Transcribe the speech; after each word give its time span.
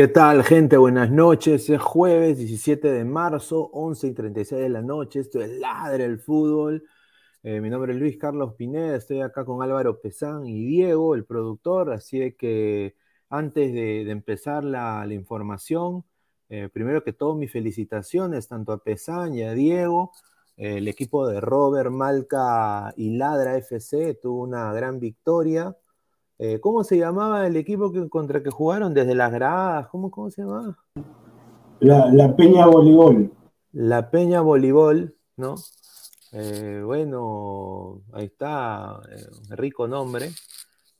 ¿Qué 0.00 0.08
tal, 0.08 0.42
gente? 0.44 0.78
Buenas 0.78 1.10
noches. 1.10 1.68
Es 1.68 1.78
jueves 1.78 2.38
17 2.38 2.90
de 2.90 3.04
marzo, 3.04 3.68
11 3.74 4.06
y 4.06 4.12
36 4.14 4.62
de 4.62 4.68
la 4.70 4.80
noche. 4.80 5.20
Esto 5.20 5.42
es 5.42 5.50
Ladre 5.58 6.06
el 6.06 6.18
Fútbol. 6.18 6.82
Eh, 7.42 7.60
mi 7.60 7.68
nombre 7.68 7.92
es 7.92 7.98
Luis 7.98 8.16
Carlos 8.16 8.54
Pineda. 8.54 8.96
Estoy 8.96 9.20
acá 9.20 9.44
con 9.44 9.62
Álvaro 9.62 10.00
Pesán 10.00 10.46
y 10.46 10.64
Diego, 10.64 11.14
el 11.14 11.26
productor. 11.26 11.92
Así 11.92 12.32
que 12.32 12.96
antes 13.28 13.74
de, 13.74 14.10
empezar 14.10 14.64
la, 14.64 15.06
información, 15.10 16.06
eh, 16.48 16.70
primero 16.72 17.04
que 17.04 17.12
todo, 17.12 17.34
mis 17.34 17.52
felicitaciones 17.52 18.48
tanto 18.48 18.72
a 18.72 18.82
Pesán 18.82 19.34
y 19.34 19.42
a 19.42 19.52
Diego. 19.52 20.12
el 20.56 20.88
equipo 20.88 21.28
de 21.28 21.42
Robert, 21.42 21.90
Malca 21.90 22.94
y 22.96 23.18
Ladra 23.18 23.58
FC 23.58 24.14
tuvo 24.14 24.44
una 24.44 24.72
gran 24.72 24.98
victoria. 24.98 25.76
Eh, 26.42 26.58
¿Cómo 26.58 26.84
se 26.84 26.96
llamaba 26.96 27.46
el 27.46 27.54
equipo 27.56 27.92
que, 27.92 28.08
contra 28.08 28.42
que 28.42 28.48
jugaron 28.48 28.94
desde 28.94 29.14
las 29.14 29.30
gradas? 29.30 29.88
¿Cómo, 29.88 30.10
cómo 30.10 30.30
se 30.30 30.40
llamaba? 30.40 30.78
La, 31.80 32.34
Peña 32.34 32.64
Voleibol. 32.64 33.30
La 33.72 34.10
Peña 34.10 34.40
Voleibol, 34.40 35.14
¿no? 35.36 35.56
Eh, 36.32 36.80
bueno, 36.82 38.00
ahí 38.14 38.24
está, 38.24 39.02
eh, 39.10 39.54
rico 39.54 39.86
nombre, 39.86 40.30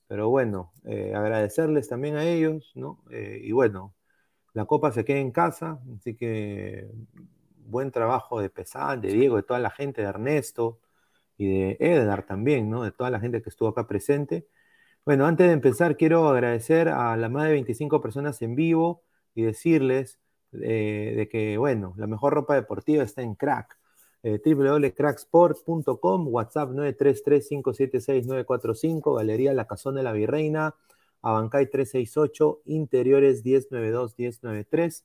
pero 0.06 0.28
bueno, 0.28 0.72
agradecerles 0.84 1.88
también 1.88 2.16
a 2.16 2.24
ellos, 2.24 2.72
¿no? 2.74 3.02
y 3.10 3.52
bueno, 3.52 3.94
la 4.52 4.66
copa 4.66 4.92
se 4.92 5.06
queda 5.06 5.20
en 5.20 5.30
casa, 5.30 5.78
así 5.96 6.16
que 6.16 6.90
buen 7.64 7.92
trabajo 7.92 8.40
de 8.40 8.50
Pesán, 8.50 9.00
de 9.00 9.12
Diego, 9.12 9.36
de 9.36 9.44
toda 9.44 9.60
la 9.60 9.70
gente, 9.70 10.02
de 10.02 10.08
Ernesto 10.08 10.80
y 11.38 11.48
de 11.48 11.76
Edgar 11.80 12.26
también, 12.26 12.68
¿no? 12.68 12.82
De 12.82 12.92
toda 12.92 13.08
la 13.08 13.20
gente 13.20 13.40
que 13.40 13.48
estuvo 13.48 13.68
acá 13.70 13.86
presente. 13.86 14.46
Bueno, 15.04 15.26
antes 15.26 15.46
de 15.46 15.52
empezar, 15.54 15.96
quiero 15.96 16.28
agradecer 16.28 16.88
a 16.88 17.16
las 17.16 17.30
más 17.30 17.44
de 17.44 17.52
25 17.52 18.00
personas 18.00 18.40
en 18.42 18.54
vivo 18.54 19.02
y 19.34 19.42
decirles 19.42 20.18
eh, 20.52 21.14
de 21.16 21.28
que, 21.28 21.58
bueno, 21.58 21.94
la 21.96 22.06
mejor 22.06 22.34
ropa 22.34 22.54
deportiva 22.54 23.02
está 23.02 23.22
en 23.22 23.34
Crack. 23.34 23.78
Eh, 24.22 24.38
www.cracksport.com, 24.44 26.28
WhatsApp 26.28 26.70
933-576-945, 26.72 29.16
Galería 29.16 29.54
La 29.54 29.66
Cazón 29.66 29.94
de 29.94 30.02
la 30.02 30.12
Virreina, 30.12 30.74
Abancay 31.22 31.70
368, 31.70 32.60
Interiores 32.66 33.42
1092-1093 33.42 35.04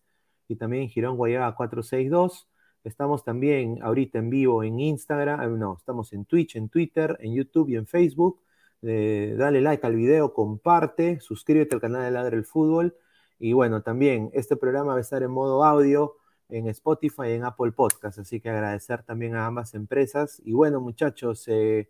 y 0.50 0.58
también 0.58 0.90
Girón 0.90 1.16
Guayaba 1.16 1.56
462. 1.56 2.50
Estamos 2.84 3.24
también 3.24 3.80
ahorita 3.82 4.20
en 4.20 4.30
vivo 4.30 4.62
en 4.64 4.82
Instagram, 4.82 5.42
eh, 5.42 5.48
no, 5.58 5.78
estamos 5.78 6.12
en 6.12 6.26
Twitch, 6.26 6.58
en 6.58 6.68
Twitter, 6.68 7.18
en 7.22 7.34
YouTube 7.34 7.70
y 7.70 7.78
en 7.78 7.88
Facebook. 7.88 8.42
Eh, 8.81 9.36
dale 9.38 9.62
like 9.62 9.86
al 9.86 9.95
video, 9.95 10.33
comparte, 10.33 11.19
suscríbete 11.19 11.75
al 11.75 11.81
canal 11.81 12.04
de 12.04 12.12
Ladre 12.12 12.38
el 12.38 12.45
Fútbol. 12.45 12.95
Y 13.39 13.54
bueno, 13.54 13.81
también 13.81 14.30
este 14.33 14.56
programa 14.56 14.94
va 14.94 14.98
a 14.98 15.01
estar 15.01 15.24
en 15.24 15.31
modo 15.31 15.63
audio 15.63 16.16
en 16.50 16.68
Spotify 16.68 17.30
y 17.30 17.31
en 17.33 17.44
Apple 17.44 17.72
Podcast, 17.72 18.19
así 18.19 18.39
que 18.39 18.50
agradecer 18.50 19.04
también 19.04 19.36
a 19.36 19.45
ambas 19.45 19.74
empresas. 19.74 20.42
Y 20.45 20.54
bueno, 20.54 20.80
muchachos, 20.80 21.44
eh, 21.48 21.89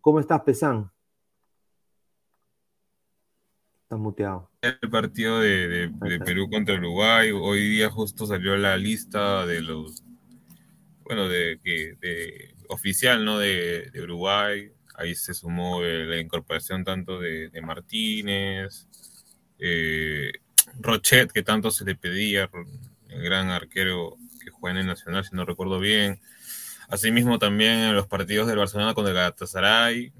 ¿cómo 0.00 0.20
estás, 0.20 0.42
Pesan? 0.42 0.90
muteado. 3.98 4.50
El 4.62 4.90
partido 4.90 5.40
de, 5.40 5.92
Perú 6.24 6.48
contra 6.50 6.76
Uruguay, 6.76 7.30
hoy 7.30 7.68
día 7.68 7.90
justo 7.90 8.26
salió 8.26 8.56
la 8.56 8.76
lista 8.76 9.46
de 9.46 9.60
los, 9.60 10.02
bueno, 11.04 11.28
de, 11.28 11.58
de 11.62 12.54
oficial, 12.68 13.24
¿no? 13.24 13.38
De, 13.38 13.90
Uruguay, 14.02 14.72
ahí 15.02 15.14
se 15.14 15.34
sumó 15.34 15.82
la 15.82 16.18
incorporación 16.18 16.84
tanto 16.84 17.20
de, 17.20 17.50
Martínez, 17.62 18.86
eh, 19.58 20.32
Rochet, 20.80 21.32
que 21.32 21.42
tanto 21.42 21.70
se 21.70 21.84
le 21.84 21.94
pedía, 21.94 22.50
el 23.08 23.22
gran 23.22 23.50
arquero 23.50 24.16
que 24.42 24.50
juega 24.50 24.74
en 24.74 24.80
el 24.82 24.86
Nacional, 24.86 25.24
si 25.24 25.34
no 25.36 25.44
recuerdo 25.44 25.78
bien. 25.78 26.20
Asimismo 26.88 27.38
también 27.38 27.78
en 27.78 27.94
los 27.94 28.06
partidos 28.06 28.48
del 28.48 28.58
Barcelona 28.58 28.94
con 28.94 29.06
el 29.06 29.14
Galatasaray, 29.14 30.12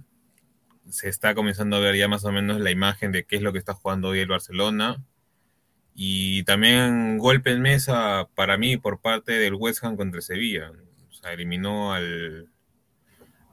se 0.88 1.08
está 1.08 1.34
comenzando 1.34 1.76
a 1.76 1.80
ver 1.80 1.96
ya 1.96 2.08
más 2.08 2.24
o 2.24 2.32
menos 2.32 2.60
la 2.60 2.70
imagen 2.70 3.12
de 3.12 3.24
qué 3.24 3.36
es 3.36 3.42
lo 3.42 3.52
que 3.52 3.58
está 3.58 3.74
jugando 3.74 4.08
hoy 4.08 4.20
el 4.20 4.28
Barcelona. 4.28 5.02
Y 5.94 6.44
también 6.44 7.18
golpe 7.18 7.52
en 7.52 7.62
mesa 7.62 8.28
para 8.34 8.56
mí 8.56 8.76
por 8.78 9.00
parte 9.00 9.32
del 9.32 9.54
West 9.54 9.84
Ham 9.84 9.96
contra 9.96 10.20
Sevilla. 10.20 10.72
O 11.10 11.12
sea, 11.12 11.32
eliminó 11.32 11.92
al, 11.92 12.48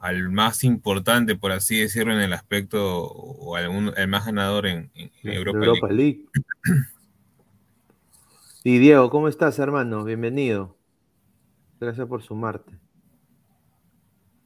al 0.00 0.30
más 0.30 0.64
importante, 0.64 1.36
por 1.36 1.52
así 1.52 1.78
decirlo, 1.78 2.14
en 2.14 2.20
el 2.20 2.32
aspecto, 2.32 3.06
o 3.06 3.54
al 3.54 3.92
el 3.96 4.08
más 4.08 4.24
ganador 4.24 4.66
en, 4.66 4.90
Europa, 5.22 5.88
League. 5.88 6.24
Y 8.64 8.78
Diego, 8.80 9.10
¿cómo 9.10 9.28
estás, 9.28 9.58
hermano? 9.58 10.02
Bienvenido. 10.02 10.74
Gracias 11.78 12.06
por 12.08 12.22
sumarte. 12.22 12.72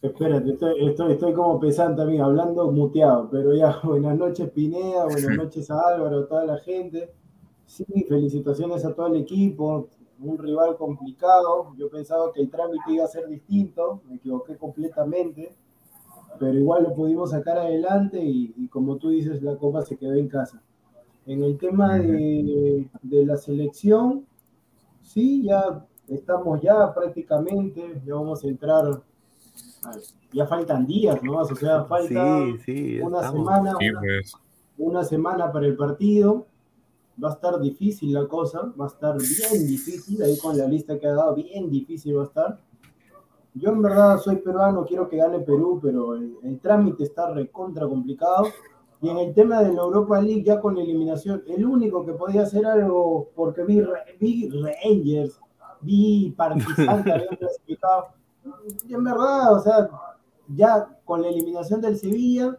Espérate, 0.03 0.51
estoy, 0.51 1.13
estoy, 1.13 1.33
como 1.33 1.59
pesante 1.61 2.03
también, 2.03 2.23
hablando 2.23 2.71
muteado, 2.71 3.31
pero 3.31 3.55
ya, 3.55 3.81
buenas 3.85 4.19
noches 4.19 4.51
Pineda, 4.51 5.05
buenas 5.05 5.37
noches 5.37 5.71
a 5.71 5.81
Álvaro, 5.81 6.19
a 6.19 6.29
toda 6.29 6.45
la 6.45 6.59
gente. 6.59 7.11
Sí, 7.65 7.85
felicitaciones 8.09 8.85
a 8.85 8.93
todo 8.93 9.07
el 9.07 9.23
equipo, 9.23 9.89
un 10.25 10.39
rival 10.39 10.77
complicado. 10.77 11.75
Yo 11.77 11.89
pensaba 11.89 12.33
que 12.33 12.41
el 12.41 12.51
trámite 12.51 12.93
iba 12.93 13.05
a 13.05 13.09
ser 13.09 13.29
distinto, 13.29 14.01
me 14.09 14.17
equivoqué 14.17 14.57
completamente, 14.57 15.55
pero 16.39 16.59
igual 16.59 16.85
lo 16.85 16.95
pudimos 16.95 17.31
sacar 17.31 17.59
adelante 17.59 18.21
y, 18.23 18.69
como 18.69 18.97
tú 18.97 19.11
dices, 19.11 19.43
la 19.43 19.57
copa 19.57 19.83
se 19.83 19.97
quedó 19.97 20.15
en 20.15 20.29
casa. 20.29 20.63
En 21.27 21.43
el 21.43 21.57
tema 21.59 21.99
de, 21.99 22.87
de 23.03 23.27
la 23.27 23.37
selección, 23.37 24.27
sí, 25.03 25.43
ya 25.45 25.87
estamos 26.09 26.61
ya 26.61 26.93
prácticamente, 26.93 28.03
ya 28.05 28.15
vamos 28.15 28.45
a 28.45 28.49
entrar 28.49 29.03
ya 30.33 30.47
faltan 30.47 30.87
días, 30.87 31.23
¿no? 31.23 31.39
O 31.39 31.55
sea, 31.55 31.85
falta 31.85 32.45
una 33.03 33.31
semana, 33.31 33.77
pues. 33.79 34.35
una, 34.79 35.05
semana 35.05 35.53
para 35.53 35.67
el 35.67 35.77
partido. 35.77 36.47
Va 37.23 37.31
a 37.31 37.33
estar 37.33 37.61
difícil 37.61 38.13
la 38.13 38.27
cosa, 38.27 38.73
va 38.79 38.87
a 38.87 38.89
estar 38.89 39.17
bien 39.17 39.67
difícil, 39.67 40.23
ahí 40.23 40.37
con 40.39 40.57
la 40.59 40.67
lista 40.67 40.99
que 40.99 41.07
ha 41.07 41.15
dado, 41.15 41.35
bien 41.35 41.71
difícil 41.71 42.17
va 42.19 42.23
a 42.23 42.27
estar. 42.27 42.61
Yo 43.55 43.71
en 43.71 43.83
verdad 43.83 44.19
soy 44.19 44.37
peruano, 44.37 44.85
quiero 44.85 45.09
que 45.09 45.19
gane 45.19 45.39
Perú, 45.41 45.79
pero 45.81 46.15
el, 46.15 46.59
trámite 46.61 47.05
está 47.05 47.31
recontra 47.31 47.87
complicado. 47.87 48.47
Y 49.01 49.09
en 49.11 49.19
el 49.19 49.35
tema 49.35 49.63
de 49.63 49.73
la 49.73 49.83
Europa 49.83 50.21
League, 50.21 50.43
ya 50.43 50.61
con 50.61 50.77
eliminación, 50.77 51.43
el 51.47 51.65
único 51.65 52.05
que 52.05 52.15
podía 52.15 52.43
hacer 52.43 52.67
algo, 52.67 53.31
porque 53.37 53.63
vi, 53.63 53.83
vi 54.19 54.51
Rangers, 54.51 55.39
vi 55.83 56.35
Partizan 56.37 57.05
que 57.05 57.13
habían 57.13 57.37
clasificado, 57.37 58.07
y 58.87 58.95
en 58.95 59.05
verdad, 59.05 59.55
o 59.55 59.61
sea, 59.61 59.89
ya 60.49 60.99
con 61.05 61.23
la 61.23 61.29
eliminación 61.29 61.81
del 61.81 61.99
Sevilla, 61.99 62.57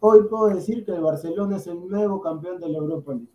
hoy 0.00 0.24
puedo 0.28 0.48
decir 0.48 0.84
que 0.84 0.92
el 0.92 1.02
Barcelona 1.02 1.56
es 1.56 1.66
el 1.66 1.86
nuevo 1.88 2.20
campeón 2.20 2.58
de 2.60 2.68
la 2.68 2.78
Europa 2.78 3.12
League. 3.12 3.28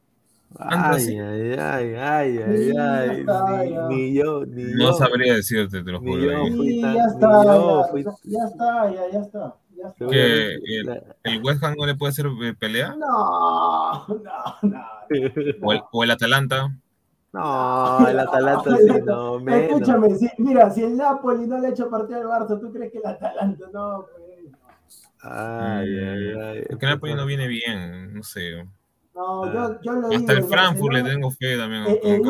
Ay, 0.60 1.20
ay, 1.20 1.54
ay, 1.54 1.96
ay, 1.96 2.38
ay, 2.38 2.74
ay, 2.78 3.76
ni, 3.90 4.14
yo, 4.14 4.46
ni 4.46 4.64
yo. 4.64 4.78
No 4.78 4.94
sabría 4.94 5.34
decirte, 5.34 5.84
te 5.84 5.92
lo 5.92 6.00
juro. 6.00 6.22
ya, 6.22 7.06
está, 7.06 7.44
ya, 8.24 8.46
está, 8.46 8.92
ya, 8.92 9.12
ya 9.12 9.20
está. 9.20 9.56
¿Que 10.10 10.56
el, 11.24 11.44
West 11.44 11.64
Ham 11.64 11.76
no 11.78 11.86
le 11.86 11.96
puede 11.96 12.12
hacer 12.12 12.28
eh, 12.44 12.54
pelea? 12.58 12.96
No, 12.96 14.08
no, 14.08 14.58
no. 14.62 14.86
¿O 15.62 15.74
el, 15.74 15.82
o 15.92 16.04
el 16.04 16.12
Atalanta? 16.12 16.70
No, 17.34 18.08
el 18.08 18.20
Atalanta 18.20 18.78
sí, 18.78 19.02
no. 19.06 19.40
Escúchame, 19.50 20.10
mira, 20.38 20.70
si 20.70 20.84
el 20.84 20.96
Napoli 20.96 21.48
no 21.48 21.58
le 21.58 21.68
ha 21.68 21.70
hecho 21.72 21.90
partido 21.90 22.20
al 22.20 22.28
Barça, 22.28 22.60
¿tú 22.60 22.72
crees 22.72 22.92
que 22.92 23.00
el 23.00 23.06
Atalanta 23.08 23.66
no? 23.74 24.06
Ay, 25.22 25.98
ay, 25.98 26.34
ay. 26.40 26.64
Porque 26.70 26.86
el 26.86 26.92
Napoli 26.92 27.16
no 27.16 27.26
viene 27.26 27.48
bien, 27.48 28.14
no 28.14 28.24
sé. 28.24 28.68
No, 29.16 29.54
yo, 29.54 29.82
yo 29.82 29.92
lo 29.94 30.08
Hasta 30.10 30.34
el 30.34 30.44
Frankfurt 30.44 30.94
le 30.94 31.04
tengo 31.04 31.30
fe 31.32 31.58
también. 31.58 31.84
El, 31.84 32.00
el, 32.04 32.22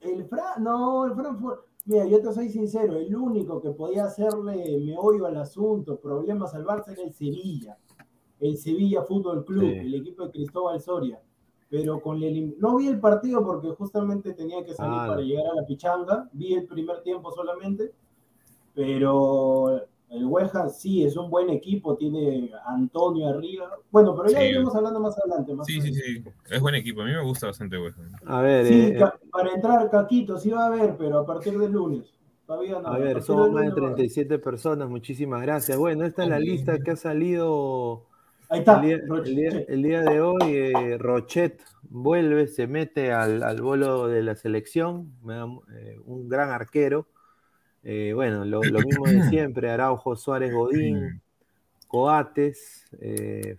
el, 0.00 0.10
el 0.10 0.24
Fra 0.26 0.56
no, 0.58 1.06
el 1.06 1.14
Frankfurt. 1.14 1.60
Mira, 1.84 2.04
yo 2.06 2.20
te 2.20 2.32
soy 2.32 2.48
sincero, 2.48 2.96
el 2.96 3.14
único 3.14 3.62
que 3.62 3.70
podía 3.70 4.06
hacerle 4.06 4.80
meollo 4.84 5.26
al 5.26 5.36
asunto, 5.36 6.00
problemas 6.00 6.52
al 6.54 6.64
Barça 6.64 6.92
era 6.92 7.02
el 7.02 7.12
Sevilla. 7.12 7.76
El 8.40 8.56
Sevilla 8.56 9.02
Fútbol 9.02 9.44
Club, 9.44 9.62
el 9.62 9.94
equipo 9.94 10.24
de 10.24 10.32
Cristóbal 10.32 10.80
Soria 10.80 11.20
pero 11.68 12.00
con 12.00 12.22
el, 12.22 12.56
no 12.58 12.76
vi 12.76 12.86
el 12.88 13.00
partido 13.00 13.44
porque 13.44 13.70
justamente 13.70 14.32
tenía 14.34 14.64
que 14.64 14.74
salir 14.74 14.98
para 14.98 15.20
llegar 15.20 15.46
a 15.46 15.54
la 15.60 15.66
pichanga, 15.66 16.28
vi 16.32 16.54
el 16.54 16.66
primer 16.66 17.02
tiempo 17.02 17.32
solamente, 17.32 17.92
pero 18.74 19.82
el 20.10 20.24
Hueja 20.24 20.68
sí 20.68 21.04
es 21.04 21.16
un 21.16 21.30
buen 21.30 21.50
equipo, 21.50 21.96
tiene 21.96 22.50
Antonio 22.66 23.28
arriba. 23.28 23.70
Bueno, 23.90 24.16
pero 24.16 24.30
ya 24.30 24.44
iremos 24.44 24.74
hablando 24.74 25.00
más 25.00 25.16
adelante. 25.18 25.52
sí, 25.64 25.80
sí, 25.80 25.94
sí, 25.94 26.24
es 26.50 26.60
buen 26.60 26.74
equipo, 26.74 27.02
a 27.02 27.04
mí 27.04 27.12
me 27.12 27.22
gusta 27.22 27.46
bastante 27.46 27.78
Hueja. 27.78 28.00
A 28.26 28.40
ver, 28.40 28.66
sí, 28.66 28.92
eh, 28.94 29.04
para 29.30 29.52
entrar 29.52 29.90
Caquito 29.90 30.38
sí 30.38 30.50
va 30.50 30.64
a 30.64 30.66
haber, 30.66 30.96
pero 30.96 31.20
a 31.20 31.26
partir 31.26 31.58
del 31.58 31.72
lunes. 31.72 32.04
Todavía 32.46 32.80
no. 32.80 32.88
A 32.88 32.98
ver, 32.98 33.22
somos 33.22 33.50
más 33.50 33.64
de 33.64 33.72
37 33.72 34.38
personas, 34.38 34.88
muchísimas 34.88 35.42
gracias. 35.42 35.76
Bueno, 35.76 36.04
esta 36.04 36.22
es 36.22 36.28
la 36.28 36.38
lista 36.38 36.78
que 36.78 36.92
ha 36.92 36.96
salido 36.96 38.06
Ahí 38.48 38.60
está. 38.60 38.80
El 38.80 39.82
día, 39.82 40.02
de 40.02 40.20
hoy, 40.20 40.54
eh, 40.54 40.98
Rochet 40.98 41.60
vuelve, 41.82 42.46
se 42.46 42.66
mete 42.66 43.12
al, 43.12 43.42
al, 43.42 43.60
bolo 43.60 44.06
de 44.06 44.22
la 44.22 44.36
selección, 44.36 45.12
eh, 45.28 45.96
un 46.04 46.28
gran 46.28 46.50
arquero. 46.50 47.08
Eh, 47.88 48.12
bueno, 48.14 48.44
lo, 48.44 48.60
mismo 48.60 49.06
de 49.06 49.22
siempre, 49.30 49.70
Araujo, 49.70 50.16
Suárez, 50.16 50.52
Godín, 50.52 51.22
Coates, 51.86 52.84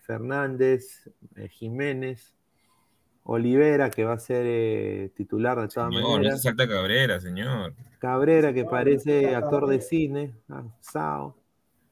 Fernández, 0.02 1.10
Jiménez, 1.50 2.36
Olivera, 3.24 3.90
que 3.90 4.04
va 4.04 4.14
a 4.14 4.20
ser 4.20 5.10
titular 5.12 5.62
de 5.62 5.70
todas 5.70 5.94
señor, 5.94 6.12
maneras. 6.12 6.34
No 6.34 6.40
salta 6.40 6.68
Cabrera, 6.68 7.22
señor. 7.22 7.74
Cabrera, 8.00 8.54
que 8.54 8.66
parece 8.66 9.34
actor 9.34 9.68
de 9.68 9.80
cine, 9.80 10.34
ah, 10.50 10.64
Sao. 10.82 11.36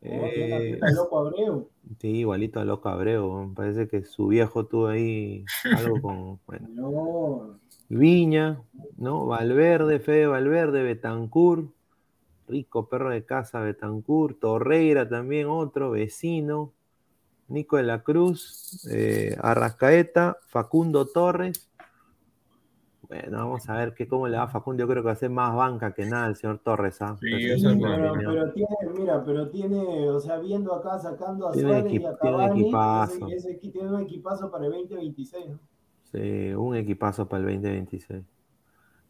Eh, 0.08 0.77
loco 0.94 1.20
Abreu. 1.20 1.70
Sí, 2.00 2.10
igualito 2.10 2.60
a 2.60 2.65
Loco 2.65 2.89
Abreu. 2.89 3.54
Parece 3.56 3.88
que 3.88 4.04
su 4.04 4.27
viejo 4.27 4.65
tuvo 4.65 4.88
ahí 4.88 5.46
algo 5.75 6.01
con. 6.01 6.39
Bueno. 6.46 7.60
Viña, 7.89 8.62
¿no? 8.98 9.25
Valverde, 9.25 10.00
Fede 10.00 10.27
Valverde, 10.27 10.84
Betancur, 10.84 11.72
rico 12.48 12.88
perro 12.88 13.10
de 13.10 13.25
casa, 13.25 13.60
Betancur, 13.60 14.36
Torreira 14.40 15.08
también, 15.08 15.48
otro, 15.48 15.92
vecino, 15.92 16.74
Nico 17.48 17.78
de 17.78 17.84
la 17.84 18.02
Cruz, 18.04 18.88
eh, 18.92 19.36
Arrascaeta, 19.42 20.38
Facundo 20.48 21.06
Torres, 21.06 21.70
Bueno, 23.08 23.38
vamos 23.38 23.70
a 23.70 23.75
ver 23.78 23.94
qué, 23.94 24.08
cómo 24.08 24.28
le 24.28 24.36
va 24.38 24.44
a 24.44 24.48
Facundo. 24.48 24.82
Yo 24.84 24.88
creo 24.88 25.04
que 25.04 25.08
va 25.08 25.12
a 25.12 25.16
ser 25.16 25.30
más 25.30 25.56
banca 25.56 25.94
que 25.94 26.08
nada 26.08 26.28
el 26.28 26.36
señor 26.36 26.58
Torres. 26.60 27.00
¿ah? 27.04 27.16
Sí, 27.20 27.28
Pero 27.30 27.54
eso 27.56 27.70
es 27.70 27.75
mi 27.75 27.84
pero, 27.84 28.12
opinión. 28.12 28.34
pero 28.34 28.54
tiene, 28.54 28.75
mira, 28.98 29.24
pero 29.24 29.50
tiene, 29.50 30.10
o 30.10 30.20
sea, 30.20 30.40
viendo 30.40 30.74
acá, 30.74 30.98
sacando 30.98 31.48
a 31.48 31.52
Tiene 31.52 31.70
Suárez 31.70 31.94
y 31.94 31.98
a 31.98 32.00
tiene 32.00 32.18
Cavani, 32.20 32.72
ese, 33.30 33.36
ese 33.36 33.54
tiene 33.56 33.90
un 33.90 34.02
equipazo 34.02 34.50
para 34.50 34.66
el 34.66 34.72
2026, 34.72 35.50
¿no? 35.50 35.60
Sí, 36.12 36.54
un 36.56 36.75
equipazo 36.75 37.28
para 37.28 37.44
el 37.44 37.62
2026. 37.62 38.24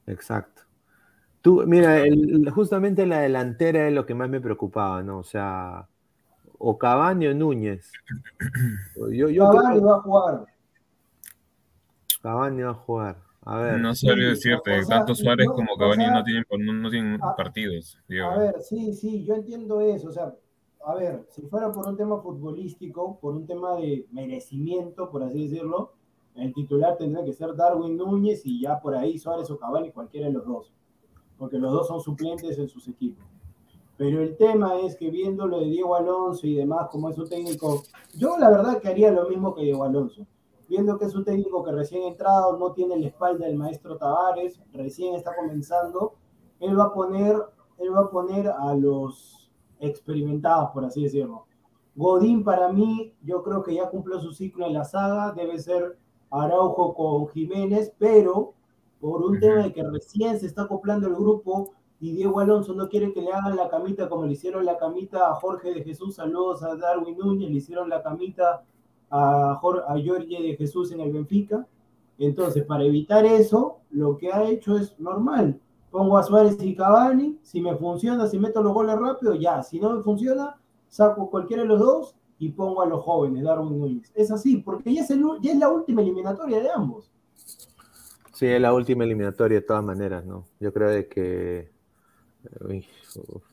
Exacto. 0.08 0.64
Tú, 1.46 1.62
mira, 1.68 2.02
el- 2.04 2.50
justamente 2.50 3.06
la 3.06 3.20
delantera 3.20 3.88
es 3.88 3.94
lo 3.94 4.04
que 4.08 4.16
más 4.16 4.28
me 4.28 4.42
preocupaba, 4.42 5.04
¿no? 5.04 5.20
O 5.20 5.24
sea, 5.24 5.88
o 6.58 6.76
Cavani 6.80 7.28
o 7.28 7.36
Núñez. 7.36 7.92
Yo, 9.12 9.30
yo 9.30 9.44
Cavani 9.52 9.80
va 9.80 9.98
a 9.98 10.02
jugar. 10.02 10.46
Cavani 12.24 12.64
va 12.64 12.72
a 12.72 12.74
jugar. 12.74 13.18
A 13.44 13.58
ver, 13.60 13.80
No 13.80 13.94
sabría 13.94 14.30
decirte, 14.30 14.80
o 14.80 14.82
sea, 14.82 14.98
tanto 14.98 15.14
Suárez 15.14 15.46
no, 15.46 15.54
como 15.54 15.74
o 15.74 15.78
Cavani 15.78 16.06
sea, 16.06 16.14
no 16.14 16.24
tienen, 16.24 16.46
no, 16.50 16.74
no 16.74 16.90
tienen 16.90 17.22
a- 17.22 17.36
partidos. 17.36 18.00
A 18.24 18.38
ver, 18.40 18.60
sí, 18.62 18.92
sí, 18.96 19.24
yo 19.24 19.36
entiendo 19.36 19.82
eso. 19.82 20.08
O 20.10 20.12
sea, 20.12 20.34
a 20.84 20.96
ver, 20.96 21.28
si 21.30 21.44
fuera 21.44 21.72
por 21.72 21.88
un 21.88 21.96
tema 21.96 22.20
futbolístico, 22.24 23.20
por 23.20 23.36
un 23.36 23.46
tema 23.46 23.76
de 23.76 24.08
merecimiento, 24.12 25.12
por 25.12 25.22
así 25.22 25.44
decirlo, 25.44 25.94
el 26.34 26.52
titular 26.56 26.98
tendría 26.98 27.24
que 27.24 27.34
ser 27.34 27.56
Darwin 27.56 27.96
Núñez 27.98 28.42
y 28.48 28.62
ya 28.62 28.80
por 28.80 28.96
ahí 28.96 29.20
Suárez 29.20 29.48
o 29.52 29.60
Cavani, 29.60 29.92
cualquiera 29.92 30.26
de 30.26 30.34
los 30.34 30.44
dos. 30.44 30.74
Porque 31.38 31.58
los 31.58 31.72
dos 31.72 31.88
son 31.88 32.00
suplentes 32.02 32.58
en 32.58 32.68
sus 32.68 32.88
equipos. 32.88 33.26
Pero 33.98 34.22
el 34.22 34.36
tema 34.36 34.80
es 34.80 34.96
que 34.96 35.10
viendo 35.10 35.48
lo 35.48 35.60
de 35.60 35.68
Diego 35.68 35.96
Alonso 35.96 36.48
y 36.48 36.56
demás, 36.56 36.90
como 36.90 37.10
es 37.10 37.18
un 37.18 37.30
técnico, 37.30 37.84
yo 38.18 38.38
la 38.38 38.50
verdad 38.50 38.80
que 38.80 38.90
haría 38.90 39.12
lo 39.12 39.30
mismo 39.30 39.56
que 39.56 39.64
Diego 39.64 39.84
Alonso. 39.84 40.26
Viendo 40.68 40.98
que 40.98 41.06
es 41.06 41.16
un 41.16 41.24
técnico 41.24 41.64
que 41.64 41.72
recién 41.72 42.04
entrado, 42.04 42.58
no 42.58 42.72
tiene 42.74 42.98
la 42.98 43.08
espalda 43.08 43.46
del 43.46 43.56
maestro 43.56 43.98
Tavares, 43.98 44.60
recién 44.74 45.16
está 45.16 45.36
comenzando, 45.36 46.16
él 46.60 46.78
va 46.78 46.86
a 46.86 46.94
poner, 46.94 47.38
él 47.78 47.96
va 47.96 48.02
a 48.02 48.10
poner 48.10 48.48
a 48.48 48.74
los 48.74 49.52
experimentados, 49.80 50.72
por 50.72 50.84
así 50.84 51.04
decirlo. 51.04 51.46
Godín 51.96 52.44
para 52.44 52.72
mí, 52.74 53.14
yo 53.22 53.44
creo 53.44 53.64
que 53.64 53.76
ya 53.76 53.90
cumplió 53.90 54.20
su 54.20 54.34
ciclo 54.34 54.66
en 54.66 54.74
la 54.74 54.84
saga, 54.84 55.32
debe 55.32 55.60
ser 55.60 55.98
Araujo 56.30 56.94
con 56.94 57.28
Jiménez, 57.28 57.94
pero 57.98 58.54
por 59.06 59.22
un 59.22 59.40
tema 59.40 59.62
de 59.62 59.72
que 59.72 59.84
recién 59.84 60.40
se 60.40 60.48
está 60.48 60.64
acoplando 60.64 61.08
el 61.08 61.14
grupo 61.14 61.74
y 62.00 62.12
Diego 62.14 62.40
Alonso 62.40 62.74
no 62.74 62.90
quiere 62.90 63.14
que 63.14 63.22
le 63.22 63.32
hagan 63.32 63.56
la 63.56 63.70
camita 63.70 64.10
como 64.10 64.26
le 64.26 64.34
hicieron 64.34 64.66
la 64.66 64.78
camita 64.80 65.30
a 65.30 65.36
Jorge 65.36 65.76
de 65.76 65.84
Jesús, 65.84 66.16
saludos 66.16 66.64
a 66.64 66.76
Darwin 66.76 67.16
Núñez, 67.16 67.52
le 67.52 67.58
hicieron 67.58 67.88
la 67.88 68.02
camita 68.02 68.64
a, 69.12 69.60
Jor- 69.62 69.84
a 69.88 69.94
Jorge 70.04 70.42
de 70.42 70.56
Jesús 70.58 70.92
en 70.92 71.02
el 71.02 71.14
Benfica. 71.14 71.68
Entonces, 72.18 72.64
para 72.64 72.84
evitar 72.84 73.26
eso, 73.26 73.78
lo 73.92 74.18
que 74.18 74.34
ha 74.34 74.44
hecho 74.50 74.76
es 74.76 75.00
normal. 75.00 75.60
Pongo 75.92 76.18
a 76.18 76.24
Suárez 76.24 76.58
y 76.64 76.76
Cavani, 76.76 77.38
si 77.44 77.62
me 77.62 77.76
funciona, 77.76 78.26
si 78.28 78.40
meto 78.40 78.64
los 78.64 78.74
goles 78.74 78.98
rápido, 78.98 79.36
ya. 79.36 79.62
Si 79.62 79.80
no 79.80 79.92
me 79.96 80.02
funciona, 80.02 80.58
saco 80.88 81.30
cualquiera 81.30 81.62
de 81.62 81.70
los 81.70 81.80
dos 81.80 82.16
y 82.40 82.50
pongo 82.50 82.82
a 82.82 82.88
los 82.88 83.04
jóvenes, 83.04 83.44
Darwin 83.44 83.78
Núñez. 83.80 84.12
Es 84.16 84.32
así, 84.32 84.58
porque 84.58 84.92
ya 84.94 85.02
es, 85.02 85.12
el 85.12 85.24
ya 85.42 85.52
es 85.52 85.60
la 85.60 85.70
última 85.70 86.02
eliminatoria 86.02 86.60
de 86.60 86.72
ambos. 86.72 87.12
Sí, 88.36 88.46
es 88.48 88.62
la 88.62 88.74
última 88.74 89.04
eliminatoria 89.04 89.60
de 89.60 89.66
todas 89.66 89.84
maneras, 89.84 90.26
¿no? 90.26 90.46
Yo 90.60 90.74
creo 90.74 90.90
de 90.90 91.08
que. 91.08 91.72
uy, 92.68 92.86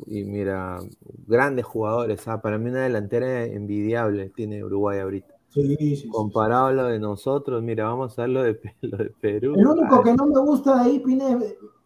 y 0.07 0.25
mira, 0.25 0.79
grandes 1.27 1.65
jugadores, 1.65 2.27
¿ah? 2.29 2.41
Para 2.43 2.59
mí 2.59 2.71
una 2.71 2.83
delantera 2.85 3.45
envidiable 3.45 4.31
tiene 4.31 4.65
Uruguay 4.65 5.01
ahorita. 5.01 5.35
Sí, 5.51 5.77
sí, 5.77 5.97
sí. 5.97 6.09
Comparado 6.11 6.67
a 6.67 6.73
lo 6.73 6.85
de 6.87 6.99
nosotros, 6.99 7.63
mira, 7.63 7.85
vamos 7.85 8.19
a 8.19 8.23
ver 8.23 8.31
lo 8.31 8.43
de, 8.43 8.61
lo 8.83 8.97
de 8.99 9.11
Perú. 9.11 9.55
El 9.55 9.67
único 9.67 9.97
Ay, 9.97 10.05
que 10.05 10.15
no 10.15 10.27
me 10.27 10.41
gusta 10.41 10.75
de 10.77 10.91
ahí, 10.91 10.99
Pine, 11.01 11.39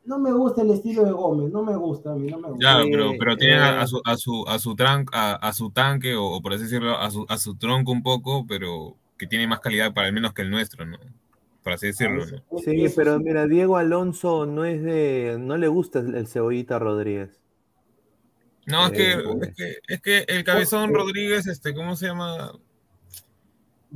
no 0.05 0.19
me 0.19 0.33
gusta 0.33 0.63
el 0.63 0.71
estilo 0.71 1.05
de 1.05 1.13
Gómez, 1.13 1.53
no 1.53 1.63
me 1.65 1.77
gusta 1.77 2.13
a 2.13 2.15
mí, 2.15 2.31
no 2.31 2.39
me 2.39 2.49
gusta. 2.51 2.81
Ya, 2.81 2.85
pero, 2.91 3.13
pero 3.19 3.37
tienen 3.37 3.59
a, 3.61 3.71
eh. 3.71 3.83
a 3.83 3.87
su, 3.87 4.01
a, 4.05 4.17
su, 4.17 4.45
a, 4.47 4.59
su 4.59 4.75
tran- 4.77 5.09
a, 5.13 5.35
a 5.35 5.53
su 5.53 5.71
tanque, 5.71 6.15
o, 6.15 6.25
o 6.27 6.41
por 6.43 6.53
así 6.53 6.63
decirlo, 6.65 6.97
a 6.97 7.11
su, 7.11 7.27
a 7.29 7.39
su 7.39 7.57
tronco 7.57 7.93
un 7.93 8.03
poco, 8.03 8.47
pero 8.47 8.97
que 9.19 9.27
tiene 9.27 9.47
más 9.49 9.61
calidad 9.61 9.93
para 9.95 10.07
al 10.07 10.13
menos 10.13 10.33
que 10.33 10.43
el 10.43 10.51
nuestro, 10.51 10.87
¿no? 10.87 10.99
Por 11.67 11.73
así 11.73 11.89
decirlo, 11.89 12.25
¿no? 12.25 12.59
Sí, 12.61 12.87
pero 12.95 13.19
mira, 13.19 13.49
Diego 13.49 13.77
Alonso 13.77 14.47
no 14.47 14.65
es 14.65 14.85
de. 14.85 15.37
No 15.37 15.57
le 15.57 15.67
gusta 15.67 15.99
el, 15.99 16.15
el 16.15 16.29
Cebollita 16.29 16.79
Rodríguez. 16.79 17.41
No, 18.67 18.87
es 18.87 18.93
que, 18.93 19.13
Eh, 19.15 19.19
es 19.49 19.55
que, 19.57 19.79
es 19.89 20.01
que 20.01 20.25
el 20.29 20.45
Cabezón 20.45 20.95
Rodríguez, 20.95 21.49
este, 21.49 21.75
¿cómo 21.75 21.97
se 21.97 22.07
llama? 22.07 22.53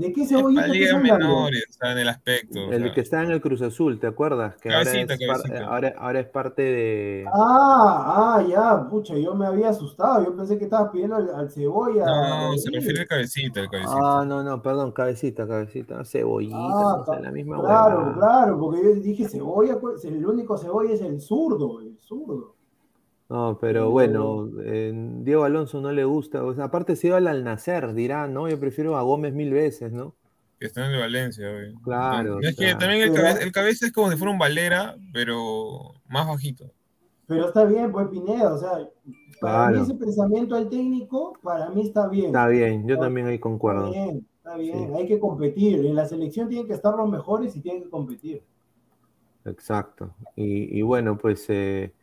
¿De 0.01 0.13
qué 0.13 0.23
Es 0.23 0.29
cebollita 0.31 0.65
hablando? 0.65 0.99
menores, 1.03 1.65
o 1.69 1.73
sea, 1.75 1.93
en 1.93 1.99
el 1.99 2.09
aspecto. 2.09 2.59
o 2.69 2.73
El 2.73 2.83
sea. 2.85 2.93
que 2.95 3.01
está 3.03 3.23
en 3.23 3.31
el 3.31 3.41
Cruz 3.41 3.61
Azul, 3.63 4.01
¿te 4.01 4.07
acuerdas? 4.07 4.57
Que 4.57 4.71
ahora 4.73 4.85
Cabecita, 4.85 5.15
es, 5.15 5.21
par- 5.27 5.43
cabecita. 5.43 5.67
ahora, 5.67 5.95
ahora 5.99 6.21
es 6.21 6.27
parte 6.27 6.63
de. 6.63 7.25
Ah, 7.33 8.37
ah, 8.39 8.43
ya, 8.49 8.89
pucha, 8.89 9.15
yo 9.17 9.35
me 9.35 9.47
había 9.47 9.69
asustado, 9.69 10.25
yo 10.25 10.35
pensé 10.35 10.59
que 10.59 10.65
estabas 10.65 10.91
pidiendo 10.91 11.17
al, 11.17 11.29
al 11.35 11.51
cebolla. 11.51 12.05
No, 12.07 12.57
se 12.57 12.71
refiere 12.71 13.01
al 13.01 13.07
cabecita, 13.07 13.69
cabecita. 13.69 13.99
Ah, 14.01 14.25
no, 14.27 14.43
no, 14.43 14.63
perdón, 14.63 14.93
cabecita, 14.93 15.47
cabecita, 15.47 16.05
cebollita, 16.05 16.57
Ah, 16.57 17.05
no 17.07 17.15
sé, 17.15 17.23
la 17.23 17.31
misma 17.31 17.61
claro, 17.61 18.15
claro, 18.15 18.59
porque 18.59 18.83
yo 18.83 18.95
dije 19.01 19.29
cebolla, 19.29 19.79
pues, 19.79 20.05
el 20.05 20.25
único 20.25 20.57
cebolla 20.57 20.93
es 20.95 21.01
el 21.03 21.21
zurdo, 21.21 21.81
el 21.81 21.99
zurdo. 22.01 22.55
No, 23.31 23.59
pero 23.61 23.91
bueno, 23.91 24.49
eh, 24.65 24.93
Diego 25.23 25.45
Alonso 25.45 25.81
no 25.81 25.93
le 25.93 26.05
gusta. 26.05 26.43
O 26.45 26.53
sea, 26.53 26.65
aparte 26.65 26.97
se 26.97 27.07
iba 27.07 27.17
al 27.19 27.45
Nacer, 27.45 27.95
dirá, 27.95 28.27
¿no? 28.27 28.49
Yo 28.49 28.59
prefiero 28.59 28.97
a 28.97 29.03
Gómez 29.03 29.33
mil 29.35 29.53
veces, 29.53 29.93
¿no? 29.93 30.17
Que 30.59 30.67
está 30.67 30.85
en 30.85 30.93
el 30.93 30.99
Valencia, 31.01 31.49
güey. 31.51 31.73
Claro, 31.85 32.41
No, 32.41 32.49
es 32.49 32.57
que 32.57 32.75
también 32.75 33.03
el 33.03 33.15
cabeza, 33.15 33.43
el 33.43 33.53
cabeza 33.53 33.87
es 33.87 33.93
como 33.93 34.11
si 34.11 34.17
fuera 34.17 34.33
un 34.33 34.39
Valera, 34.39 34.97
pero 35.13 35.95
más 36.09 36.27
bajito. 36.27 36.71
Pero 37.29 37.47
está 37.47 37.65
bien, 37.65 37.93
pues 37.93 38.09
Pineda, 38.09 38.53
o 38.53 38.59
sea, 38.59 38.73
para 39.41 39.69
Claro. 39.69 39.77
mí 39.77 39.83
ese 39.85 39.95
pensamiento 39.95 40.57
al 40.57 40.69
técnico, 40.69 41.33
para 41.41 41.71
mí 41.71 41.83
está 41.83 42.09
bien. 42.09 42.27
Está 42.27 42.49
bien, 42.49 42.87
yo 42.89 42.99
también 42.99 43.29
ahí 43.29 43.35
Está 43.37 43.43
concuerdo. 43.45 43.91
bien, 43.93 44.27
está 44.39 44.57
bien, 44.57 44.89
Sí. 44.89 44.95
hay 44.99 45.07
que 45.07 45.21
competir. 45.21 45.87
En 45.87 45.95
la 45.95 46.05
selección 46.07 46.49
tienen 46.49 46.67
que 46.67 46.75
estar 46.75 46.95
los 46.97 47.09
mejores 47.09 47.55
y 47.55 47.61
tienen 47.61 47.85
que 47.85 47.89
competir. 47.89 48.43
Exacto. 49.45 50.13
Y, 50.37 50.77
y 50.79 50.83
bueno, 50.83 51.17
pues, 51.17 51.47
eh, 51.49 51.95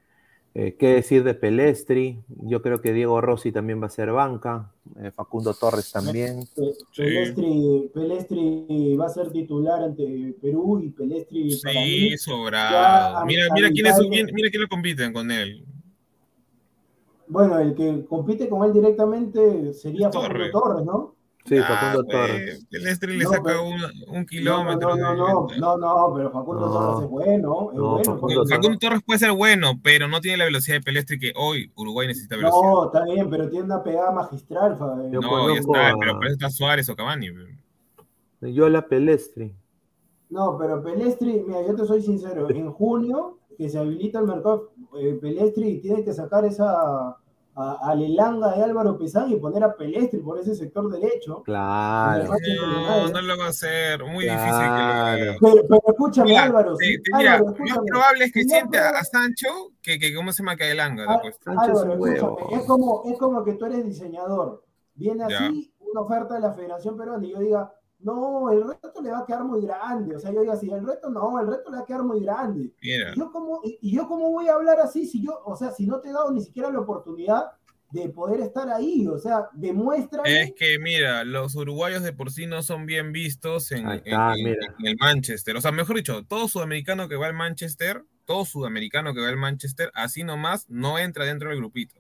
eh, 0.60 0.76
¿qué 0.76 0.88
decir 0.88 1.24
de 1.24 1.36
Pelestri? 1.36 2.24
Yo 2.28 2.64
creo 2.64 2.82
que 2.82 2.92
Diego 2.92 3.22
Rossi 3.22 3.52
también 3.52 3.80
va 3.80 3.86
a 3.86 3.92
ser 3.92 4.12
banca, 4.12 4.72
eh, 5.00 5.12
Facundo 5.12 5.54
Torres 5.54 5.92
también. 5.92 6.40
Pelestri, 6.96 7.92
Pelestri 7.94 8.96
va 8.96 9.06
a 9.06 9.10
ser 9.10 9.30
titular 9.30 9.84
ante 9.84 10.34
Perú 10.42 10.82
y 10.84 10.90
Pelestri 10.90 11.56
para 11.62 11.76
mí. 11.76 12.10
Sí, 12.10 12.18
sobrado. 12.18 13.26
mira, 13.28 13.48
mira 13.54 13.70
quién 13.70 13.86
es 13.86 14.00
mira 14.34 14.50
quién 14.50 14.64
lo 14.64 14.68
compiten 14.68 15.14
con 15.14 15.30
él. 15.30 15.64
Bueno, 17.28 17.60
el 17.60 17.76
que 17.76 18.04
compite 18.06 18.50
con 18.50 18.64
él 18.64 18.74
directamente 18.74 19.76
sería 19.76 20.12
Facundo. 20.12 20.50
Torres, 20.50 20.86
¿no? 20.86 21.17
Sí, 21.48 21.58
Ah, 21.58 21.64
Facundo 21.64 22.04
güey, 22.04 22.18
Torres. 22.28 22.68
El 22.72 22.88
Estri 22.88 23.18
le 23.18 23.24
No, 23.24 23.30
saca 23.30 23.44
pero- 23.44 23.64
un, 23.64 24.26
kilómetro. 24.26 24.96
no, 24.98 25.16
no, 25.16 25.48
no, 25.58 25.58
no, 25.58 25.78
no, 25.78 26.14
pero 26.16 26.32
Facundo 26.32 26.66
No. 26.68 26.74
Torres 26.74 27.04
es 27.06 27.10
bueno, 27.10 27.70
es 27.72 27.78
No, 27.78 27.90
bueno. 27.90 28.04
Facundo 28.04 28.20
Facundo 28.20 28.46
Facundo 28.48 28.78
Torres 28.80 29.00
puede 29.06 29.20
ser 29.20 29.32
bueno, 29.32 29.80
pero 29.82 30.08
no 30.10 30.20
tiene 30.20 30.38
la 30.38 30.46
velocidad 30.46 30.76
de 30.78 30.82
Pelestri 30.82 31.18
que 31.20 31.32
hoy 31.38 31.72
Uruguay 31.76 32.08
necesita 32.08 32.36
velocidad. 32.36 32.62
No, 32.70 32.86
está 32.88 33.04
bien, 33.06 33.30
pero 33.30 33.50
tiene 33.50 33.66
una 33.66 33.82
pegada 33.82 34.12
magistral. 34.12 34.78
Fa- 34.78 34.96
Yo 35.10 35.22
No, 35.22 35.22
ya 35.22 35.28
conozco 35.30 35.76
está, 35.76 35.90
a- 35.90 35.96
pero 35.98 36.14
por 36.16 36.26
eso 36.26 36.34
está 36.34 36.50
Suárez 36.50 36.90
o 36.90 36.96
Cavani. 36.96 37.28
Yo 38.42 38.68
la 38.70 38.86
Pelestri. 38.88 39.56
No, 40.30 40.58
pero 40.58 40.84
Pelestri, 40.84 41.44
mira, 41.48 41.66
yo 41.66 41.76
te 41.76 41.86
soy 41.86 42.02
sincero, 42.02 42.50
en 42.50 42.70
junio 42.74 43.38
que 43.58 43.70
se 43.70 43.80
habilita 43.80 44.20
el 44.20 44.26
mercado, 44.28 44.74
eh, 45.00 45.18
Pelestri 45.22 45.80
tiene 45.80 46.04
que 46.04 46.12
sacar 46.14 46.44
esa 46.46 47.16
a, 47.60 47.90
a 47.90 47.96
Lelanga 47.96 48.52
de 48.56 48.64
Álvaro 48.64 48.98
Pesán 48.98 49.32
y 49.32 49.36
poner 49.38 49.64
a 49.64 49.76
Pelestri 49.76 50.20
por 50.20 50.38
ese 50.40 50.54
sector 50.56 50.90
derecho. 50.92 51.42
Claro. 51.44 52.26
No, 52.56 53.08
no 53.10 53.22
lo 53.22 53.38
va 53.38 53.46
a 53.46 53.50
hacer. 53.50 54.04
Muy 54.04 54.26
difícil 54.26 54.52
que 54.52 54.58
lo 54.60 54.64
haga. 54.64 55.16
Pero, 55.18 55.36
pero 55.68 55.82
escúchame, 55.88 56.30
Mira, 56.30 56.44
Álvaro. 56.44 56.76
sí, 56.78 56.96
te- 57.02 57.18
mira, 57.18 57.34
Álvaro, 57.34 57.56
lo 57.58 57.66
más 57.66 57.80
probable 57.88 58.26
es 58.26 58.32
que 58.32 58.44
no 58.44 58.50
siente 58.50 58.78
a, 58.78 58.90
a 58.90 59.04
Sancho 59.04 59.48
que, 59.82 59.98
que 59.98 60.14
¿cómo 60.14 60.32
se 60.32 60.44
llama? 60.44 60.56
Que. 60.56 60.72
Ah, 60.80 61.20
pues. 61.22 61.36
Sánchez 61.44 61.70
es 61.74 61.80
Álvaro, 61.82 62.06
escúchame, 62.06 62.56
es 62.62 62.66
como, 62.68 63.02
es 63.12 63.18
como 63.18 63.44
que 63.44 63.54
tú 63.54 63.66
eres 63.66 63.84
diseñador. 63.86 64.64
Viene 64.94 65.26
Ya. 65.30 65.46
así 65.48 65.74
una 65.80 66.02
oferta 66.02 66.36
de 66.36 66.42
la 66.42 66.54
Federación 66.54 66.96
Peruana 66.98 67.26
y 67.26 67.32
yo 67.32 67.40
diga, 67.40 67.74
no, 68.00 68.52
el 68.52 68.64
reto 68.68 69.02
le 69.02 69.12
va 69.12 69.20
a 69.20 69.26
quedar 69.26 69.44
muy 69.44 69.62
grande. 69.66 70.16
O 70.16 70.20
sea, 70.20 70.32
yo 70.32 70.42
diga 70.42 70.54
así, 70.54 70.70
el 70.70 70.86
reto 70.86 71.10
no, 71.10 71.40
el 71.40 71.48
reto 71.48 71.70
le 71.72 71.78
va 71.78 71.84
a 71.84 71.86
quedar 71.86 72.04
muy 72.04 72.22
grande. 72.24 72.72
Mira, 72.82 73.12
¿Y 73.14 73.18
yo 73.20 73.32
cómo, 73.32 73.62
y 73.64 73.96
yo 73.96 74.08
cómo 74.08 74.30
voy 74.32 74.48
a 74.48 74.54
hablar 74.54 74.80
así 74.80 75.06
si 75.08 75.24
yo, 75.24 75.40
o 75.46 75.56
sea, 75.56 75.72
si 75.72 75.88
no 75.88 76.00
te 76.00 76.10
he 76.10 76.14
dado 76.14 76.32
ni 76.32 76.42
siquiera 76.42 76.70
la 76.72 76.80
oportunidad 76.80 77.52
de 77.92 78.10
poder 78.10 78.42
estar 78.42 78.70
ahí? 78.70 79.08
O 79.08 79.18
sea, 79.18 79.50
demuéstrame. 79.54 80.42
es 80.44 80.54
que 80.54 80.78
mira, 80.80 81.24
los 81.24 81.56
uruguayos 81.56 82.04
de 82.04 82.14
por 82.14 82.32
sí 82.32 82.46
no 82.46 82.62
son 82.62 82.86
bien 82.86 83.12
vistos 83.12 83.72
en, 83.72 83.88
Ahí 83.88 83.98
está, 84.06 84.34
en- 84.34 84.40
en- 84.40 84.44
mira. 84.54 84.76
en 84.80 84.86
el 84.88 84.98
Manchester. 85.00 85.56
O 85.58 85.62
sea, 85.62 85.72
mejor 85.72 85.96
dicho, 85.96 86.24
todo 86.26 86.48
sudamericano 86.48 87.08
que 87.10 87.16
va 87.16 87.28
al 87.28 87.34
Manchester, 87.34 88.04
todo 88.26 88.46
sudamericano 88.46 89.14
que 89.14 89.22
va 89.22 89.30
al 89.30 89.38
Manchester, 89.38 89.90
así 89.96 90.24
nomás 90.24 90.70
no 90.70 91.00
entra 91.00 91.26
dentro 91.26 91.50
del 91.50 91.58
grupito. 91.60 91.96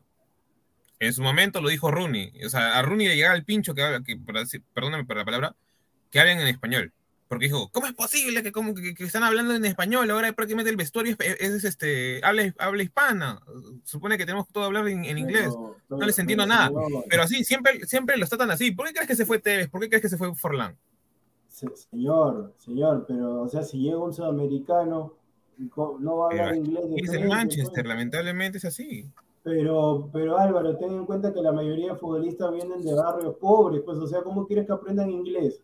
En 1.00 1.13
su 1.13 1.22
momento 1.22 1.62
lo 1.62 1.70
dijo 1.70 1.89
Rooney. 1.92 2.34
O 2.46 2.50
sea, 2.50 2.77
a 2.77 2.82
Rooney 2.82 3.08
le 3.08 3.16
llegaba 3.16 3.36
el 3.36 3.46
pincho 3.46 3.74
que 3.74 3.84
habla, 3.84 4.01
que, 4.04 4.18
perdóname 4.74 5.06
por 5.06 5.16
la 5.18 5.25
palabra, 5.25 5.56
que 6.11 6.19
hablan 6.19 6.39
en 6.39 6.47
español. 6.47 6.93
porque 7.27 7.45
dijo, 7.45 7.69
¿cómo 7.73 7.87
es 7.87 7.93
posible 7.93 8.41
que, 8.41 8.51
como 8.51 8.73
que, 8.73 8.95
están 8.99 9.23
hablando 9.23 9.53
en 9.53 9.65
español? 9.65 10.09
Ahora 10.09 10.31
prácticamente 10.31 10.71
el 10.71 10.77
vestuario 10.77 11.15
es, 11.19 11.63
este, 11.63 12.23
habla, 12.23 12.53
habla 12.57 12.83
hispana. 12.83 13.41
Supone 13.83 14.17
que 14.17 14.25
tenemos 14.25 14.47
que 14.47 14.53
todo 14.53 14.63
hablar 14.63 14.87
en, 14.87 15.05
inglés. 15.05 15.49
no 15.89 16.05
les 16.05 16.19
entiendo 16.19 16.45
nada. 16.45 16.71
Pero 17.09 17.23
así, 17.23 17.43
siempre, 17.43 17.85
siempre 17.85 18.17
lo 18.17 18.27
tratan 18.27 18.51
así. 18.51 18.71
¿Por 18.71 18.87
qué 18.87 18.93
crees 18.93 19.07
que 19.07 19.15
se 19.15 19.25
fue 19.25 19.39
Tevez? 19.39 19.69
¿Por 19.69 19.81
qué 19.81 19.89
crees 19.89 20.01
que 20.01 20.09
se 20.09 20.17
fue 20.17 20.33
Forlán? 20.35 20.77
Señor, 21.49 22.53
señor, 22.59 23.05
pero, 23.07 23.41
o 23.41 23.49
sea, 23.49 23.63
si 23.63 23.79
llega 23.79 23.97
un 23.97 24.13
sudamericano, 24.13 25.15
no 25.57 26.17
va 26.17 26.27
a 26.27 26.29
hablar 26.29 26.55
inglés. 26.55 26.85
Es 26.97 27.13
el 27.13 27.27
Manchester, 27.27 27.85
lamentablemente 27.85 28.59
es 28.59 28.65
así. 28.65 29.09
Pero, 29.41 30.09
pero 30.13 30.37
Álvaro, 30.37 30.77
ten 30.77 30.91
en 30.91 31.05
cuenta 31.05 31.33
que 31.33 31.41
la 31.41 31.51
mayoría 31.51 31.93
de 31.93 31.99
futbolistas 31.99 32.51
vienen 32.51 32.83
de 32.83 32.93
barrios 32.93 33.35
pobres, 33.37 33.81
pues, 33.83 33.97
o 33.97 34.05
sea, 34.05 34.21
¿cómo 34.21 34.45
quieres 34.45 34.67
que 34.67 34.73
aprendan 34.73 35.09
inglés? 35.09 35.61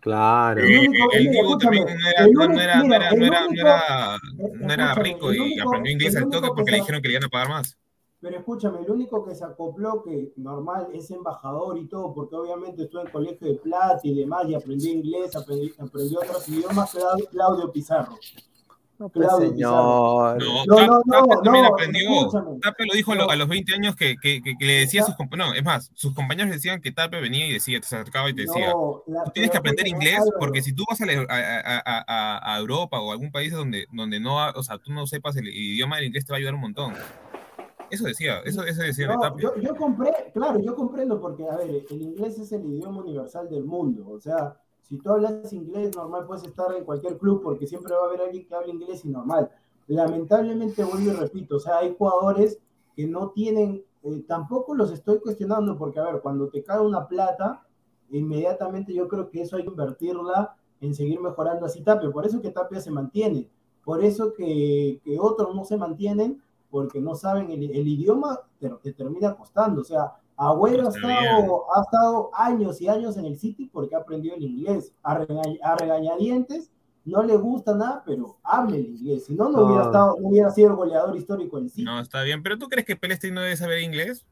Claro. 0.00 0.60
El, 0.60 1.30
Diego 1.30 1.58
también 1.58 1.86
no 1.86 2.08
era, 2.08 2.26
no 2.26 2.60
era, 2.60 2.82
no 2.82 2.94
era, 2.94 3.10
no 3.12 3.24
era, 3.24 4.18
no 4.58 4.72
era 4.72 4.94
rico 4.94 5.32
y 5.32 5.58
aprendió 5.58 5.92
inglés 5.92 6.16
al 6.16 6.28
toque 6.30 6.48
porque 6.54 6.70
le 6.72 6.78
dijeron 6.78 7.02
que 7.02 7.08
le 7.08 7.14
iban 7.14 7.24
a 7.24 7.28
pagar 7.28 7.48
más. 7.50 7.78
Pero 8.20 8.36
escúchame, 8.36 8.80
el 8.80 8.90
único 8.90 9.24
que 9.24 9.34
se 9.34 9.44
acopló, 9.44 10.02
que 10.02 10.34
normal 10.36 10.88
es 10.92 11.10
embajador 11.10 11.78
y 11.78 11.86
todo, 11.88 12.12
porque 12.12 12.36
obviamente 12.36 12.82
estuvo 12.82 13.00
en 13.00 13.10
colegio 13.10 13.48
de 13.48 13.54
plata 13.54 14.00
y 14.02 14.14
demás, 14.14 14.46
y 14.46 14.54
aprendió 14.54 14.92
inglés, 14.92 15.34
aprendió, 15.34 15.72
aprendió 15.78 16.18
otros 16.18 16.46
idiomas, 16.48 16.96
Claudio 17.30 17.72
Pizarro. 17.72 18.18
No, 19.00 19.08
pues, 19.08 19.28
señor. 19.38 20.36
No, 20.38 20.64
no, 20.66 21.02
no, 21.06 21.42
también 21.42 21.64
aprendió. 21.64 22.28
Tape 22.60 22.84
lo 22.84 22.92
dijo 22.92 23.12
a 23.12 23.34
los 23.34 23.48
20 23.48 23.74
años 23.74 23.96
que, 23.96 24.16
que, 24.20 24.42
que, 24.42 24.54
le 24.60 24.80
decía 24.80 25.00
a 25.00 25.06
sus 25.06 25.16
compañeros. 25.16 25.52
No, 25.52 25.58
es 25.58 25.64
más, 25.64 25.90
sus 25.94 26.14
compañeros 26.14 26.50
decían 26.50 26.82
que 26.82 26.92
Tape 26.92 27.18
venía 27.18 27.46
y 27.46 27.54
decía, 27.54 27.80
te 27.80 27.86
acercaba 27.86 28.28
y 28.28 28.34
te 28.34 28.42
decía: 28.42 28.72
Tú 28.72 29.02
tienes 29.32 29.50
que 29.50 29.56
aprender 29.56 29.88
inglés 29.88 30.20
porque 30.38 30.60
si 30.60 30.74
tú 30.74 30.84
vas 30.86 31.00
a, 31.00 31.06
a, 31.06 31.82
a, 31.86 32.54
a, 32.54 32.58
Europa 32.58 33.00
o 33.00 33.08
a 33.08 33.12
algún 33.14 33.32
país 33.32 33.54
donde, 33.54 33.86
donde 33.90 34.20
no, 34.20 34.36
o 34.50 34.62
sea, 34.62 34.76
tú 34.76 34.92
no 34.92 35.06
sepas 35.06 35.34
el 35.36 35.48
idioma 35.48 35.96
del 35.96 36.06
inglés, 36.06 36.26
te 36.26 36.34
va 36.34 36.36
a 36.36 36.38
ayudar 36.40 36.54
un 36.54 36.60
montón. 36.60 36.92
Eso 37.90 38.04
decía, 38.04 38.40
eso, 38.44 38.64
eso 38.64 38.82
decía 38.82 39.06
no, 39.08 39.38
yo, 39.38 39.56
yo, 39.56 39.74
compré, 39.76 40.12
claro, 40.34 40.60
yo 40.60 40.76
comprendo 40.76 41.18
porque, 41.18 41.48
a 41.48 41.56
ver, 41.56 41.86
el 41.90 42.02
inglés 42.02 42.38
es 42.38 42.52
el 42.52 42.66
idioma 42.66 43.00
universal 43.00 43.48
del 43.48 43.64
mundo. 43.64 44.10
O 44.10 44.20
sea, 44.20 44.60
si 44.90 44.98
tú 44.98 45.08
hablas 45.08 45.52
inglés, 45.52 45.94
normal 45.94 46.26
puedes 46.26 46.42
estar 46.42 46.74
en 46.74 46.84
cualquier 46.84 47.16
club 47.16 47.42
porque 47.44 47.64
siempre 47.64 47.94
va 47.94 48.02
a 48.02 48.06
haber 48.06 48.22
alguien 48.22 48.44
que 48.44 48.54
hable 48.56 48.72
inglés 48.72 49.04
y 49.04 49.08
normal. 49.08 49.48
Lamentablemente, 49.86 50.82
vuelvo 50.82 51.12
y 51.12 51.14
repito, 51.14 51.56
o 51.56 51.60
sea, 51.60 51.78
hay 51.78 51.94
jugadores 51.96 52.58
que 52.96 53.06
no 53.06 53.30
tienen, 53.30 53.84
eh, 54.02 54.24
tampoco 54.26 54.74
los 54.74 54.90
estoy 54.90 55.20
cuestionando 55.20 55.78
porque, 55.78 56.00
a 56.00 56.10
ver, 56.10 56.20
cuando 56.20 56.48
te 56.48 56.64
cae 56.64 56.80
una 56.80 57.06
plata, 57.06 57.64
inmediatamente 58.10 58.92
yo 58.92 59.06
creo 59.06 59.30
que 59.30 59.42
eso 59.42 59.54
hay 59.56 59.62
que 59.62 59.70
invertirla 59.70 60.56
en 60.80 60.92
seguir 60.92 61.20
mejorando 61.20 61.66
así 61.66 61.82
Tapia. 61.82 62.10
Por 62.10 62.26
eso 62.26 62.42
que 62.42 62.50
Tapia 62.50 62.80
se 62.80 62.90
mantiene, 62.90 63.48
por 63.84 64.02
eso 64.02 64.32
que, 64.32 65.00
que 65.04 65.20
otros 65.20 65.54
no 65.54 65.64
se 65.64 65.76
mantienen, 65.76 66.42
porque 66.68 67.00
no 67.00 67.14
saben 67.14 67.48
el, 67.52 67.62
el 67.70 67.86
idioma, 67.86 68.40
pero 68.58 68.78
te 68.78 68.92
termina 68.92 69.36
costando. 69.36 69.82
O 69.82 69.84
sea, 69.84 70.14
Agüero 70.42 70.86
ha 70.86 70.88
estado, 70.88 71.66
ha 71.76 71.82
estado, 71.82 72.30
años 72.32 72.80
y 72.80 72.88
años 72.88 73.18
en 73.18 73.26
el 73.26 73.38
City 73.38 73.68
porque 73.70 73.94
ha 73.94 73.98
aprendido 73.98 74.36
el 74.36 74.42
inglés. 74.42 74.90
A, 75.02 75.18
regañadientes, 75.76 76.72
no 77.04 77.22
le 77.22 77.36
gusta 77.36 77.74
nada, 77.74 78.02
pero 78.06 78.38
hable 78.42 78.78
el 78.78 78.86
inglés. 78.86 79.26
Si 79.26 79.34
no, 79.34 79.50
no, 79.50 79.66
Hubiera, 79.66 79.84
estado, 79.84 80.16
no 80.18 80.28
hubiera 80.28 80.50
sido 80.50 80.70
el 80.70 80.76
goleador 80.76 81.14
histórico 81.14 81.58
en 81.58 81.68
City. 81.68 81.84
No, 81.84 82.00
está 82.00 82.22
bien. 82.22 82.42
¿Pero 82.42 82.58
tú 82.58 82.68
crees 82.68 82.86
que 82.86 82.96
Pelestri 82.96 83.30
no 83.30 83.42
debe 83.42 83.54
saber 83.54 83.82
inglés? 83.82 84.24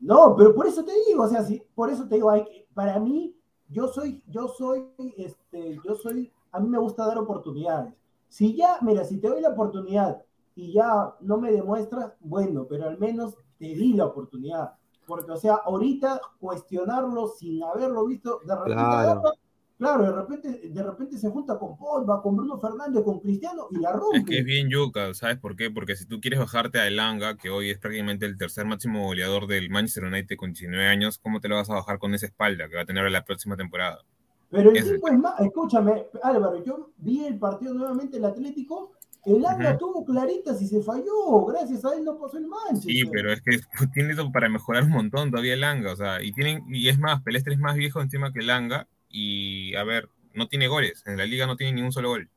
No, 0.00 0.34
pero 0.36 0.52
por 0.52 0.66
eso 0.66 0.84
te 0.84 0.92
digo, 1.06 1.22
o 1.22 1.28
sea, 1.28 1.44
sí, 1.44 1.62
por 1.76 1.90
eso 1.90 2.08
te 2.08 2.16
digo, 2.16 2.30
hay, 2.30 2.44
para 2.74 2.98
mí, 2.98 3.36
yo 3.68 3.86
soy, 3.86 4.20
yo 4.26 4.48
soy, 4.48 4.84
este, 5.16 5.78
yo 5.84 5.94
soy, 5.94 6.32
a 6.50 6.58
mí 6.58 6.68
me 6.68 6.78
gusta 6.78 7.06
dar 7.06 7.18
oportunidades. 7.18 7.94
Si 8.28 8.56
ya, 8.56 8.78
mira, 8.82 9.04
si 9.04 9.18
te 9.18 9.28
doy 9.28 9.42
la 9.42 9.50
oportunidad 9.50 10.24
y 10.56 10.72
ya 10.72 11.14
no 11.20 11.38
me 11.38 11.52
demuestras, 11.52 12.14
bueno, 12.18 12.66
pero 12.68 12.88
al 12.88 12.98
menos 12.98 13.36
te 13.58 13.66
di 13.66 13.92
la 13.92 14.06
oportunidad. 14.06 14.72
Porque, 15.08 15.32
o 15.32 15.36
sea, 15.38 15.54
ahorita 15.64 16.20
cuestionarlo 16.38 17.28
sin 17.28 17.62
haberlo 17.64 18.06
visto, 18.06 18.40
de 18.46 18.54
repente, 18.54 19.32
claro, 19.78 20.02
de 20.02 20.12
repente, 20.12 20.68
de 20.68 20.82
repente 20.82 21.16
se 21.16 21.30
junta 21.30 21.58
con 21.58 21.78
Pogba, 21.78 22.20
con 22.20 22.36
Bruno 22.36 22.60
Fernández, 22.60 23.02
con 23.02 23.18
Cristiano 23.18 23.68
y 23.70 23.78
la 23.78 23.92
rompe. 23.92 24.18
Es 24.18 24.24
que 24.26 24.38
es 24.40 24.44
bien 24.44 24.68
yuca, 24.68 25.14
¿sabes 25.14 25.38
por 25.38 25.56
qué? 25.56 25.70
Porque 25.70 25.96
si 25.96 26.04
tú 26.04 26.20
quieres 26.20 26.38
bajarte 26.38 26.78
a 26.78 26.86
Elanga, 26.86 27.38
que 27.38 27.48
hoy 27.48 27.70
es 27.70 27.78
prácticamente 27.78 28.26
el 28.26 28.36
tercer 28.36 28.66
máximo 28.66 29.06
goleador 29.06 29.46
del 29.46 29.70
Manchester 29.70 30.04
United 30.04 30.36
con 30.36 30.52
19 30.52 30.86
años, 30.86 31.18
¿cómo 31.18 31.40
te 31.40 31.48
lo 31.48 31.56
vas 31.56 31.70
a 31.70 31.74
bajar 31.74 31.98
con 31.98 32.12
esa 32.12 32.26
espalda 32.26 32.68
que 32.68 32.76
va 32.76 32.82
a 32.82 32.86
tener 32.86 33.06
en 33.06 33.12
la 33.14 33.24
próxima 33.24 33.56
temporada? 33.56 34.04
Pero 34.50 34.70
el 34.70 34.82
tipo 34.82 35.08
es 35.08 35.18
más, 35.18 35.40
escúchame, 35.40 36.06
Álvaro, 36.22 36.62
yo 36.62 36.90
vi 36.98 37.24
el 37.24 37.38
partido 37.38 37.72
nuevamente 37.72 38.18
el 38.18 38.26
Atlético 38.26 38.92
el 39.24 39.44
Anga 39.44 39.76
tuvo 39.76 40.04
claritas 40.04 40.60
y 40.62 40.66
se 40.66 40.82
falló. 40.82 41.44
Gracias 41.46 41.84
a 41.84 41.94
él 41.94 42.04
no 42.04 42.18
pasó 42.18 42.38
el 42.38 42.46
Manchester. 42.46 42.92
Sí, 42.92 43.04
pero 43.06 43.32
es 43.32 43.42
que 43.42 43.58
tiene 43.94 44.12
eso 44.12 44.30
para 44.32 44.48
mejorar 44.48 44.84
un 44.84 44.90
montón 44.90 45.30
todavía 45.30 45.54
el 45.54 45.64
Anga. 45.64 45.92
O 45.92 45.96
sea, 45.96 46.22
y, 46.22 46.32
tienen, 46.32 46.64
y 46.68 46.88
es 46.88 46.98
más, 46.98 47.22
Pelestre 47.22 47.54
es 47.54 47.60
más 47.60 47.76
viejo 47.76 48.00
encima 48.00 48.32
que 48.32 48.40
el 48.40 48.50
Anga. 48.50 48.88
Y 49.10 49.74
a 49.74 49.84
ver, 49.84 50.08
no 50.34 50.48
tiene 50.48 50.68
goles. 50.68 51.02
En 51.06 51.16
la 51.16 51.26
liga 51.26 51.46
no 51.46 51.56
tiene 51.56 51.72
ningún 51.72 51.92
solo 51.92 52.10
gol. 52.10 52.28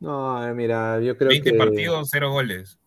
No, 0.00 0.54
mira, 0.54 1.00
yo 1.00 1.16
creo 1.16 1.30
que. 1.30 1.40
20 1.40 1.54
partidos, 1.54 2.08
cero 2.10 2.30
goles. 2.30 2.78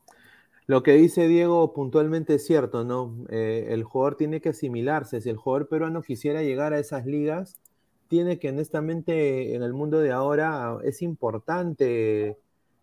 Lo 0.65 0.81
que 0.81 0.93
dice 0.93 1.27
Diego 1.27 1.73
puntualmente 1.73 2.35
es 2.35 2.45
cierto, 2.45 2.85
¿no? 2.85 3.25
Eh, 3.29 3.67
el 3.69 3.83
jugador 3.83 4.15
tiene 4.15 4.39
que 4.39 4.49
asimilarse. 4.49 5.19
Si 5.19 5.29
el 5.29 5.35
jugador 5.35 5.67
peruano 5.67 6.01
quisiera 6.01 6.41
llegar 6.41 6.73
a 6.73 6.79
esas 6.79 7.05
ligas, 7.05 7.59
tiene 8.13 8.37
que 8.37 8.49
honestamente 8.49 9.55
en 9.55 9.63
el 9.63 9.73
mundo 9.73 9.97
de 9.97 10.11
ahora 10.11 10.77
es 10.83 11.01
importante 11.01 12.37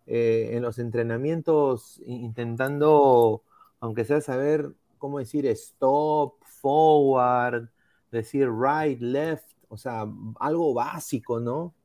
eh, 0.05 0.49
en 0.51 0.61
los 0.61 0.77
entrenamientos 0.77 2.01
intentando, 2.05 3.41
aunque 3.79 4.03
sea 4.03 4.19
saber 4.19 4.73
cómo 4.97 5.19
decir 5.19 5.45
stop, 5.45 6.33
forward, 6.43 7.69
decir 8.11 8.49
right, 8.51 8.99
left, 8.99 9.49
o 9.69 9.77
sea, 9.77 10.05
algo 10.37 10.73
básico, 10.73 11.39
¿no? 11.39 11.75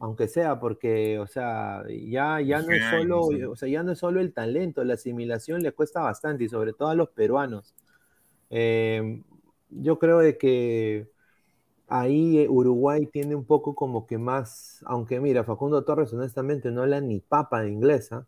Aunque 0.00 0.26
sea 0.26 0.58
porque, 0.58 1.20
o 1.20 1.28
sea, 1.28 1.84
ya, 1.88 2.40
ya 2.40 2.60
no 2.60 2.72
es 2.72 2.90
solo, 2.90 3.20
o 3.48 3.54
sea, 3.54 3.68
ya 3.68 3.84
no 3.84 3.92
es 3.92 4.00
solo 4.00 4.20
el 4.20 4.32
talento, 4.32 4.82
la 4.82 4.94
asimilación 4.94 5.62
le 5.62 5.70
cuesta 5.70 6.00
bastante 6.00 6.42
y 6.42 6.48
sobre 6.48 6.72
todo 6.72 6.88
a 6.88 6.96
los 6.96 7.10
peruanos. 7.10 7.72
Eh, 8.50 9.22
yo 9.70 9.96
creo 10.00 10.18
de 10.18 10.36
que 10.38 11.14
ahí 11.88 12.38
eh, 12.38 12.48
Uruguay 12.48 13.06
tiene 13.06 13.34
un 13.34 13.44
poco 13.44 13.74
como 13.74 14.06
que 14.06 14.18
más, 14.18 14.82
aunque 14.86 15.20
mira, 15.20 15.44
Facundo 15.44 15.84
Torres 15.84 16.12
honestamente 16.12 16.70
no 16.70 16.82
habla 16.82 17.00
ni 17.00 17.20
papa 17.20 17.62
de 17.62 17.70
inglesa. 17.70 18.26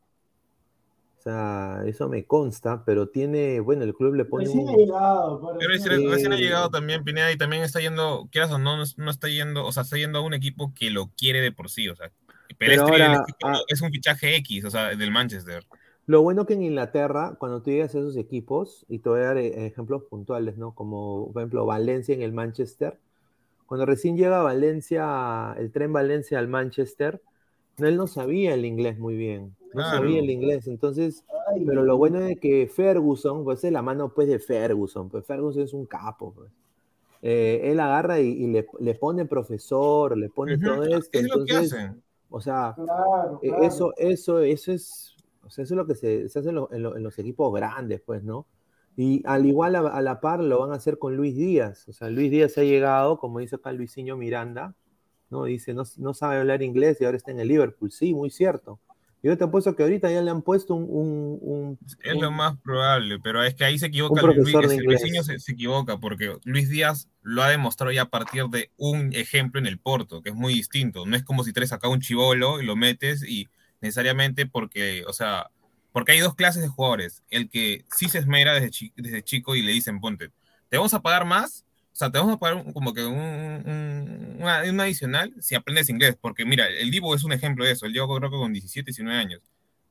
O 1.19 1.21
sea, 1.21 1.83
eso 1.85 2.09
me 2.09 2.25
consta, 2.25 2.85
pero 2.85 3.09
tiene, 3.09 3.59
bueno, 3.59 3.83
el 3.83 3.93
club 3.93 4.15
le 4.15 4.25
pone. 4.25 4.45
Recién 4.45 4.69
ha 4.69 4.77
llegado, 4.77 5.57
pero 5.59 6.11
recién 6.11 6.33
ha 6.33 6.37
llegado 6.37 6.71
también 6.71 7.03
Pineda 7.03 7.33
y 7.33 7.37
también 7.37 7.65
está 7.65 7.81
yendo, 7.81 8.29
quieras 8.31 8.53
o 8.53 8.59
no, 8.59 8.77
no 8.77 9.11
está 9.11 9.29
yendo, 9.29 9.67
o 9.67 9.73
sea, 9.73 9.83
está 9.83 9.97
yendo 9.97 10.21
a 10.21 10.23
un 10.23 10.33
equipo 10.33 10.73
que 10.75 10.91
lo 10.91 11.11
quiere 11.17 11.41
de 11.41 11.51
por 11.51 11.71
sí, 11.71 11.89
o 11.89 11.97
sea, 11.97 12.13
pero 12.57 12.83
ahora, 12.83 13.25
ah 13.43 13.59
es 13.67 13.83
un 13.83 13.91
fichaje 13.91 14.37
X, 14.37 14.65
o 14.65 14.71
sea, 14.71 14.95
del 14.95 15.11
Manchester. 15.11 15.67
Lo 16.07 16.23
bueno 16.23 16.47
que 16.47 16.55
en 16.55 16.63
Inglaterra, 16.63 17.37
cuando 17.39 17.63
tú 17.63 17.71
llegas 17.71 17.95
a 17.95 17.99
esos 17.99 18.17
equipos, 18.17 18.87
y 18.89 19.01
te 19.01 19.11
voy 19.11 19.21
a 19.21 19.25
dar 19.25 19.39
eh, 19.39 19.67
ejemplos 19.67 20.05
puntuales, 20.05 20.57
¿no? 20.57 20.75
Como, 20.75 21.33
por 21.33 21.43
ejemplo, 21.43 21.67
Valencia 21.67 22.15
en 22.15 22.23
el 22.23 22.33
Manchester, 22.33 22.99
cuando 23.69 23.85
recién 23.85 24.17
llega 24.17 24.41
a 24.41 24.43
Valencia, 24.43 25.55
el 25.59 25.71
tren 25.71 25.93
Valencia 25.93 26.39
al 26.39 26.49
Manchester, 26.49 27.21
él 27.77 27.99
no 27.99 28.07
sabía 28.07 28.55
el 28.55 28.65
inglés 28.65 28.99
muy 28.99 29.15
bien, 29.15 29.55
no 29.75 29.83
sabía 29.83 30.21
el 30.21 30.31
inglés, 30.31 30.67
entonces, 30.69 31.23
pero 31.67 31.85
lo 31.85 31.99
bueno 31.99 32.19
es 32.21 32.41
que 32.41 32.67
Ferguson, 32.67 33.45
pues 33.45 33.63
es 33.63 33.71
la 33.71 33.83
mano 33.83 34.09
pues 34.09 34.27
de 34.27 34.39
Ferguson, 34.39 35.11
pues 35.11 35.27
Ferguson 35.27 35.63
es 35.63 35.75
un 35.75 35.85
capo, 35.85 36.33
pues. 36.35 36.51
Eh, 37.21 37.61
él 37.65 37.79
agarra 37.81 38.21
y, 38.21 38.47
le, 38.47 38.95
pone 38.95 39.27
profesor, 39.27 40.17
le 40.17 40.31
pone 40.31 40.57
todo 40.57 40.85
esto, 40.85 41.19
entonces, 41.19 41.77
o 42.31 42.41
sea, 42.41 42.75
eh, 43.43 43.53
eso, 43.61 43.93
eso, 43.99 44.39
eso 44.41 44.73
es, 44.73 45.15
o 45.45 45.51
sea, 45.51 45.65
eso 45.65 45.75
es 45.75 45.77
lo 45.77 45.87
que 45.87 45.95
se, 45.95 46.25
hace 46.25 46.49
en, 46.49 46.57
en 46.71 47.03
los 47.03 47.19
equipos 47.19 47.53
grandes, 47.53 48.01
pues, 48.01 48.25
¿no? 48.25 48.47
Y 49.01 49.23
al 49.27 49.47
igual 49.47 49.77
a, 49.77 50.03
la 50.03 50.21
par 50.21 50.41
lo 50.41 50.59
van 50.59 50.73
a 50.73 50.75
hacer 50.75 50.99
con 50.99 51.17
Luis 51.17 51.37
Díaz. 51.37 51.87
O 51.87 51.93
sea, 51.93 52.11
Luis 52.11 52.33
Díaz 52.33 52.59
ha 52.59 52.65
llegado, 52.65 53.21
como 53.21 53.39
dice 53.39 53.55
acá 53.55 53.71
Luisinho 53.71 54.17
Miranda, 54.17 54.75
¿no? 55.31 55.45
Dice, 55.45 55.73
no, 55.73 55.85
no 55.99 56.15
sabe 56.15 56.39
hablar 56.39 56.65
inglés 56.65 57.01
y 57.01 57.05
ahora 57.05 57.17
está 57.17 57.31
en 57.31 57.39
el 57.39 57.47
Liverpool. 57.47 57.93
Sí, 57.93 58.13
muy 58.13 58.31
cierto. 58.31 58.81
Yo 59.23 59.39
te 59.39 59.45
apuesto 59.45 59.77
que 59.77 59.85
ahorita 59.85 60.11
ya 60.11 60.21
le 60.21 60.33
han 60.33 60.43
puesto 60.43 60.75
un... 60.75 61.79
es 62.03 62.21
lo 62.21 62.33
más 62.33 62.59
probable, 62.59 63.21
pero 63.23 63.45
es 63.45 63.55
que 63.55 63.65
ahí 63.65 63.79
se 63.79 63.87
equivoca 63.87 64.21
Luis, 64.21 64.53
Luisinho 64.85 65.23
se, 65.23 65.39
se, 65.39 65.53
equivoca 65.53 65.99
porque 65.99 66.37
Luis 66.43 66.69
Díaz 66.69 67.09
lo 67.23 67.45
ha 67.45 67.51
demostrado 67.51 67.93
ya 67.93 68.03
a 68.03 68.11
partir 68.11 68.47
de 68.47 68.73
un 68.77 69.13
ejemplo 69.13 69.61
en 69.61 69.67
el 69.67 69.79
Porto, 69.79 70.23
que 70.23 70.31
es 70.31 70.35
muy 70.35 70.55
distinto. 70.55 71.07
No 71.07 71.15
es 71.15 71.23
como 71.23 71.45
si 71.45 71.53
traes 71.53 71.73
acá 71.73 71.89
un 71.89 72.01
chivolo 72.01 72.61
y 72.61 72.67
lo 72.67 72.75
metes 72.75 73.23
y 73.23 73.47
necesariamente 73.81 74.47
porque, 74.47 75.05
o 75.07 75.13
sea, 75.13 75.51
porque 75.93 76.13
hay 76.13 76.21
dos 76.21 76.35
clases 76.35 76.63
de 76.63 76.69
jugadores. 76.69 77.23
El 77.31 77.49
que 77.49 77.85
sí 77.95 78.09
se 78.09 78.19
esmera 78.19 78.55
desde, 78.55 78.93
desde 78.97 79.23
chico 79.23 79.55
y 79.55 79.63
le 79.63 79.73
dicen, 79.73 80.01
ponte, 80.01 80.31
te 80.69 80.77
vamos 80.77 80.95
a 80.95 81.03
pagar 81.03 81.25
más, 81.25 81.65
O 81.93 81.97
sea, 81.99 82.11
te 82.11 82.19
vamos 82.19 82.37
a 82.37 82.39
pagar 82.39 82.73
como 82.73 82.95
que 82.95 83.05
un, 83.05 84.37
una, 84.39 84.59
adicional 84.61 85.35
si 85.41 85.55
aprendes 85.55 85.89
inglés. 85.89 86.17
Porque 86.21 86.45
mira, 86.45 86.67
el 86.69 86.91
Divo 86.91 87.15
es 87.15 87.25
un 87.25 87.33
ejemplo 87.33 87.65
de 87.65 87.73
eso. 87.73 87.87
Él 87.87 87.93
llegó 87.93 88.17
creo 88.17 88.31
que 88.31 88.37
con 88.37 88.53
17, 88.53 88.87
19 88.87 89.19
años 89.19 89.43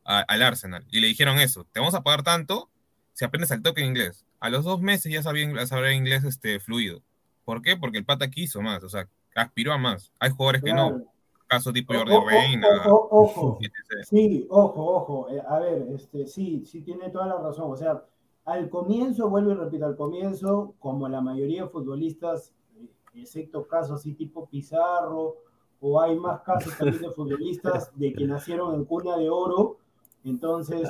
al 0.03 0.41
Arsenal. 0.41 0.85
Y 0.89 1.01
le 1.01 1.07
dijeron 1.07 1.37
eso, 1.39 1.65
te 1.71 1.81
vamos 1.81 1.93
a 1.93 2.01
pagar 2.01 2.23
tanto 2.23 2.69
si 3.13 3.25
aprendes 3.25 3.51
al 3.51 3.61
toque 3.61 3.81
inglés. 3.81 4.25
A 4.39 4.49
los 4.49 4.63
dos 4.63 4.81
meses 4.81 5.11
ya 5.11 5.21
sabía, 5.21 5.65
sabía 5.67 5.91
inglés 5.91 6.23
este, 6.23 6.59
fluido. 6.59 7.03
¿Por 7.43 7.61
qué? 7.61 7.75
Porque 7.75 7.97
el 7.97 8.05
pata 8.05 8.29
quiso 8.29 8.61
más, 8.61 8.83
o 8.83 8.89
sea, 8.89 9.09
aspiró 9.35 9.73
a 9.73 9.77
más. 9.77 10.11
Hay 10.19 10.31
jugadores 10.31 10.63
que 10.63 10.73
no. 10.73 11.03
Caso 11.47 11.71
tipo 11.71 11.93
Jordi 11.93 12.15
Reina. 12.27 12.67
Ojo, 12.87 13.59
sí, 14.03 14.45
ojo, 14.49 14.95
ojo. 14.95 15.29
Eh, 15.29 15.41
a 15.47 15.59
ver, 15.59 15.87
este, 15.93 16.27
sí, 16.27 16.65
sí 16.65 16.81
tiene 16.81 17.09
toda 17.09 17.27
la 17.27 17.37
razón. 17.37 17.71
O 17.71 17.75
sea, 17.77 18.03
al 18.45 18.69
comienzo, 18.69 19.29
vuelvo 19.29 19.51
y 19.51 19.55
repito, 19.55 19.85
al 19.85 19.95
comienzo, 19.95 20.75
como 20.79 21.07
la 21.07 21.21
mayoría 21.21 21.63
de 21.63 21.69
futbolistas, 21.69 22.53
eh, 22.75 22.89
excepto 23.15 23.65
casos 23.67 24.01
así 24.01 24.13
tipo 24.13 24.47
Pizarro, 24.47 25.37
o 25.79 26.01
hay 26.01 26.17
más 26.17 26.41
casos 26.41 26.77
también 26.77 27.01
de 27.01 27.11
futbolistas 27.11 27.91
de 27.97 28.13
que 28.13 28.25
nacieron 28.25 28.75
en 28.75 28.85
cuna 28.85 29.17
de 29.17 29.29
oro, 29.29 29.77
entonces, 30.23 30.89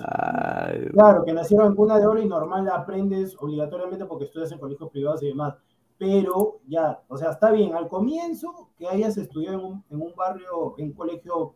claro, 0.93 1.23
que 1.23 1.33
nacieron 1.33 1.67
en 1.67 1.75
cuna 1.75 1.99
de 1.99 2.07
oro 2.07 2.19
y 2.19 2.27
normal 2.27 2.67
aprendes 2.69 3.35
obligatoriamente 3.39 4.05
porque 4.05 4.25
estudias 4.25 4.51
en 4.51 4.57
colegios 4.57 4.89
privados 4.89 5.21
y 5.21 5.27
demás. 5.27 5.55
Pero 5.97 6.59
ya, 6.67 7.01
o 7.07 7.17
sea, 7.17 7.31
está 7.31 7.51
bien, 7.51 7.75
al 7.75 7.87
comienzo 7.87 8.69
que 8.77 8.87
hayas 8.87 9.17
estudiado 9.17 9.59
en 9.59 9.65
un, 9.65 9.83
en 9.89 10.01
un 10.01 10.13
barrio, 10.15 10.75
en 10.77 10.87
un 10.87 10.93
colegio 10.93 11.55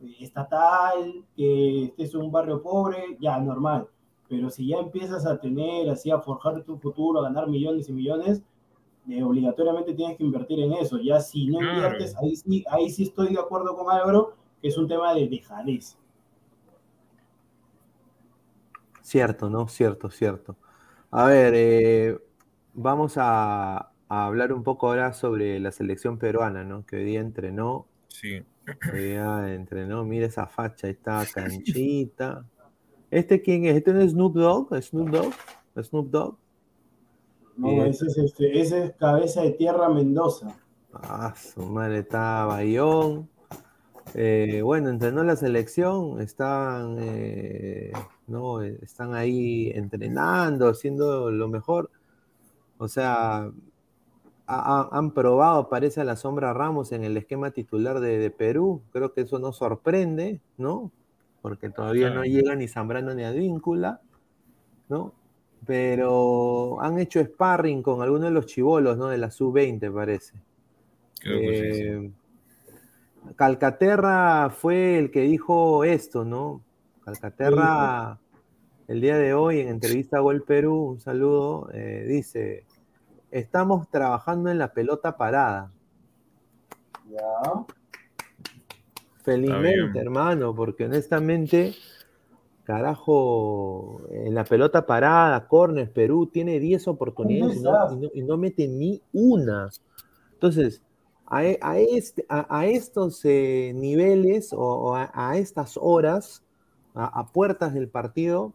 eh, 0.00 0.16
estatal, 0.20 1.24
que 1.36 1.84
estés 1.84 2.14
en 2.14 2.22
un 2.22 2.32
barrio 2.32 2.62
pobre, 2.62 3.16
ya, 3.20 3.38
normal. 3.38 3.88
Pero 4.28 4.50
si 4.50 4.68
ya 4.68 4.78
empiezas 4.78 5.26
a 5.26 5.38
tener, 5.38 5.90
así, 5.90 6.10
a 6.10 6.18
forjar 6.20 6.62
tu 6.64 6.78
futuro, 6.78 7.20
a 7.20 7.24
ganar 7.24 7.48
millones 7.48 7.88
y 7.88 7.92
millones, 7.92 8.42
eh, 9.08 9.22
obligatoriamente 9.22 9.94
tienes 9.94 10.16
que 10.16 10.24
invertir 10.24 10.58
en 10.60 10.72
eso. 10.72 10.98
Ya 10.98 11.20
si 11.20 11.46
no 11.46 11.60
inviertes, 11.60 12.16
ahí 12.16 12.34
sí, 12.34 12.64
ahí 12.68 12.90
sí 12.90 13.04
estoy 13.04 13.32
de 13.34 13.40
acuerdo 13.40 13.76
con 13.76 13.90
Álvaro, 13.90 14.34
que 14.60 14.68
es 14.68 14.76
un 14.76 14.88
tema 14.88 15.14
de 15.14 15.28
dejadez. 15.28 15.96
Cierto, 19.02 19.48
¿no? 19.48 19.68
Cierto, 19.68 20.10
cierto. 20.10 20.56
A 21.12 21.26
ver, 21.26 21.52
eh, 21.54 22.18
vamos 22.76 23.14
a, 23.16 23.90
hablar 24.08 24.52
un 24.52 24.62
poco 24.62 24.86
ahora 24.86 25.12
sobre 25.12 25.58
la 25.58 25.72
selección 25.72 26.18
peruana, 26.18 26.62
¿no? 26.62 26.86
Que 26.86 26.96
hoy 26.96 27.04
día 27.04 27.20
entrenó. 27.20 27.86
Sí. 28.06 28.44
Hoy 28.92 29.00
día 29.00 29.52
entrenó, 29.54 30.04
mira 30.04 30.26
esa 30.26 30.46
facha, 30.46 30.88
está 30.88 31.24
canchita. 31.32 32.44
¿Este 33.10 33.42
quién 33.42 33.64
es? 33.64 33.76
¿Este 33.76 33.92
no 33.92 34.00
es 34.00 34.12
Snoop 34.12 34.34
Dogg? 34.34 34.82
¿Snoop 34.82 35.08
Dogg? 35.08 35.32
¿Snoop 35.82 36.10
Dogg? 36.10 36.36
No, 37.56 37.68
eh, 37.68 37.88
ese, 37.88 38.06
es 38.06 38.18
este, 38.18 38.60
ese 38.60 38.84
es 38.84 38.92
Cabeza 38.92 39.42
de 39.42 39.52
Tierra 39.52 39.88
Mendoza. 39.88 40.56
Ah, 40.92 41.34
su 41.36 41.62
madre 41.62 42.00
está 42.00 42.44
Bayón. 42.44 43.28
Eh, 44.14 44.60
bueno, 44.62 44.90
entrenó 44.90 45.24
la 45.24 45.36
selección, 45.36 46.20
están, 46.20 46.96
eh, 47.00 47.92
¿no? 48.26 48.62
están 48.62 49.14
ahí 49.14 49.70
entrenando, 49.74 50.68
haciendo 50.68 51.30
lo 51.30 51.48
mejor. 51.48 51.90
O 52.78 52.88
sea, 52.88 53.50
han 54.46 55.10
probado, 55.12 55.68
parece 55.68 56.00
a 56.00 56.04
la 56.04 56.16
sombra 56.16 56.52
Ramos 56.52 56.92
en 56.92 57.04
el 57.04 57.16
esquema 57.16 57.50
titular 57.50 58.00
de, 58.00 58.30
Perú. 58.30 58.82
Creo 58.92 59.12
que 59.12 59.22
eso 59.22 59.38
no 59.38 59.52
sorprende, 59.52 60.40
¿no? 60.56 60.92
Porque 61.42 61.70
todavía 61.70 62.10
no 62.10 62.24
llega 62.24 62.54
ni 62.54 62.68
Zambrano 62.68 63.14
ni 63.14 63.24
Advíncula, 63.24 64.00
¿no? 64.88 65.14
Pero 65.64 66.80
han 66.80 66.98
hecho 66.98 67.20
sparring 67.24 67.82
con 67.82 68.02
algunos 68.02 68.24
de 68.26 68.30
los 68.30 68.46
chivolos, 68.46 68.96
¿no? 68.96 69.08
De 69.08 69.18
la 69.18 69.30
sub-20, 69.30 69.92
parece. 69.92 70.34
Creo 71.20 71.40
que 71.40 71.74
sí. 71.74 71.82
Eh, 71.82 72.10
Calcaterra 73.34 74.50
fue 74.50 74.98
el 74.98 75.10
que 75.10 75.22
dijo 75.22 75.82
esto, 75.82 76.24
¿no? 76.24 76.62
Calcaterra, 77.04 78.20
el 78.88 79.00
día 79.00 79.18
de 79.18 79.34
hoy, 79.34 79.60
en 79.60 79.68
entrevista 79.68 80.18
a 80.18 80.20
Gol 80.20 80.42
Perú, 80.42 80.90
un 80.90 81.00
saludo, 81.00 81.68
eh, 81.72 82.04
dice, 82.06 82.64
estamos 83.30 83.88
trabajando 83.90 84.50
en 84.50 84.58
la 84.58 84.72
pelota 84.72 85.16
parada. 85.16 85.72
Ya. 87.10 87.64
Felizmente, 89.22 89.98
hermano, 89.98 90.54
porque 90.54 90.84
honestamente, 90.84 91.74
carajo, 92.62 94.02
en 94.10 94.34
la 94.34 94.44
pelota 94.44 94.86
parada, 94.86 95.48
Corner, 95.48 95.92
Perú 95.92 96.26
tiene 96.26 96.60
10 96.60 96.86
oportunidades 96.88 97.60
y 98.14 98.22
no 98.22 98.36
mete 98.36 98.68
ni 98.68 99.02
una. 99.12 99.68
Entonces, 100.32 100.80
e, 101.40 101.58
a, 101.60 101.78
este, 101.78 102.24
a, 102.28 102.66
estos 102.66 103.24
eh, 103.24 103.72
niveles 103.74 104.52
o, 104.52 104.94
a, 104.94 105.36
estas 105.36 105.76
horas, 105.80 106.44
a, 106.94 107.26
puertas 107.32 107.74
del 107.74 107.88
partido, 107.88 108.52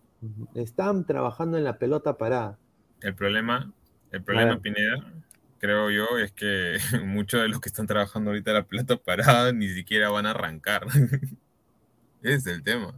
están 0.55 1.05
trabajando 1.05 1.57
en 1.57 1.63
la 1.63 1.77
pelota 1.77 2.17
parada. 2.17 2.57
El 3.01 3.15
problema, 3.15 3.71
el 4.12 4.23
problema, 4.23 4.60
Pineda, 4.60 5.13
creo 5.60 5.89
yo, 5.89 6.17
es 6.17 6.31
que 6.31 6.77
muchos 7.05 7.41
de 7.41 7.47
los 7.47 7.60
que 7.60 7.69
están 7.69 7.88
trabajando 7.88 8.31
ahorita 8.31 8.51
en 8.51 8.57
la 8.57 8.63
pelota 8.63 8.97
parada 8.97 9.53
ni 9.53 9.69
siquiera 9.69 10.10
van 10.10 10.25
a 10.25 10.31
arrancar. 10.31 10.86
Ese 12.21 12.36
es 12.36 12.47
el 12.47 12.63
tema. 12.63 12.93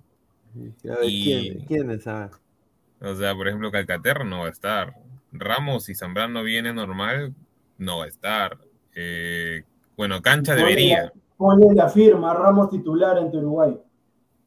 y, 1.04 1.66
¿quién, 1.66 1.92
es? 1.92 2.06
O 2.08 3.16
sea, 3.16 3.36
por 3.36 3.48
ejemplo, 3.48 3.72
Calcaterra 3.72 4.24
no 4.24 4.40
va 4.40 4.48
a 4.48 4.52
estar. 4.52 4.96
Ramos 5.32 5.90
y 5.90 5.96
Zambrano 5.96 6.44
viene 6.44 6.74
normal, 6.74 7.34
no 7.78 8.00
va 8.00 8.06
a 8.06 8.08
estar. 8.08 8.58
Eh, 8.96 9.64
bueno, 9.96 10.22
cancha 10.22 10.56
debería. 10.56 11.12
Ponle 11.38 11.74
la 11.74 11.90
firma, 11.90 12.34
Ramos 12.34 12.70
titular 12.70 13.18
en 13.18 13.28
Uruguay. 13.28 13.78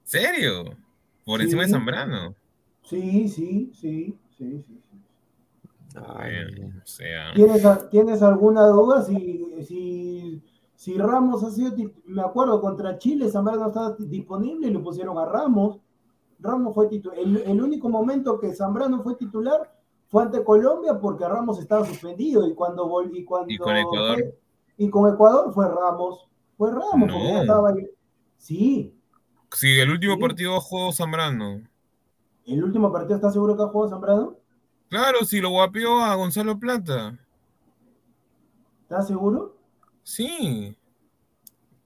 ¿Serio? 0.05 0.77
¿Por 1.25 1.43
encima 1.43 1.63
de 1.63 1.69
Zambrano? 1.69 2.35
Sí, 2.87 3.29
sí, 3.29 3.73
sí, 3.75 4.17
sí, 4.39 4.65
sí. 4.65 4.83
sea... 6.85 7.35
¿Tienes, 7.91 8.23
alguna 8.23 8.69
duda 8.69 9.03
si, 9.03 10.41
si, 10.77 10.97
Ramos 10.97 11.43
ha 11.43 11.51
sido, 11.51 11.73
me 12.05 12.23
acuerdo, 12.23 12.61
contra 12.61 12.97
Chile, 12.97 13.29
Zambrano 13.29 13.67
estaba 13.67 13.97
disponible 13.99 14.69
y 14.69 14.71
lo 14.71 14.85
pusieron 14.85 15.19
a 15.19 15.25
Ramos. 15.25 15.81
Ramos 16.39 16.75
fue 16.75 16.87
titular. 16.87 17.19
El, 17.19 17.61
único 17.61 17.89
momento 17.89 18.39
que 18.39 18.55
Zambrano 18.55 19.03
fue 19.03 19.17
titular 19.17 19.75
fue 20.07 20.23
ante 20.23 20.45
Colombia 20.45 20.97
porque 21.01 21.27
Ramos 21.27 21.59
estaba 21.59 21.85
suspendido 21.85 22.47
y 22.47 22.55
cuando 22.55 22.87
volví, 22.89 23.25
cuando 23.25 23.53
y 23.53 23.59
con 23.59 23.77
Ecuador. 23.77 24.35
y 24.79 24.89
con 24.89 25.13
Ecuador 25.13 25.53
fue 25.53 25.67
Ramos. 25.67 26.29
Fue 26.57 26.71
Ramos, 26.71 27.11
porque 27.13 27.41
estaba 27.41 27.71
ahí. 27.71 27.89
Sí. 28.37 28.95
Sí, 29.51 29.81
el 29.81 29.91
último 29.91 30.19
partido 30.21 30.61
jugó 30.61 30.93
Zambrano. 30.93 31.63
¿El 32.47 32.63
último 32.63 32.93
partido 32.93 33.17
está 33.17 33.31
seguro 33.31 33.57
que 33.57 33.63
ha 33.63 33.67
jugado 33.67 33.91
Zambrano? 33.91 34.37
Claro, 34.89 35.25
si 35.25 35.41
lo 35.41 35.51
guapió 35.51 36.01
a 36.01 36.15
Gonzalo 36.15 36.59
Plata. 36.59 37.19
¿Estás 38.83 39.09
seguro? 39.09 39.57
Sí. 40.03 40.77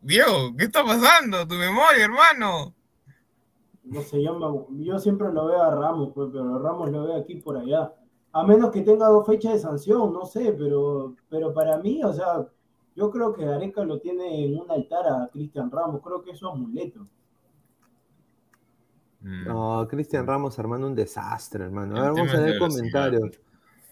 Diego, 0.02 0.54
¿qué 0.56 0.64
está 0.64 0.84
pasando? 0.84 1.46
Tu 1.46 1.54
memoria, 1.54 2.04
hermano. 2.04 2.74
No 3.84 4.02
sé, 4.02 4.22
yo, 4.22 4.68
yo 4.70 4.98
siempre 4.98 5.32
lo 5.32 5.46
veo 5.46 5.62
a 5.62 5.74
Ramos, 5.74 6.12
pues, 6.14 6.28
pero 6.32 6.58
Ramos 6.58 6.90
lo 6.90 7.04
veo 7.04 7.16
aquí 7.16 7.36
por 7.36 7.56
allá 7.56 7.92
a 8.32 8.44
menos 8.44 8.70
que 8.70 8.82
tenga 8.82 9.08
dos 9.08 9.26
fechas 9.26 9.54
de 9.54 9.58
sanción, 9.58 10.12
no 10.12 10.24
sé, 10.24 10.52
pero, 10.52 11.16
pero 11.28 11.52
para 11.52 11.78
mí, 11.78 12.02
o 12.04 12.12
sea, 12.12 12.46
yo 12.94 13.10
creo 13.10 13.32
que 13.32 13.44
Gareca 13.44 13.84
lo 13.84 14.00
tiene 14.00 14.44
en 14.44 14.58
un 14.58 14.70
altar 14.70 15.06
a 15.08 15.28
Cristian 15.32 15.70
Ramos, 15.70 16.00
creo 16.02 16.22
que 16.22 16.30
es 16.32 16.38
su 16.38 16.46
amuleto. 16.46 17.06
Mm. 19.20 19.44
No, 19.46 19.86
Cristian 19.88 20.26
Ramos 20.26 20.58
armando 20.58 20.86
un 20.86 20.94
desastre, 20.94 21.64
hermano. 21.64 21.96
A 21.96 22.02
ver, 22.02 22.12
vamos 22.12 22.34
a 22.34 22.40
ver 22.40 22.58
comentarios. 22.58 23.40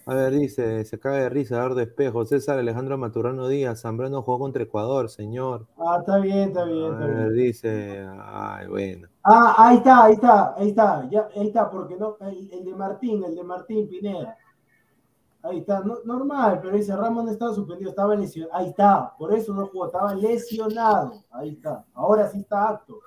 A 0.09 0.15
ver, 0.15 0.33
dice, 0.33 0.87
se 0.87 0.99
cae 0.99 1.21
de 1.21 1.29
risa, 1.29 1.61
a 1.61 1.69
ver 1.69 1.75
de 1.75 1.83
espejo. 1.83 2.25
César 2.25 2.59
Alejandro 2.59 2.97
Maturano 2.97 3.47
Díaz, 3.47 3.83
Zambrano 3.83 4.23
jugó 4.23 4.39
contra 4.39 4.63
Ecuador, 4.63 5.11
señor. 5.11 5.67
Ah, 5.77 5.99
está 6.01 6.17
bien, 6.17 6.49
está 6.49 6.65
bien. 6.65 6.93
Está 6.95 7.05
a 7.05 7.07
ver, 7.07 7.33
dice, 7.33 8.09
ay, 8.19 8.69
bueno. 8.69 9.09
Ah, 9.23 9.55
ahí 9.59 9.77
está, 9.77 10.05
ahí 10.05 10.15
está, 10.15 10.55
ahí 10.57 10.69
está, 10.71 11.09
ya, 11.11 11.29
ahí 11.37 11.49
está, 11.49 11.71
porque 11.71 11.97
no, 11.97 12.17
el, 12.23 12.65
de 12.65 12.75
Martín, 12.75 13.23
el 13.23 13.35
de 13.35 13.45
Martín 13.45 13.87
Pineda. 13.87 14.35
Ahí 15.43 15.59
está, 15.59 15.83
normal, 16.05 16.61
pero 16.63 16.75
dice 16.75 16.97
Ramos 16.97 17.27
no 17.27 17.31
estaba 17.31 17.53
suspendido, 17.53 17.91
estaba 17.91 18.17
lesionado. 18.17 18.57
Ahí 18.57 18.69
está, 18.71 19.15
por 19.19 19.35
eso 19.35 19.53
no 19.53 19.67
jugó, 19.67 19.87
estaba 19.89 20.15
lesionado. 20.15 21.23
Ahí 21.31 21.51
está, 21.51 21.85
ahora 21.93 22.27
sí 22.29 22.39
está 22.39 22.71
acto. 22.71 22.99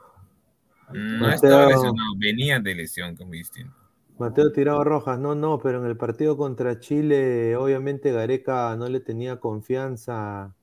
No 0.93 1.29
estaba 1.29 1.67
lesionado, 1.67 2.15
venía 2.17 2.59
de 2.59 2.75
lesión, 2.75 3.15
como 3.15 3.31
distinto. 3.31 3.73
Mateo 4.17 4.51
Tirado 4.51 4.83
Rojas, 4.83 5.19
no, 5.19 5.33
no, 5.33 5.59
pero 5.59 5.79
en 5.79 5.89
el 5.89 5.97
partido 5.97 6.37
contra 6.37 6.79
Chile, 6.79 7.55
obviamente 7.55 8.11
Gareca 8.11 8.75
no 8.75 8.87
le 8.87 8.99
tenía 8.99 9.39
confianza. 9.39 10.53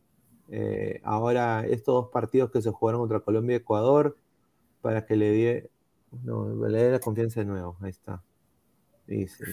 Eh, 0.50 1.00
ahora, 1.02 1.66
estos 1.66 1.94
dos 1.94 2.10
partidos 2.12 2.50
que 2.50 2.62
se 2.62 2.70
jugaron 2.70 3.00
contra 3.00 3.20
Colombia 3.20 3.54
y 3.54 3.56
Ecuador, 3.56 4.16
para 4.80 5.04
que 5.04 5.16
le 5.16 5.30
dé 5.32 5.70
no, 6.22 6.66
le 6.68 6.78
dé 6.78 6.90
la 6.92 6.98
confianza 7.00 7.40
de 7.40 7.46
nuevo. 7.46 7.76
Ahí 7.80 7.90
está. 7.90 8.22
Dice, 9.06 9.44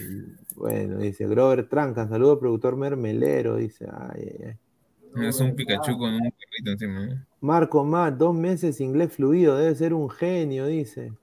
bueno, 0.56 0.98
dice 0.98 1.28
Grover 1.28 1.70
Tranca, 1.70 2.08
saludo 2.08 2.40
productor 2.40 2.76
mermelero, 2.76 3.56
dice, 3.56 3.88
ay, 3.90 4.22
ay, 4.22 4.46
ay. 4.48 4.60
Es 5.16 5.40
un 5.40 5.56
Pikachu 5.56 5.98
con 5.98 6.14
un 6.14 6.20
perrito 6.32 6.72
encima. 6.72 7.06
¿no? 7.06 7.26
Marco 7.42 7.84
Matt, 7.84 8.16
dos 8.16 8.36
meses 8.36 8.82
inglés 8.82 9.14
fluido, 9.14 9.58
debe 9.58 9.76
ser 9.76 9.94
un 9.94 10.10
genio, 10.10 10.66
dice. 10.68 11.14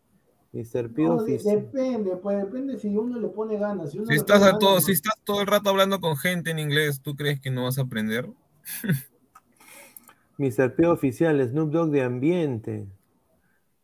Mr. 0.53 0.93
P. 0.93 1.03
No, 1.03 1.23
depende, 1.25 2.17
pues 2.17 2.37
depende 2.39 2.79
si 2.79 2.89
uno 2.97 3.19
le 3.19 3.29
pone 3.29 3.57
ganas. 3.59 3.91
Si, 3.91 3.99
uno 3.99 4.07
Si 4.07 4.13
le 4.13 4.19
estás, 4.19 4.41
pone 4.41 4.51
a 4.51 4.59
todo, 4.59 4.71
ganas, 4.71 4.85
si 4.85 4.93
estás 4.93 5.15
todo 5.25 5.41
el 5.41 5.47
rato 5.47 5.71
hablando 5.71 6.01
con 6.01 6.17
gente 6.17 6.51
en 6.51 6.59
inglés, 6.59 7.01
¿tú 7.01 7.17
crees 7.17 7.41
que 7.41 7.51
no 7.51 7.65
vas 7.65 7.79
a 7.79 7.83
aprender? 7.83 8.29
Mr. 10.39 10.75
P 10.75 10.87
oficial, 10.87 11.41
Snoop 11.49 11.71
Dogg 11.71 11.91
de 11.91 12.03
ambiente. 12.03 12.87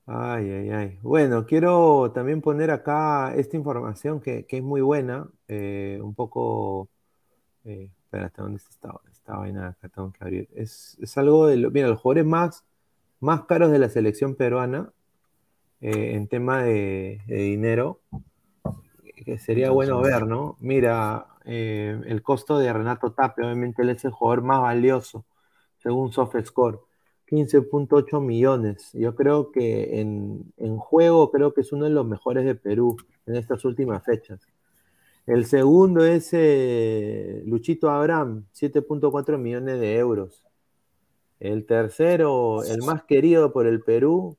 Ay, 0.06 0.50
ay, 0.50 0.70
ay. 0.70 0.98
Bueno, 1.02 1.44
quiero 1.46 2.12
también 2.14 2.40
poner 2.40 2.70
acá 2.70 3.34
esta 3.34 3.56
información 3.56 4.20
que, 4.20 4.46
que 4.46 4.58
es 4.58 4.62
muy 4.62 4.80
buena. 4.80 5.28
eh, 5.48 5.98
un 6.02 6.14
poco. 6.14 6.88
Eh, 7.64 7.90
espérate, 8.04 8.40
¿dónde 8.40 8.56
está 8.56 8.70
esta, 8.70 9.00
esta 9.28 9.38
vaina 9.38 9.68
acá? 9.68 9.88
Tengo 9.88 10.12
que 10.12 10.24
abrir. 10.24 10.48
Es, 10.54 10.96
es 11.00 11.18
algo 11.18 11.46
de. 11.46 11.56
lo- 11.58 11.70
mira, 11.70 11.88
los 11.88 12.00
jugadores 12.00 12.26
más, 12.26 12.64
más 13.20 13.44
caros 13.44 13.70
de 13.70 13.78
la 13.78 13.88
selección 13.90 14.34
peruana 14.34 14.92
eh, 15.80 16.14
en 16.14 16.28
tema 16.28 16.62
de, 16.62 17.20
de 17.26 17.36
dinero. 17.36 18.00
Que 19.24 19.38
sería 19.38 19.70
bueno 19.70 20.00
ver, 20.00 20.26
¿no? 20.26 20.56
Mira, 20.60 21.26
eh, 21.44 22.00
el 22.06 22.22
costo 22.22 22.58
de 22.58 22.72
Renato 22.72 23.12
Tapia, 23.12 23.44
obviamente 23.46 23.82
él 23.82 23.90
es 23.90 24.04
el 24.04 24.12
jugador 24.12 24.42
más 24.42 24.60
valioso 24.60 25.24
según 25.78 26.12
SoftScore. 26.12 26.78
15.8 27.26 28.20
millones. 28.20 28.90
Yo 28.94 29.14
creo 29.14 29.52
que 29.52 30.00
en, 30.00 30.52
en 30.56 30.78
juego 30.78 31.30
creo 31.30 31.52
que 31.52 31.60
es 31.60 31.72
uno 31.72 31.84
de 31.84 31.90
los 31.90 32.06
mejores 32.06 32.44
de 32.46 32.54
Perú 32.54 32.96
en 33.26 33.36
estas 33.36 33.64
últimas 33.66 34.02
fechas. 34.04 34.40
El 35.28 35.44
segundo 35.44 36.04
es 36.04 36.30
eh, 36.32 37.42
Luchito 37.46 37.90
Abraham, 37.90 38.46
7.4 38.54 39.36
millones 39.38 39.78
de 39.78 39.96
euros. 39.98 40.42
El 41.38 41.66
tercero, 41.66 42.64
el 42.64 42.80
más 42.82 43.04
querido 43.04 43.52
por 43.52 43.66
el 43.66 43.82
Perú, 43.82 44.38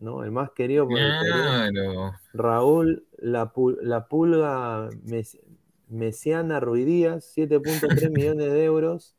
¿no? 0.00 0.24
El 0.24 0.30
más 0.30 0.50
querido 0.52 0.88
por 0.88 0.98
el 0.98 1.12
Perú. 1.22 1.34
Raúl 2.32 3.06
La, 3.18 3.52
La 3.82 4.08
Pulga 4.08 4.88
Mes- 5.04 5.38
Mesiana 5.88 6.60
Ruidíaz, 6.60 7.30
7.3 7.36 8.10
millones 8.14 8.50
de 8.52 8.64
euros. 8.64 9.14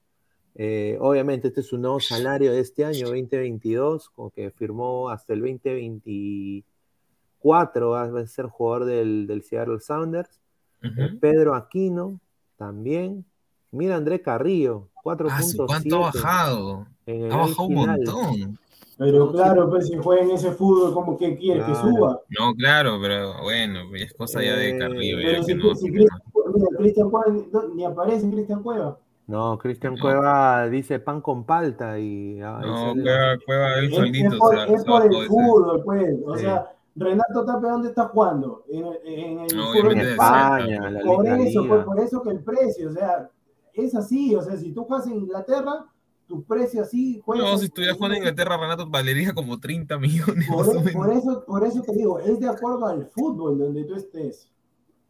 Eh, 0.56 0.98
obviamente 1.00 1.50
este 1.50 1.62
es 1.62 1.68
su 1.68 1.78
nuevo 1.78 2.00
salario 2.00 2.52
de 2.52 2.62
este 2.62 2.84
año, 2.84 3.06
2022, 3.06 4.10
como 4.10 4.32
que 4.32 4.50
firmó 4.50 5.12
hasta 5.12 5.34
el 5.34 5.42
2024, 5.42 7.92
va 7.92 8.02
a 8.02 8.26
ser 8.26 8.48
jugador 8.48 8.86
del, 8.86 9.28
del 9.28 9.44
Seattle 9.44 9.80
Sounders. 9.80 10.42
Eh, 10.84 11.18
Pedro 11.20 11.56
Aquino, 11.56 12.20
también. 12.58 13.26
Mira 13.72 13.96
André 13.96 14.22
Carrillo, 14.22 14.88
Ah, 15.30 15.42
su 15.42 15.66
¿Cuánto 15.66 16.06
ha 16.06 16.12
4.7 16.12 16.20
bajado? 16.22 16.88
Ha 17.08 17.38
bajado 17.38 17.64
un 17.64 17.74
montón. 17.76 18.60
Pero 18.98 19.32
claro, 19.32 19.70
pues 19.70 19.88
si 19.88 19.96
juega 19.98 20.24
en 20.24 20.32
ese 20.32 20.52
fútbol, 20.52 20.94
¿cómo 20.94 21.18
que 21.18 21.38
quiere 21.38 21.64
que 21.64 21.76
suba? 21.76 22.20
No, 22.40 22.54
claro, 22.56 22.98
pero 23.02 23.42
bueno, 23.44 23.82
es 23.96 24.12
cosa 24.14 24.42
ya 24.44 24.56
de 24.56 24.70
Eh, 24.72 24.78
Carrillo. 24.80 25.20
ya 25.20 25.26
Pero 25.28 25.44
si, 25.44 25.54
no, 25.56 25.76
si 25.76 25.86
que 25.86 25.92
Cristian, 25.92 26.20
no. 26.34 26.52
mira, 26.54 26.68
Cristian 26.78 27.10
Cueva 27.12 27.32
ni- 27.32 27.76
ni 27.76 27.86
aparece 27.86 28.30
Cristian 28.32 28.64
Cueva. 28.64 28.98
No, 29.28 29.58
Cristian 29.60 29.94
No. 29.96 30.02
Cueva 30.02 30.68
dice 30.70 31.00
pan 31.00 31.22
con 31.22 31.44
palta 31.46 32.00
y, 32.00 32.40
ah, 32.42 32.60
No, 32.66 32.94
Cueva, 32.94 33.38
Cueva, 33.46 33.74
él 33.76 33.86
Es, 33.86 33.96
solito. 33.96 34.34
es 34.34 34.40
por, 34.40 34.56
se- 34.56 34.74
es 34.74 34.82
se 34.82 34.88
por 34.88 35.06
el 35.06 35.28
fútbol, 35.28 35.84
pues. 35.86 36.16
O 36.26 36.36
Sí. 36.36 36.44
sea, 36.44 36.72
Renato 36.98 37.46
Tapia, 37.46 37.70
¿dónde 37.72 37.90
está 37.90 38.06
jugando? 38.08 38.64
En, 38.70 38.86
el- 38.86 38.98
en 39.06 39.40
el 39.40 39.56
No, 39.56 39.76
en 39.76 39.98
de 40.00 40.12
España. 40.12 41.02
Por 41.06 41.28
eso, 41.28 41.62
liga. 41.62 41.86
por 41.86 42.00
eso 42.00 42.22
que 42.24 42.30
el 42.32 42.44
precio, 42.44 42.90
o 42.90 42.94
sea, 42.94 43.30
es 43.74 43.94
así. 43.96 44.36
O 44.36 44.42
sea, 44.42 44.58
si 44.58 44.72
tú 44.72 44.84
juegas 44.84 45.08
en 45.08 45.14
Inglaterra, 45.18 45.86
tu 46.28 46.44
precio 46.44 46.82
así 46.82 47.22
juegas. 47.24 47.52
No, 47.52 47.58
si 47.58 47.66
estuviera 47.66 47.94
jugando 47.94 48.16
en 48.16 48.24
Inglaterra, 48.24 48.58
Renato 48.58 48.90
valería 48.90 49.34
como 49.34 49.60
30 49.60 49.98
millones 50.00 50.48
Por, 50.50 50.66
e- 50.76 50.92
por 50.92 51.10
eso, 51.14 51.46
por 51.46 51.64
eso 51.66 51.82
te 51.84 51.94
digo, 51.94 52.20
es 52.20 52.40
de 52.40 52.50
acuerdo 52.50 52.86
al 52.88 53.06
fútbol 53.08 53.60
donde 53.60 53.84
tú 53.84 53.96
estés. 53.96 54.52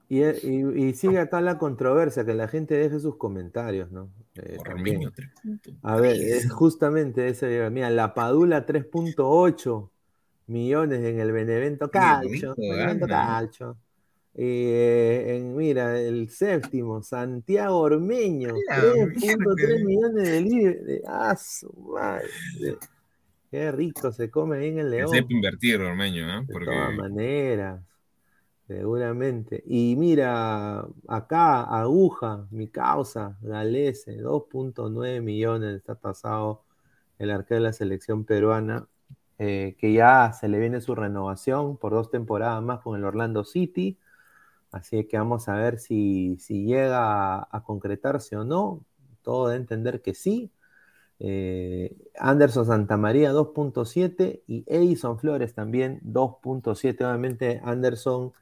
Y, 0.10 0.23
y, 0.23 0.88
y 0.88 0.93
sigue 0.93 1.19
acá 1.19 1.41
la 1.41 1.58
controversia, 1.58 2.26
que 2.26 2.34
la 2.34 2.47
gente 2.47 2.76
deje 2.76 3.00
sus 3.00 3.17
comentarios, 3.17 3.91
¿no? 3.91 4.10
Eh, 4.36 4.58
puntos. 5.43 5.73
A 5.82 5.97
ver, 5.97 6.15
es 6.15 6.50
justamente 6.52 7.28
ese, 7.28 7.69
mira, 7.71 7.89
la 7.89 8.13
Padula 8.13 8.65
3.8 8.65 9.89
millones 10.47 11.03
en 11.03 11.19
el 11.19 11.31
Benevento 11.31 11.89
Calcio. 11.91 12.55
Benevento. 12.57 13.07
Calcio. 13.07 13.77
Y 14.33 14.43
eh, 14.43 15.38
en, 15.38 15.55
mira, 15.55 15.99
el 15.99 16.29
séptimo, 16.29 17.01
Santiago 17.01 17.79
Ormeño, 17.79 18.53
La 18.69 18.77
3.3 18.83 19.15
mierda. 19.15 19.86
millones 19.86 20.29
de 20.31 20.41
libras. 20.41 21.01
¡Ah, 21.07 21.36
su 21.36 21.73
madre! 21.73 22.27
Qué 23.49 23.71
rico 23.71 24.12
se 24.12 24.29
come 24.29 24.57
ahí 24.57 24.67
en 24.67 24.79
el 24.79 24.91
León. 24.91 25.10
sepa 25.10 25.33
invertir, 25.33 25.81
Ormeño, 25.81 26.27
¿no? 26.27 26.43
De 26.43 26.53
todas 26.65 26.93
maneras, 26.95 27.81
seguramente. 28.67 29.63
Y 29.65 29.95
mira, 29.97 30.86
acá, 31.07 31.63
Aguja, 31.63 32.45
mi 32.51 32.67
causa, 32.67 33.38
Galese, 33.41 34.21
2.9 34.21 35.21
millones 35.21 35.77
está 35.77 35.95
pasado 35.95 36.63
el 37.17 37.31
arquero 37.31 37.62
de 37.62 37.67
la 37.67 37.73
selección 37.73 38.25
peruana, 38.25 38.86
eh, 39.39 39.76
que 39.80 39.93
ya 39.93 40.34
se 40.34 40.47
le 40.47 40.60
viene 40.60 40.82
su 40.82 40.95
renovación 40.95 41.78
por 41.78 41.93
dos 41.93 42.10
temporadas 42.12 42.62
más 42.63 42.82
con 42.82 42.97
el 42.97 43.06
Orlando 43.06 43.43
City. 43.45 44.00
Así 44.71 45.06
que 45.08 45.17
vamos 45.17 45.47
a 45.50 45.56
ver 45.56 45.80
si, 45.80 46.38
si 46.39 46.65
llega 46.65 47.39
a, 47.41 47.63
concretarse 47.65 48.38
o 48.38 48.43
no. 48.43 48.86
Todo 49.23 49.50
de 49.50 49.58
entender 49.58 50.02
que 50.02 50.13
sí. 50.13 50.52
Eh, 51.19 51.95
Anderson 52.19 52.65
Santamaría 52.65 53.34
2.7 53.34 54.43
y 54.47 54.63
Edison 54.67 55.19
Flores 55.19 55.54
también 55.56 56.00
2.7. 56.04 57.06
Obviamente 57.06 57.62
Anderson 57.63 58.34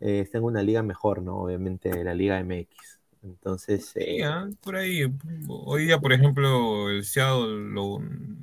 eh, 0.00 0.20
está 0.20 0.38
en 0.38 0.44
una 0.44 0.62
liga 0.62 0.82
mejor, 0.82 1.22
¿no? 1.22 1.38
Obviamente 1.42 2.04
la 2.04 2.14
Liga 2.14 2.42
MX. 2.42 2.95
Entonces, 3.26 3.92
Sí, 3.98 4.20
eh, 4.20 4.22
ah, 4.22 4.48
por 4.62 4.76
ahí. 4.76 5.02
Hoy 5.48 5.86
día, 5.86 5.98
por 5.98 6.12
ejemplo, 6.12 6.90
el 6.90 7.04
Seattle 7.04 7.70
lo 7.72 7.98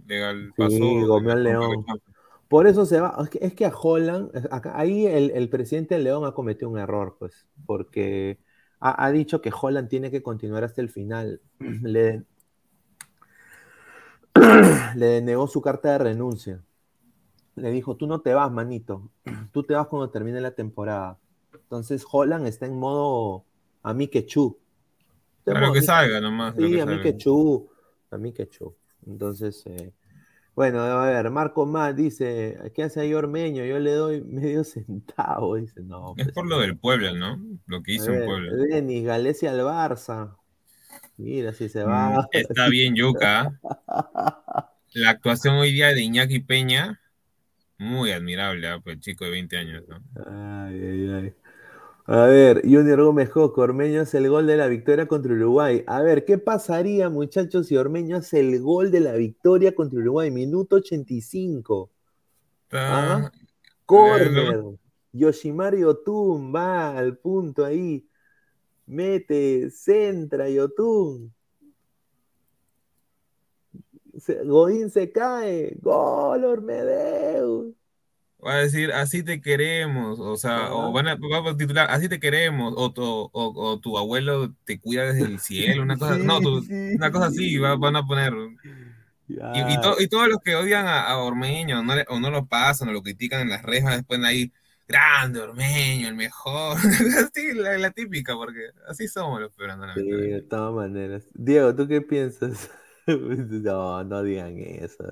legal 0.08 0.54
Sí, 0.56 0.58
pasó. 0.58 1.06
gomeó 1.06 1.34
al 1.34 1.44
León. 1.44 1.90
por 2.48 2.68
eso 2.68 2.86
se 2.86 3.00
va. 3.00 3.16
Es 3.24 3.30
que, 3.30 3.40
es 3.42 3.54
que 3.56 3.66
a 3.66 3.74
Holland, 3.76 4.32
acá- 4.52 4.78
ahí 4.80 5.06
el, 5.08 5.32
el 5.32 5.50
presidente 5.50 5.98
León 6.00 6.26
ha 6.26 6.34
cometido 6.34 6.70
un 6.70 6.80
error, 6.80 7.16
pues, 7.20 7.48
porque 7.66 8.40
ha, 8.80 9.06
ha 9.06 9.12
dicho 9.12 9.42
que 9.42 9.52
Holland 9.60 9.90
tiene 9.90 10.12
que 10.12 10.24
continuar 10.24 10.64
hasta 10.64 10.82
el 10.82 10.90
final. 10.90 11.42
Le, 11.82 12.26
le 14.96 15.06
denegó 15.06 15.48
su 15.48 15.62
carta 15.62 15.92
de 15.94 15.98
renuncia. 16.00 16.64
Le 17.56 17.72
dijo, 17.72 17.98
tú 17.98 18.08
no 18.08 18.22
te 18.22 18.34
vas, 18.34 18.52
manito. 18.52 19.12
Tú 19.54 19.64
te 19.64 19.76
vas 19.76 19.88
cuando 19.88 20.12
termine 20.12 20.42
la 20.42 20.56
temporada. 20.56 21.20
Entonces 21.54 22.06
Holland 22.12 22.48
está 22.48 22.66
en 22.68 22.78
modo 22.80 23.46
a 23.84 23.94
mí 23.94 24.08
que 24.10 24.26
chu. 24.26 24.60
Claro 25.46 25.74
que 25.74 25.82
salga 25.82 26.22
nomás. 26.22 26.56
Sí, 26.56 26.70
que 26.70 26.82
a 26.82 26.86
mí 26.86 27.02
que 27.02 27.18
chu, 27.18 27.70
a 28.12 28.18
mí 28.18 28.34
que 28.34 28.48
chu. 28.48 28.76
Entonces, 29.06 29.64
eh, 29.66 29.92
bueno, 30.56 30.82
a 30.82 31.06
ver, 31.06 31.30
Marco 31.32 31.66
Más 31.66 31.96
dice, 31.96 32.58
¿qué 32.76 32.84
hace 32.84 33.02
ahí 33.02 33.14
Ormeño? 33.14 33.66
Yo 33.66 33.80
le 33.80 33.94
doy 33.94 34.22
medio 34.26 34.64
centavo, 34.64 35.56
dice, 35.56 35.82
no. 35.82 36.14
Es 36.18 36.26
pues, 36.26 36.36
por 36.36 36.48
lo 36.48 36.60
del 36.60 36.78
Puebla, 36.78 37.14
¿no? 37.14 37.42
Lo 37.66 37.82
que 37.82 37.94
hizo 37.94 38.12
en 38.12 38.26
Puebla. 38.26 38.52
Denis, 38.70 39.06
Galecia 39.06 39.52
al 39.52 39.60
Barça. 39.62 40.36
Mira, 41.18 41.54
si 41.54 41.70
se 41.70 41.84
Mm, 41.84 41.88
va. 41.90 42.28
Está 42.32 42.70
bien, 42.70 42.96
Yuka. 42.96 43.52
La 44.94 45.10
actuación 45.10 45.56
hoy 45.56 45.72
día 45.72 45.88
de 45.88 46.02
Iñaki 46.02 46.40
Peña, 46.40 47.02
muy 47.80 48.12
admirable, 48.12 48.68
¿ah? 48.68 48.80
pues 48.84 49.00
chico 49.00 49.26
de 49.26 49.32
20 49.32 49.58
años, 49.58 49.84
¿no? 49.88 49.98
Ay, 50.28 50.80
ay, 50.80 51.10
ay. 51.10 51.34
A 52.06 52.26
ver, 52.26 52.62
Junior 52.64 53.02
Gómez 53.02 53.30
Joco, 53.32 53.62
Ormeño 53.62 54.02
hace 54.02 54.18
el 54.18 54.30
gol 54.30 54.46
de 54.46 54.58
la 54.58 54.68
victoria 54.68 55.08
contra 55.08 55.34
Uruguay. 55.34 55.84
A 55.88 56.02
ver, 56.02 56.26
¿qué 56.26 56.38
pasaría, 56.38 57.10
muchachos, 57.10 57.68
si 57.68 57.78
Ormeño 57.78 58.18
hace 58.18 58.42
el 58.42 58.62
gol 58.62 58.92
de 58.92 59.00
la 59.00 59.14
victoria 59.14 59.74
contra 59.74 60.00
Uruguay? 60.00 60.30
Minuto 60.30 60.76
85. 60.78 61.90
Está- 62.66 63.14
Ajá. 63.16 63.32
Corner. 63.86 64.64
Yoshimari 65.14 65.84
Otun 65.84 66.54
va 66.54 66.98
al 66.98 67.18
punto 67.18 67.64
ahí. 67.64 68.06
Mete, 68.86 69.70
centra 69.72 70.50
Yotun. 70.50 71.34
Godín 74.46 74.90
se 74.90 75.12
cae. 75.12 75.78
Gol, 75.82 76.44
Ormedeus. 76.44 77.74
Va 78.46 78.54
a 78.56 78.58
decir, 78.58 78.92
así 78.92 79.24
te 79.24 79.40
queremos, 79.42 80.20
o 80.20 80.36
sea, 80.38 80.74
o 80.74 80.92
van 80.92 81.08
a, 81.08 81.16
va 81.16 81.52
a 81.52 81.58
titular, 81.58 81.88
así 81.90 82.10
te 82.10 82.20
queremos, 82.20 82.74
o, 82.76 82.92
tu- 82.94 83.04
o- 83.04 83.30
o 83.34 83.80
tu 83.80 83.98
abuelo 83.98 84.54
te 84.66 84.80
cuida 84.82 85.04
desde 85.06 85.26
el 85.26 85.40
cielo, 85.40 85.82
una 85.84 85.98
cosa, 85.98 86.18
Sí, 86.18 86.26
no, 86.26 86.42
tu- 86.42 86.62
sí, 86.64 86.74
una 86.98 87.12
cosa 87.12 87.28
así, 87.28 87.58
va- 87.58 87.76
van 87.78 87.96
a 87.96 88.06
poner. 88.06 88.34
Y, 89.52 89.74
y, 89.74 89.78
to- 89.80 89.96
y 90.00 90.08
todos 90.08 90.28
los 90.28 90.40
que 90.44 90.56
odian 90.56 90.88
a, 90.88 91.04
a 91.04 91.18
Ormeño, 91.20 91.80
o 91.80 91.84
no, 91.84 91.96
le- 91.96 92.06
o 92.10 92.20
no 92.20 92.30
lo 92.32 92.46
pasan, 92.48 92.90
o 92.90 92.92
lo 92.94 93.02
critican 93.04 93.42
en 93.42 93.50
las 93.50 93.62
rejas, 93.64 93.98
después 93.98 94.20
ahí, 94.24 94.52
grande, 94.88 95.40
Ormeño, 95.42 96.08
el 96.08 96.16
mejor. 96.16 96.78
sí, 97.34 97.54
la, 97.54 97.78
la, 97.78 97.92
típica, 97.92 98.36
porque 98.36 98.70
así 98.88 99.08
somos 99.08 99.42
los 99.42 99.52
peruanos. 99.54 99.96
Sí, 99.96 100.02
de 100.10 100.42
todas 100.42 100.74
maneras. 100.74 101.24
Diego, 101.34 101.76
¿tú 101.76 101.88
qué 101.88 102.02
piensas? 102.02 102.72
no, 103.08 104.04
no 104.04 104.24
digan 104.24 104.58
eso. 104.58 105.04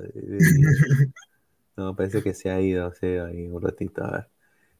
No, 1.75 1.95
parece 1.95 2.21
que 2.21 2.34
se 2.34 2.49
ha 2.49 2.60
ido, 2.60 2.93
se 2.93 3.05
ha 3.05 3.10
ido 3.10 3.25
ahí 3.27 3.47
un 3.47 3.62
ratito. 3.62 4.03
A 4.03 4.12
ver. 4.12 4.27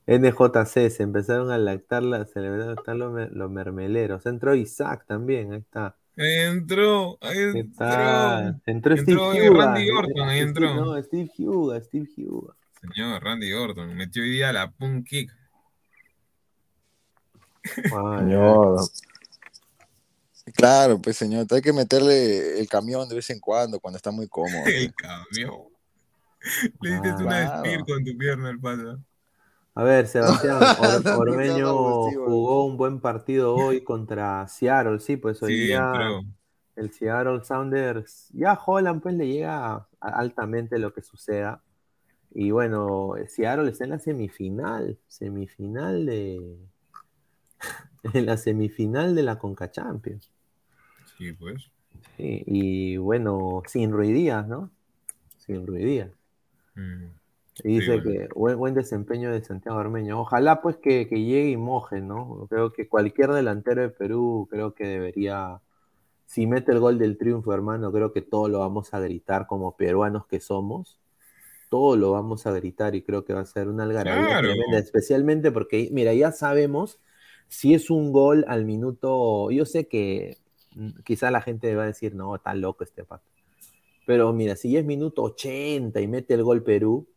NJC, 0.08 0.90
se 0.90 1.04
empezaron 1.04 1.52
a 1.52 1.58
lactar, 1.58 2.04
la, 2.04 2.26
se 2.26 2.40
le 2.42 2.50
los, 2.50 3.32
los 3.32 3.52
mermeleros. 3.52 4.26
Entró 4.26 4.56
Isaac 4.56 5.06
también, 5.08 5.54
ahí 5.54 5.60
está. 5.60 5.96
Entró, 6.18 7.18
ahí 7.22 7.38
entró. 7.38 7.86
Entró 8.66 8.98
Steve 8.98 9.22
entró 9.22 9.54
Randy 9.54 9.90
Orton, 9.92 10.30
ahí 10.30 10.40
entró. 10.40 10.76
No, 10.76 11.02
Steve 11.04 11.32
Huga, 11.38 11.82
Steve 11.82 12.10
Huga. 12.18 12.56
Señor, 12.82 13.24
Randy 13.24 13.54
Orton, 13.54 13.96
metió 13.96 14.24
hoy 14.24 14.32
día 14.32 14.52
la 14.52 14.72
punk 14.72 15.08
kick. 15.08 15.32
Señor. 17.64 18.80
Claro, 20.56 21.00
pues 21.00 21.16
señor, 21.18 21.46
hay 21.50 21.62
que 21.62 21.72
meterle 21.72 22.60
el 22.60 22.68
camión 22.68 23.08
de 23.08 23.16
vez 23.16 23.30
en 23.30 23.40
cuando, 23.40 23.80
cuando 23.80 23.98
está 23.98 24.12
muy 24.12 24.28
cómodo. 24.28 24.64
el 24.66 24.94
camión. 24.94 25.71
Le 26.82 26.92
diste 26.92 27.10
ah, 27.10 27.18
una 27.20 27.62
claro. 27.62 27.86
con 27.86 28.04
tu 28.04 28.18
pierna 28.18 28.50
al 28.50 28.60
pato. 28.60 29.00
A 29.74 29.84
ver, 29.84 30.08
Sebastián, 30.08 30.58
Or 30.80 31.30
Ormeño 31.30 31.74
jugó 32.12 32.66
un 32.66 32.78
buen 32.78 33.00
partido 33.00 33.56
hoy 33.56 33.84
contra 33.84 34.48
Seattle, 34.48 35.00
sí, 35.00 35.16
pues 35.16 35.42
hoy 35.42 35.54
sí, 35.54 35.60
día 35.68 35.94
el 36.76 36.92
Seattle 36.92 37.44
Sounders, 37.44 38.30
ya 38.34 38.54
Holland 38.54 39.02
pues 39.02 39.16
le 39.16 39.28
llega 39.28 39.88
altamente 40.00 40.80
lo 40.80 40.94
que 40.94 41.02
suceda. 41.02 41.64
Y 42.34 42.52
bueno, 42.52 43.14
Seattle 43.28 43.70
está 43.70 43.84
en 43.84 43.92
la 43.92 44.00
semifinal, 44.00 44.98
semifinal 45.08 46.06
de... 46.06 46.58
en 48.14 48.26
la 48.26 48.38
semifinal 48.38 49.16
de 49.16 49.24
la 49.24 49.38
Conca 49.38 49.70
Champions. 49.70 50.32
Sí, 51.18 51.34
pues. 51.34 51.70
Sí, 52.18 52.44
y 52.46 52.98
bueno, 52.98 53.62
sin 53.68 53.92
ruidías, 53.92 54.48
¿no? 54.48 54.72
Sin 55.38 55.68
ruidías. 55.68 56.10
Mm. 56.76 57.06
Y 57.64 57.80
dice 57.80 57.98
sí, 57.98 58.02
bueno. 58.04 58.04
que 58.04 58.28
buen, 58.34 58.58
buen, 58.58 58.74
desempeño 58.74 59.32
de 59.32 59.44
Santiago 59.44 59.78
Armeño. 59.78 60.20
Ojalá 60.20 60.62
pues 60.62 60.78
que, 60.78 61.08
que, 61.08 61.24
llegue 61.24 61.50
y 61.50 61.58
moje, 61.58 62.02
¿no? 62.02 62.48
Creo 62.50 62.72
que 62.72 62.88
cualquier 62.88 63.32
delantero 63.32 63.82
de 63.82 63.90
Perú 63.90 64.48
creo 64.50 64.74
que 64.74 64.86
debería, 64.86 65.62
si 66.26 66.48
mete 66.48 66.72
el 66.72 66.80
gol 66.80 66.98
del 66.98 67.18
triunfo, 67.18 67.54
hermano, 67.54 67.92
creo 67.92 68.14
que 68.14 68.22
todo 68.22 68.48
lo 68.48 68.60
vamos 68.60 68.94
a 68.94 69.00
gritar 69.00 69.48
como 69.48 69.76
peruanos 69.76 70.26
que 70.28 70.40
somos. 70.40 71.00
Todo 71.70 71.96
lo 71.96 72.12
vamos 72.12 72.48
a 72.48 72.52
gritar 72.52 72.96
y 72.96 73.02
creo 73.02 73.24
que 73.24 73.34
va 73.34 73.42
a 73.42 73.46
ser 73.46 73.68
una 73.70 73.84
algarabía 73.84 74.28
claro. 74.28 74.50
tremenda, 74.50 74.78
especialmente 74.78 75.52
porque, 75.52 75.90
mira, 75.92 76.14
ya 76.14 76.32
sabemos 76.32 77.00
si 77.52 77.74
es 77.74 77.90
un 77.90 78.14
gol 78.14 78.46
al 78.48 78.64
minuto, 78.64 79.52
yo 79.52 79.66
sé 79.66 79.88
que 79.90 80.38
mm, 80.76 81.02
quizá 81.04 81.32
la 81.32 81.42
gente 81.42 81.76
va 81.76 81.84
a 81.84 81.88
decir, 81.88 82.16
no, 82.16 82.34
está 82.34 82.54
loco 82.54 82.86
este 82.86 83.04
pato. 83.04 83.26
Pero 84.12 84.34
mira, 84.34 84.58
si 84.58 84.76
es 84.76 84.84
minuto 84.84 85.24
80 85.24 86.02
y 86.02 86.06
mete 86.06 86.34
el 86.34 86.44
gol 86.44 86.64
Perú, 86.64 87.08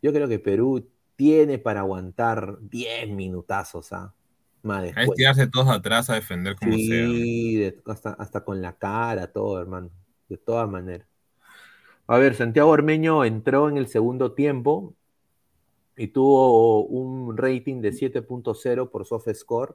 yo 0.00 0.14
creo 0.14 0.26
que 0.26 0.38
Perú 0.38 0.88
tiene 1.14 1.58
para 1.58 1.80
aguantar 1.80 2.56
10 2.62 3.10
minutazos, 3.10 3.92
¿ah? 3.92 4.14
Más 4.62 4.82
después. 4.82 5.02
Hay 5.02 5.10
que 5.10 5.14
tirarse 5.14 5.46
todos 5.48 5.68
atrás 5.68 6.08
a 6.08 6.14
defender 6.14 6.56
como 6.56 6.72
sí, 6.72 6.88
sea. 6.88 7.06
Sí, 7.06 7.74
hasta, 7.84 8.12
hasta 8.14 8.44
con 8.46 8.62
la 8.62 8.72
cara, 8.78 9.30
todo, 9.30 9.60
hermano. 9.60 9.90
De 10.26 10.38
todas 10.38 10.66
maneras. 10.70 11.06
A 12.06 12.16
ver, 12.16 12.34
Santiago 12.34 12.70
Ormeño 12.70 13.26
entró 13.26 13.68
en 13.68 13.76
el 13.76 13.86
segundo 13.86 14.32
tiempo 14.32 14.94
y 15.98 16.06
tuvo 16.06 16.86
un 16.86 17.36
rating 17.36 17.82
de 17.82 17.92
7.0 17.92 18.90
por 18.90 19.04
SoftScore. 19.04 19.74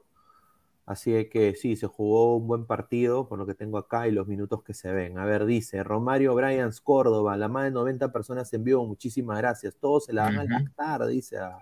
Así 0.86 1.28
que 1.30 1.54
sí, 1.54 1.76
se 1.76 1.86
jugó 1.86 2.36
un 2.36 2.46
buen 2.46 2.66
partido, 2.66 3.26
por 3.26 3.38
lo 3.38 3.46
que 3.46 3.54
tengo 3.54 3.78
acá 3.78 4.06
y 4.06 4.10
los 4.10 4.26
minutos 4.26 4.62
que 4.62 4.74
se 4.74 4.92
ven. 4.92 5.18
A 5.18 5.24
ver, 5.24 5.46
dice 5.46 5.82
Romario 5.82 6.34
Bryans 6.34 6.80
Córdoba, 6.82 7.36
la 7.38 7.48
más 7.48 7.64
de 7.64 7.70
90 7.70 8.12
personas 8.12 8.52
en 8.52 8.64
vivo, 8.64 8.86
muchísimas 8.86 9.38
gracias. 9.38 9.76
Todos 9.80 10.04
se 10.04 10.12
la 10.12 10.24
van 10.24 10.36
uh 10.36 10.40
-huh. 10.42 10.56
a 10.56 10.60
lactar, 10.60 11.06
dice 11.06 11.38
a, 11.38 11.56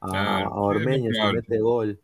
a, 0.00 0.08
claro, 0.08 0.48
a 0.48 0.60
Ormeño, 0.60 1.12
si 1.12 1.32
mete 1.32 1.60
gol. 1.60 2.00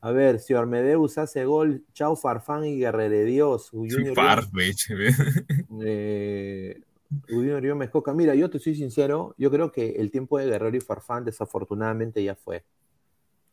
A 0.00 0.10
ver, 0.10 0.38
si 0.38 0.52
Ormedeus 0.52 1.16
hace 1.16 1.46
gol, 1.46 1.82
chau 1.94 2.14
Farfán 2.14 2.66
y 2.66 2.78
Guerrero 2.78 3.24
Dios. 3.24 3.70
Farfetch. 4.14 4.90
eh. 5.82 6.80
Mira, 8.14 8.34
yo 8.34 8.50
te 8.50 8.58
soy 8.58 8.74
sincero, 8.74 9.34
yo 9.38 9.50
creo 9.50 9.72
que 9.72 9.92
el 9.92 10.10
tiempo 10.10 10.38
de 10.38 10.46
Guerrero 10.46 10.76
y 10.76 10.80
Farfán 10.80 11.24
desafortunadamente 11.24 12.22
ya 12.22 12.34
fue. 12.34 12.64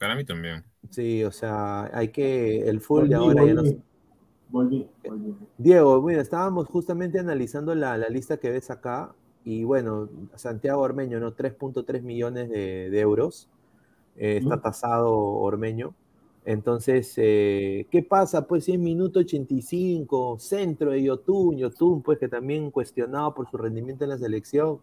Para 0.01 0.15
mí 0.15 0.25
también. 0.25 0.63
Sí, 0.89 1.23
o 1.23 1.31
sea, 1.31 1.95
hay 1.95 2.07
que. 2.07 2.67
El 2.67 2.81
full 2.81 3.07
de 3.07 3.13
ahora 3.13 3.43
volví, 3.43 3.55
ya 3.55 3.61
no. 3.61 3.83
Volví, 4.49 4.87
volví. 5.07 5.35
Diego, 5.59 6.01
mira, 6.01 6.23
estábamos 6.23 6.65
justamente 6.65 7.19
analizando 7.19 7.75
la, 7.75 7.99
la, 7.99 8.09
lista 8.09 8.37
que 8.37 8.49
ves 8.49 8.71
acá. 8.71 9.13
Y 9.45 9.63
bueno, 9.63 10.09
Santiago 10.33 10.81
Ormeño, 10.81 11.19
¿no? 11.19 11.35
3.3 11.35 12.01
millones 12.01 12.49
de, 12.49 12.89
de 12.89 12.99
euros. 12.99 13.47
Eh, 14.17 14.37
está 14.41 14.59
tasado 14.59 15.15
Ormeño. 15.15 15.93
Entonces, 16.45 17.13
eh, 17.17 17.85
¿qué 17.91 18.01
pasa? 18.01 18.47
Pues 18.47 18.65
si 18.65 18.71
es 18.71 18.79
minuto 18.79 19.19
85, 19.19 20.39
centro 20.39 20.89
de 20.89 21.03
Yotun, 21.03 21.57
Yotun, 21.57 22.01
pues 22.01 22.17
que 22.17 22.27
también 22.27 22.71
cuestionado 22.71 23.35
por 23.35 23.47
su 23.51 23.57
rendimiento 23.57 24.03
en 24.05 24.09
la 24.09 24.17
selección. 24.17 24.79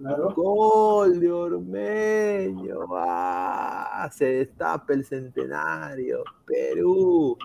Claro. 0.00 0.32
Gol 0.34 1.20
de 1.20 1.30
Ormeño. 1.30 2.78
¡Ah! 2.96 4.08
Se 4.10 4.24
destapa 4.24 4.94
el 4.94 5.04
centenario. 5.04 6.24
Perú. 6.46 7.36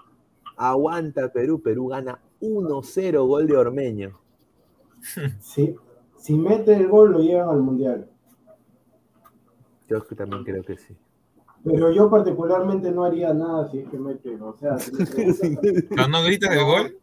Aguanta 0.56 1.32
Perú. 1.32 1.62
Perú 1.62 1.88
gana 1.88 2.20
1-0 2.41 3.28
gol 3.28 3.48
de 3.48 3.58
Ormeño. 3.58 4.20
Sí. 5.39 5.76
Si 6.18 6.34
mete 6.34 6.74
el 6.74 6.88
gol 6.88 7.12
lo 7.12 7.20
llevan 7.20 7.50
al 7.50 7.62
Mundial. 7.62 8.10
Yo 9.88 10.02
también 10.02 10.44
creo 10.44 10.63
que 10.63 10.76
sí. 10.78 10.98
Pero 11.63 11.91
yo 11.91 12.10
particularmente 12.10 12.91
no 12.91 13.04
haría 13.04 13.32
nada 13.32 13.70
si 13.70 13.80
es 13.80 13.89
que 13.89 14.00
mete, 14.00 14.36
o 14.41 14.56
sea... 14.58 14.80
Si 14.80 14.91
¿No, 15.96 16.08
¿No 16.08 16.24
gritas 16.24 16.56
el 16.56 16.63
gol? 16.63 16.98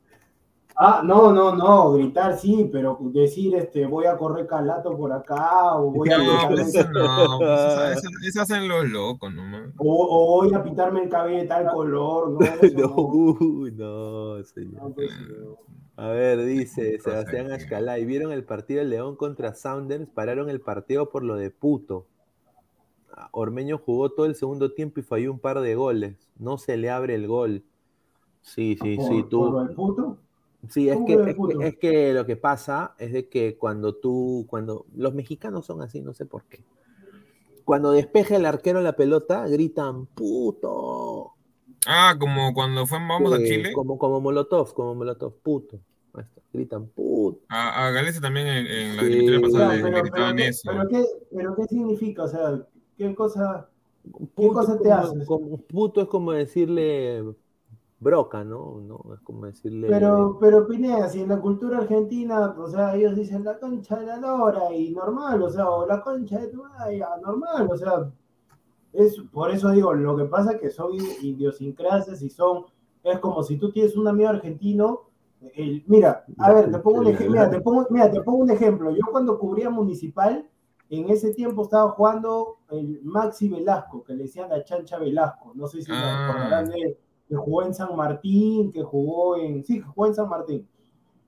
Ah, 0.77 1.03
no, 1.05 1.33
no, 1.33 1.55
no, 1.55 1.93
gritar 1.93 2.39
sí, 2.39 2.69
pero 2.73 2.99
decir, 3.01 3.55
este, 3.55 3.87
voy 3.87 4.07
a 4.07 4.17
correr 4.17 4.47
calato 4.47 4.97
por 4.97 5.13
acá, 5.13 5.77
o 5.77 5.91
voy 5.91 6.09
no, 6.09 6.17
a... 6.17 6.49
Pues 6.49 6.75
no, 6.75 7.39
pues 7.39 8.05
eso, 8.23 8.43
hacen 8.43 8.69
los 8.69 8.89
locos 8.89 9.33
nomás. 9.35 9.71
O, 9.79 10.07
o, 10.09 10.43
voy 10.43 10.55
a 10.55 10.63
pintarme 10.63 11.03
el 11.05 11.09
cabello 11.09 11.39
de 11.39 11.47
tal 11.47 11.71
color, 11.71 12.31
no, 12.31 12.39
no, 12.77 12.97
uy, 12.97 13.73
no, 13.73 14.43
señor. 14.45 14.83
No, 14.83 14.95
pues, 14.95 15.11
a 15.97 16.09
ver, 16.09 16.45
dice 16.45 16.99
Sebastián 17.05 17.53
Ascalay, 17.53 18.05
¿vieron 18.05 18.33
el 18.33 18.45
partido 18.45 18.81
del 18.81 18.91
León 18.91 19.17
contra 19.17 19.55
Sounders? 19.55 20.09
Pararon 20.09 20.49
el 20.49 20.61
partido 20.61 21.11
por 21.11 21.23
lo 21.23 21.37
de 21.37 21.51
puto. 21.51 22.07
Ormeño 23.31 23.79
jugó 23.79 24.11
todo 24.11 24.27
el 24.27 24.35
segundo 24.35 24.73
tiempo 24.73 25.01
y 25.01 25.03
falló 25.03 25.33
un 25.33 25.39
par 25.39 25.61
de 25.61 25.75
goles. 25.75 26.31
No 26.39 26.59
se 26.59 26.77
le 26.77 26.91
abre 26.91 27.15
el 27.15 27.27
gol. 27.27 27.63
Sí, 28.41 28.77
sí, 28.83 28.97
¿Por, 28.97 29.09
sí. 29.09 29.25
Tú... 29.29 29.51
¿Por 29.51 29.71
el 29.71 29.75
puto? 29.75 30.19
Sí, 30.69 30.89
es 30.89 30.99
que, 31.07 31.15
es 31.15 31.37
que, 31.37 31.67
es, 31.67 31.77
que, 31.79 32.15
lo 32.15 32.25
que 32.25 32.37
pasa 32.37 32.95
es 32.99 33.13
de 33.13 33.29
que 33.29 33.57
cuando 33.57 33.97
tú, 33.97 34.47
cuando 34.49 34.87
los 34.95 35.13
mexicanos 35.13 35.67
son 35.67 35.83
así, 35.83 36.01
no 36.01 36.15
sé 36.15 36.25
por 36.25 36.45
qué. 36.45 36.65
Cuando 37.65 37.93
despeja 37.93 38.37
el 38.37 38.47
arquero 38.47 38.81
la 38.81 38.95
pelota, 38.95 39.47
gritan 39.49 40.07
puto. 40.07 41.33
Ah, 41.87 42.15
como 42.19 42.55
cuando 42.55 42.87
fue 42.87 42.99
Vamos 42.99 43.35
sí, 43.37 43.43
a 43.43 43.47
Chile. 43.47 43.73
Como, 43.73 43.99
como 43.99 44.21
Molotov, 44.21 44.73
como 44.73 44.95
Molotov, 44.95 45.35
puto. 45.43 45.81
Gritan 46.53 46.87
puto. 46.89 47.41
A, 47.49 47.87
a 47.87 47.91
Galese 47.91 48.21
también 48.21 48.47
en, 48.47 48.67
en 48.67 48.97
la 48.97 49.03
sí, 49.03 49.41
pasada 49.41 49.71
pero, 49.73 49.89
le 49.89 50.01
gritaban 50.03 50.37
pero, 50.37 50.49
eso. 50.49 50.71
Pero 50.71 50.89
¿qué, 50.89 51.05
pero 51.35 51.57
¿qué 51.57 51.65
significa? 51.65 52.23
O 52.25 52.29
sea, 52.29 52.67
¿qué 52.97 53.15
cosa, 53.15 53.69
puto, 54.13 54.31
qué 54.37 54.49
cosa 54.49 54.79
te 54.79 54.85
como, 54.85 54.95
haces? 54.95 55.27
Como, 55.27 55.57
puto 55.63 56.03
es 56.03 56.09
como 56.09 56.33
decirle 56.33 57.25
broca, 58.03 58.43
¿no? 58.45 58.81
¿no? 58.81 59.15
Es 59.15 59.21
como 59.21 59.47
decirle. 59.47 59.89
Pero, 59.89 60.37
pero 60.41 60.67
Pineda, 60.67 61.09
si 61.09 61.21
en 61.21 61.29
la 61.29 61.41
cultura 61.41 61.79
argentina, 61.79 62.55
o 62.59 62.69
sea, 62.69 62.95
ellos 62.95 63.15
dicen 63.15 63.45
la 63.45 63.59
concha 63.59 63.97
de 63.97 64.07
la 64.07 64.17
lora 64.17 64.75
y 64.75 64.91
normal, 64.91 65.43
o 65.43 65.49
sea, 65.49 65.71
o 65.71 65.87
la 65.87 66.03
concha 66.03 66.41
de 66.41 66.49
tu 66.49 66.65
madre, 66.65 67.03
normal, 67.23 67.69
o 67.71 67.77
sea, 67.77 68.11
es, 68.93 69.17
por 69.33 69.51
eso 69.51 69.71
digo, 69.71 69.95
lo 69.95 70.17
que 70.17 70.25
pasa 70.25 70.53
es 70.53 70.61
que 70.61 70.71
son 70.71 70.93
idiosincrasias 71.23 72.21
y 72.23 72.29
son, 72.29 72.67
es 73.05 73.19
como 73.21 73.43
si 73.43 73.57
tú 73.57 73.71
tienes 73.71 73.97
un 73.97 74.09
amigo 74.09 74.31
argentino, 74.31 75.03
el, 75.55 75.83
mira, 75.87 76.25
a 76.39 76.53
ver, 76.53 76.71
te 76.71 76.79
pongo, 76.79 77.01
un 77.01 77.07
ejemplo, 77.07 77.33
mira, 77.33 77.51
te 77.51 77.61
pongo, 77.61 77.87
mira, 77.91 78.11
te 78.11 78.21
pongo 78.21 78.39
un 78.39 78.51
ejemplo, 78.51 78.91
yo 78.91 79.03
cuando 79.11 79.39
cubría 79.39 79.71
municipal, 79.71 80.49
en 80.91 81.09
ese 81.09 81.33
tiempo 81.33 81.63
estaba 81.63 81.91
jugando 81.93 82.59
el 82.71 83.01
Maxi 83.03 83.49
Velasco, 83.49 84.05
que 84.05 84.13
le 84.13 84.25
decían 84.25 84.51
la 84.51 84.63
chancha 84.63 84.99
Velasco, 84.99 85.53
no 85.55 85.67
sé 85.67 85.83
si 85.83 85.91
Ah. 85.91 86.27
recordarán 86.29 86.69
de 86.69 86.81
él 86.81 86.97
que 87.33 87.39
jugó 87.39 87.63
en 87.63 87.73
San 87.73 87.97
Martín, 87.97 88.71
que 88.71 88.83
jugó 88.83 89.39
en. 89.39 89.65
Sí, 89.65 89.81
jugó 89.81 90.07
en 90.07 90.15
San 90.15 90.29
Martín. 90.29 90.69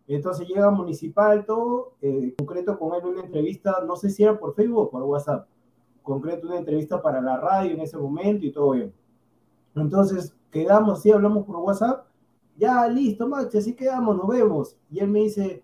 Entonces 0.06 0.46
llega 0.46 0.70
Municipal, 0.70 1.46
todo, 1.46 1.94
eh, 2.02 2.34
concreto 2.36 2.78
con 2.78 2.94
él 2.94 3.06
una 3.06 3.22
entrevista, 3.22 3.82
no 3.86 3.96
sé 3.96 4.10
si 4.10 4.22
era 4.22 4.38
por 4.38 4.54
Facebook 4.54 4.80
o 4.80 4.90
por 4.90 5.02
WhatsApp. 5.04 5.48
concreto 6.02 6.46
una 6.46 6.58
entrevista 6.58 7.00
para 7.00 7.22
la 7.22 7.38
radio 7.38 7.72
en 7.72 7.80
ese 7.80 7.96
momento 7.96 8.44
y 8.44 8.52
todo 8.52 8.72
bien. 8.72 8.92
Entonces, 9.74 10.36
quedamos, 10.50 11.00
sí, 11.00 11.10
hablamos 11.10 11.46
por 11.46 11.56
WhatsApp, 11.56 12.04
ya, 12.58 12.86
listo, 12.86 13.26
Max, 13.26 13.54
así 13.54 13.72
quedamos, 13.72 14.14
nos 14.14 14.28
vemos. 14.28 14.76
Y 14.90 14.98
él 14.98 15.08
me 15.08 15.20
dice, 15.20 15.62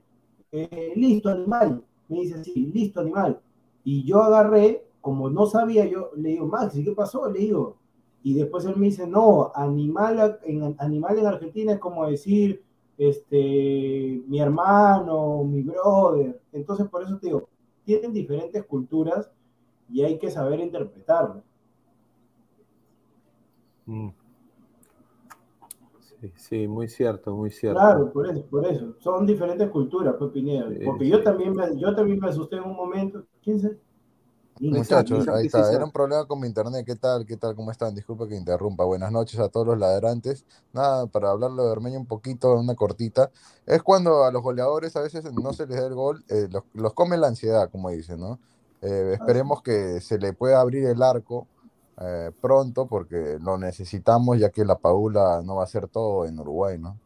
eh, 0.52 0.94
listo, 0.96 1.28
animal. 1.28 1.84
Me 2.08 2.20
dice, 2.20 2.42
sí, 2.42 2.72
listo, 2.72 3.00
animal. 3.00 3.38
Y 3.84 4.04
yo 4.04 4.22
agarré, 4.22 4.86
como 5.02 5.28
no 5.28 5.44
sabía, 5.44 5.84
yo 5.84 6.12
le 6.16 6.30
digo, 6.30 6.46
Max, 6.46 6.74
¿y 6.76 6.84
qué 6.84 6.92
pasó? 6.92 7.30
Le 7.30 7.40
digo. 7.40 7.79
Y 8.22 8.34
después 8.34 8.64
él 8.66 8.76
me 8.76 8.86
dice, 8.86 9.06
no, 9.06 9.50
animal 9.54 10.38
en, 10.42 10.76
animal 10.78 11.18
en 11.18 11.26
Argentina 11.26 11.72
es 11.72 11.78
como 11.78 12.06
decir, 12.06 12.62
este, 12.98 14.22
mi 14.26 14.40
hermano, 14.40 15.42
mi 15.44 15.62
brother. 15.62 16.40
Entonces, 16.52 16.86
por 16.88 17.02
eso 17.02 17.18
te 17.18 17.28
digo, 17.28 17.48
tienen 17.84 18.12
diferentes 18.12 18.64
culturas 18.66 19.30
y 19.88 20.02
hay 20.02 20.18
que 20.18 20.30
saber 20.30 20.60
interpretarlo. 20.60 21.42
Mm. 23.86 24.10
Sí, 26.20 26.32
sí, 26.36 26.68
muy 26.68 26.88
cierto, 26.88 27.34
muy 27.34 27.50
cierto. 27.50 27.80
Claro, 27.80 28.12
por 28.12 28.28
eso, 28.28 28.44
por 28.44 28.66
eso. 28.66 28.94
Son 28.98 29.24
diferentes 29.24 29.70
culturas, 29.70 30.14
pues 30.18 30.30
Pineda. 30.32 30.68
Sí, 30.68 30.84
Porque 30.84 31.06
sí. 31.06 31.10
yo 31.10 31.22
también 31.22 31.54
me, 31.54 31.78
yo 31.78 31.94
también 31.94 32.20
me 32.20 32.28
asusté 32.28 32.56
en 32.56 32.64
un 32.64 32.76
momento. 32.76 33.24
¿Quién 33.42 33.58
se? 33.58 33.78
Muchachos, 34.60 35.26
ahí 35.28 35.46
está. 35.46 35.72
Era 35.72 35.84
un 35.84 35.90
problema 35.90 36.26
con 36.26 36.38
mi 36.38 36.46
internet. 36.46 36.84
¿Qué 36.84 36.94
tal? 36.94 37.24
¿Qué 37.24 37.38
tal? 37.38 37.54
¿Cómo 37.56 37.70
están? 37.70 37.94
Disculpa 37.94 38.28
que 38.28 38.36
interrumpa. 38.36 38.84
Buenas 38.84 39.10
noches 39.10 39.40
a 39.40 39.48
todos 39.48 39.66
los 39.66 39.78
ladrantes. 39.78 40.44
Nada, 40.74 41.06
para 41.06 41.30
hablarlo 41.30 41.64
de 41.64 41.70
Ormeño 41.70 41.98
un 41.98 42.06
poquito, 42.06 42.52
una 42.54 42.74
cortita. 42.74 43.30
Es 43.64 43.82
cuando 43.82 44.24
a 44.24 44.30
los 44.30 44.42
goleadores 44.42 44.94
a 44.96 45.00
veces 45.00 45.24
no 45.32 45.52
se 45.54 45.66
les 45.66 45.80
da 45.80 45.86
el 45.86 45.94
gol, 45.94 46.22
eh, 46.28 46.46
los, 46.50 46.64
los 46.74 46.92
come 46.92 47.16
la 47.16 47.28
ansiedad, 47.28 47.70
como 47.70 47.88
dicen, 47.88 48.20
¿no? 48.20 48.38
Eh, 48.82 49.12
esperemos 49.14 49.62
que 49.62 50.00
se 50.00 50.18
le 50.18 50.34
pueda 50.34 50.60
abrir 50.60 50.86
el 50.86 51.02
arco 51.02 51.46
eh, 52.00 52.30
pronto 52.40 52.86
porque 52.86 53.38
lo 53.40 53.58
necesitamos 53.58 54.38
ya 54.38 54.50
que 54.50 54.64
la 54.64 54.76
Paula 54.76 55.42
no 55.44 55.56
va 55.56 55.62
a 55.62 55.64
hacer 55.64 55.88
todo 55.88 56.26
en 56.26 56.38
Uruguay, 56.38 56.78
¿no? 56.78 56.98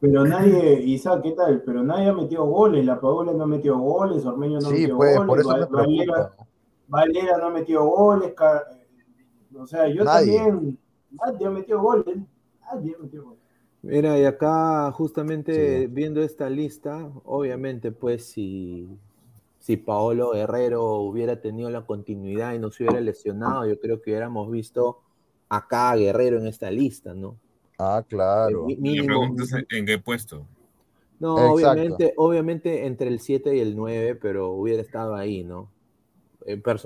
Pero 0.00 0.24
nadie, 0.24 0.80
Isaac, 0.82 1.20
¿qué 1.22 1.32
tal? 1.32 1.62
Pero 1.64 1.82
nadie 1.82 2.08
ha 2.08 2.12
metido 2.12 2.44
goles. 2.44 2.84
La 2.84 3.00
Paola 3.00 3.32
no 3.32 3.44
ha 3.44 3.46
metido 3.46 3.78
goles, 3.78 4.24
Ormeño 4.24 4.60
no 4.60 4.66
ha 4.66 4.70
Sí, 4.70 4.80
metido 4.80 4.96
pues, 4.96 5.16
goles, 5.16 5.26
por 5.28 5.40
eso 5.40 5.56
me 5.56 5.66
preocupa. 5.66 6.32
Valera 6.88 7.38
no 7.38 7.46
ha 7.46 7.50
metido 7.50 7.84
goles. 7.84 8.32
Ca- 8.34 8.64
O 9.58 9.66
sea, 9.66 9.88
yo 9.88 10.04
Nadie. 10.04 10.36
también. 10.38 10.78
Nadie 11.10 11.46
ha 11.46 11.50
metido 11.50 11.80
goles. 11.80 12.18
Nadie 12.72 12.94
ha 12.98 13.02
metido 13.02 13.24
goles. 13.24 13.40
Mira, 13.82 14.18
y 14.18 14.24
acá 14.24 14.90
justamente 14.92 15.80
Sí. 15.82 15.86
viendo 15.86 16.20
esta 16.22 16.50
lista, 16.50 17.08
obviamente, 17.24 17.92
pues 17.92 18.24
si, 18.26 18.88
si 19.60 19.76
Paolo 19.76 20.32
Guerrero 20.32 20.96
hubiera 20.96 21.40
tenido 21.40 21.70
la 21.70 21.82
continuidad 21.86 22.52
y 22.54 22.58
no 22.58 22.70
se 22.70 22.82
hubiera 22.82 23.00
lesionado, 23.00 23.64
yo 23.66 23.78
creo 23.78 24.00
que 24.02 24.10
hubiéramos 24.10 24.50
visto 24.50 24.98
acá 25.48 25.92
a 25.92 25.96
Guerrero 25.96 26.38
en 26.38 26.48
esta 26.48 26.70
lista, 26.70 27.14
¿no? 27.14 27.36
Ah, 27.78 28.02
claro. 28.06 28.62
La 28.62 28.66
mínimo, 28.76 29.34
en 29.70 29.86
qué 29.86 29.98
puesto. 29.98 30.44
no, 31.20 31.36
Exacto. 31.38 31.52
obviamente, 31.54 32.14
obviamente 32.16 32.86
entre 32.86 33.08
el 33.08 33.20
7 33.20 33.56
y 33.56 33.60
el 33.60 33.76
9, 33.76 34.16
pero 34.16 34.50
hubiera 34.50 34.82
estado 34.82 35.14
ahí, 35.14 35.44
¿no? 35.44 35.68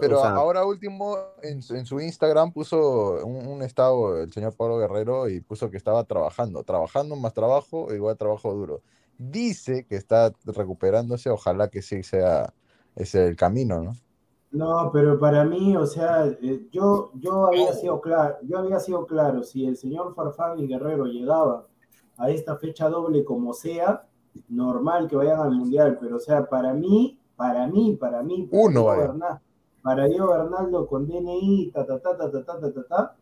Pero 0.00 0.18
o 0.18 0.22
sea, 0.22 0.30
ahora 0.34 0.64
último, 0.64 1.16
en, 1.42 1.60
su- 1.62 1.74
en 1.76 1.84
su 1.84 2.00
Instagram 2.00 2.52
puso 2.52 3.24
un, 3.26 3.46
un 3.46 3.62
estado 3.62 4.18
el 4.22 4.32
señor 4.32 4.54
Pablo 4.56 4.78
Guerrero 4.78 5.28
y 5.28 5.40
puso 5.40 5.70
que 5.70 5.76
estaba 5.76 6.04
trabajando, 6.04 6.62
trabajando 6.64 7.14
más 7.16 7.34
trabajo, 7.34 7.92
igual 7.94 8.16
trabajo 8.16 8.52
duro. 8.54 8.80
Dice 9.18 9.84
que 9.86 9.96
está 9.96 10.32
recuperándose, 10.46 11.28
ojalá 11.28 11.68
que 11.68 11.82
sí 11.82 12.02
sea 12.02 12.52
ese 12.96 13.26
el 13.26 13.36
camino, 13.36 13.82
¿no? 13.82 13.92
No, 14.52 14.90
pero 14.92 15.18
para 15.20 15.44
mí, 15.44 15.76
o 15.76 15.86
sea, 15.86 16.26
eh, 16.26 16.66
yo, 16.72 17.12
yo 17.14 17.46
había 17.46 17.72
sido 17.74 18.00
claro, 18.00 18.36
yo 18.42 18.58
había 18.58 18.80
sido 18.80 19.06
claro, 19.06 19.42
si 19.44 19.64
el 19.66 19.76
señor 19.76 20.14
Farfán 20.14 20.58
y 20.58 20.66
Guerrero 20.66 21.04
llegaba 21.04 21.66
a 22.16 22.30
esta 22.30 22.56
fecha 22.56 22.88
doble 22.88 23.24
como 23.24 23.52
sea, 23.52 24.06
normal 24.48 25.06
que 25.06 25.16
vayan 25.16 25.40
al 25.40 25.52
mundial, 25.52 25.98
pero 26.00 26.16
o 26.16 26.20
sea, 26.20 26.46
para 26.48 26.72
mí, 26.74 27.18
para 27.36 27.66
mí, 27.68 27.96
para 28.00 28.22
mí, 28.22 28.48
para 28.50 28.62
Uno. 28.64 28.86
Bernal- 28.86 29.40
para 29.82 30.06
Diego 30.06 30.28
Bernaldo 30.28 30.86
con 30.86 31.06
DNI, 31.06 31.70
ta, 31.72 31.86
ta, 31.86 32.00
ta, 32.00 32.16
ta, 32.16 32.30
ta, 32.30 32.44
ta, 32.44 32.60
ta, 32.60 32.72
ta, 32.72 32.84
ta, 32.84 33.16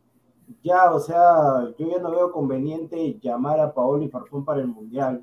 ya, 0.62 0.92
o 0.92 1.00
sea, 1.00 1.74
yo 1.78 1.88
ya 1.88 1.98
no 1.98 2.10
veo 2.10 2.32
conveniente 2.32 3.18
llamar 3.20 3.60
a 3.60 3.72
Paolo 3.72 4.02
y 4.02 4.08
Farfán 4.08 4.44
para 4.44 4.60
el 4.60 4.68
mundial. 4.68 5.22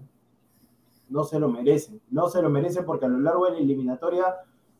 No 1.09 1.23
se 1.23 1.39
lo 1.39 1.49
merecen, 1.49 2.01
no 2.09 2.29
se 2.29 2.41
lo 2.41 2.49
merecen 2.49 2.85
porque 2.85 3.05
a 3.05 3.09
lo 3.09 3.19
largo 3.19 3.45
de 3.45 3.53
la 3.53 3.57
eliminatoria 3.59 4.35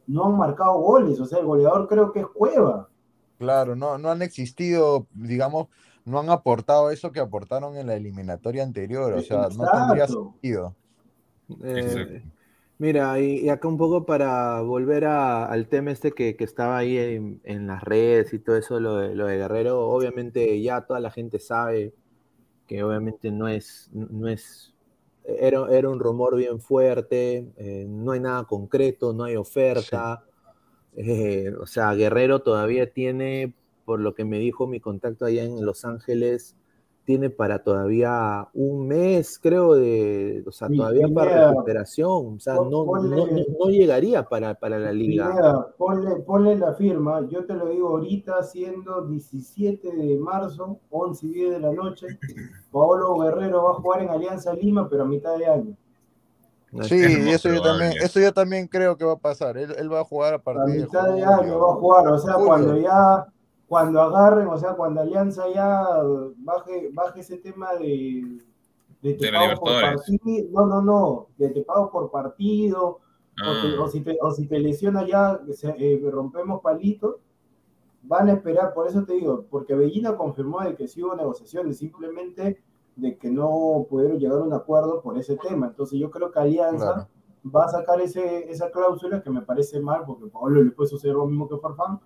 no 0.08 0.26
han 0.26 0.38
marcado 0.38 0.80
goles, 0.80 1.20
o 1.20 1.26
sea, 1.26 1.40
el 1.40 1.46
goleador 1.46 1.88
creo 1.88 2.12
que 2.12 2.22
es 2.22 2.28
Cueva. 2.28 2.90
Claro, 3.38 3.76
no, 3.76 3.98
no 3.98 4.10
han 4.10 4.22
existido, 4.22 5.08
digamos, 5.14 5.68
no 6.06 6.20
han 6.20 6.30
aportado 6.30 6.92
eso 6.92 7.12
que 7.12 7.20
aportaron 7.20 7.76
en 7.78 7.88
la 7.88 7.96
eliminatoria 7.96 8.64
anterior, 8.64 9.14
o 9.14 9.22
sea, 9.22 9.50
no 9.50 9.66
tendría 9.70 10.08
sentido. 10.08 10.76
Eh. 11.64 12.24
Mira, 12.78 13.20
y, 13.20 13.40
y 13.46 13.50
acá 13.50 13.68
un 13.68 13.78
poco 13.78 14.06
para 14.06 14.62
volver 14.62 15.06
a- 15.06 15.46
al 15.46 15.68
tema 15.68 15.92
este 15.92 16.12
que, 16.12 16.36
que 16.36 16.44
estaba 16.44 16.78
ahí 16.78 16.98
en, 16.98 17.42
en 17.44 17.68
las 17.68 17.84
redes 17.84 18.34
y 18.34 18.40
todo 18.40 18.58
eso, 18.58 18.80
lo 18.80 18.98
de, 18.98 19.16
lo 19.16 19.28
de 19.28 19.38
Guerrero, 19.38 19.82
obviamente 19.90 20.62
ya 20.62 20.82
toda 20.86 21.00
la 21.00 21.12
gente 21.12 21.40
sabe 21.40 21.94
que 22.68 22.84
obviamente 22.84 23.32
no 23.32 23.48
es, 23.50 23.90
no 23.94 24.28
es, 24.30 24.74
era, 25.26 25.68
era 25.72 25.90
un 25.90 26.00
rumor 26.00 26.38
bien 26.38 26.60
fuerte, 26.62 27.52
eh, 27.58 27.86
no 27.90 28.14
hay 28.14 28.20
nada 28.22 28.46
concreto, 28.46 29.14
no 29.14 29.26
hay 29.26 29.36
oferta, 29.38 30.24
eh, 30.96 31.52
o 31.60 31.66
sea, 31.68 31.94
Guerrero 31.94 32.42
todavía 32.42 32.92
tiene, 32.92 33.54
por 33.86 34.00
lo 34.00 34.16
que 34.16 34.26
me 34.26 34.40
dijo 34.40 34.68
mi 34.68 34.80
contacto 34.80 35.26
allá 35.26 35.44
en 35.44 35.66
Los 35.66 35.86
Ángeles, 35.86 36.56
tiene 37.06 37.30
para 37.30 37.60
todavía 37.60 38.48
un 38.54 38.88
mes, 38.88 39.40
creo, 39.40 39.76
de, 39.76 40.44
o 40.46 40.52
sea, 40.52 40.68
todavía 40.68 41.08
para 41.14 41.50
recuperación, 41.52 42.36
o 42.36 42.40
sea, 42.40 42.56
no, 42.56 42.86
ponle- 42.86 43.16
no, 43.16 43.28
no- 43.60 43.70
llegaría 43.70 44.24
para, 44.24 44.56
para 44.56 44.80
la 44.80 44.92
liga. 44.92 45.30
Pineda, 45.30 45.68
ponle, 45.78 46.16
ponle 46.18 46.58
la 46.58 46.74
firma, 46.74 47.28
yo 47.30 47.46
te 47.46 47.54
lo 47.54 47.68
digo 47.68 47.90
ahorita, 47.90 48.42
siendo 48.44 49.06
17 49.06 49.96
de 49.96 50.18
marzo, 50.18 50.80
11 50.90 51.28
y 51.28 51.30
10 51.30 51.52
de 51.52 51.60
la 51.60 51.72
noche, 51.72 52.08
Paolo 52.72 53.18
Guerrero 53.20 53.64
va 53.64 53.72
a 53.72 53.76
jugar 53.76 54.02
en 54.02 54.10
Alianza 54.10 54.54
Lima, 54.54 54.90
pero 54.90 55.04
a 55.04 55.06
mitad 55.06 55.38
de 55.38 55.46
año. 55.46 55.78
Sí, 56.84 56.96
eso 57.32 57.50
yo 57.50 57.62
también, 57.62 57.94
eso 58.02 58.20
yo 58.20 58.34
también 58.34 58.68
creo 58.68 58.98
que 58.98 59.06
va 59.06 59.14
a 59.14 59.18
pasar. 59.20 59.58
Él, 59.58 59.74
él 59.78 59.94
va 59.94 60.02
a 60.02 60.04
jugar 60.04 60.34
a 60.34 60.38
A 60.38 60.44
partir 60.44 60.74
de 60.76 60.82
mitad 60.82 61.08
de 61.14 61.24
año 61.24 61.60
va 61.60 61.72
a 61.72 61.76
jugar, 61.76 62.08
o 62.08 62.18
sea, 62.18 62.34
cuando 62.36 62.78
ya, 62.78 63.28
cuando 63.68 64.02
agarren, 64.02 64.48
o 64.48 64.58
sea, 64.58 64.74
cuando 64.76 65.02
Alianza 65.02 65.46
ya 65.54 65.84
baje, 66.38 66.90
baje 66.94 67.22
ese 67.22 67.38
tema 67.38 67.74
de, 67.76 68.40
de 69.02 69.14
te 69.16 69.26
De 69.26 69.32
pago 69.32 69.60
por 69.60 69.82
partido, 69.82 70.50
no, 70.52 70.66
no, 70.68 70.82
no, 70.82 71.28
de 71.38 71.50
te 71.50 71.62
pago 71.64 71.90
por 71.92 72.12
partido, 72.12 72.84
o, 72.88 73.00
te- 73.62 73.76
Ah, 73.78 73.82
o 73.82 73.88
si 73.88 74.02
te, 74.02 74.18
o 74.22 74.32
si 74.32 74.48
te 74.48 74.60
lesiona 74.60 75.06
ya, 75.08 75.40
se- 75.52 75.76
eh, 75.78 76.00
rompemos 76.12 76.62
palitos, 76.62 77.16
van 78.04 78.30
a 78.30 78.34
esperar, 78.34 78.74
por 78.74 78.88
eso 78.88 79.04
te 79.04 79.14
digo, 79.14 79.46
porque 79.50 79.74
Bellina 79.76 80.16
confirmó 80.16 80.62
de 80.62 80.76
que 80.76 80.88
sí 80.88 81.04
hubo 81.04 81.16
negociaciones, 81.16 81.78
simplemente 81.80 82.62
de 82.96 83.18
que 83.18 83.30
no 83.32 83.86
pudieron 83.90 84.20
llegar 84.20 84.40
a 84.40 84.44
un 84.44 84.54
acuerdo 84.54 85.02
por 85.02 85.18
ese 85.18 85.36
tema. 85.38 85.68
Entonces 85.68 86.00
yo 86.00 86.10
creo 86.12 86.32
que 86.32 86.40
Alianza 86.40 86.94
Claro. 86.94 87.08
va 87.54 87.66
a 87.66 87.70
sacar 87.70 88.00
ese, 88.00 88.50
esa 88.50 88.70
cláusula 88.72 89.22
que 89.24 89.30
me 89.32 89.42
parece 89.42 89.80
mal, 89.82 90.04
porque 90.06 90.26
a 90.26 90.40
Pablo 90.40 90.64
le 90.64 90.72
puede 90.72 90.90
suceder 90.90 91.16
lo 91.16 91.26
mismo 91.26 91.50
que 91.50 91.58
Farfán, 91.58 92.00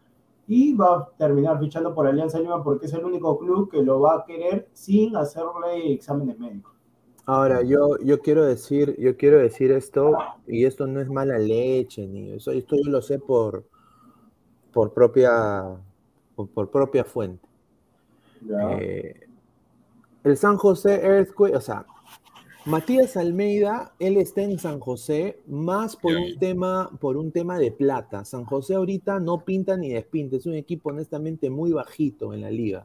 y 0.51 0.73
va 0.73 0.97
a 0.97 1.09
terminar 1.15 1.59
fichando 1.59 1.93
por 1.93 2.07
Alianza 2.07 2.39
Lima 2.39 2.63
porque 2.63 2.87
es 2.87 2.93
el 2.93 3.05
único 3.05 3.37
club 3.37 3.69
que 3.69 3.83
lo 3.83 4.01
va 4.01 4.15
a 4.15 4.25
querer 4.25 4.67
sin 4.73 5.15
hacerle 5.15 5.93
exámenes 5.93 6.39
médicos. 6.39 6.73
Ahora, 7.27 7.61
yo, 7.61 7.99
yo 7.99 8.19
quiero 8.19 8.43
decir, 8.43 8.95
yo 8.97 9.15
quiero 9.15 9.37
decir 9.37 9.71
esto, 9.71 10.17
y 10.47 10.65
esto 10.65 10.87
no 10.87 10.99
es 10.99 11.07
mala 11.07 11.37
leche, 11.37 12.07
ni 12.07 12.31
eso, 12.31 12.49
esto 12.49 12.75
yo 12.83 12.89
lo 12.89 13.03
sé 13.03 13.19
por, 13.19 13.63
por 14.73 14.91
propia, 14.91 15.63
por, 16.35 16.49
por 16.49 16.71
propia 16.71 17.03
fuente. 17.03 17.47
Eh, 18.81 19.27
el 20.23 20.35
San 20.35 20.57
José 20.57 20.95
Earthquake, 21.05 21.55
o 21.55 21.61
sea, 21.61 21.85
Matías 22.65 23.17
Almeida, 23.17 23.93
él 23.99 24.17
está 24.17 24.41
en 24.41 24.59
San 24.59 24.79
José 24.79 25.39
más 25.47 25.95
por 25.95 26.15
un 26.15 26.37
tema, 26.37 26.89
por 26.99 27.17
un 27.17 27.31
tema 27.31 27.57
de 27.57 27.71
plata. 27.71 28.25
San 28.25 28.45
José 28.45 28.75
ahorita 28.75 29.19
no 29.19 29.43
pinta 29.45 29.77
ni 29.77 29.89
despinta, 29.89 30.35
es 30.35 30.45
un 30.45 30.55
equipo 30.55 30.89
honestamente 30.89 31.49
muy 31.49 31.71
bajito 31.71 32.33
en 32.33 32.41
la 32.41 32.51
liga. 32.51 32.83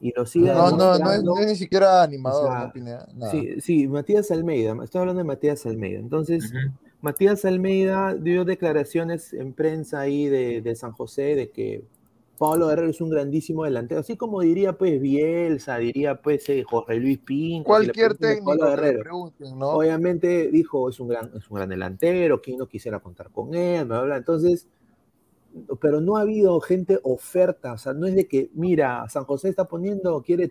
Y 0.00 0.12
lo 0.14 0.26
sigue 0.26 0.48
No, 0.48 0.70
no, 0.70 0.76
no 0.76 0.92
es, 0.92 0.98
demostrando. 0.98 1.34
no 1.34 1.40
es 1.40 1.46
ni 1.46 1.56
siquiera 1.56 2.02
animador, 2.02 2.44
O 2.44 2.72
sea, 2.72 2.72
no 2.74 2.84
nada. 3.14 3.30
Sí, 3.30 3.60
sí, 3.60 3.88
Matías 3.88 4.30
Almeida, 4.30 4.76
estoy 4.84 5.00
hablando 5.00 5.18
de 5.20 5.24
Matías 5.24 5.64
Almeida. 5.66 5.98
Entonces. 5.98 6.52
Matías 7.00 7.44
Almeida 7.44 8.14
dio 8.14 8.46
declaraciones 8.46 9.34
en 9.34 9.52
prensa 9.52 10.00
ahí 10.00 10.24
de, 10.24 10.62
de 10.62 10.74
San 10.74 10.92
José 10.92 11.34
de 11.34 11.50
que 11.50 11.84
Pablo 12.38 12.66
Guerrero 12.68 12.90
es 12.90 13.00
un 13.00 13.10
grandísimo 13.10 13.64
delantero, 13.64 14.00
así 14.00 14.16
como 14.16 14.40
diría 14.40 14.76
pues 14.76 15.00
Bielsa, 15.00 15.78
diría 15.78 16.20
pues 16.20 16.48
eh, 16.48 16.64
Jorge 16.68 16.96
Luis 16.96 17.18
Pinto. 17.18 17.66
Cualquier 17.66 18.16
técnico 18.16 18.46
Pablo 18.58 18.66
Guerrero. 18.70 19.00
pregunten, 19.02 19.58
¿no? 19.58 19.68
Obviamente 19.70 20.50
dijo, 20.50 20.88
es 20.88 20.98
un 21.00 21.08
gran, 21.08 21.30
es 21.36 21.48
un 21.48 21.56
gran 21.56 21.68
delantero, 21.68 22.40
quien 22.42 22.58
no 22.58 22.66
quisiera 22.66 22.98
contar 23.00 23.30
con 23.30 23.54
él, 23.54 23.84
bla, 23.84 23.98
bla, 23.98 24.06
bla. 24.06 24.16
Entonces, 24.16 24.66
pero 25.80 26.00
no 26.00 26.16
ha 26.16 26.22
habido 26.22 26.60
gente 26.60 26.98
oferta, 27.04 27.74
o 27.74 27.78
sea, 27.78 27.92
no 27.92 28.06
es 28.06 28.16
de 28.16 28.26
que, 28.26 28.50
mira, 28.54 29.08
San 29.08 29.24
José 29.24 29.48
está 29.48 29.66
poniendo, 29.66 30.20
quiere 30.22 30.50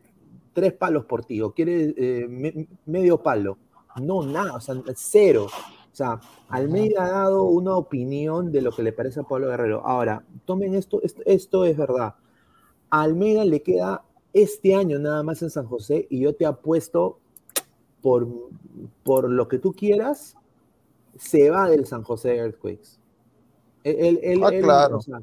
tres 0.53 0.71
palos 0.73 1.03
por 1.05 1.25
ti, 1.25 1.41
o 1.41 1.51
quiere 1.51 1.93
eh, 1.97 2.27
me- 2.29 2.67
medio 2.85 3.21
palo. 3.21 3.57
No, 4.01 4.23
nada, 4.25 4.55
o 4.55 4.61
sea, 4.61 4.75
cero. 4.95 5.47
O 5.93 5.95
sea, 5.95 6.19
Almeida 6.49 7.05
ha 7.05 7.09
dado 7.11 7.43
una 7.43 7.75
opinión 7.77 8.51
de 8.51 8.63
lo 8.63 8.71
que 8.71 8.81
le 8.81 8.93
parece 8.93 9.19
a 9.19 9.23
Pablo 9.23 9.47
Guerrero. 9.49 9.85
Ahora, 9.85 10.23
tomen 10.45 10.73
esto, 10.73 10.99
esto, 11.03 11.21
esto 11.25 11.65
es 11.65 11.77
verdad. 11.77 12.15
A 12.89 13.01
Almeida 13.03 13.45
le 13.45 13.61
queda 13.61 14.03
este 14.33 14.73
año 14.73 14.97
nada 14.97 15.21
más 15.21 15.43
en 15.43 15.51
San 15.51 15.67
José 15.67 16.07
y 16.09 16.19
yo 16.21 16.33
te 16.35 16.47
apuesto 16.47 17.19
por, 18.01 18.27
por 19.03 19.29
lo 19.29 19.47
que 19.47 19.59
tú 19.59 19.73
quieras, 19.73 20.35
se 21.15 21.51
va 21.51 21.69
del 21.69 21.85
San 21.85 22.01
José 22.01 22.37
Earthquakes. 22.37 22.97
Él, 23.83 24.19
él- 24.23 24.41
Ah, 24.43 24.49
él- 24.51 24.63
claro. 24.63 24.97
o 24.97 25.01
sea, 25.01 25.21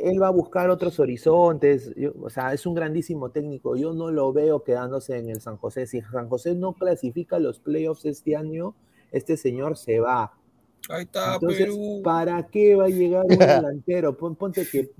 él 0.00 0.22
va 0.22 0.28
a 0.28 0.30
buscar 0.30 0.70
otros 0.70 0.98
horizontes, 1.00 1.92
yo- 1.96 2.12
o 2.22 2.30
sea, 2.30 2.54
es 2.54 2.64
un 2.64 2.74
grandísimo 2.74 3.28
técnico. 3.28 3.76
Yo 3.76 3.92
no 3.92 4.10
lo 4.10 4.32
veo 4.32 4.62
quedándose 4.62 5.18
en 5.18 5.28
el 5.28 5.42
San 5.42 5.58
José. 5.58 5.86
Si 5.86 6.00
San 6.00 6.30
José 6.30 6.54
no 6.54 6.72
clasifica 6.72 7.38
los 7.38 7.58
playoffs 7.58 8.06
este 8.06 8.36
año, 8.36 8.74
este 9.12 9.36
señor 9.36 9.76
se 9.76 10.00
va. 10.00 10.32
Ahí 10.88 11.04
está, 11.04 11.34
Entonces, 11.34 11.60
Perú. 11.66 12.00
¿para 12.02 12.46
qué 12.48 12.74
va 12.74 12.86
a 12.86 12.88
llegar 12.88 13.24
un 13.24 13.38
delantero? 13.38 14.16
Pon- 14.16 14.34
Ponte 14.34 14.66
que 14.66 14.90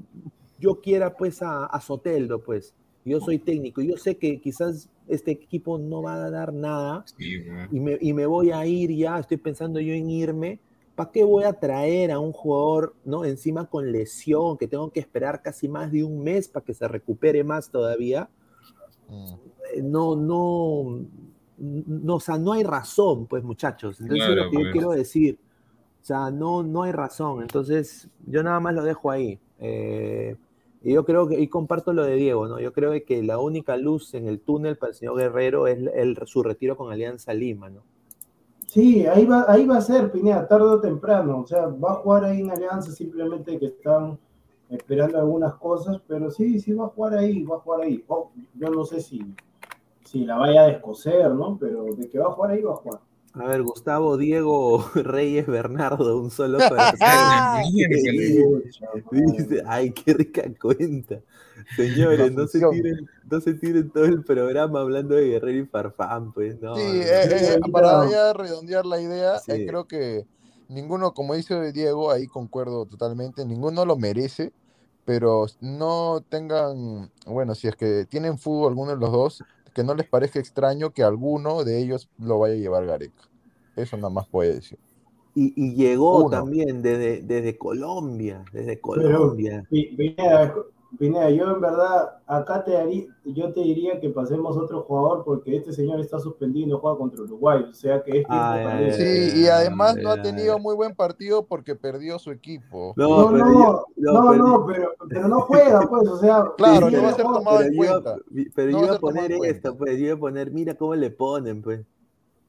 yo 0.58 0.80
quiera 0.80 1.16
pues 1.16 1.42
a, 1.42 1.66
a 1.66 1.80
Soteldo, 1.80 2.40
pues. 2.40 2.74
Yo 3.04 3.20
soy 3.20 3.40
técnico, 3.40 3.80
yo 3.82 3.96
sé 3.96 4.16
que 4.16 4.40
quizás 4.40 4.88
este 5.08 5.32
equipo 5.32 5.76
no 5.76 6.02
va 6.02 6.14
a 6.24 6.30
dar 6.30 6.52
nada 6.52 7.04
Sí, 7.18 7.42
y 7.72 7.80
me, 7.80 7.98
y 8.00 8.12
me 8.12 8.26
voy 8.26 8.52
a 8.52 8.64
ir 8.64 8.92
ya, 8.92 9.18
estoy 9.18 9.38
pensando 9.38 9.80
yo 9.80 9.92
en 9.92 10.08
irme. 10.08 10.60
¿Para 10.94 11.10
qué 11.10 11.24
voy 11.24 11.42
a 11.42 11.52
traer 11.52 12.12
a 12.12 12.20
un 12.20 12.30
jugador, 12.32 12.94
no? 13.04 13.24
Encima 13.24 13.66
con 13.68 13.90
lesión, 13.90 14.56
que 14.56 14.68
tengo 14.68 14.90
que 14.92 15.00
esperar 15.00 15.42
casi 15.42 15.66
más 15.66 15.90
de 15.90 16.04
un 16.04 16.22
mes 16.22 16.46
para 16.46 16.64
que 16.64 16.74
se 16.74 16.86
recupere 16.86 17.42
más 17.42 17.70
todavía. 17.70 18.28
Mm. 19.08 19.32
Eh, 19.74 19.82
No, 19.82 20.14
no, 20.14 21.04
no, 21.62 22.16
o 22.16 22.20
sea, 22.20 22.38
no 22.38 22.52
hay 22.52 22.64
razón, 22.64 23.26
pues, 23.26 23.44
muchachos. 23.44 24.00
Entonces, 24.00 24.26
Claro, 24.26 24.40
es 24.40 24.46
lo 24.46 24.50
que 24.50 24.56
yo 24.56 24.62
pues. 24.62 24.72
quiero 24.72 24.90
decir. 24.90 25.38
O 26.02 26.04
sea, 26.04 26.30
no, 26.32 26.64
no 26.64 26.82
hay 26.82 26.90
razón. 26.92 27.42
Entonces, 27.42 28.08
yo 28.26 28.42
nada 28.42 28.58
más 28.58 28.74
lo 28.74 28.82
dejo 28.82 29.10
ahí. 29.12 29.38
Eh, 29.60 30.36
y 30.82 30.94
yo 30.94 31.04
creo 31.04 31.28
que, 31.28 31.38
y 31.40 31.46
comparto 31.46 31.92
lo 31.92 32.04
de 32.04 32.16
Diego, 32.16 32.48
¿no? 32.48 32.58
Yo 32.58 32.72
creo 32.72 32.92
que 33.06 33.22
la 33.22 33.38
única 33.38 33.76
luz 33.76 34.12
en 34.14 34.26
el 34.26 34.40
túnel 34.40 34.76
para 34.76 34.90
el 34.90 34.96
señor 34.96 35.16
Guerrero 35.16 35.68
es 35.68 35.78
el, 35.94 36.18
su 36.26 36.42
retiro 36.42 36.76
con 36.76 36.92
Alianza 36.92 37.32
Lima, 37.32 37.70
¿no? 37.70 37.82
Sí, 38.66 39.06
ahí 39.06 39.24
va, 39.24 39.44
ahí 39.46 39.64
va 39.64 39.76
a 39.76 39.80
ser, 39.80 40.10
Pineda, 40.10 40.48
tarde 40.48 40.64
o 40.64 40.80
temprano. 40.80 41.40
O 41.42 41.46
sea, 41.46 41.66
va 41.66 41.92
a 41.92 41.94
jugar 41.96 42.24
ahí 42.24 42.40
en 42.40 42.50
Alianza, 42.50 42.90
simplemente 42.90 43.56
que 43.60 43.66
están 43.66 44.18
esperando 44.70 45.18
algunas 45.18 45.54
cosas, 45.54 46.00
pero 46.08 46.30
sí, 46.32 46.58
sí 46.58 46.72
va 46.72 46.86
a 46.86 46.88
jugar 46.88 47.14
ahí, 47.14 47.44
va 47.44 47.56
a 47.56 47.60
jugar 47.60 47.82
ahí. 47.82 48.02
Oh, 48.08 48.32
yo 48.54 48.70
no 48.70 48.84
sé 48.84 49.00
si, 49.00 49.22
si 50.12 50.24
la 50.26 50.36
vaya 50.36 50.64
a 50.64 50.66
descoser, 50.66 51.30
¿no? 51.30 51.56
Pero 51.58 51.86
de 51.96 52.08
que 52.08 52.18
va 52.18 52.26
a 52.26 52.32
jugar 52.32 52.50
ahí, 52.50 52.62
va 52.62 52.72
a 52.72 52.76
jugar. 52.76 53.00
A 53.34 53.46
ver, 53.46 53.62
Gustavo, 53.62 54.18
Diego, 54.18 54.84
Reyes, 54.94 55.46
Bernardo, 55.46 56.20
un 56.20 56.30
solo 56.30 56.58
madre. 56.70 56.98
Dice, 59.10 59.62
ay, 59.66 59.90
qué 59.90 60.12
rica 60.12 60.42
cuenta. 60.60 61.20
Señores, 61.76 62.32
no 62.32 62.46
se, 62.46 62.58
tiren, 62.58 63.08
no 63.30 63.40
se 63.40 63.54
tiren 63.54 63.90
todo 63.90 64.04
el 64.04 64.22
programa 64.22 64.80
hablando 64.80 65.14
de 65.14 65.28
Guerrero 65.28 65.58
y 65.58 65.66
Farfán, 65.66 66.32
pues 66.32 66.60
no. 66.60 66.76
Sí, 66.76 66.82
eh, 66.82 67.54
eh, 67.54 67.60
para 67.70 68.10
ya 68.10 68.32
redondear 68.34 68.84
la 68.84 69.00
idea, 69.00 69.38
Sí. 69.38 69.52
eh, 69.52 69.66
creo 69.66 69.86
que 69.86 70.26
ninguno, 70.68 71.14
como 71.14 71.34
dice 71.34 71.72
Diego, 71.72 72.10
ahí 72.10 72.26
concuerdo 72.26 72.84
totalmente, 72.84 73.46
ninguno 73.46 73.86
lo 73.86 73.96
merece, 73.96 74.52
pero 75.04 75.46
no 75.60 76.22
tengan, 76.28 77.10
bueno, 77.26 77.54
si 77.54 77.68
es 77.68 77.76
que 77.76 78.06
tienen 78.06 78.38
fútbol 78.38 78.70
alguno 78.70 78.90
de 78.90 78.98
los 78.98 79.12
dos, 79.12 79.44
que 79.75 79.85
no 79.85 79.95
les 79.95 80.07
parezca 80.09 80.39
extraño 80.39 80.91
que 80.91 81.03
alguno 81.03 81.64
de 81.64 81.81
ellos 81.81 82.09
lo 82.18 82.39
vaya 82.39 82.55
a 82.55 82.59
llevar 82.59 82.87
Gareca. 82.87 83.23
Eso 83.77 83.97
nada 83.97 84.11
más 84.11 84.27
puede 84.29 84.55
decir. 84.55 84.79
Y, 85.35 85.53
y 85.57 85.75
llegó 85.75 86.27
Uno. 86.27 86.31
también 86.31 86.83
desde, 86.83 87.23
desde 87.23 87.57
Colombia, 87.57 88.45
desde 88.53 88.77
Pero, 88.77 88.81
Colombia. 88.83 89.66
Pi- 89.70 90.14
Pineda, 90.99 91.30
yo 91.30 91.51
en 91.51 91.61
verdad, 91.61 92.18
acá 92.26 92.62
te 92.64 92.76
haría, 92.76 93.05
yo 93.24 93.53
te 93.53 93.61
diría 93.61 93.99
que 93.99 94.11
pasemos 94.11 94.57
otro 94.57 94.82
jugador 94.82 95.24
porque 95.24 95.57
este 95.57 95.72
señor 95.72 96.01
está 96.01 96.18
suspendido 96.20 96.66
y 96.66 96.70
no 96.70 96.78
juega 96.78 96.99
contra 96.99 97.22
Uruguay. 97.22 97.64
O 97.70 97.72
sea 97.74 98.03
que 98.03 98.18
es 98.20 98.26
ay, 98.28 98.84
eso. 98.86 98.99
ay, 99.01 99.30
Sí, 99.32 99.40
y 99.40 99.47
además 99.47 99.97
no 99.97 100.11
ay, 100.11 100.18
ha 100.18 100.22
tenido 100.22 100.57
ay. 100.57 100.61
muy 100.61 100.74
buen 100.74 100.95
partido 100.95 101.47
porque 101.47 101.74
perdió 101.74 102.18
su 102.18 102.30
equipo. 102.30 102.93
No, 102.97 103.28
pero 103.32 103.38
no, 103.47 103.53
yo- 103.53 103.84
no, 103.97 104.30
pero- 104.30 104.36
no, 104.47 104.66
pero, 104.66 104.88
pero 105.09 105.28
no 105.28 105.40
juega, 105.40 105.80
pues, 105.88 106.09
o 106.09 106.18
sea. 106.18 106.45
Claro, 106.59 106.90
no 106.90 107.03
va 107.03 107.09
a 107.09 107.14
ser 107.14 107.24
no, 107.24 107.32
tomado 107.32 107.59
pero 107.59 107.68
en 107.68 107.74
yo, 107.74 107.78
cuenta. 107.78 108.16
pero 108.55 108.70
No 108.72 108.78
yo 108.80 108.84
iba 108.84 108.95
a 108.97 108.99
poner 109.01 109.32
esto, 109.45 109.76
pues 109.78 109.99
yo 109.99 110.05
iba 110.07 110.14
a 110.14 110.18
poner, 110.20 110.51
mira 110.51 110.74
cómo 110.74 110.95
le 110.95 111.11
ponen, 111.11 111.62
pues. 111.62 111.80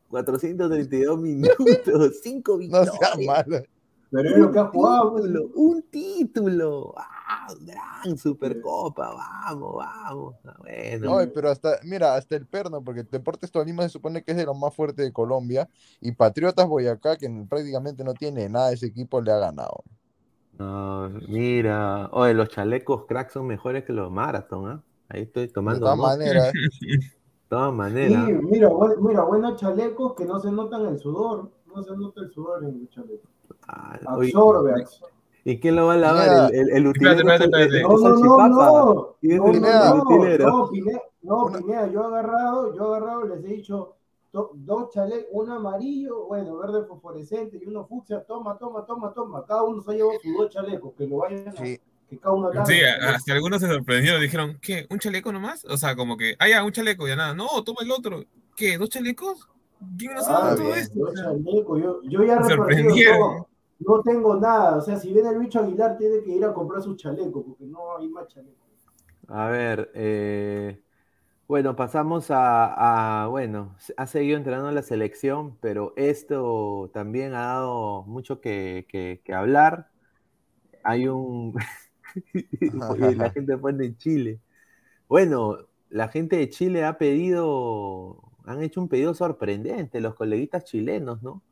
432 0.10 1.20
minutos, 1.20 2.20
5 2.22 2.52
No 2.54 2.58
victorias. 2.58 2.96
sea 3.00 3.26
malo. 3.26 3.64
Pero 4.12 4.30
es 4.30 4.38
lo 4.38 4.52
que 4.52 4.60
ha 4.60 4.66
jugado. 4.66 5.12
pues. 5.14 5.24
título, 5.24 5.50
un 5.56 5.82
título. 5.90 6.94
¡Ah, 6.98 7.08
gran 7.62 8.18
Supercopa! 8.18 9.14
Vamos, 9.14 9.76
vamos. 9.76 10.36
Ah, 10.46 10.56
Bueno, 10.60 11.14
Oye, 11.16 11.28
pero 11.28 11.50
hasta, 11.50 11.80
mira, 11.84 12.16
hasta 12.16 12.36
el 12.36 12.48
perno, 12.48 12.84
porque 12.84 13.04
Deportes 13.04 13.52
Tolima 13.52 13.84
se 13.84 13.90
supone 13.90 14.24
que 14.24 14.32
es 14.32 14.38
de 14.38 14.46
lo 14.46 14.54
más 14.54 14.74
fuerte 14.76 15.02
de 15.04 15.14
Colombia, 15.14 15.70
y 16.02 16.12
Patriotas 16.14 16.68
Boyacá, 16.68 17.18
que 17.18 17.30
prácticamente 17.50 18.04
no 18.04 18.14
tiene 18.14 18.50
nada 18.50 18.70
de 18.70 18.76
ese 18.76 18.88
equipo, 18.88 19.22
le 19.22 19.32
ha 19.32 19.38
ganado. 19.38 19.84
no, 20.52 21.10
mira. 21.28 22.10
Oye, 22.12 22.34
los 22.34 22.50
chalecos 22.50 23.06
cracks 23.08 23.34
son 23.34 23.48
mejores 23.48 23.84
que 23.86 23.94
los 23.94 24.12
marathon, 24.12 24.70
¿ah? 24.70 24.84
Ahí 25.10 25.24
estoy 25.24 25.48
De 25.48 25.52
tomando 25.54 25.80
todas 25.80 25.98
nota. 25.98 26.18
maneras, 26.18 26.54
De 26.82 27.00
todas 27.50 27.74
Sí, 28.02 28.10
maneras. 28.14 28.30
mira, 28.44 28.68
buen- 28.70 29.02
mira, 29.04 29.24
buenos 29.24 29.60
chalecos 29.60 30.14
que 30.16 30.26
no 30.26 30.40
se 30.40 30.52
notan 30.52 30.86
el 30.86 31.00
sudor. 31.00 31.52
No 31.66 31.82
se 31.84 31.96
nota 31.98 32.22
el 32.22 32.32
sudor 32.32 32.64
en 32.66 32.82
el 32.82 32.90
chaleco. 32.90 33.28
Ah, 33.68 34.00
oye, 34.14 34.32
Absorbe, 34.32 34.72
absorbe. 34.74 35.14
¿Y 35.46 35.60
quién 35.60 35.76
lo 35.76 35.88
va 35.88 35.94
a 35.94 35.98
lavar? 35.98 36.54
El, 36.54 36.60
el, 36.70 36.78
el 36.78 36.88
utilero 36.88 37.18
Espérate, 37.18 37.44
espérate, 37.46 37.78
es- 37.78 37.84
es- 37.84 37.90
No, 37.90 37.98
no, 37.98 38.48
no, 38.50 38.94
no. 38.94 39.16
¿Quién 39.20 39.32
es 39.34 39.38
No, 39.40 39.46
el- 39.48 39.52
Pineda? 39.54 39.90
no, 39.94 40.02
utilero? 40.04 40.48
no, 40.48 40.70
Pineda, 40.70 41.02
no, 41.22 41.60
yo 41.92 42.02
he 42.02 42.06
agarrado, 42.06 42.76
yo 42.76 42.84
he 42.84 42.88
agarrado, 42.98 43.24
les 43.28 43.44
he 43.44 43.48
dicho 43.48 43.96
do- 44.32 44.52
dos 44.54 44.90
chalecos, 44.94 45.28
uno 45.32 45.54
amarillo, 45.56 46.26
bueno, 46.28 46.58
verde 46.58 46.86
fosforescente 46.88 47.60
y 47.62 47.66
uno 47.68 47.86
fucsia, 47.86 48.24
toma, 48.24 48.58
toma, 48.58 48.86
toma, 48.86 49.14
toma, 49.14 49.46
cada 49.46 49.64
uno 49.64 49.82
se 49.82 49.92
ha 49.92 49.94
llevado 49.96 50.20
sus 50.22 50.34
dos 50.38 50.50
chalecos, 50.50 50.94
que 50.98 51.06
lo 51.08 51.18
vayan 51.18 51.50
a, 51.50 51.52
sí, 51.58 51.80
que 52.10 52.18
cada 52.18 52.36
uno 52.36 52.48
agarre 52.48 52.66
Sí, 52.74 52.80
hasta 52.82 53.34
algunos 53.34 53.62
se 53.62 53.68
sorprendieron, 53.68 54.22
dijeron, 54.22 54.58
¿qué? 54.62 54.88
¿Un 54.90 55.00
chaleco 55.00 55.32
nomás? 55.34 55.66
O 55.66 55.76
sea, 55.78 55.96
como 55.96 56.16
que, 56.18 56.36
ah, 56.40 56.48
ya, 56.48 56.64
un 56.64 56.72
chaleco, 56.72 57.06
ya 57.08 57.16
nada. 57.18 57.34
No, 57.36 57.48
toma 57.66 57.80
el 57.84 57.92
otro. 57.92 58.24
¿Qué? 58.56 58.78
¿Dos 58.78 58.90
chalecos? 58.90 59.48
¿Quién 59.98 60.14
nos 60.14 60.28
ha 60.30 60.38
Ah, 60.38 60.42
dado 60.46 60.56
bien. 60.58 60.70
todo 60.70 60.76
esto? 60.80 61.00
Dos 61.00 61.14
chalecos, 61.16 61.82
yo, 61.82 62.02
yo 62.04 62.24
ya 62.24 62.38
he 62.38 62.44
No 63.86 64.02
tengo 64.02 64.36
nada, 64.36 64.78
o 64.78 64.82
sea, 64.82 64.98
si 64.98 65.14
viene 65.14 65.30
el 65.30 65.38
bicho 65.38 65.60
Aguilar 65.60 65.96
tiene 65.98 66.24
que 66.24 66.32
ir 66.32 66.44
a 66.46 66.54
comprar 66.54 66.82
sus 66.82 66.98
chalecos, 66.98 67.44
porque 67.46 67.66
no 67.66 67.96
hay 67.98 68.08
más 68.10 68.28
chalecos. 68.30 68.58
A 69.28 69.48
ver, 69.50 69.92
eh, 69.96 70.82
bueno, 71.48 71.76
pasamos 71.76 72.28
a, 72.30 73.28
bueno, 73.30 73.78
ha 73.98 74.08
seguido 74.08 74.38
entrenando 74.38 74.72
la 74.72 74.84
selección, 74.84 75.58
pero 75.62 75.94
esto 75.98 76.92
también 76.94 77.34
ha 77.36 77.42
dado 77.48 78.04
mucho 78.06 78.42
que, 78.42 78.88
que- 78.90 79.34
hablar. 79.34 79.92
Hay 80.84 81.08
un, 81.08 81.56
la 83.18 83.30
gente 83.32 83.58
pone 83.58 83.86
en 83.88 83.98
Chile. 83.98 84.42
Bueno, 85.10 85.58
la 85.90 86.10
gente 86.10 86.38
de 86.38 86.50
Chile 86.50 86.86
ha 86.86 86.98
pedido, 86.98 88.22
han 88.46 88.64
hecho 88.64 88.82
un 88.82 88.90
pedido 88.90 89.14
sorprendente, 89.16 90.02
los 90.02 90.16
coleguitas 90.16 90.66
chilenos, 90.66 91.24
¿no? 91.24 91.44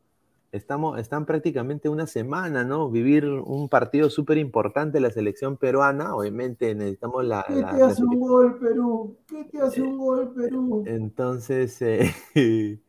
Estamos, 0.52 1.00
están 1.00 1.26
prácticamente 1.26 1.88
una 1.88 2.08
semana, 2.08 2.66
¿no? 2.66 2.90
Vivir 2.92 3.26
un 3.26 3.70
partido 3.70 4.10
súper 4.10 4.38
importante 4.38 4.98
de 4.98 5.02
la 5.02 5.10
selección 5.12 5.56
peruana. 5.56 6.14
Obviamente 6.14 6.76
necesitamos 6.76 7.24
la. 7.24 7.46
¿Qué 7.48 7.54
la- 7.56 7.72
te 7.72 7.80
la 7.80 7.88
hace 7.88 8.04
un 8.04 8.20
gol, 8.20 8.60
Perú? 8.60 9.18
¿Qué 9.28 9.46
te 9.46 9.62
hace 9.62 9.82
un 9.82 9.98
gol, 9.98 10.34
Perú? 10.34 10.84
Entonces, 10.86 11.82
eh, 11.82 12.12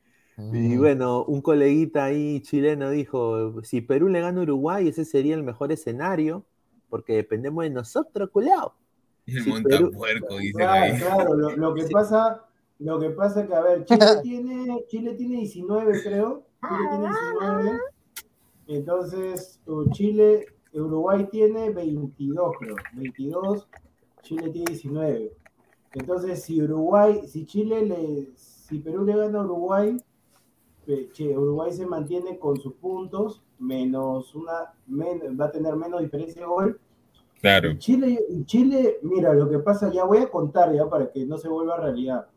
y 0.52 0.76
bueno, 0.76 1.24
un 1.24 1.40
coleguita 1.40 2.04
ahí 2.04 2.40
chileno 2.42 2.90
dijo: 2.90 3.62
si 3.62 3.80
Perú 3.80 4.08
le 4.08 4.20
gana 4.20 4.40
a 4.40 4.42
Uruguay, 4.42 4.88
ese 4.88 5.04
sería 5.04 5.36
el 5.36 5.44
mejor 5.44 5.70
escenario, 5.70 6.44
porque 6.90 7.14
dependemos 7.14 7.62
de 7.62 7.70
nosotros, 7.70 8.30
culeado. 8.30 8.74
El 9.26 9.44
montapuerco, 9.46 10.36
dicen 10.38 10.62
Claro, 10.62 10.92
ahí. 10.92 10.98
claro, 10.98 11.34
lo, 11.34 11.56
lo 11.56 11.74
que 11.74 11.82
Sí. 11.86 11.92
pasa, 11.92 12.44
lo 12.80 12.98
que 12.98 13.10
pasa 13.10 13.46
que, 13.46 13.54
a 13.54 13.60
ver, 13.62 13.84
Chile 13.84 14.06
tiene, 14.20 14.84
Chile 14.88 15.14
tiene 15.14 15.36
19, 15.36 16.02
creo. 16.02 16.44
Chile 16.62 16.88
tiene 16.90 17.08
19. 17.08 17.80
Entonces, 18.68 19.60
uh, 19.66 19.90
Chile, 19.90 20.46
Uruguay 20.72 21.26
tiene 21.30 21.70
22, 21.70 22.52
creo. 22.58 22.76
22, 22.94 23.68
Chile 24.22 24.50
tiene 24.50 24.70
19. 24.70 25.32
Entonces, 25.94 26.42
si 26.42 26.62
Uruguay, 26.62 27.26
si 27.26 27.44
Chile 27.44 27.84
le, 27.84 28.30
si 28.36 28.78
Perú 28.78 29.04
le 29.04 29.16
gana 29.16 29.40
a 29.40 29.44
Uruguay, 29.44 29.96
che, 31.12 31.36
Uruguay 31.36 31.72
se 31.72 31.86
mantiene 31.86 32.38
con 32.38 32.58
sus 32.58 32.74
puntos, 32.74 33.42
menos 33.58 34.34
una, 34.34 34.72
men- 34.86 35.36
va 35.38 35.46
a 35.46 35.50
tener 35.50 35.76
menos 35.76 36.00
diferencia 36.00 36.40
de 36.42 36.46
gol 36.46 36.80
Claro. 37.40 37.70
Y 37.72 37.78
Chile, 37.78 38.24
y 38.28 38.44
Chile, 38.44 38.98
mira, 39.02 39.34
lo 39.34 39.50
que 39.50 39.58
pasa, 39.58 39.90
ya 39.90 40.04
voy 40.04 40.18
a 40.18 40.30
contar 40.30 40.72
ya 40.72 40.88
para 40.88 41.10
que 41.10 41.26
no 41.26 41.36
se 41.36 41.48
vuelva 41.48 41.76
realidad. 41.76 42.28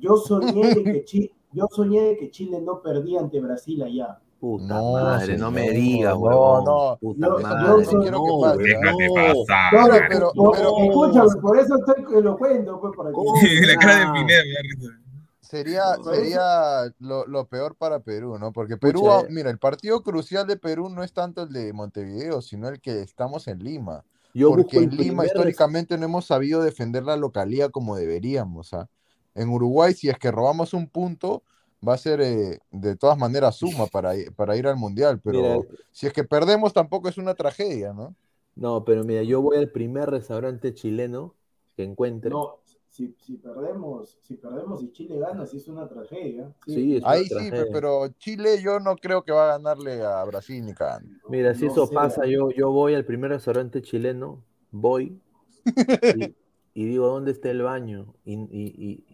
Yo 0.00 0.16
soñé 0.16 0.74
de 0.74 0.82
que 0.82 1.04
Chile, 1.04 1.32
yo 1.52 1.68
soñé 1.70 2.02
de 2.02 2.16
que 2.16 2.30
Chile 2.30 2.60
no 2.60 2.82
perdía 2.82 3.20
ante 3.20 3.40
Brasil 3.40 3.82
allá. 3.82 4.18
Puta 4.40 4.64
No, 4.74 4.92
madre, 4.94 5.38
no 5.38 5.52
me 5.52 5.70
digas, 5.70 6.14
no, 6.14 6.18
huevón. 6.20 6.64
no. 6.64 6.98
Puta 7.00 7.26
Yo- 7.28 7.38
madre. 7.38 7.84
yo 7.86 7.92
no 7.92 8.00
quiero 8.02 8.24
que 8.24 8.30
no, 8.30 8.40
pase. 8.40 8.62
Déjate 8.62 9.06
no. 9.08 9.14
pasar. 9.14 9.70
Claro, 9.70 10.04
pero- 10.08 10.32
por- 10.34 10.56
pero- 10.56 10.78
escúchame, 10.78 11.40
por 11.40 11.58
eso 11.58 11.76
estoy 11.76 12.04
que 12.06 12.20
lo 12.20 12.36
cuento, 12.38 12.80
pues, 12.80 12.92
para 12.96 13.10
la 13.10 13.76
cara 13.76 14.12
de. 14.12 14.12
Pineda. 14.20 14.98
Sería, 15.40 15.82
sería 16.02 16.92
lo, 16.98 17.26
lo 17.26 17.44
peor 17.46 17.76
para 17.76 18.00
Perú, 18.00 18.38
¿no? 18.38 18.52
Porque 18.52 18.78
Perú, 18.78 19.00
Pucha, 19.02 19.18
ah, 19.18 19.20
eh. 19.20 19.26
mira, 19.30 19.50
el 19.50 19.58
partido 19.58 20.02
crucial 20.02 20.46
de 20.46 20.56
Perú 20.56 20.88
no 20.88 21.02
es 21.04 21.12
tanto 21.12 21.42
el 21.42 21.50
de 21.52 21.72
Montevideo, 21.74 22.40
sino 22.40 22.68
el 22.68 22.80
que 22.80 23.02
estamos 23.02 23.46
en 23.48 23.58
Lima. 23.62 24.02
Yo 24.32 24.48
Porque 24.48 24.78
en 24.78 24.90
Lima 24.90 24.96
primer 25.02 25.26
históricamente 25.26 25.98
no 25.98 26.06
hemos 26.06 26.24
sabido 26.24 26.62
defender 26.62 27.02
la 27.04 27.16
localía 27.16 27.68
como 27.68 27.96
deberíamos. 27.96 28.72
¿ah? 28.72 28.88
En 29.34 29.48
Uruguay, 29.50 29.94
si 29.94 30.08
es 30.08 30.18
que 30.18 30.30
robamos 30.30 30.74
un 30.74 30.88
punto, 30.88 31.42
va 31.86 31.94
a 31.94 31.98
ser 31.98 32.20
eh, 32.20 32.58
de 32.70 32.96
todas 32.96 33.18
maneras 33.18 33.56
suma 33.56 33.88
para, 33.88 34.12
para 34.36 34.56
ir 34.56 34.66
al 34.66 34.76
Mundial. 34.76 35.20
Pero 35.22 35.56
Mira, 35.56 35.66
si 35.90 36.06
es 36.06 36.12
que 36.12 36.24
perdemos, 36.24 36.72
tampoco 36.72 37.08
es 37.08 37.18
una 37.18 37.34
tragedia, 37.34 37.92
¿no? 37.92 38.14
no, 38.54 38.84
pero 38.84 39.04
mira, 39.04 39.22
yo 39.22 39.40
voy 39.42 39.56
al 39.58 39.70
primer 39.70 40.10
restaurante 40.10 40.74
chileno 40.74 41.36
que 41.76 41.84
encuentre. 41.84 42.30
No, 42.30 42.60
si, 42.88 43.14
si 43.20 43.36
perdemos, 43.36 44.18
si 44.22 44.34
perdemos 44.36 44.82
y 44.82 44.90
Chile 44.92 45.18
gana, 45.18 45.46
sí 45.46 45.58
es 45.58 45.68
una 45.68 45.88
tragedia. 45.88 46.52
Sí, 46.66 46.96
es- 46.96 47.04
Ahí 47.04 47.24
una 47.24 47.28
sí, 47.28 47.52
pe- 47.52 47.66
tragedia. 47.66 47.66
pero 47.66 48.08
Chile 48.18 48.60
yo 48.62 48.80
no 48.80 48.96
creo 48.96 49.24
que 49.24 49.32
va 49.32 49.44
a 49.44 49.58
ganarle 49.58 50.02
a 50.04 50.24
Brasil 50.24 50.64
ni 50.64 50.74
cagando. 50.74 51.10
Mira, 51.26 51.54
si 51.54 51.66
No 51.66 51.66
eso 51.66 51.92
pasa, 51.92 52.26
yo, 52.26 52.50
yo 52.50 52.70
voy 52.70 52.94
al 52.94 53.04
primer 53.04 53.30
restaurante 53.30 53.82
chileno, 53.82 54.44
voy 54.70 55.20
y, 56.12 56.36
y 56.74 56.86
digo, 56.86 57.08
¿dónde 57.08 57.32
está 57.32 57.50
el 57.50 57.62
baño? 57.62 58.14
Y, 58.24 58.34
y, 58.50 59.04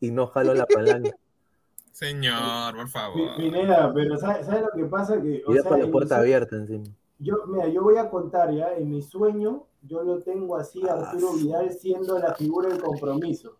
y, 0.00 0.10
no 0.10 0.26
jalo 0.28 0.54
la 0.54 0.66
palanca. 0.66 1.10
Señor, 1.92 2.76
por 2.76 2.88
favor. 2.88 3.36
Pineda, 3.36 3.90
pero 3.94 4.18
¿sabes, 4.18 4.46
sabes 4.46 4.62
lo 4.62 4.70
que 4.70 4.84
pasa? 4.84 5.20
Que, 5.20 5.42
o 5.46 5.52
Y 5.52 5.54
sea, 5.54 5.62
dejo 5.62 5.76
la 5.76 5.90
puerta 5.90 6.18
abierta 6.18 6.56
encima. 6.56 6.84
Yo, 7.18 7.46
mira, 7.46 7.66
yo 7.68 7.82
voy 7.82 7.96
a 7.96 8.10
contar 8.10 8.52
ya, 8.52 8.74
en 8.74 8.90
mi 8.90 9.00
sueño, 9.00 9.64
yo 9.80 10.02
lo 10.02 10.20
tengo 10.22 10.56
así, 10.56 10.86
a 10.86 10.92
Arturo 10.92 11.32
Vidal 11.32 11.72
siendo 11.72 12.18
la 12.18 12.34
figura 12.34 12.68
del 12.68 12.82
compromiso. 12.82 13.56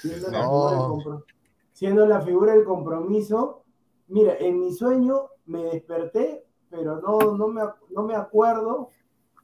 Siendo 0.00 0.30
la, 0.30 0.42
figura 0.42 0.70
del 0.70 0.80
compro- 0.80 1.24
siendo 1.72 2.06
la 2.06 2.20
figura 2.20 2.54
del 2.54 2.64
compromiso. 2.64 3.64
Mira, 4.06 4.36
en 4.38 4.60
mi 4.60 4.72
sueño 4.72 5.30
me 5.46 5.64
desperté, 5.64 6.46
pero 6.68 7.00
no, 7.00 7.36
no, 7.36 7.48
me, 7.48 7.62
no 7.90 8.02
me 8.04 8.14
acuerdo, 8.14 8.90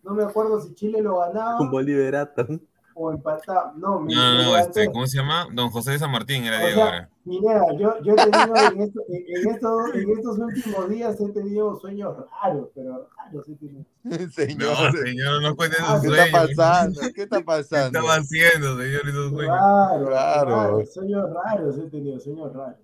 no 0.05 0.15
me 0.15 0.23
acuerdo 0.23 0.61
si 0.61 0.73
Chile 0.75 1.03
lo 1.03 1.19
ganaba 1.19 1.61
Un 1.61 1.71
boliverato. 1.71 2.47
O 2.99 3.13
empataba. 3.13 3.75
No, 3.77 4.01
me, 4.01 4.15
No, 4.15 4.43
no, 4.43 4.57
este, 4.57 4.91
¿cómo 4.91 5.07
se 5.07 5.19
llama? 5.19 5.47
Don 5.53 5.69
José 5.71 5.93
de 5.93 5.99
San 5.99 6.11
Martín 6.11 6.45
era 6.45 6.57
O 6.57 6.61
Diego 6.61 6.75
sea, 6.77 6.85
ahora. 6.87 7.11
Pineda, 7.25 7.65
yo, 7.79 8.03
yo 8.03 8.13
he 8.13 8.17
tenido 8.17 8.57
en, 8.73 8.81
esto- 8.81 9.01
en, 9.09 9.25
en 9.37 9.51
estos, 9.51 9.95
en 9.95 10.11
estos 10.11 10.39
últimos 10.39 10.89
días 10.89 11.21
he 11.21 11.29
tenido 11.29 11.79
sueños 11.79 12.17
raros, 12.43 12.69
pero 12.75 13.09
raros 13.17 13.49
he 13.49 13.55
tenido. 13.57 13.85
Señor, 14.33 14.95
No, 14.95 15.03
señor, 15.05 15.43
no 15.43 15.57
cuente 15.57 15.77
Ah, 15.81 15.99
esos 15.99 16.03
¿qué 16.03 16.09
está 16.09 16.31
sueños. 16.31 16.57
pasando? 16.57 17.01
¿Qué 17.15 17.23
está 17.23 17.39
¿Qué 17.39 17.45
pasando? 17.45 17.99
estaba 17.99 18.15
haciendo, 18.15 18.79
señor, 18.79 19.09
esos 19.09 19.31
sueños? 19.31 19.57
Claro, 19.59 20.07
Claro. 20.07 20.47
claro, 20.47 20.87
sueños 20.87 21.25
raros 21.35 21.79
he 21.79 21.91
tenido, 21.91 22.19
sueños 22.21 22.53
raros. 22.55 22.77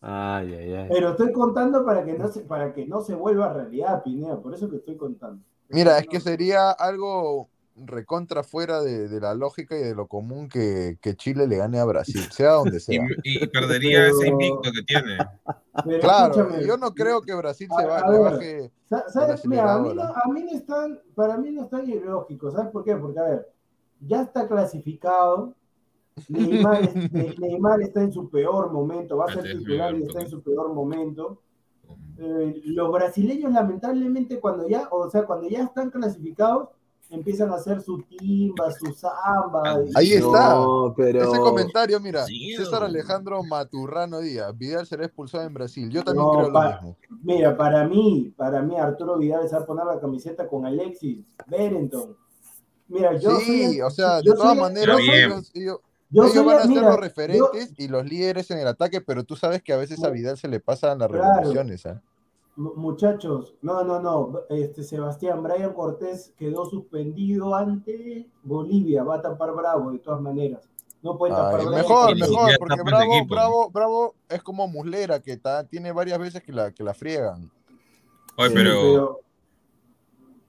Ay, 0.00 0.54
ay, 0.54 0.74
ay. 0.74 0.88
Pero 0.90 1.10
estoy 1.10 1.32
contando 1.32 1.84
para 1.84 2.04
que 2.04 2.12
no 2.16 2.28
se, 2.28 2.40
para 2.42 2.72
que 2.72 2.86
no 2.86 3.00
se 3.00 3.14
vuelva 3.14 3.52
realidad, 3.52 4.02
Pineda, 4.04 4.40
por 4.40 4.54
eso 4.54 4.70
que 4.70 4.76
estoy 4.76 4.96
contando. 4.96 5.42
Mira, 5.70 5.98
es 5.98 6.06
que 6.06 6.20
sería 6.20 6.70
algo 6.70 7.48
recontra 7.84 8.42
fuera 8.42 8.80
de, 8.82 9.08
de 9.08 9.20
la 9.20 9.34
lógica 9.34 9.76
y 9.78 9.82
de 9.82 9.94
lo 9.94 10.06
común 10.06 10.48
que, 10.48 10.98
que 11.00 11.14
Chile 11.16 11.46
le 11.46 11.56
gane 11.56 11.78
a 11.78 11.84
Brasil, 11.84 12.20
sea 12.30 12.52
donde 12.52 12.76
Y, 12.78 12.80
sea. 12.80 13.06
y 13.24 13.46
perdería 13.46 14.00
Pero- 14.04 14.16
ese 14.18 14.28
invicto 14.28 14.70
que 14.72 14.82
tiene. 14.86 15.18
Pero 15.84 16.00
Claro, 16.00 16.34
escúchame, 16.34 16.66
yo 16.66 16.76
no 16.76 16.92
creo 16.92 17.22
que 17.22 17.34
Brasil 17.34 17.68
se 17.78 17.86
va, 17.86 17.98
a 17.98 18.10
le 18.10 18.18
baje. 18.18 18.72
¿sabes? 19.08 19.46
Mira, 19.46 19.74
a 19.74 19.78
mí, 19.78 19.94
no, 19.94 20.02
a 20.02 20.22
mí 20.32 20.42
no 20.42 20.50
es 20.56 20.66
tan, 20.66 20.98
para 21.14 21.36
mí 21.36 21.50
no 21.50 21.62
es 21.64 21.70
tan 21.70 21.88
ilógico, 21.88 22.50
¿sabes 22.50 22.70
por 22.72 22.84
qué? 22.84 22.96
Porque, 22.96 23.18
a 23.20 23.24
ver, 23.24 23.52
ya 24.00 24.22
está 24.22 24.48
clasificado, 24.48 25.54
Neymar, 26.28 26.82
es- 26.82 27.12
Neymar 27.40 27.80
está 27.82 28.02
en 28.02 28.12
su 28.12 28.28
peor 28.28 28.72
momento, 28.72 29.16
va 29.18 29.26
a 29.26 29.32
ser 29.32 29.44
titular 29.44 29.94
y 29.94 30.02
está 30.02 30.20
en 30.22 30.28
su 30.28 30.42
peor 30.42 30.72
momento. 30.74 31.40
Eh, 32.18 32.60
los 32.64 32.90
brasileños 32.90 33.52
lamentablemente 33.52 34.40
cuando 34.40 34.68
ya, 34.68 34.88
o 34.90 35.08
sea, 35.08 35.24
cuando 35.24 35.48
ya 35.48 35.62
están 35.62 35.90
clasificados, 35.90 36.70
empiezan 37.10 37.50
a 37.50 37.56
hacer 37.56 37.80
su 37.80 38.02
timba, 38.02 38.70
su 38.72 38.92
samba. 38.92 39.80
y- 39.86 39.92
Ahí 39.94 40.12
está. 40.12 40.54
No, 40.54 40.94
pero. 40.96 41.22
Ese 41.30 41.38
comentario, 41.40 41.98
mira, 42.00 42.24
Sí, 42.26 42.54
César. 42.56 42.82
Alejandro 42.84 43.42
Maturrano 43.42 44.20
Díaz, 44.20 44.56
Vidal 44.56 44.86
será 44.86 45.06
expulsado 45.06 45.44
en 45.44 45.54
Brasil. 45.54 45.88
Yo 45.90 46.02
también 46.04 46.26
No, 46.26 46.32
creo 46.32 46.50
lo 46.50 46.60
mismo. 46.62 46.96
Mira, 47.22 47.56
para 47.56 47.86
mí, 47.86 48.32
para 48.36 48.62
mí 48.62 48.76
Arturo 48.78 49.16
Vidal 49.18 49.48
se 49.48 49.56
va 49.56 49.62
a 49.62 49.66
poner 49.66 49.86
la 49.86 49.98
camiseta 50.00 50.46
con 50.48 50.66
Alexis 50.66 51.24
Berenton. 51.46 52.16
Mira, 52.88 53.16
yo 53.18 53.36
sí, 53.40 53.66
soy- 53.66 53.80
o 53.82 53.90
sea, 53.90 54.16
de 54.22 54.32
todas 54.32 54.48
soy- 54.52 54.60
maneras, 54.60 54.98
ellos, 55.00 55.50
ellos- 55.54 55.80
yo 56.10 56.22
ellos 56.22 56.32
soy- 56.34 56.44
van 56.46 56.56
a 56.56 56.60
ser 56.62 56.68
mira, 56.70 56.82
los 56.82 56.94
yo- 56.94 57.00
referentes 57.00 57.72
y 57.76 57.88
los 57.88 58.04
líderes 58.06 58.50
en 58.50 58.58
el 58.58 58.66
ataque, 58.66 59.00
pero 59.02 59.24
tú 59.24 59.36
sabes 59.36 59.62
que 59.62 59.72
a 59.72 59.76
veces 59.76 60.02
a 60.02 60.08
Vidal 60.10 60.38
se 60.38 60.48
le 60.48 60.58
pasan 60.60 60.98
las 60.98 61.08
Claro. 61.08 61.24
revoluciones. 61.36 61.84
¿ah? 61.86 62.00
Mu- 62.58 62.74
Muchachos, 62.74 63.54
no, 63.62 63.84
no, 63.84 64.00
no. 64.00 64.40
Este 64.50 64.82
Sebastián 64.82 65.42
Brian 65.44 65.72
Cortés 65.72 66.34
quedó 66.36 66.66
suspendido 66.66 67.54
ante 67.54 68.28
Bolivia. 68.42 69.04
Va 69.04 69.14
a 69.16 69.22
tapar 69.22 69.54
Bravo 69.54 69.92
de 69.92 70.00
todas 70.00 70.20
maneras. 70.20 70.68
No 71.00 71.16
puede 71.16 71.34
Ay, 71.34 71.38
tapar 71.38 71.60
Bravo. 71.60 71.76
mejor, 71.76 72.16
mejor, 72.18 72.50
porque 72.58 72.82
Bravo, 72.82 73.14
equipo. 73.14 73.34
Bravo, 73.34 73.70
Bravo 73.70 74.14
es 74.28 74.42
como 74.42 74.66
Muslera, 74.66 75.20
que 75.20 75.36
ta- 75.36 75.62
tiene 75.62 75.92
varias 75.92 76.18
veces 76.18 76.42
que 76.42 76.52
la, 76.52 76.72
que 76.72 76.82
la 76.82 76.94
friegan. 76.94 77.48
Oye, 78.36 78.48
Sí, 78.48 78.54
pero 78.56 79.20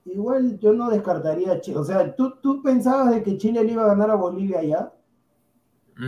igual 0.05 0.57
yo 0.59 0.73
no 0.73 0.89
descartaría 0.89 1.51
a 1.51 1.61
Chile. 1.61 1.77
O 1.77 1.83
sea, 1.83 2.15
¿tú, 2.15 2.33
¿tú 2.41 2.63
pensabas 2.63 3.11
de 3.11 3.21
que 3.21 3.37
Chile 3.37 3.63
le 3.63 3.73
iba 3.73 3.83
a 3.83 3.89
ganar 3.89 4.09
a 4.09 4.15
Bolivia 4.15 4.63
ya? 4.63 4.91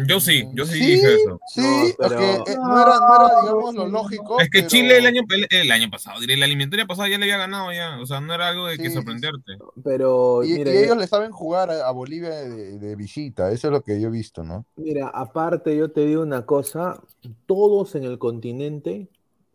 Yo 0.07 0.19
sí, 0.19 0.43
yo 0.53 0.65
sí, 0.65 0.73
Sí, 0.79 0.85
dije 0.85 1.15
eso. 1.15 1.39
Sí, 1.47 1.61
No, 1.61 1.83
es 1.87 1.95
pero- 1.97 2.17
que 2.17 2.31
eh, 2.51 2.55
no, 2.57 2.81
era, 2.81 2.99
no 2.99 3.15
era, 3.15 3.41
digamos, 3.41 3.75
lo 3.75 3.87
lógico. 3.87 4.39
Es 4.39 4.49
que 4.49 4.59
pero- 4.59 4.67
Chile 4.69 4.97
el 4.97 5.05
año, 5.05 5.21
el, 5.29 5.47
el 5.49 5.71
año 5.71 5.89
pasado, 5.89 6.19
diré, 6.19 6.37
la 6.37 6.45
eliminatoria 6.45 6.85
pasada 6.85 7.09
ya 7.09 7.17
le 7.17 7.25
había 7.25 7.37
ganado 7.37 7.71
ya. 7.73 7.99
O 7.99 8.05
sea, 8.05 8.21
no 8.21 8.33
era 8.33 8.49
algo 8.49 8.67
de 8.67 8.77
que 8.77 8.89
sorprenderte. 8.89 9.57
Pero, 9.83 10.43
Y, 10.43 10.53
mira, 10.53 10.73
y 10.73 10.77
ellos 10.77 10.97
le 10.97 11.07
saben 11.07 11.31
jugar 11.31 11.69
a, 11.69 11.87
a 11.87 11.91
Bolivia 11.91 12.29
de, 12.29 12.77
de 12.79 12.95
visita, 12.95 13.51
eso 13.51 13.67
es 13.67 13.71
lo 13.73 13.81
que 13.81 13.99
yo 13.99 14.07
he 14.07 14.11
visto, 14.11 14.43
¿no? 14.43 14.65
mira, 14.75 15.09
aparte 15.09 15.75
yo 15.75 15.91
te 15.91 16.05
digo 16.05 16.21
una 16.23 16.45
cosa, 16.45 17.01
todos 17.45 17.95
en 17.95 18.03
el 18.03 18.17
continente, 18.17 19.07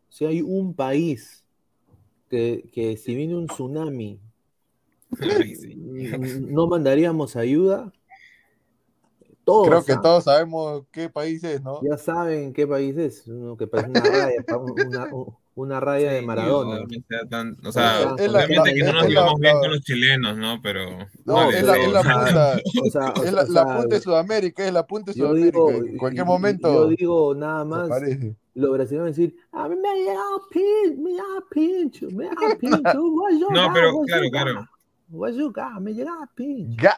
si 0.09 0.24
hay 0.24 0.41
un 0.43 0.74
país 0.74 1.45
que, 2.30 2.68
que 2.72 2.97
si 2.97 3.14
viene 3.14 3.34
un 3.37 3.47
tsunami, 3.47 4.18
n- 5.20 6.41
no 6.41 6.66
mandaríamos 6.66 7.37
ayuda, 7.37 7.93
todos 9.47 9.68
Creo 9.68 9.84
que 9.84 9.92
¿ah? 9.92 10.01
todos 10.03 10.24
sabemos 10.24 10.82
qué 10.90 11.09
país 11.09 11.42
es, 11.44 11.62
¿no? 11.62 11.80
ya 11.82 11.97
saben 11.97 12.53
qué 12.53 12.66
país 12.66 12.97
es, 12.99 13.26
uno 13.28 13.57
que 13.57 13.66
parece 13.68 13.90
una 13.90 14.01
raya, 14.01 14.44
una, 14.76 15.09
una 15.55 15.80
raya 15.80 16.12
de 16.12 16.22
Maradona. 16.22 16.80
no 16.80 17.28
tan- 17.30 17.57
o 17.64 17.70
sea, 17.72 18.01
Es 18.18 18.28
obviamente 18.28 18.57
la- 18.57 18.64
que 18.74 18.82
no 18.84 18.92
nos 18.92 19.07
llevamos 19.09 19.40
bien 19.40 19.59
con 19.59 19.70
los 19.70 19.80
chilenos, 19.82 20.36
¿no? 20.36 20.61
Pero. 20.61 20.99
No, 21.24 21.34
vale, 21.34 21.59
es 21.59 21.64
la, 21.64 21.76
es 21.76 21.84
punta, 21.86 22.61
O 22.86 22.90
sea, 22.90 23.12
o 23.12 23.22
es 23.22 23.32
la, 23.32 23.42
o 23.42 23.47
la 23.47 23.62
sea, 23.64 23.76
punta 23.78 23.94
de 23.94 24.01
Sudamérica, 24.03 24.66
es 24.66 24.72
la 24.72 24.86
punta 24.86 25.12
de 25.12 25.18
yo 25.18 25.26
Sudamérica. 25.28 25.59
digo, 25.59 25.70
en 25.70 25.97
cualquier 25.97 26.26
momento 26.26 26.68
yo 26.68 26.88
digo 26.88 27.34
nada 27.34 27.64
más, 27.64 27.88
los 28.55 28.70
brasileños 28.72 29.03
van 29.05 29.12
a 29.12 29.16
decir, 29.16 29.36
a 29.53 29.68
mí 29.68 29.76
me 29.76 29.88
ha 29.88 29.94
llegado 29.94 30.42
pincho, 30.51 31.01
me 31.01 31.18
ha 31.18 31.40
pincho, 31.51 32.09
me 32.11 32.26
ha 32.26 32.30
pincho, 32.61 33.01
voy 33.11 33.34
a 33.44 33.53
No, 33.55 33.72
pero 33.72 33.92
claro, 34.07 34.24
claro. 34.30 34.68
voy 35.09 35.30
a 35.30 35.42
jugar, 35.44 35.80
me 35.80 35.94
llega 35.94 36.12
pincho. 36.34 36.82
Ga, 36.82 36.97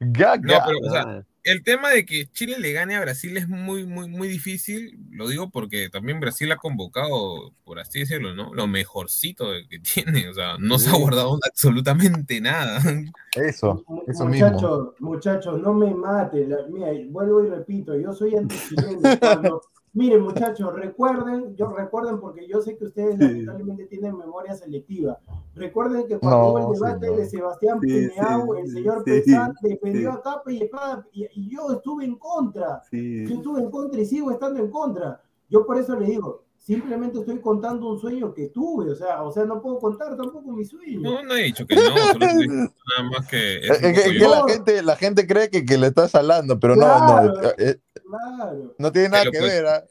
ga, 0.00 0.36
No, 0.38 0.52
ga. 0.54 0.64
pero, 0.66 0.78
o 0.78 0.90
sea, 0.90 1.02
Claro. 1.02 1.24
El 1.44 1.62
tema 1.64 1.90
de 1.90 2.04
que 2.06 2.26
Chile 2.26 2.56
le 2.58 2.72
gane 2.72 2.94
a 2.96 3.00
Brasil 3.00 3.36
es 3.36 3.48
muy, 3.48 3.84
muy, 3.86 4.08
muy 4.08 4.28
difícil. 4.28 4.98
Lo 5.10 5.28
digo 5.28 5.50
porque 5.50 5.88
también 5.90 6.20
Brasil 6.20 6.50
ha 6.52 6.56
convocado, 6.56 7.52
por 7.64 7.78
así 7.80 8.00
decirlo, 8.00 8.34
¿no? 8.34 8.54
Lo 8.54 8.66
mejorcito 8.66 9.50
de 9.50 9.66
que 9.68 9.78
tiene. 10.04 10.28
O 10.28 10.34
sea, 10.34 10.56
no 10.58 10.78
se 10.78 10.90
ha 10.90 10.94
guardado 10.94 11.38
absolutamente 11.48 12.40
nada. 12.40 12.80
Eso, 13.34 13.84
eso 14.06 14.26
mismo. 14.26 14.46
muchachos, 14.48 14.88
muchachos, 15.00 15.60
no 15.60 15.74
me 15.74 15.92
maten. 15.94 16.50
la- 16.50 16.66
mira, 16.70 16.88
vuelvo 17.08 17.44
y 17.44 17.48
repito, 17.48 17.98
yo 17.98 18.12
soy 18.12 18.36
antichileno. 18.36 19.60
Miren, 19.94 20.22
muchachos, 20.22 20.72
recuerden, 20.74 21.54
yo 21.54 21.66
recuerden 21.70 22.18
porque 22.18 22.48
yo 22.48 22.62
sé 22.62 22.78
que 22.78 22.86
ustedes 22.86 23.18
lamentablemente 23.18 23.84
tienen 23.86 24.16
memoria 24.16 24.54
selectiva. 24.54 25.18
Recuerden 25.54 26.06
que 26.06 26.18
cuando 26.18 26.38
No, 26.38 26.48
hubo 26.48 26.72
el 26.72 26.78
debate 26.78 27.00
señor. 27.06 27.16
de 27.18 27.26
Sebastián 27.26 27.78
Sí, 27.82 27.86
Pineau, 28.08 28.54
sí, 28.54 28.60
el 28.62 28.70
señor 28.70 28.98
sí, 29.04 29.10
Pesán 29.10 29.52
defendió 29.60 30.12
sí. 30.12 30.16
a 30.18 30.22
capa 30.22 30.50
y 30.52 30.62
espada 30.62 31.06
y, 31.12 31.26
y 31.34 31.50
yo 31.54 31.70
estuve 31.72 32.06
en 32.06 32.16
contra. 32.16 32.82
Sí. 32.90 33.26
Yo 33.28 33.34
estuve 33.34 33.60
en 33.60 33.70
contra 33.70 34.00
y 34.00 34.06
sigo 34.06 34.30
estando 34.30 34.60
en 34.60 34.70
contra. 34.70 35.20
Yo 35.50 35.66
por 35.66 35.76
eso 35.76 35.94
le 35.98 36.06
digo, 36.06 36.42
simplemente 36.62 37.18
estoy 37.18 37.40
contando 37.40 37.88
un 37.90 37.98
sueño 37.98 38.32
que 38.32 38.48
tuve, 38.48 38.92
o 38.92 38.94
sea, 38.94 39.22
o 39.24 39.32
sea, 39.32 39.44
no 39.44 39.60
puedo 39.60 39.78
contar 39.80 40.16
tampoco 40.16 40.52
mi 40.52 40.64
sueño. 40.64 41.00
No, 41.00 41.22
no 41.24 41.34
he 41.34 41.42
dicho 41.42 41.66
que 41.66 41.74
no, 41.74 41.80
solo 41.82 42.24
he 42.24 42.38
dicho 42.38 42.52
nada 42.52 43.10
más 43.10 43.28
que... 43.28 43.58
es 43.66 43.78
que, 43.78 44.18
la, 44.20 44.44
gente, 44.48 44.82
la 44.82 44.96
gente 44.96 45.26
cree 45.26 45.50
que, 45.50 45.64
que 45.64 45.76
le 45.76 45.88
estás 45.88 46.14
hablando, 46.14 46.60
pero 46.60 46.76
no, 46.76 46.82
Claro. 46.84 47.32
no, 47.42 47.48
eh, 47.58 47.80
Claro. 48.04 48.74
no 48.78 48.92
tiene 48.92 49.08
nada 49.08 49.22
Pero 49.24 49.32
que 49.32 49.38
pues- 49.40 49.52
ver. 49.52 49.66
¿ah? 49.66 49.84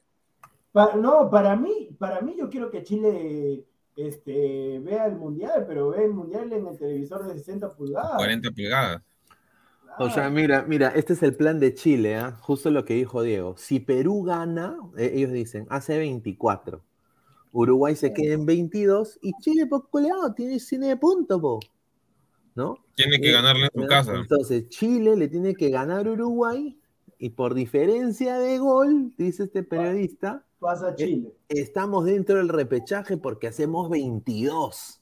Pa- 0.72 0.96
no, 0.96 1.30
para 1.30 1.58
mí, 1.58 1.90
para 2.00 2.22
mí 2.22 2.36
yo 2.38 2.50
quiero 2.50 2.72
que 2.72 2.84
Chile 2.84 3.66
este, 3.98 4.80
vea 4.80 5.06
el 5.08 5.18
mundial, 5.18 5.66
pero 5.68 5.90
vea 5.90 6.04
el 6.04 6.14
mundial 6.14 6.52
en 6.54 6.66
el 6.68 6.78
televisor 6.78 7.28
de 7.28 7.34
60 7.34 7.74
pulgadas. 7.74 8.16
40 8.16 8.50
pulgadas. 8.52 9.02
O 10.00 10.10
sea, 10.10 10.30
mira, 10.30 10.64
mira, 10.68 10.90
este 10.90 11.14
es 11.14 11.24
el 11.24 11.36
plan 11.36 11.60
de 11.60 11.74
Chile, 11.74 12.16
¿ah? 12.16 12.38
justo 12.42 12.72
lo 12.72 12.86
que 12.86 12.96
dijo 12.96 13.22
Diego. 13.22 13.56
Si 13.58 13.80
Perú 13.80 14.24
gana, 14.24 14.78
eh, 14.98 15.12
ellos 15.16 15.32
dicen, 15.32 15.68
hace 15.70 15.98
24. 15.98 16.82
Uruguay 17.54 17.96
se 17.96 18.14
queda 18.14 18.34
en 18.34 18.46
22 18.46 19.20
y 19.22 19.32
Chile, 19.42 19.68
por 19.68 19.90
coleado, 19.90 20.34
tiene 20.34 20.60
cine 20.60 20.88
de 20.88 20.98
punto, 20.98 21.40
po. 21.40 21.60
¿No? 22.56 22.78
Tiene 22.96 23.20
que 23.20 23.30
Eh, 23.30 23.34
ganarle 23.34 23.70
en 23.74 23.82
su 23.82 23.88
casa. 23.88 24.16
Entonces, 24.16 24.70
Chile 24.70 25.16
le 25.16 25.28
tiene 25.28 25.54
que 25.56 25.70
ganar 25.70 26.08
a 26.08 26.12
Uruguay 26.12 26.78
y 27.18 27.30
por 27.30 27.54
diferencia 27.54 28.40
de 28.40 28.58
gol, 28.58 29.14
dice 29.18 29.44
este 29.44 29.64
periodista, 29.64 30.46
Pasa 30.60 30.96
Chile. 30.96 31.34
estamos 31.50 32.06
dentro 32.06 32.38
del 32.38 32.50
repechaje 32.50 33.18
porque 33.18 33.48
hacemos 33.48 33.90
22. 33.90 35.01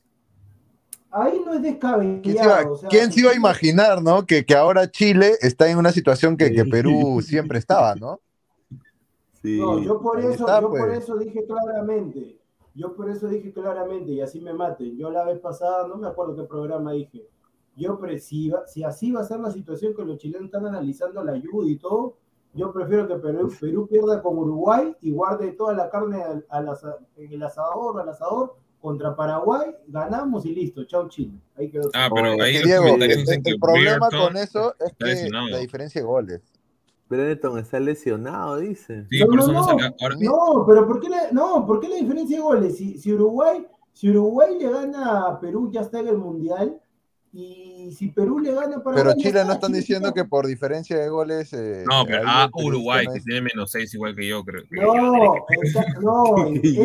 Ahí 1.12 1.42
no 1.46 1.54
es 1.54 1.62
descabellado. 1.64 2.22
¿Quién, 2.22 2.38
se 2.38 2.44
iba, 2.44 2.72
o 2.72 2.76
sea, 2.78 2.90
quién 2.90 3.12
se 3.12 3.20
iba 3.22 3.32
a 3.32 3.36
imaginar, 3.36 4.02
no? 4.04 4.26
Que, 4.26 4.46
que 4.46 4.56
ahora 4.56 4.90
Chile 4.92 5.34
está 5.42 5.70
en 5.70 5.78
una 5.78 5.92
situación 5.92 6.38
que, 6.38 6.52
que 6.54 6.66
Perú 6.66 7.20
siempre 7.22 7.58
estaba, 7.58 7.96
¿no? 7.96 8.20
Sí. 9.42 9.58
No, 9.60 9.80
yo 9.82 10.00
por 10.02 10.20
eso, 10.20 10.32
está, 10.32 10.62
yo 10.62 10.70
por 10.70 10.80
pues. 10.88 11.00
eso 11.00 11.18
dije 11.18 11.46
claramente, 11.46 12.38
yo 12.76 12.94
por 12.94 13.10
eso 13.10 13.28
dije 13.28 13.52
claramente, 13.54 14.12
y 14.12 14.22
así 14.22 14.42
me 14.42 14.54
maten. 14.54 14.98
Yo 14.98 15.10
la 15.10 15.24
vez 15.24 15.40
pasada, 15.40 15.88
no 15.88 15.96
me 15.98 16.08
acuerdo 16.08 16.36
qué 16.36 16.44
programa 16.44 16.92
dije, 16.92 17.26
yo 17.76 17.98
pre- 17.98 18.20
si, 18.20 18.50
va- 18.50 18.68
si 18.68 18.84
así 18.84 19.12
va 19.12 19.22
a 19.22 19.24
ser 19.24 19.40
la 19.40 19.52
situación 19.52 19.94
que 19.96 20.04
los 20.04 20.18
chilenos 20.18 20.46
están 20.46 20.66
analizando 20.66 21.24
la 21.24 21.32
ayuda 21.32 21.68
y 21.70 21.78
todo, 21.78 22.18
yo 22.54 22.74
prefiero 22.74 23.08
que 23.08 23.16
Perú, 23.16 23.50
Perú 23.60 23.88
pierda 23.88 24.22
con 24.22 24.38
Uruguay 24.38 24.94
y 25.02 25.12
guarde 25.12 25.52
toda 25.54 25.74
la 25.74 25.90
carne 25.90 26.22
al, 26.22 26.46
al 26.50 26.70
asa- 26.70 26.98
en 27.16 27.32
el 27.32 27.42
asador, 27.44 28.02
al 28.02 28.10
asador, 28.10 28.58
contra 28.82 29.16
Paraguay, 29.16 29.76
ganamos 29.88 30.46
y 30.46 30.54
listo, 30.54 30.86
chao 30.86 31.10
Chile. 31.10 31.34
Ahí 31.58 31.70
quedó. 31.70 31.90
Ah, 31.94 32.10
pero 32.14 32.42
ahí 32.42 32.54
Que 32.54 32.64
Diego, 32.64 32.96
el, 32.96 33.60
problema 33.60 34.10
con 34.10 34.38
eso 34.38 34.76
es 34.80 34.94
que 34.98 35.30
la 35.32 35.58
diferencia 35.58 36.02
de 36.02 36.08
goles. 36.08 36.42
Brereton 37.10 37.58
está 37.58 37.80
lesionado, 37.80 38.58
dice. 38.58 39.06
Sí, 39.10 39.20
No, 39.20 39.26
por 39.26 39.36
no, 39.36 39.44
eso 39.44 39.52
no. 39.52 39.96
Ahora, 40.00 40.16
No, 40.20 40.66
pero 40.68 40.88
¿por 40.88 41.00
qué 41.00 41.10
la, 41.10 41.32
no, 41.32 41.66
¿por 41.66 41.80
qué 41.80 41.90
la 41.90 41.96
diferencia 41.96 42.38
de 42.38 42.44
goles? 42.44 42.78
Si, 42.78 43.00
si 43.00 43.12
Uruguay, 43.12 43.66
si 43.94 44.12
Uruguay 44.12 44.58
le 44.60 44.70
gana 44.70 45.26
a 45.26 45.40
Perú, 45.40 45.72
ya 45.72 45.82
está 45.82 46.00
en 46.00 46.10
el 46.10 46.18
Mundial. 46.18 46.80
Y 47.32 47.92
si 47.96 48.08
Perú 48.10 48.40
le 48.40 48.54
gana 48.54 48.78
a 48.78 48.84
Paraguay. 48.84 48.96
Pero 49.04 49.14
Chile 49.18 49.30
está, 49.30 49.44
no 49.46 49.54
están 49.54 49.70
Chile 49.70 49.80
diciendo 49.82 50.08
está. 50.10 50.22
que 50.24 50.28
por 50.28 50.48
diferencia 50.48 50.98
de 50.98 51.10
goles. 51.10 51.54
eh, 51.54 51.84
no, 51.90 52.04
pero 52.06 52.20
ahí 52.22 52.26
ah, 52.28 52.50
Uruguay, 52.54 53.06
que 53.14 53.20
tiene 53.22 53.42
menos 53.42 53.72
6 53.72 53.94
igual 53.94 54.16
que 54.16 54.28
yo, 54.28 54.44
creo. 54.44 54.64
que 54.64 54.76
No, 54.82 54.96
yo. 54.96 55.46
esa- 55.62 55.86
no, 56.02 56.48
ese 56.48 56.58
es 56.70 56.78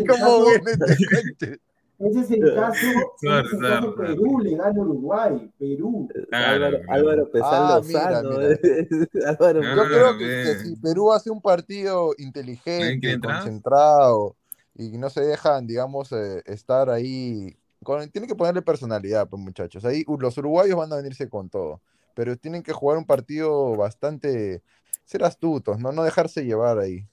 el- 0.00 0.06
¿Cómo 0.08 0.44
caso- 0.44 0.50
este 0.54 1.58
ese 1.98 2.18
es 2.20 2.30
el 2.32 2.54
caso, 2.54 2.86
Claro, 3.20 3.48
claro, 3.60 3.94
Perú 3.94 4.40
le 4.40 4.56
gana 4.56 4.70
a 4.76 4.82
Uruguay, 4.84 5.50
Perú. 5.56 6.08
Claro, 6.30 6.66
Álvaro. 6.66 6.78
Álvaro 6.88 7.30
Ah, 7.42 7.80
mira, 7.86 8.22
Lozano. 8.22 8.38
mira. 8.38 8.58
Álvaro, 9.38 9.62
Yo 9.62 9.84
creo 9.84 10.18
que, 10.18 10.54
si 10.64 10.76
Perú 10.76 11.12
hace 11.12 11.30
un 11.30 11.40
partido 11.40 12.10
¿Alguien 12.10 12.26
inteligente, 12.28 13.20
concentrado 13.20 14.34
y 14.74 14.98
no 14.98 15.10
se 15.10 15.20
dejan, 15.20 15.66
digamos, 15.68 16.10
eh, 16.12 16.42
estar 16.46 16.90
ahí. 16.90 17.56
Con- 17.82 18.08
tienen 18.10 18.28
que 18.28 18.34
ponerle 18.34 18.62
personalidad, 18.62 19.28
pues 19.28 19.42
muchachos. 19.42 19.84
Ahí 19.84 20.04
uh, 20.06 20.18
los 20.18 20.36
uruguayos 20.38 20.76
van 20.76 20.92
a 20.92 20.96
venirse 20.96 21.28
con 21.28 21.48
todo, 21.48 21.80
pero 22.14 22.36
tienen 22.36 22.62
que 22.62 22.72
jugar 22.72 22.98
un 22.98 23.04
partido 23.06 23.76
bastante, 23.76 24.62
ser 25.04 25.24
astutos, 25.24 25.78
no, 25.78 25.92
no 25.92 26.02
dejarse 26.04 26.44
llevar 26.44 26.78
ahí. 26.78 27.06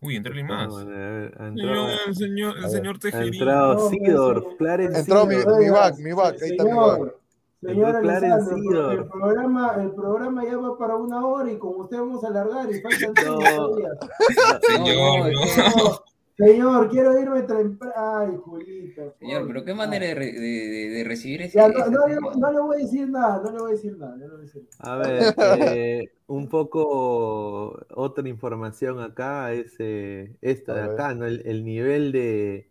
Uy, 0.00 0.14
entró 0.16 0.30
alguien 0.30 0.46
más. 0.46 0.68
No, 0.68 0.80
el 0.80 2.14
señor, 2.14 2.56
el 2.58 2.70
señor 2.70 2.98
No, 3.02 3.88
Sidorf, 3.90 4.44
pues, 4.44 4.56
Clarence 4.56 5.00
Entró 5.00 5.26
mi- 5.26 5.34
mi 5.36 5.70
back, 5.70 5.98
mi 5.98 6.12
back, 6.12 6.40
ahí 6.42 6.50
está 6.50 6.64
mi 6.64 6.72
back. 6.72 7.14
Señor 7.60 7.96
Entró 7.96 8.10
Alessandro, 8.10 8.90
el, 8.92 9.04
programa, 9.08 9.74
el 9.82 9.90
programa 9.90 10.44
ya 10.44 10.56
va 10.58 10.78
para 10.78 10.94
una 10.94 11.26
hora 11.26 11.50
y 11.50 11.58
con 11.58 11.80
usted 11.80 11.96
vamos 11.98 12.22
a 12.22 12.28
alargar 12.28 12.70
y 12.70 12.80
faltan 12.80 13.12
No. 13.26 13.38
cinco 13.40 13.56
todavía. 13.56 13.88
Señor, 14.68 15.32
no. 15.32 16.04
Señor, 16.38 16.88
quiero 16.88 17.18
irme 17.18 17.42
temprano. 17.42 17.94
Ay, 17.96 18.36
Julito. 18.44 19.14
Señor, 19.18 19.46
pero 19.46 19.64
qué 19.64 19.74
manera 19.74 20.06
de, 20.06 20.14
re- 20.14 20.32
de, 20.32 20.40
de- 20.40 20.88
de 20.90 21.04
recibir 21.04 21.42
ese. 21.42 21.58
Ya, 21.58 21.68
no, 21.68 21.80
ese 21.80 21.90
no, 21.90 22.04
tema? 22.04 22.30
le- 22.34 22.40
no 22.40 22.52
le 22.52 22.60
voy 22.60 22.76
a 22.76 22.84
decir 22.84 23.08
nada, 23.10 23.42
no 23.42 23.50
le 23.50 23.58
voy 23.58 23.70
a 23.70 23.74
decir 23.74 23.96
nada. 23.98 24.16
no 24.16 24.18
le 24.24 24.28
voy 24.28 24.38
a 24.38 24.42
decir 24.42 24.62
nada. 24.78 24.94
A 24.94 24.96
ver, 24.98 25.34
eh, 25.36 26.12
un 26.28 26.48
poco 26.48 27.84
otra 27.94 28.28
información 28.28 29.00
acá 29.00 29.52
es 29.52 29.74
eh, 29.80 30.36
esta 30.40 30.74
de 30.74 30.82
acá, 30.82 31.14
¿no? 31.14 31.26
El, 31.26 31.42
el 31.46 31.64
nivel 31.64 32.12
de 32.12 32.70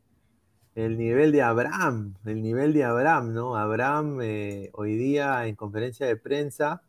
el 0.75 0.97
nivel 0.97 1.31
de 1.33 1.41
Abraham, 1.41 2.15
el 2.25 2.41
nivel 2.41 2.73
de 2.73 2.83
Abraham, 2.85 3.33
¿no? 3.33 3.57
Abraham 3.57 4.19
eh, 4.21 4.69
hoy 4.73 4.95
día 4.95 5.47
en 5.47 5.55
conferencia 5.55 6.05
de 6.07 6.17
prensa, 6.17 6.83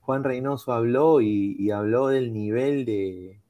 Juan 0.00 0.24
Reynoso 0.24 0.72
habló 0.72 1.20
y, 1.20 1.56
y 1.58 1.70
habló 1.72 2.08
del 2.08 2.32
nivel 2.32 2.84
de, 2.86 3.41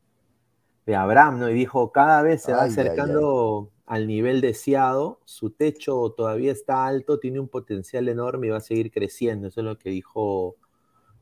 de 0.86 0.96
Abraham, 0.96 1.38
¿no? 1.40 1.50
Y 1.50 1.54
dijo, 1.54 1.92
cada 1.92 2.22
vez 2.22 2.42
se 2.42 2.52
va 2.52 2.62
Ay, 2.62 2.66
ay, 2.66 2.72
acercando 2.72 3.70
al 3.86 4.06
nivel 4.06 4.40
deseado, 4.40 5.20
su 5.24 5.50
techo 5.50 6.14
todavía 6.16 6.52
está 6.52 6.86
alto, 6.86 7.18
tiene 7.18 7.40
un 7.40 7.48
potencial 7.48 8.08
enorme 8.08 8.46
y 8.46 8.50
va 8.50 8.58
a 8.58 8.60
seguir 8.60 8.90
creciendo, 8.90 9.48
eso 9.48 9.60
es 9.60 9.66
lo 9.66 9.78
que 9.78 9.90
dijo 9.90 10.56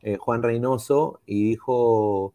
eh, 0.02 0.16
Juan 0.16 0.42
Reynoso 0.42 1.20
y 1.26 1.44
dijo 1.44 2.34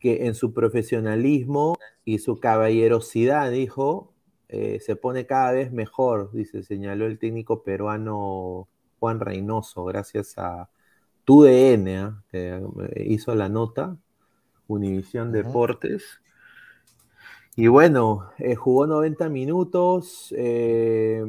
que 0.00 0.26
en 0.26 0.34
su 0.34 0.52
profesionalismo 0.52 1.76
y 2.04 2.18
su 2.18 2.38
caballerosidad, 2.38 3.50
dijo, 3.50 4.12
eh, 4.48 4.80
se 4.80 4.96
pone 4.96 5.26
cada 5.26 5.52
vez 5.52 5.72
mejor, 5.72 6.32
dice, 6.32 6.62
señaló 6.62 7.06
el 7.06 7.18
técnico 7.18 7.62
peruano 7.62 8.68
Juan 8.98 9.20
Reynoso, 9.20 9.84
gracias 9.84 10.34
a 10.38 10.70
TUDN, 11.24 11.88
¿ah? 11.88 12.24
que 12.30 12.56
eh, 12.56 13.04
hizo 13.06 13.34
la 13.34 13.48
nota, 13.48 13.96
Univisión. 14.68 15.32
Deportes. 15.32 16.20
Y 17.60 17.66
bueno, 17.66 18.30
eh, 18.38 18.54
jugó 18.54 18.86
90 18.86 19.28
minutos, 19.30 20.32
eh, 20.38 21.24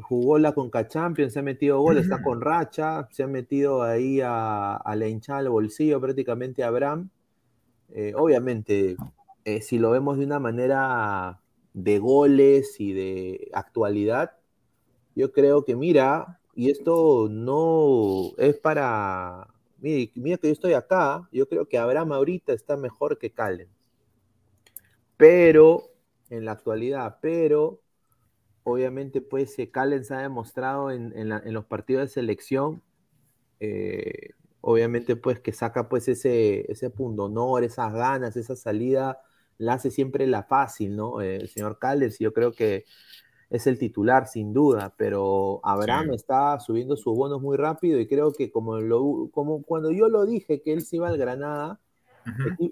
jugó 0.00 0.38
la 0.38 0.52
Conca 0.52 0.88
Champions, 0.88 1.34
se 1.34 1.40
ha 1.40 1.42
metido 1.42 1.78
gol, 1.78 1.98
está 1.98 2.22
con 2.22 2.40
racha, 2.40 3.06
se 3.12 3.22
ha 3.22 3.26
metido 3.26 3.82
ahí 3.82 4.22
a, 4.22 4.76
a 4.76 4.96
la 4.96 5.08
hinchada 5.08 5.40
al 5.40 5.50
bolsillo 5.50 6.00
prácticamente 6.00 6.64
a 6.64 6.68
Abraham. 6.68 7.10
Eh, 7.92 8.14
obviamente, 8.16 8.96
si 9.60 9.78
lo 9.78 9.90
vemos 9.90 10.16
de 10.16 10.24
una 10.24 10.38
manera 10.38 11.42
de 11.74 11.98
goles 11.98 12.80
y 12.80 12.94
de 12.94 13.50
actualidad, 13.52 14.38
yo 15.14 15.32
creo 15.32 15.66
que 15.66 15.76
mira, 15.76 16.40
y 16.54 16.70
esto 16.70 17.28
no 17.30 18.30
es 18.38 18.56
para, 18.56 19.48
mira, 19.82 20.10
mira 20.14 20.38
que 20.38 20.46
yo 20.46 20.52
estoy 20.54 20.72
acá, 20.72 21.28
yo 21.30 21.46
creo 21.46 21.66
que 21.66 21.76
Abraham 21.76 22.12
ahorita 22.12 22.54
está 22.54 22.78
mejor 22.78 23.18
que 23.18 23.28
Calen 23.28 23.68
pero 25.24 25.90
en 26.30 26.44
la 26.44 26.52
actualidad, 26.52 27.18
pero 27.22 27.80
obviamente 28.64 29.22
pues 29.22 29.58
eh, 29.58 29.70
Callens 29.70 30.10
ha 30.12 30.20
demostrado 30.20 30.90
en, 30.90 31.12
en 31.18 31.30
la- 31.30 31.42
en 31.44 31.54
los 31.54 31.66
partidos 31.66 32.04
de 32.04 32.08
selección, 32.10 32.82
eh, 33.60 34.30
obviamente 34.62 35.16
pues 35.16 35.40
que 35.40 35.52
saca 35.52 35.88
pues 35.88 36.08
ese, 36.08 36.70
ese 36.72 36.90
pundonor, 36.90 37.64
esas 37.64 37.92
ganas, 37.94 38.36
esa 38.36 38.56
salida, 38.56 39.20
la 39.58 39.74
hace 39.74 39.90
siempre 39.92 40.26
la 40.28 40.44
fácil, 40.44 40.96
¿no? 40.96 41.20
Eh, 41.22 41.36
el 41.36 41.48
señor 41.48 41.78
Callens, 41.80 42.18
yo 42.20 42.32
creo 42.34 42.52
que 42.54 42.84
es 43.50 43.66
el 43.66 43.78
titular 43.78 44.26
sin 44.28 44.52
duda, 44.54 44.94
pero 44.98 45.60
Abraham 45.64 46.12
Sí. 46.12 46.14
está 46.14 46.58
subiendo 46.60 46.96
sus 46.96 47.14
bonos 47.16 47.40
muy 47.42 47.56
rápido 47.56 48.00
y 48.00 48.08
creo 48.08 48.32
que 48.32 48.50
como, 48.50 48.78
lo, 48.80 49.30
como 49.32 49.62
cuando 49.64 49.90
yo 49.92 50.08
lo 50.08 50.26
dije 50.26 50.62
que 50.62 50.72
él 50.72 50.82
se 50.82 50.96
iba 50.96 51.08
al 51.08 51.18
Granada, 51.18 51.80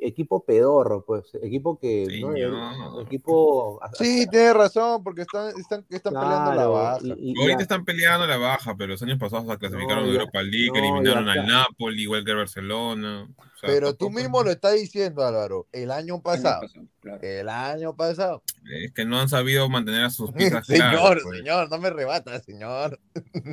Equipo 0.01 0.45
pedorro, 0.45 1.05
pues, 1.05 1.25
equipo 1.43 1.79
que 1.79 2.05
no 2.21 2.33
Señor. 2.33 2.35
debería- 2.35 3.03
equipo 3.07 3.81
Sí, 3.95 4.27
tienes 4.31 4.55
razón, 4.55 5.03
porque 5.05 5.23
están, 5.23 5.49
están, 5.59 5.85
están 5.91 6.15
peleando 6.15 6.55
la 6.55 6.67
baja. 6.67 6.99
y- 7.05 7.33
y- 7.33 7.41
Ahorita 7.41 7.63
están 7.63 7.85
peleando 7.85 8.27
la 8.27 8.37
baja, 8.37 8.75
pero 8.77 8.93
los 8.93 9.03
años 9.03 9.19
pasados 9.19 9.47
se 9.49 9.59
clasificaron 9.59 10.05
No, 10.05 10.11
a 10.11 10.15
ya- 10.15 10.21
Europa 10.21 10.43
League, 10.43 10.71
no, 10.73 10.79
eliminaron 10.79 11.29
al. 11.29 11.47
Napoli, 11.47 12.03
igual 12.03 12.25
que 12.25 12.31
al 12.31 12.37
Barcelona. 12.39 13.23
O 13.23 13.59
sea, 13.59 13.69
Pero 13.69 13.95
tú 13.95 14.11
mismo 14.11 14.43
lo 14.43 14.51
estás 14.51 14.75
diciendo, 14.75 15.25
Álvaro. 15.25 15.67
El 15.73 15.91
año 15.91 16.21
pasado. 16.21 16.63
Claro. 17.01 17.21
El 17.23 17.49
año 17.49 17.95
pasado. 17.95 18.43
Es 18.71 18.93
que 18.93 19.05
no 19.05 19.21
han 19.21 19.29
sabido 19.29 19.69
mantener 19.69 20.05
a 20.05 20.11
sus 20.11 20.31
piezas 20.63 20.67
Señor, 20.67 20.91
claras, 20.91 21.23
pues. 21.23 21.39
señor, 21.39 21.71
no 21.71 21.79
me 21.79 21.91
rebata, 21.91 22.41
señor. 22.41 22.99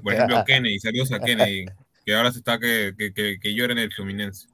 Por 0.04 0.14
ejemplo, 0.14 0.44
Kennedy, 0.48 0.80
saludos 0.80 1.12
a 1.12 1.20
Kennedy, 1.20 1.66
que 2.06 2.16
ahora 2.16 2.32
se 2.32 2.40
está 2.40 2.58
que, 2.60 2.94
que, 2.98 3.14
que, 3.14 3.40
que 3.40 3.54
llora 3.54 3.74
en 3.74 3.80
el 3.80 3.94
Fluminense. 3.94 4.48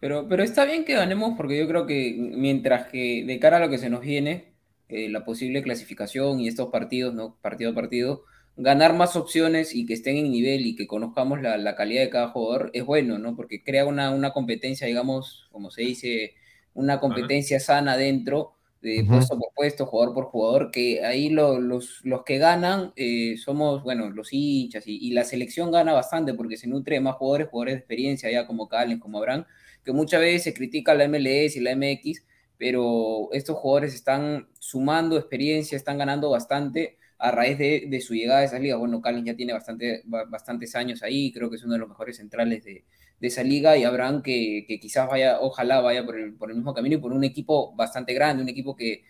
Pero, 0.00 0.26
pero 0.28 0.42
está 0.42 0.64
bien 0.64 0.84
que 0.84 0.94
ganemos 0.94 1.34
porque 1.36 1.58
yo 1.58 1.68
creo 1.68 1.86
que 1.86 2.14
mientras 2.18 2.88
que 2.88 3.24
de 3.26 3.38
cara 3.38 3.58
a 3.58 3.60
lo 3.60 3.68
que 3.70 3.78
se 3.78 3.90
nos 3.90 4.00
viene, 4.00 4.54
eh, 4.88 5.08
la 5.10 5.24
posible 5.24 5.62
clasificación 5.62 6.40
y 6.40 6.48
estos 6.48 6.70
partidos, 6.70 7.14
¿no? 7.14 7.36
Partido 7.42 7.72
a 7.72 7.74
partido, 7.74 8.24
ganar 8.56 8.94
más 8.94 9.14
opciones 9.16 9.74
y 9.74 9.86
que 9.86 9.92
estén 9.94 10.16
en 10.16 10.30
nivel 10.30 10.66
y 10.66 10.74
que 10.74 10.86
conozcamos 10.86 11.42
la, 11.42 11.58
la 11.58 11.74
calidad 11.76 12.02
de 12.02 12.10
cada 12.10 12.28
jugador 12.28 12.70
es 12.74 12.84
bueno, 12.84 13.18
¿no? 13.18 13.36
Porque 13.36 13.62
crea 13.62 13.84
una, 13.86 14.10
una 14.10 14.32
competencia, 14.32 14.86
digamos, 14.86 15.48
como 15.52 15.70
se 15.70 15.82
dice, 15.82 16.34
una 16.74 16.98
competencia 17.00 17.60
sana 17.60 17.96
dentro 17.96 18.54
de 18.82 19.06
puesto 19.10 19.38
por 19.38 19.48
puesto, 19.54 19.84
jugador 19.86 20.14
por 20.14 20.24
jugador, 20.26 20.70
que 20.70 21.04
ahí 21.04 21.28
lo- 21.28 21.60
los, 21.60 22.00
los 22.04 22.24
que 22.24 22.38
ganan 22.38 22.92
eh, 22.96 23.36
somos, 23.36 23.82
bueno, 23.82 24.08
los 24.10 24.32
hinchas 24.32 24.86
y, 24.86 24.96
y 24.96 25.10
la 25.12 25.24
selección 25.24 25.70
gana 25.70 25.92
bastante 25.92 26.32
porque 26.32 26.56
se 26.56 26.66
nutre 26.66 26.94
de 26.96 27.00
más 27.02 27.16
jugadores, 27.16 27.48
jugadores 27.48 27.74
de 27.74 27.78
experiencia, 27.80 28.30
ya 28.30 28.46
como 28.46 28.68
Calen, 28.68 28.98
como 28.98 29.18
Abraham, 29.18 29.44
que 29.84 29.92
muchas 29.92 30.20
veces 30.20 30.44
se 30.44 30.54
critica 30.54 30.94
la 30.94 31.04
MLS 31.04 31.58
y 31.58 31.62
la 31.62 31.72
MX, 31.72 32.24
pero 32.58 33.28
estos 33.32 33.56
jugadores 33.56 33.94
están 33.94 34.48
sumando 34.58 35.16
experiencia, 35.16 35.76
están 35.76 35.98
ganando 35.98 36.30
bastante 36.30 36.98
a 37.18 37.30
raíz 37.30 37.58
de, 37.58 38.00
su 38.00 38.14
llegada 38.14 38.40
a 38.40 38.44
esas 38.44 38.60
ligas. 38.60 38.78
Bueno, 38.78 39.00
Calen 39.00 39.24
ya 39.24 39.36
tiene 39.36 39.52
bastante, 39.52 40.02
ba- 40.04 40.24
bastantes 40.24 40.74
años 40.74 41.02
ahí, 41.02 41.32
creo 41.32 41.50
que 41.50 41.56
es 41.56 41.64
uno 41.64 41.74
de 41.74 41.78
los 41.80 41.88
mejores 41.88 42.16
centrales 42.16 42.64
de, 42.64 42.84
esa 43.20 43.42
liga 43.42 43.76
y 43.76 43.84
Abraham 43.84 44.22
que, 44.22 44.64
que 44.66 44.80
quizás 44.80 45.06
vaya, 45.08 45.40
ojalá 45.40 45.80
vaya 45.80 46.04
por 46.06 46.18
el, 46.18 46.34
mismo 46.54 46.72
camino 46.72 46.96
y 46.96 46.98
por 46.98 47.12
un 47.12 47.22
equipo 47.24 47.74
bastante 47.74 48.14
grande, 48.14 48.42
un 48.42 48.48
equipo 48.48 48.74
que, 48.74 49.04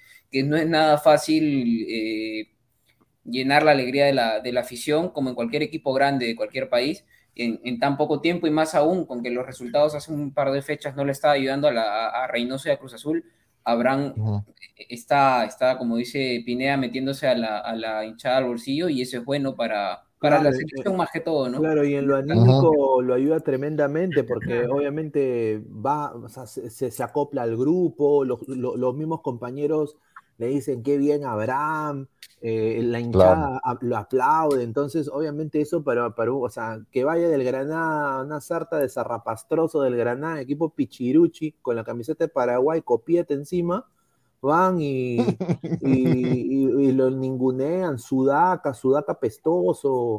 no 0.45 0.57
es 0.57 0.69
nada 0.69 0.99
fácil 0.99 1.87
eh, 1.89 2.51
llenar 3.25 3.63
la 3.63 3.73
alegría 3.73 4.07
de 4.07 4.53
la 4.53 4.61
afición, 4.61 5.11
como 5.11 5.31
en 5.31 5.37
cualquier 5.37 5.63
equipo 5.63 5.93
grande 5.93 6.27
de 6.27 6.37
cualquier 6.37 6.69
país, 6.69 7.05
en, 7.45 7.61
en 7.65 7.79
tan 7.79 7.97
poco 7.97 8.21
tiempo 8.21 8.47
y 8.47 8.51
más 8.51 8.75
aún 8.75 9.07
con 9.07 9.23
que 9.23 9.31
los 9.31 9.47
resultados 9.47 9.95
hace 9.95 10.13
un 10.13 10.33
par 10.35 10.51
de 10.53 10.63
fechas 10.63 10.97
no 10.97 11.05
le 11.05 11.13
está 11.13 11.31
ayudando 11.33 11.69
a, 11.69 11.73
la, 11.73 12.09
a 12.09 12.27
Reynoso 12.29 12.69
y 12.69 12.73
a 12.73 12.79
Cruz 12.79 12.95
Azul, 12.95 13.25
Abraham 13.65 14.17
está, 14.89 15.45
está, 15.45 15.79
como 15.79 15.97
dice 15.97 16.43
Pineda, 16.45 16.77
metiéndose 16.77 17.29
a 17.29 17.35
la, 17.35 17.59
a 17.61 17.75
la 17.77 18.05
hinchada 18.05 18.39
al 18.39 18.45
bolsillo 18.47 18.89
y 18.89 19.03
eso 19.03 19.19
es 19.19 19.25
bueno 19.25 19.55
para, 19.57 20.05
para 20.21 20.39
Claro, 20.39 20.43
la 20.43 20.53
selección 20.53 20.97
más 20.97 21.11
que 21.13 21.21
todo, 21.21 21.49
¿no? 21.49 21.71
Claro, 21.71 21.85
y 21.85 21.95
en 21.95 22.07
lo 22.07 22.17
anímico 22.17 23.03
lo 23.03 23.13
ayuda 23.15 23.41
tremendamente 23.41 24.25
porque 24.25 24.67
obviamente 24.67 25.63
va, 25.69 26.15
o 26.15 26.29
sea, 26.29 26.47
se, 26.47 26.71
se- 26.71 27.03
acopla 27.03 27.43
al 27.43 27.57
grupo, 27.57 28.25
los, 28.25 28.47
lo- 28.49 28.77
los 28.77 28.95
mismos 28.95 29.21
compañeros 29.21 29.97
le 30.39 30.47
dicen 30.47 30.83
qué 30.83 30.97
bien 30.97 31.25
Abraham, 31.25 32.07
eh, 32.41 32.81
la 32.85 33.01
hinchada 33.01 33.59
a- 33.63 33.79
lo 33.81 33.97
aplaude, 33.97 34.63
entonces 34.65 35.09
obviamente 35.13 35.61
eso 35.61 35.83
para, 35.85 36.15
para, 36.15 36.33
o 36.33 36.49
sea, 36.49 36.81
que 36.91 37.05
vaya 37.05 37.29
del 37.29 37.45
Granada, 37.45 38.23
una 38.23 38.41
sarta 38.41 38.79
de 38.79 38.89
zarrapastroso 38.89 39.83
del 39.83 39.97
Granada, 39.97 40.41
equipo 40.41 40.71
Pichiruchi, 40.71 41.53
con 41.63 41.77
la 41.77 41.85
camiseta 41.85 42.25
de 42.25 42.29
Paraguay, 42.29 42.83
copiete 42.83 43.35
encima, 43.35 43.87
van 44.41 44.81
y, 44.81 45.33
y, 45.33 45.39
y- 45.81 46.89
y 46.89 46.93
lo 46.93 47.11
ningunean, 47.11 47.99
Sudaca, 47.99 48.73
Sudaca 48.75 49.15
pestoso, 49.19 50.19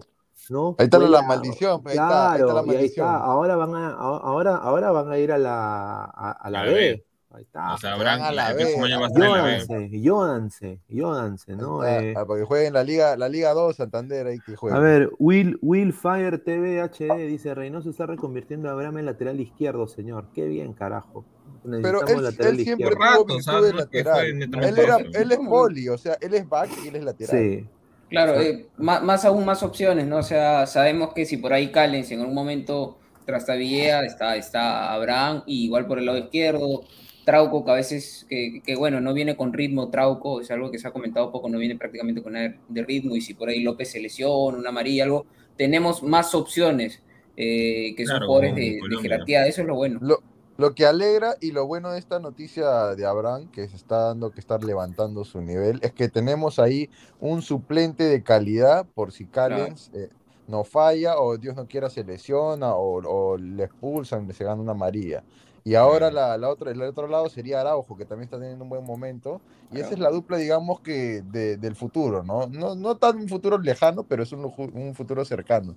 ¿no? 0.50 0.76
Ahí 0.78 0.86
está 0.86 1.00
la- 1.00 1.22
maldición, 1.24 1.82
ahí 1.86 1.98
está, 1.98 2.32
ahí 2.34 2.40
está 2.40 2.54
claro, 2.54 2.54
la 2.54 2.64
y 2.64 2.76
ahí 2.76 2.86
maldición. 2.86 3.08
está, 3.08 3.18
ahora 3.18 3.56
van 3.56 3.76
a, 3.76 3.90
ahora, 3.94 4.56
ahora 4.58 4.92
van 4.92 5.12
a 5.12 5.18
ir 5.20 5.32
a 5.32 5.38
la, 5.38 6.04
a, 6.06 6.32
a 6.32 6.50
la 6.50 6.62
A 6.62 6.66
B. 6.66 7.06
Ahí 7.34 7.44
está. 7.44 7.74
O 7.74 7.78
sea, 7.78 7.92
Van 7.92 8.02
Abraham, 8.02 8.22
a 8.24 8.32
la. 8.32 8.54
Jódanse, 8.54 9.90
jódanse, 10.04 10.80
jódanse, 10.90 11.56
¿no? 11.56 11.84
Está, 11.84 12.04
Eh, 12.04 12.14
ah, 12.18 12.26
porque 12.26 12.44
jueguen 12.44 12.74
la 12.74 12.84
Liga, 12.84 13.16
la 13.16 13.30
Liga 13.30 13.54
2, 13.54 13.76
Santander, 13.76 14.28
ahí 14.28 14.40
que 14.40 14.56
jueguen. 14.56 14.78
a 14.78 14.82
ver, 14.82 15.10
Will, 15.18 15.58
Will 15.62 15.94
Fire 15.94 16.44
TV 16.44 16.82
HD 16.82 17.28
dice, 17.28 17.56
Reynoso 17.56 17.90
está 17.90 18.06
reconvirtiendo 18.06 18.70
a 18.70 18.74
Abraham 18.74 19.00
en 19.00 19.06
lateral 19.06 19.40
izquierdo, 19.40 19.88
señor. 19.88 20.28
Qué 20.34 20.46
bien, 20.46 20.74
carajo. 20.74 21.26
Pero 21.64 22.02
Necesitamos 22.02 22.12
él, 22.12 22.24
lateral 22.24 22.60
él 22.60 22.64
siempre 22.66 22.90
tuvo 22.90 23.04
o 23.04 23.26
virtud 23.26 23.42
sea, 23.42 23.62
de 23.62 23.74
no 23.74 23.80
es 23.80 23.86
que 23.86 24.04
lateral. 24.04 24.26
Él, 24.64 24.80
era, 24.80 24.98
él 24.98 25.32
es 25.32 25.38
poli, 25.38 25.90
o 25.90 25.98
sea, 25.98 26.18
él 26.20 26.34
es 26.34 26.50
back 26.50 26.70
y 26.84 26.88
él 26.88 26.96
es 26.96 27.04
lateral. 27.04 27.40
Sí. 27.40 27.68
Claro, 28.10 28.42
eh, 28.42 28.68
más, 28.78 29.02
más 29.04 29.24
aún 29.24 29.46
más 29.46 29.64
opciones, 29.64 30.06
¿no? 30.06 30.18
O 30.18 30.24
sea, 30.24 30.68
sabemos 30.68 31.14
que 31.14 31.26
si 31.26 31.38
por 31.38 31.54
ahí 31.54 31.72
Callens 31.72 32.12
en 32.12 32.20
algún 32.20 32.36
momento 32.36 32.98
Trastabillea, 33.26 34.04
está, 34.04 34.36
está 34.36 34.92
Abraham, 34.94 35.44
y 35.46 35.66
igual 35.66 35.86
por 35.88 36.00
el 36.00 36.06
lado 36.06 36.18
izquierdo, 36.18 36.84
Trauco, 37.26 37.64
que 37.64 37.72
a 37.72 37.76
veces, 37.76 38.26
que, 38.30 38.62
que, 38.66 38.76
bueno, 38.76 39.00
no 39.00 39.14
viene 39.14 39.36
con 39.36 39.54
ritmo 39.54 39.90
Trauco, 39.90 40.42
es 40.42 40.50
algo 40.52 40.72
que 40.72 40.80
se 40.80 40.88
ha 40.88 40.92
comentado 40.92 41.32
poco, 41.32 41.50
no 41.50 41.58
viene 41.58 41.78
prácticamente 41.78 42.22
con 42.22 42.34
nada 42.34 42.56
de 42.68 42.84
ritmo, 42.84 43.16
y 43.16 43.22
si 43.22 43.34
por 43.34 43.50
ahí 43.50 43.62
López 43.62 43.92
se 43.92 44.00
lesiona, 44.00 44.58
una 44.58 44.70
amarilla, 44.70 45.04
algo, 45.04 45.26
tenemos 45.58 46.04
más 46.04 46.34
opciones 46.34 47.02
eh, 47.38 47.94
que 47.96 48.06
son 48.06 48.18
Claro, 48.18 48.28
jugadores 48.28 48.80
como 48.80 48.96
de, 48.96 49.02
jerarquía, 49.02 49.46
eso 49.46 49.62
es 49.62 49.68
lo 49.68 49.76
bueno. 49.76 50.00
Lo, 50.02 50.22
lo 50.58 50.76
que 50.76 50.86
alegra 50.86 51.36
y 51.42 51.52
lo 51.52 51.66
bueno 51.66 51.92
de 51.92 52.00
esta 52.00 52.20
noticia 52.20 52.96
de 52.96 53.06
Abraham, 53.06 53.50
que 53.52 53.68
se 53.68 53.76
está 53.76 54.08
dando 54.08 54.32
que 54.32 54.40
estar 54.40 54.64
levantando 54.64 55.24
su 55.24 55.42
nivel, 55.42 55.80
es 55.82 55.92
que 55.92 56.10
tenemos 56.10 56.60
ahí 56.60 56.90
un 57.20 57.42
suplente 57.42 58.04
de 58.04 58.22
calidad 58.22 58.86
por 58.94 59.12
si 59.12 59.26
Callens 59.26 59.90
eh, 59.94 60.10
no 60.48 60.64
falla 60.64 61.18
o 61.20 61.38
Dios 61.38 61.56
no 61.56 61.68
quiera 61.68 61.90
se 61.90 62.04
lesiona 62.04 62.76
o, 62.76 63.02
o 63.04 63.38
le 63.38 63.64
expulsan, 63.64 64.32
se 64.34 64.44
gana 64.44 64.62
una 64.62 64.74
amarilla. 64.74 65.24
Y 65.64 65.76
ahora 65.76 66.12
la, 66.12 66.38
la 66.38 66.50
otra, 66.50 66.72
el 66.72 66.82
otro 66.82 67.08
lado 67.08 67.30
sería 67.30 67.62
Araujo, 67.62 67.96
que 67.96 68.06
también 68.06 68.26
está 68.26 68.40
teniendo 68.40 68.64
un 68.64 68.70
buen 68.70 68.84
momento. 68.84 69.42
Y 69.72 69.80
esa 69.80 69.94
es 69.94 70.00
la 70.00 70.10
dupla, 70.10 70.38
digamos, 70.38 70.82
que 70.82 71.22
de- 71.22 71.58
del 71.58 71.76
futuro, 71.76 72.24
¿no? 72.24 72.48
¿no? 72.48 72.76
No 72.76 72.98
tan 72.98 73.18
un 73.18 73.28
futuro 73.30 73.58
lejano, 73.60 74.04
pero 74.04 74.24
es 74.24 74.32
un, 74.32 74.44
un 74.74 74.96
futuro 74.96 75.24
cercano. 75.24 75.76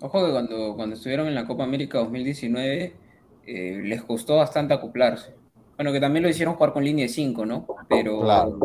Ojo 0.00 0.24
que 0.26 0.32
cuando, 0.32 0.74
cuando 0.74 0.96
estuvieron 0.96 1.28
en 1.28 1.34
la 1.34 1.46
Copa 1.46 1.64
América 1.64 1.98
2019 1.98 2.94
eh, 3.46 3.80
les 3.84 4.02
costó 4.02 4.36
bastante 4.36 4.74
acoplarse. 4.74 5.34
Bueno, 5.76 5.92
que 5.92 6.00
también 6.00 6.22
lo 6.22 6.28
hicieron 6.28 6.54
jugar 6.54 6.72
con 6.72 6.84
línea 6.84 7.04
de 7.06 7.08
5, 7.08 7.46
¿no? 7.46 7.66
Pero, 7.88 8.20
Claro. 8.20 8.58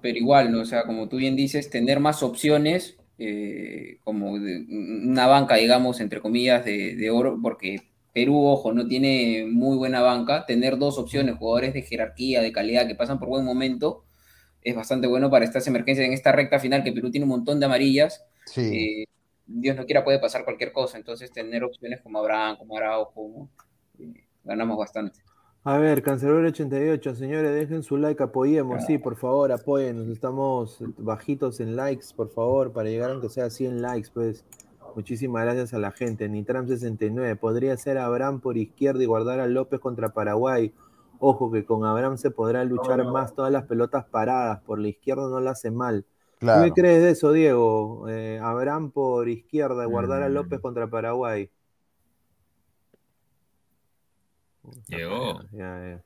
pero 0.00 0.18
igual, 0.18 0.50
¿no? 0.52 0.60
O 0.60 0.64
sea, 0.64 0.84
como 0.84 1.08
tú 1.08 1.16
bien 1.16 1.36
dices, 1.36 1.70
tener 1.70 2.00
más 2.00 2.22
opciones, 2.22 2.96
eh, 3.18 3.98
como 4.04 4.38
de- 4.38 4.64
una 4.68 5.26
banca, 5.26 5.56
digamos, 5.56 6.00
entre 6.00 6.20
comillas, 6.20 6.64
de, 6.64 6.96
de 6.96 7.10
oro, 7.10 7.38
porque 7.42 7.89
Perú, 8.20 8.44
ojo, 8.46 8.74
no 8.74 8.86
tiene 8.86 9.46
muy 9.50 9.78
buena 9.78 10.02
banca. 10.02 10.44
Tener 10.44 10.76
dos 10.76 10.98
opciones, 10.98 11.38
jugadores 11.38 11.72
de 11.72 11.80
jerarquía, 11.80 12.42
de 12.42 12.52
calidad, 12.52 12.86
que 12.86 12.94
pasan 12.94 13.18
por 13.18 13.30
buen 13.30 13.46
momento, 13.46 14.04
es 14.60 14.76
bastante 14.76 15.06
bueno 15.06 15.30
para 15.30 15.46
estas 15.46 15.66
emergencias 15.68 16.06
en 16.06 16.12
esta 16.12 16.30
recta 16.30 16.58
final, 16.58 16.84
que 16.84 16.92
Perú 16.92 17.10
tiene 17.10 17.24
un 17.24 17.30
montón 17.30 17.60
de 17.60 17.64
amarillas. 17.64 18.22
Sí. 18.44 18.60
Eh, 18.60 19.04
Dios 19.46 19.74
no 19.74 19.86
quiera 19.86 20.04
puede 20.04 20.18
pasar 20.18 20.44
cualquier 20.44 20.70
cosa, 20.70 20.98
entonces 20.98 21.32
tener 21.32 21.64
opciones 21.64 22.02
como 22.02 22.18
Abraham, 22.18 22.58
como 22.58 22.76
Araujo, 22.76 23.48
eh, 23.98 24.12
ganamos 24.44 24.76
bastante. 24.76 25.20
A 25.64 25.78
ver, 25.78 26.02
Cancelero 26.02 26.46
88, 26.46 27.14
señores, 27.14 27.54
dejen 27.54 27.82
su 27.82 27.96
like, 27.96 28.22
apoyemos, 28.22 28.76
Claro. 28.76 28.86
sí, 28.86 28.98
por 28.98 29.16
favor, 29.16 29.50
apoyen, 29.50 30.12
estamos 30.12 30.76
bajitos 30.98 31.58
en 31.60 31.74
likes, 31.74 32.08
por 32.14 32.30
favor, 32.30 32.70
para 32.70 32.90
llegar 32.90 33.12
aunque 33.12 33.30
sea 33.30 33.46
a 33.46 33.50
100 33.50 33.80
likes, 33.80 34.10
pues. 34.12 34.44
Muchísimas 34.94 35.44
gracias 35.44 35.72
a 35.74 35.78
la 35.78 35.90
gente. 35.92 36.28
Nitram 36.28 36.66
69, 36.66 37.36
podría 37.36 37.76
ser 37.76 37.98
Abraham 37.98 38.40
por 38.40 38.56
izquierda 38.56 39.02
y 39.02 39.06
guardar 39.06 39.40
a 39.40 39.46
López 39.46 39.80
contra 39.80 40.10
Paraguay. 40.10 40.74
Ojo 41.18 41.50
que 41.50 41.64
con 41.64 41.84
Abraham 41.84 42.16
se 42.16 42.30
podrá 42.30 42.64
luchar 42.64 43.04
más 43.04 43.34
todas 43.34 43.52
las 43.52 43.64
pelotas 43.66 44.04
paradas, 44.06 44.60
por 44.62 44.78
la 44.78 44.88
izquierda 44.88 45.28
no 45.28 45.40
la 45.40 45.50
hace 45.52 45.70
mal. 45.70 46.04
¿Tú 46.38 46.46
Claro. 46.46 46.64
¿Qué 46.64 46.80
crees 46.80 47.02
de 47.02 47.10
eso, 47.10 47.32
Diego? 47.32 48.08
Eh, 48.08 48.38
Abraham 48.42 48.90
por 48.90 49.28
izquierda, 49.28 49.84
guardar 49.84 50.22
a 50.22 50.28
Mm. 50.30 50.32
López 50.32 50.60
contra 50.60 50.88
Paraguay. 50.88 51.50
Llegó. 54.88 55.40
Ya, 55.52 55.80
ya. 55.88 56.04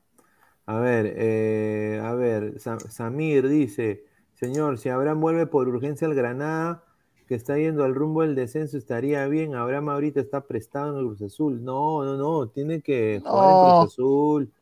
A 0.67 0.79
ver, 0.79 1.15
eh, 1.17 2.01
a 2.03 2.15
ver, 2.15 2.59
Sa- 2.59 2.79
Samir 2.81 3.49
dice, 3.49 4.05
señor, 4.35 4.79
si 4.79 4.89
Abraham 4.89 5.21
vuelve 5.21 5.47
por 5.47 5.69
urgencia 5.69 6.07
al 6.09 6.15
Granada, 6.15 6.83
que 7.27 7.35
está 7.35 7.57
yendo 7.57 7.85
al 7.85 7.95
rumbo 7.95 8.23
del 8.23 8.35
descenso, 8.35 8.77
estaría 8.77 9.27
bien. 9.29 9.55
Abraham 9.55 9.89
ahorita 9.89 10.21
está 10.21 10.43
prestado 10.43 10.93
en 10.93 10.99
el 11.01 11.07
Cruz 11.07 11.23
Azul. 11.23 11.65
No, 11.65 12.05
no, 12.05 12.17
no, 12.17 12.49
tiene 12.49 12.81
que 12.83 13.21
jugar 13.25 13.51
en. 13.51 13.81
Cruz 13.81 13.93
Azul. 13.93 14.53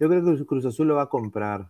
Yo 0.00 0.08
creo 0.08 0.20
que 0.24 0.26
Cruz- 0.30 0.46
Cruz 0.46 0.64
Azul 0.66 0.88
lo 0.88 0.94
va 0.96 1.02
a 1.02 1.08
comprar. 1.08 1.68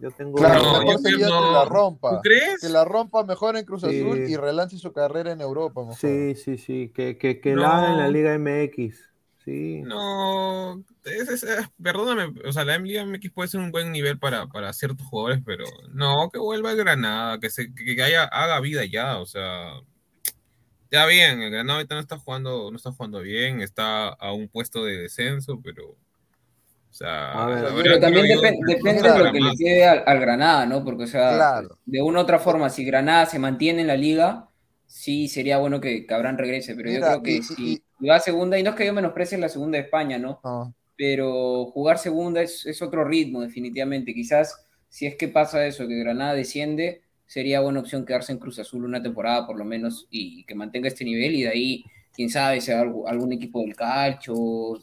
Yo 0.00 0.10
tengo... 0.12 0.38
Claro, 0.38 0.62
No, 0.62 0.92
yo 0.92 1.02
que 1.02 1.12
la 1.18 1.64
rompa. 1.66 2.10
¿Tú 2.16 2.20
crees? 2.22 2.60
Que 2.62 2.68
la 2.70 2.84
rompa 2.86 3.22
mejor 3.24 3.56
en 3.56 3.66
Cruz 3.66 3.82
Sí. 3.82 4.00
Azul 4.00 4.18
y 4.20 4.34
relance 4.36 4.78
su 4.78 4.92
carrera 4.92 5.32
en 5.32 5.40
Europa. 5.42 5.82
Mejor. 5.82 5.96
Sí, 5.96 6.34
sí, 6.36 6.56
sí, 6.56 6.90
que, 6.94 7.18
que, 7.18 7.38
que 7.40 7.54
No. 7.54 7.62
la 7.62 7.76
haga 7.78 7.90
en 7.92 7.98
la 7.98 8.08
Liga 8.08 8.38
MX. 8.38 9.09
Sí. 9.44 9.80
No, 9.84 10.84
es- 11.04 11.28
es- 11.28 11.42
es- 11.44 11.68
perdóname, 11.82 12.32
o 12.46 12.52
sea, 12.52 12.64
la 12.64 12.78
Liga 12.78 13.02
MX 13.06 13.30
puede 13.32 13.48
ser 13.48 13.60
un 13.60 13.70
buen 13.70 13.90
nivel 13.90 14.18
para, 14.18 14.46
para 14.48 14.72
ciertos 14.72 15.06
jugadores, 15.06 15.40
pero 15.44 15.64
no, 15.92 16.28
que 16.30 16.38
vuelva 16.38 16.70
a 16.70 16.74
Granada, 16.74 17.40
que 17.40 17.48
se, 17.48 17.72
que, 17.74 18.00
haya, 18.02 18.24
haga 18.24 18.60
vida 18.60 18.84
ya, 18.84 19.18
o 19.18 19.24
sea, 19.26 19.80
ya 20.90 21.06
bien, 21.06 21.40
el 21.40 21.50
Granada 21.50 21.78
ahorita 21.78 21.94
no 21.94 22.00
está 22.02 22.18
jugando, 22.18 22.70
no 22.70 22.76
está 22.76 22.92
jugando 22.92 23.20
bien, 23.20 23.60
está 23.62 24.08
a 24.08 24.32
un 24.32 24.48
puesto 24.48 24.84
de 24.84 24.98
descenso, 24.98 25.58
pero, 25.64 25.86
o 25.90 25.96
sea, 26.92 27.32
A 27.32 27.46
ver, 27.46 27.62
la 27.62 27.68
pero 27.70 27.76
verdad 27.82 28.00
también 28.00 28.26
digo- 28.26 28.42
depende 28.42 29.02
de 29.10 29.18
lo 29.24 29.32
que 29.32 29.40
le 29.40 29.56
quede 29.56 29.86
al, 29.88 30.02
al 30.06 30.20
Granada, 30.20 30.66
¿no? 30.66 30.84
Porque, 30.84 31.04
o 31.04 31.06
sea, 31.06 31.34
Claro. 31.34 31.78
de 31.86 32.02
una 32.02 32.18
u 32.18 32.22
otra 32.22 32.38
forma, 32.40 32.68
si 32.68 32.84
Granada 32.84 33.24
se 33.26 33.38
mantiene 33.38 33.80
en 33.82 33.86
la 33.86 33.96
liga, 33.96 34.48
sí 34.86 35.28
sería 35.28 35.56
bueno 35.58 35.80
que 35.80 36.04
Cabrán 36.04 36.36
regrese, 36.36 36.74
pero 36.74 36.90
yo 36.90 37.00
creo 37.00 37.22
que 37.22 37.32
y- 37.36 37.42
si 37.42 37.82
y- 38.00 38.08
va 38.08 38.16
a 38.16 38.20
segunda, 38.20 38.58
y 38.58 38.62
no 38.62 38.70
es 38.70 38.76
que 38.76 38.86
yo 38.86 38.92
menosprecie 38.92 39.38
la 39.38 39.48
segunda 39.48 39.78
de 39.78 39.84
España, 39.84 40.18
¿no? 40.18 40.40
No. 40.44 40.74
pero 40.96 41.66
jugar 41.66 41.98
segunda 41.98 42.42
es, 42.42 42.66
es 42.66 42.82
otro 42.82 43.04
ritmo, 43.04 43.40
definitivamente. 43.42 44.14
Quizás 44.14 44.66
si 44.88 45.06
es 45.06 45.16
que 45.16 45.28
pasa 45.28 45.66
eso, 45.66 45.88
que 45.88 45.98
Granada 45.98 46.34
desciende, 46.34 47.02
sería 47.26 47.60
buena 47.60 47.80
opción 47.80 48.04
quedarse 48.04 48.32
en 48.32 48.38
Cruz 48.38 48.58
Azul 48.58 48.84
una 48.84 49.02
temporada 49.02 49.46
por 49.46 49.56
lo 49.58 49.64
menos 49.64 50.06
y 50.10 50.44
que 50.44 50.54
mantenga 50.54 50.88
este 50.88 51.04
nivel 51.04 51.34
y 51.36 51.42
de 51.44 51.48
ahí, 51.48 51.84
quién 52.12 52.28
sabe, 52.30 52.60
sea 52.60 52.80
algún, 52.80 53.32
equipo 53.32 53.60
del 53.62 53.76
calcho, 53.76 54.34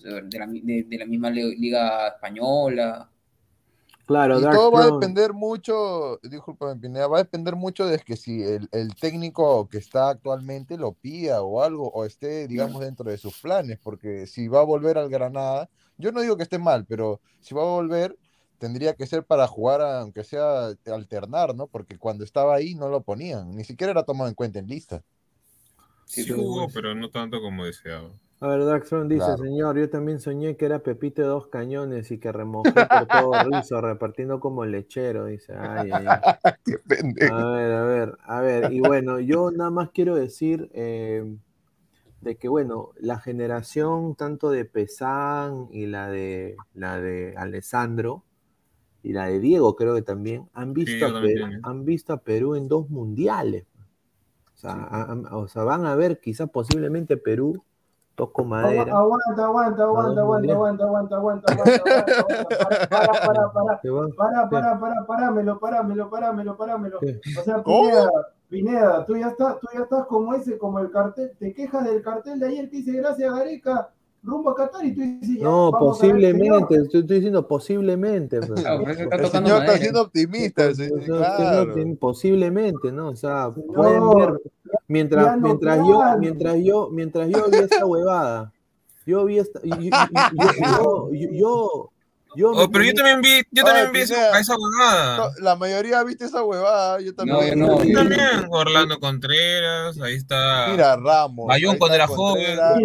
de 0.01 0.39
la, 0.39 0.47
de, 0.47 0.83
de 0.87 0.97
la 0.97 1.05
misma 1.05 1.29
liga 1.29 2.07
española. 2.09 3.09
Claro, 4.07 4.39
y 4.39 4.43
todo 4.43 4.71
va 4.71 4.83
a 4.83 4.91
depender 4.91 5.33
mucho, 5.33 6.17
disculpame 6.23 6.79
Pineda, 6.79 7.07
va 7.07 7.17
a 7.17 7.23
depender 7.23 7.57
mucho 7.57 7.85
de 7.85 7.99
que 7.99 8.15
si 8.15 8.41
el, 8.41 8.69
el, 8.71 8.95
técnico 8.95 9.67
que 9.67 9.79
está 9.79 10.11
actualmente 10.11 10.77
lo 10.77 10.93
pida 10.93 11.41
o 11.41 11.61
algo, 11.61 11.89
o 11.89 12.05
esté, 12.05 12.47
digamos, 12.47 12.79
dentro 12.79 13.11
de 13.11 13.17
sus 13.17 13.37
planes, 13.41 13.77
porque 13.83 14.25
si 14.25 14.47
va 14.47 14.61
a 14.61 14.63
volver 14.63 14.97
al 14.97 15.09
Granada, 15.09 15.69
yo 15.97 16.13
no 16.13 16.21
digo 16.21 16.37
que 16.37 16.43
esté 16.43 16.57
mal, 16.57 16.85
pero 16.85 17.19
si 17.41 17.53
va 17.53 17.63
a 17.63 17.65
volver, 17.65 18.17
tendría 18.59 18.95
que 18.95 19.07
ser 19.07 19.25
para 19.25 19.45
jugar, 19.45 19.81
aunque 19.81 20.23
sea 20.23 20.67
alternar, 20.85 21.53
¿no? 21.53 21.67
Porque 21.67 21.97
cuando 21.97 22.23
estaba 22.23 22.55
ahí 22.55 22.75
no 22.75 22.87
lo 22.87 23.01
ponían, 23.01 23.57
ni 23.57 23.65
siquiera 23.65 23.91
era 23.91 24.03
tomado 24.03 24.29
en 24.29 24.35
cuenta 24.35 24.59
en 24.59 24.67
lista. 24.67 25.03
Sí, 26.05 26.23
sí 26.23 26.31
jugó, 26.31 26.69
pero 26.73 26.95
no 26.95 27.09
tanto 27.09 27.41
como 27.41 27.65
deseaba. 27.65 28.09
A 28.39 28.47
ver, 28.47 28.65
Daxon 28.65 29.07
dice, 29.07 29.25
claro. 29.25 29.43
señor, 29.43 29.77
yo 29.79 29.89
también 29.89 30.19
soñé 30.19 30.55
que 30.57 30.65
era 30.65 30.79
Pepito 30.79 31.23
de 31.23 31.27
dos 31.27 31.47
cañones 31.47 32.11
y 32.11 32.19
que 32.19 32.31
remojé 32.31 32.71
por 32.71 33.07
todo 33.07 33.43
rizo, 33.49 33.81
repartiendo 33.81 34.39
como 34.39 34.63
lechero, 34.63 35.25
dice. 35.25 35.53
Ay, 35.55 35.89
ay, 35.91 36.05
ay. 36.07 36.53
Qué 36.65 36.77
pendejo. 36.87 37.33
A 37.33 37.51
ver, 37.51 37.71
a 37.73 37.83
ver, 37.83 38.17
a 38.23 38.41
ver. 38.41 38.73
Y 38.73 38.79
bueno, 38.79 39.19
yo 39.19 39.49
nada 39.49 39.71
más 39.71 39.89
quiero 39.89 40.15
decir 40.15 40.69
eh, 40.73 41.35
de 42.21 42.35
que, 42.37 42.47
bueno, 42.47 42.91
la 42.99 43.19
generación 43.19 44.13
tanto 44.15 44.51
de 44.51 44.65
Pesán 44.65 45.67
y 45.71 45.87
la 45.87 46.07
de, 46.09 46.57
la 46.75 46.99
de 46.99 47.33
Alessandro 47.37 48.23
y 49.01 49.13
la 49.13 49.27
de 49.27 49.39
Diego 49.39 49.75
creo 49.75 49.95
que 49.95 50.03
también, 50.03 50.47
han 50.53 50.73
visto, 50.73 50.91
Sí, 50.91 51.03
a, 51.03 51.21
Perú, 51.21 51.45
han 51.63 51.85
visto 51.85 52.13
a 52.13 52.17
Perú 52.17 52.53
en 52.53 52.67
dos 52.67 52.89
mundiales. 52.91 53.65
O 54.53 54.57
sea, 54.59 54.73
han- 54.73 55.25
o 55.31 55.47
sea, 55.47 55.63
van 55.63 55.85
a 55.85 55.95
ver 55.95 56.19
quizás 56.19 56.49
posiblemente 56.49 57.17
Perú, 57.17 57.63
Toco 58.17 58.43
madera. 58.43 58.97
Aguanta, 58.97 59.45
aguanta, 59.45 59.83
aguanta, 59.83 60.21
aguanta, 60.21 60.53
aguanta, 60.53 60.85
aguanta, 60.85 61.15
aguanta, 61.17 61.53
aguanta. 61.53 61.53
Para, 62.89 63.13
para, 63.13 63.51
para, 63.51 64.49
para, 64.49 64.79
para, 64.79 65.05
parámelo, 65.05 65.59
parámelo, 65.59 66.09
parámelo, 66.09 66.57
parámelo. 66.57 66.97
O 66.97 67.43
sea, 67.43 67.63
Pineda, 67.63 68.09
Pineda, 68.49 69.05
tú 69.05 69.17
ya 69.17 69.27
estás, 69.27 69.59
tú 69.59 69.67
ya 69.71 69.81
estás 69.83 70.07
como 70.07 70.33
ese, 70.33 70.57
como 70.57 70.79
el 70.79 70.89
cartel, 70.89 71.31
te 71.37 71.53
quejas 71.53 71.85
del 71.85 72.01
cartel 72.01 72.39
de 72.39 72.47
ayer 72.47 72.69
que 72.71 72.77
dice 72.77 72.93
gracias 72.93 73.31
Gareca, 73.31 73.91
rumbo 74.23 74.49
a 74.49 74.55
Qatar 74.55 74.83
y 74.83 74.95
tú 74.95 75.01
dices 75.01 75.39
No, 75.39 75.71
posiblemente, 75.77 76.75
estoy, 76.75 77.03
diciendo 77.03 77.47
posiblemente. 77.47 78.39
Pues. 78.39 78.65
el 78.65 79.27
señor 79.27 79.61
está 79.61 79.77
siendo 79.77 80.01
optimista. 80.01 80.71
Posiblemente, 81.99 82.91
¿no? 82.91 83.09
O 83.09 83.15
sea, 83.15 83.51
pueden 83.51 84.09
ver 84.09 84.41
Mientras, 84.87 85.37
mientras 85.39 85.77
yo, 85.79 86.01
mientras 86.19 86.55
yo, 86.63 86.89
mientras 86.91 87.27
yo 87.29 87.49
vi 87.49 87.57
esta 87.57 87.85
huevada, 87.85 88.51
yo 89.05 89.25
vi 89.25 89.39
esta, 89.39 89.59
yo, 89.63 89.75
yo, 89.79 89.89
yo, 89.91 91.09
yo, 91.11 91.29
yo, 91.31 91.89
yo 92.35 92.51
Oh, 92.51 92.69
pero 92.71 92.83
yo 92.85 92.93
también 92.93 93.21
vi, 93.21 93.41
yo 93.51 93.63
también 93.63 93.91
vi 93.91 94.01
esa, 94.01 94.37
esa 94.39 94.53
huevada. 94.55 95.31
La 95.41 95.55
mayoría 95.55 96.03
viste 96.03 96.25
esa 96.25 96.43
huevada, 96.43 96.99
yo 97.01 97.15
también. 97.15 97.57
No, 97.57 97.67
yo 97.67 97.77
no, 97.77 97.83
Yo 97.83 97.89
yo- 97.89 97.97
también, 97.99 98.19
Orlando 98.51 98.99
Contreras, 98.99 99.99
ahí 100.01 100.15
está. 100.15 100.67
Mira, 100.69 100.97
Ramos. 100.97 101.47
Bayón 101.47 101.77
cuando 101.77 101.95
era 101.95 102.05
joven, 102.05 102.57
no, 102.57 102.75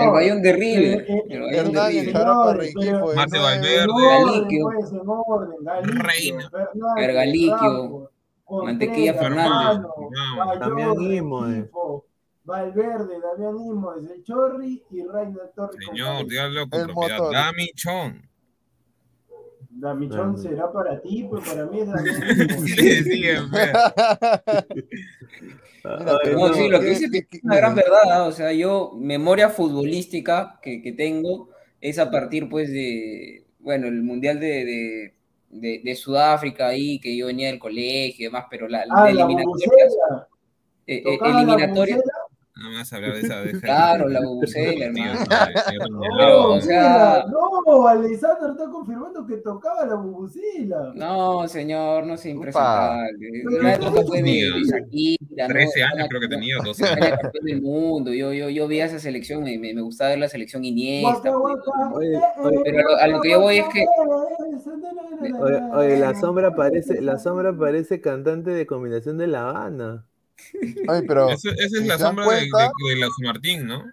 El 0.00 0.10
Bayón 0.10 0.42
de 0.42 0.52
River. 0.52 1.04
Eh, 1.08 1.22
El 1.30 1.40
Bayón 1.40 1.50
de 1.50 1.58
Hernán, 1.58 1.90
River. 1.90 2.12
Charapa 2.12 2.50
Señores, 2.52 2.74
Rengifo 2.74 3.10
de 3.10 3.16
Mate 3.16 3.38
Valverde. 3.38 3.86
Galiquio. 4.08 4.64
pues, 4.64 4.90
Reina. 5.96 6.50
Galiquio, 7.12 8.10
Mantequilla 8.50 9.14
Fernández. 9.14 9.86
Damián 10.60 11.68
Valverde, 12.44 13.20
Damián 13.20 13.58
Imos, 13.66 13.96
el 14.10 14.22
Chorri 14.24 14.82
y 14.90 15.02
Reina 15.06 15.40
Torres. 15.54 15.76
Señor, 15.90 16.26
dígalo 16.26 16.68
con 16.68 16.80
El 16.80 16.86
propiedad. 16.86 17.18
motor. 17.18 17.32
Damichón. 17.34 18.28
La 19.80 19.94
Michón 19.94 20.34
Dame. 20.34 20.38
será 20.38 20.72
para 20.72 21.00
ti, 21.00 21.24
pues 21.30 21.46
para 21.48 21.66
mí 21.66 21.80
es 21.80 21.86
Damián 21.92 22.16
Imos. 22.50 22.70
Sí 22.70 23.22
pero 25.82 26.38
No, 26.38 26.54
sí, 26.54 26.68
lo 26.68 26.80
que 26.80 26.86
¿qué- 26.86 26.90
dice 26.90 27.06
es 27.30 27.44
una 27.44 27.56
gran 27.56 27.74
verdad, 27.74 28.00
¿ah? 28.10 28.24
o 28.24 28.32
sea, 28.32 28.52
yo, 28.52 28.92
memoria 28.96 29.48
futbolística 29.50 30.58
que, 30.62 30.82
que 30.82 30.92
tengo 30.92 31.50
es 31.80 31.98
a 31.98 32.10
partir, 32.10 32.48
pues, 32.48 32.70
de, 32.70 33.44
bueno, 33.60 33.86
el 33.86 34.02
Mundial 34.02 34.40
de, 34.40 34.64
de, 34.64 35.14
de- 35.50 35.80
de 35.84 35.94
Sudáfrica 35.96 36.68
ahí, 36.68 36.98
que 37.00 37.16
yo 37.16 37.26
venía 37.26 37.48
del 37.48 37.58
colegio 37.58 38.14
y 38.18 38.24
demás, 38.24 38.44
pero 38.50 38.68
la, 38.68 38.84
Ah, 38.90 39.06
de 39.06 39.14
la 39.14 39.22
eliminatorias, 39.24 39.70
bubucela. 39.96 40.28
eh, 40.86 41.02
eh, 41.04 41.18
la 41.20 41.28
eliminatorias. 41.40 42.00
No 42.60 42.70
me 42.70 42.76
vas 42.78 42.92
a 42.92 42.96
hablar 42.96 43.12
de 43.14 43.20
esa. 43.20 43.40
De 43.40 43.50
esa 43.52 43.60
Claro, 43.60 44.08
la 44.08 44.20
bubucela, 44.20 44.86
hermano. 44.86 45.12
No, 45.90 46.00
Pero, 46.18 46.52
o 46.54 46.60
sea- 46.60 47.24
no, 47.30 47.86
Alessandro 47.86 48.50
está 48.50 48.64
confirmando 48.68 49.24
que 49.24 49.36
tocaba 49.36 49.86
la 49.86 49.94
bubucela. 49.94 50.92
no, 50.96 51.46
señor, 51.46 52.04
no 52.04 52.14
Upa. 52.14 52.28
impresentable. 52.28 53.30
La 53.62 53.78
¿qué 53.78 53.84
época 53.86 54.02
fue 54.08 54.16
de, 54.16 54.22
tenía? 54.24 54.46
de 54.54 54.62
Shakira, 54.64 55.46
¿no? 55.46 55.54
13 55.54 55.82
años 55.84 56.06
creo 56.08 56.20
que 56.20 56.26
tenía, 56.28 56.56
12 56.64 56.84
Era 56.84 56.94
años. 57.06 57.18
campeón 57.22 57.44
del 57.44 57.62
mundo, 57.62 58.12
yo, 58.12 58.32
yo, 58.32 58.48
yo 58.48 58.66
vi 58.66 58.80
a 58.80 58.86
esa 58.86 58.98
selección, 58.98 59.44
me, 59.44 59.56
me, 59.56 59.72
me 59.72 59.80
gustaba 59.82 60.10
ver 60.10 60.18
la 60.18 60.28
selección 60.28 60.64
Iniesta, 60.64 61.30
Guaca, 61.30 61.62
pues, 61.92 62.08
eh, 62.08 62.16
eh, 62.18 62.60
pero 62.64 62.78
a 62.80 62.82
lo- 62.82 62.96
a 62.98 63.06
lo 63.06 63.20
que 63.20 63.30
yo 63.30 63.40
voy 63.40 63.58
es 63.58 63.68
que- 63.68 63.84
Oye, 65.40 65.60
oye, 65.72 65.96
la 65.98 66.14
sombra 66.14 66.54
parece, 66.54 67.00
la 67.00 67.18
sombra 67.18 67.56
parece 67.56 68.00
cantante 68.00 68.50
de 68.50 68.66
combinación 68.66 69.18
de 69.18 69.26
La 69.26 69.48
Habana. 69.48 70.06
Ay, 70.88 71.02
pero 71.06 71.28
Esa, 71.30 71.50
es 71.50 71.72
la 71.86 71.98
se 71.98 72.04
sombra 72.04 72.24
de, 72.24 72.48
cuenta- 72.50 72.70
de, 72.84 72.90
de 72.94 72.96
la 73.00 73.08
Martín, 73.24 73.66
¿no? 73.66 73.84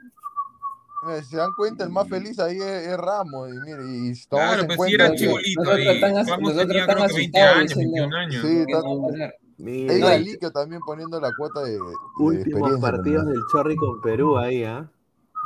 mira, 1.08 1.22
si 1.24 1.30
se 1.30 1.38
dan 1.38 1.50
cuenta, 1.58 1.84
el 1.84 1.90
más 1.92 2.08
feliz 2.10 2.38
ahí 2.40 2.58
es, 2.58 2.88
es 2.88 2.98
Ramos. 2.98 3.50
Y, 3.50 3.60
mire, 3.60 3.84
y 3.84 4.14
Claro, 4.28 4.62
en 4.62 4.68
pues 4.68 4.74
sí, 4.74 4.78
cuenta 4.78 5.04
era 5.06 5.12
que 5.12 5.18
chibolito 5.18 5.64
Nosotros 5.64 6.00
tan 6.02 6.18
as- 6.18 6.28
Ramos 6.30 6.42
nosotros 6.54 6.68
tenía 6.68 6.86
creo 6.86 6.96
que 7.08 7.14
20 7.14 7.40
asustados 7.40 7.58
años, 7.58 7.70
diciendo- 7.70 7.94
21 7.96 8.16
años. 8.18 8.42
Sí, 8.42 8.48
¿qué 8.48 8.62
está- 8.74 8.82
no 8.82 9.98
No, 10.00 10.08
Galiquio 10.08 10.52
también 10.52 10.82
poniendo 10.86 11.20
la 11.22 11.32
cuota 11.38 11.62
de, 11.64 11.72
de 11.74 11.80
últimos 12.18 12.80
partidos 12.80 13.24
nomás. 13.24 13.34
del 13.34 13.44
Chorri 13.52 13.76
con 13.78 14.02
Perú 14.02 14.38
ahí, 14.38 14.64
¿ah? 14.64 14.90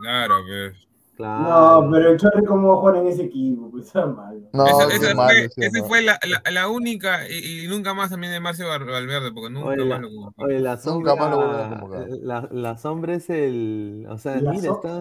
Claro, 0.02 0.36
pues. 0.48 0.89
Claro. 1.20 1.82
No, 1.84 1.92
pero 1.92 2.12
el 2.12 2.18
Chorri, 2.18 2.46
¿cómo 2.46 2.70
va 2.70 2.74
a 2.76 2.78
jugar 2.78 2.96
en 2.96 3.08
ese 3.08 3.24
equipo? 3.24 3.70
Pues 3.70 3.88
está 3.88 4.06
mal. 4.06 4.42
No, 4.54 4.66
esa 4.66 4.88
esa 4.88 5.14
malo, 5.16 5.28
fue, 5.38 5.50
sí, 5.50 5.62
esa 5.66 5.80
no. 5.80 5.86
fue 5.86 6.02
la, 6.02 6.18
la, 6.26 6.42
la 6.50 6.70
única 6.70 7.28
y, 7.30 7.66
y 7.66 7.68
nunca 7.68 7.94
más 7.94 8.10
también 8.10 8.32
de 8.32 8.40
Marcio 8.40 8.70
Val- 8.70 8.86
Valverde, 8.86 9.34
porque 9.34 9.50
nunca 9.50 9.68
Oye, 9.68 9.80
más 9.80 9.88
la- 9.90 9.98
lo 10.00 10.08
convocó. 10.16 10.44
Oye, 10.46 10.60
la 10.62 10.78
sombra, 10.78 11.16
más 11.16 11.30
lo 11.32 11.38
convocar. 11.42 12.08
la, 12.22 12.48
la 12.52 12.78
sombra 12.78 13.16
es 13.16 13.30
el, 13.30 14.08
o 14.10 14.18
sea, 14.18 14.40
La 14.40 14.52
mira, 14.52 14.64
so- 14.64 14.76
está 14.76 15.00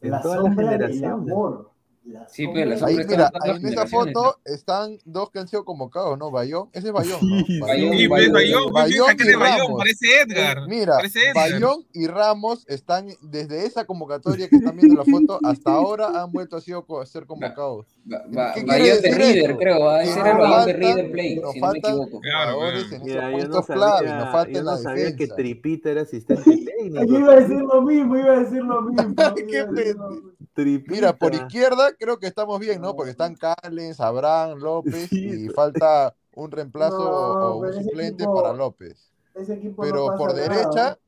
en 0.00 0.10
La 0.12 0.22
todas 0.22 0.36
las 0.42 0.46
sombra 0.54 0.76
del 0.78 1.04
amor. 1.04 1.70
La 2.08 2.26
Sí, 2.28 2.48
pero 2.54 2.70
la 2.70 2.78
sombra 2.78 2.88
Ahí, 3.02 3.06
mira, 3.08 3.30
ahí 3.42 3.50
en 3.50 3.66
esa 3.66 3.80
las 3.82 3.90
foto 3.90 4.38
están 4.44 4.98
dos 5.04 5.30
que 5.30 5.40
han 5.40 5.48
sido 5.48 5.64
convocados, 5.64 6.18
¿no? 6.18 6.30
Bayón, 6.30 6.70
ese 6.72 6.86
es 6.86 6.92
Bayón, 6.92 7.18
¿no? 7.20 7.44
Sí, 7.44 7.60
Bayón, 7.60 7.92
Sí, 7.98 8.08
pues 8.08 8.32
Bayón, 8.32 8.32
Bayón, 8.32 8.72
pues, 8.72 8.88
Bayón 8.88 9.16
y 9.18 9.32
Ramos. 9.32 9.78
parece 9.78 10.06
Edgar. 10.22 10.58
Eh, 10.58 10.60
Mira, 10.68 10.94
parece 10.96 11.20
Edgar. 11.20 11.34
Bayón 11.34 11.86
y 11.92 12.06
Ramos 12.06 12.64
están 12.68 13.08
desde 13.20 13.66
esa 13.66 13.84
convocatoria 13.84 14.48
que 14.48 14.56
están 14.56 14.76
viendo 14.76 14.94
la 14.96 15.04
foto 15.04 15.38
hasta 15.44 15.70
ahora 15.70 16.22
han 16.22 16.32
vuelto 16.32 16.56
a, 16.56 16.60
sido- 16.62 16.86
a 17.00 17.04
ser 17.06 17.26
convocados. 17.26 17.86
Ba- 18.04 18.22
ba- 18.28 18.52
¿Qué 18.54 18.64
quiere 18.64 18.80
Bayón 18.90 19.02
de 19.02 19.10
River, 19.14 19.56
creo, 19.58 19.96
ese 20.00 20.18
era 20.20 20.30
el 20.32 20.38
Bayón 20.38 20.66
de 20.66 20.72
faltan- 20.72 20.78
River 20.96 21.12
Plate, 21.12 21.36
nos 21.42 21.52
si 21.52 21.60
no 21.60 21.66
me 21.66 21.72
faltan 21.72 21.90
equivoco. 21.92 22.20
Claro, 22.20 22.68
en 22.68 23.02
Mira, 23.04 23.30
yo 23.38 23.48
no 23.48 23.62
clave, 23.62 24.06
nos 24.08 24.16
sabía, 24.16 24.32
falta 24.32 24.50
yo 24.52 24.58
en 24.60 24.64
no 24.64 24.70
la 24.70 24.76
sabía 24.78 25.04
que 25.04 25.10
defensa. 25.12 25.36
Tripita 25.36 25.90
era 25.90 26.00
asistente 26.02 26.42
técnico. 26.78 27.04
Yo 27.04 27.18
iba 27.18 27.32
a 27.32 27.36
decir 27.36 27.56
lo 27.60 27.82
mismo, 27.82 28.16
iba 28.16 28.32
a 28.32 28.38
decir 28.38 28.62
lo 28.62 28.80
mismo. 28.82 29.14
Qué 29.36 29.42
iba 29.58 29.62
a 29.62 29.72
decir 29.72 29.96
lo 29.96 30.08
mismo. 30.10 30.30
Tripita. 30.54 30.92
Mira, 30.92 31.16
por 31.16 31.34
izquierda 31.34 31.92
creo 31.98 32.18
que 32.18 32.26
estamos 32.26 32.58
bien, 32.60 32.80
¿no? 32.80 32.94
Porque 32.94 33.10
están 33.10 33.34
Callens, 33.36 34.00
Abraham, 34.00 34.58
López 34.58 35.08
Sí. 35.08 35.46
y 35.46 35.48
falta 35.48 36.14
un 36.34 36.50
reemplazo 36.50 36.98
No, 36.98 37.10
o 37.10 37.56
un 37.58 37.72
suplente 37.72 38.24
equipo- 38.24 38.40
para 38.42 38.52
López. 38.54 39.10
No 39.34 39.74
Pero 39.80 40.06
por 40.16 40.34
nada. 40.34 40.48
derecha, 40.48 40.98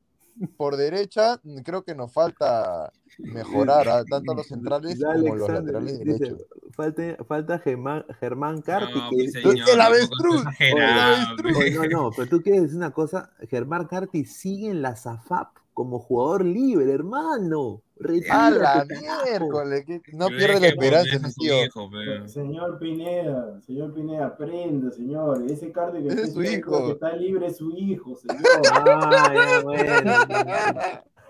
por 0.57 0.77
derecha, 0.77 1.39
creo 1.63 1.83
que 1.83 1.93
nos 1.93 2.11
falta 2.13 2.91
mejorar, 3.17 3.87
¿ah? 3.89 4.03
tanto 4.09 4.33
los 4.33 4.47
centrales 4.47 4.97
Ya 4.97 5.07
como 5.13 5.35
los 5.35 5.49
Alexander 5.49 5.73
laterales 5.73 5.99
dice, 5.99 6.19
derechos. 6.19 6.41
falta, 6.73 7.03
falta 7.25 7.59
Germán, 7.59 8.05
Germán 8.19 8.61
Carpi. 8.61 8.93
No, 8.97 9.09
que- 9.09 9.15
pues, 9.17 9.33
que- 9.33 9.41
señor, 9.41 9.69
¡El 9.73 9.81
avestruz! 9.81 10.35
está 10.37 10.49
exagerado, 10.51 11.13
¡El 11.13 11.19
avestruz! 11.27 11.57
Oye, 11.57 11.71
no, 11.89 12.03
no, 12.03 12.11
pero 12.15 12.29
tú 12.29 12.41
quieres 12.41 12.61
decir 12.63 12.77
una 12.77 12.91
cosa, 12.91 13.29
Germán 13.49 13.85
Carpi 13.87 14.23
sigue 14.25 14.69
en 14.69 14.81
la 14.81 14.95
SAFAP 14.95 15.49
como 15.73 15.99
jugador 15.99 16.45
libre, 16.45 16.91
hermano. 16.91 17.81
¡A 17.99 18.03
Retírate, 18.03 18.57
la 18.59 18.85
carajo. 18.87 19.25
miércoles! 19.25 19.85
que 19.85 20.01
No 20.13 20.27
pierde 20.29 20.59
la 20.59 20.67
esperanza, 20.69 21.19
mi 21.19 21.33
tío. 21.33 21.63
hijo. 21.65 21.89
Señor 22.27 22.79
Pineda, 22.79 23.61
señor 23.61 23.93
Pineda, 23.93 24.25
aprenda, 24.25 24.89
señor. 24.91 25.43
Ese 25.49 25.71
cardio 25.71 26.01
que 26.01 26.07
está 26.09 26.21
es 26.23 26.33
su 26.33 26.41
hijo. 26.43 26.85
que 26.87 26.91
está 26.93 27.15
libre 27.15 27.45
es 27.47 27.57
su 27.57 27.71
hijo, 27.77 28.15
señor. 28.15 28.37
Ah, 28.73 29.31
ya, 29.33 29.61
bueno. 29.61 30.11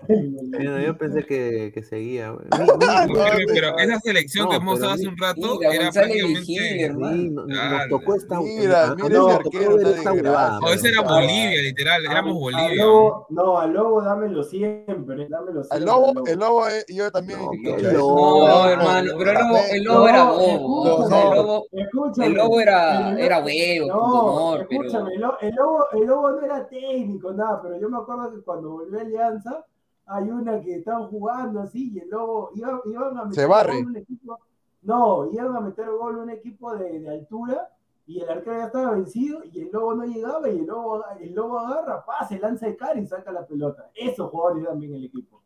Bueno, 0.08 0.80
yo 0.80 0.96
pensé 0.98 1.24
que, 1.24 1.70
que 1.72 1.82
seguía. 1.82 2.30
güey. 2.30 2.46
No, 3.12 3.14
Pero, 3.48 3.72
no, 3.72 3.78
esa 3.78 4.00
selección 4.00 4.44
no, 4.44 4.50
que 4.50 4.56
hemos 4.56 4.82
hace 4.82 5.06
un 5.08 5.16
rato 5.16 5.58
Mira, 5.58 5.74
era 5.74 5.90
prácticamente. 5.90 6.40
Vigil. 6.40 6.62
Sí, 6.62 7.30
no- 7.30 7.46
nos 7.46 7.88
tocó 7.88 8.14
esta 8.14 8.40
Mira, 8.40 8.94
mira 8.96 9.08
no, 9.08 9.30
esta 9.30 9.48
desgracia. 9.50 10.12
huevada, 10.12 10.58
O 10.60 10.68
ese 10.72 10.88
era 10.88 11.02
Bolivia, 11.02 11.62
literal, 11.62 12.04
éramos 12.04 12.34
Bolivia. 12.34 12.84
lobo, 12.84 13.26
no, 13.30 13.58
al 13.58 13.72
lobo 13.72 14.02
dámelo 14.02 14.42
siempre, 14.42 15.26
dámelo 15.28 15.62
siempre. 15.64 15.78
El 15.78 15.84
lobo, 15.84 16.08
al 16.08 16.14
lobo. 16.14 16.26
el 16.26 16.38
lobo, 16.38 16.68
eh, 16.68 16.84
yo 16.88 17.10
también. 17.10 17.38
No. 17.40 17.48
No, 17.92 18.48
No, 18.48 18.68
hermano, 18.68 19.12
pero 19.18 19.30
el 19.30 19.36
lobo, 19.38 19.58
el 19.72 19.84
No, 19.84 19.94
lobo 19.94 20.08
era 20.08 20.24
no, 20.24 20.34
bobo. 20.38 20.82
o 20.82 21.08
sea, 21.08 21.18
escúchame. 21.18 21.30
el 21.30 21.34
lobo, 21.46 21.66
Escúchame, 21.72 22.26
el 22.26 22.32
lobo 22.34 22.60
era, 22.60 23.38
huevo, 23.44 23.86
No, 23.86 24.56
escúchame, 24.60 25.14
el 25.14 26.06
lobo 26.06 26.30
no 26.32 26.44
era 26.44 26.68
técnico, 26.68 27.32
nada, 27.32 27.60
pero 27.62 27.80
yo 27.80 27.88
me 27.88 27.98
acuerdo 27.98 28.32
que 28.34 28.42
cuando 28.42 28.70
volvió 28.70 28.98
a 28.98 29.02
Alianza, 29.02 29.64
hay 30.06 30.30
una 30.30 30.60
que 30.60 30.76
estaban 30.76 31.06
jugando 31.08 31.60
así 31.60 31.92
y 31.94 32.00
el 32.00 32.08
lobo 32.10 32.50
iba, 32.54 32.80
iban 32.86 33.16
a 33.18 33.24
meter 33.24 33.34
Se 33.42 33.46
barre. 33.46 33.74
gol 33.76 33.86
un 33.86 33.96
equipo, 33.96 34.38
no, 34.82 35.30
iban 35.32 35.56
a 35.56 35.60
meter 35.60 35.86
gol 35.90 36.16
un 36.18 36.30
equipo 36.30 36.76
de, 36.76 37.00
de 37.00 37.10
altura 37.10 37.68
y 38.06 38.20
el 38.20 38.28
arquero 38.28 38.58
ya 38.58 38.66
estaba 38.66 38.90
vencido 38.92 39.42
y 39.44 39.60
el 39.62 39.70
lobo 39.70 39.94
no 39.94 40.04
llegaba 40.04 40.48
y 40.50 40.58
el 40.58 40.66
lobo, 40.66 41.04
el 41.20 41.32
lobo 41.34 41.58
agarra, 41.60 42.04
pasa, 42.04 42.36
lanza 42.38 42.66
de 42.66 42.76
cara 42.76 42.98
y 42.98 43.06
saca 43.06 43.30
la 43.32 43.46
pelota. 43.46 43.90
Esos 43.94 44.28
jugadores 44.30 44.64
dan 44.64 44.80
bien 44.80 44.94
el 44.94 45.04
equipo. 45.04 45.40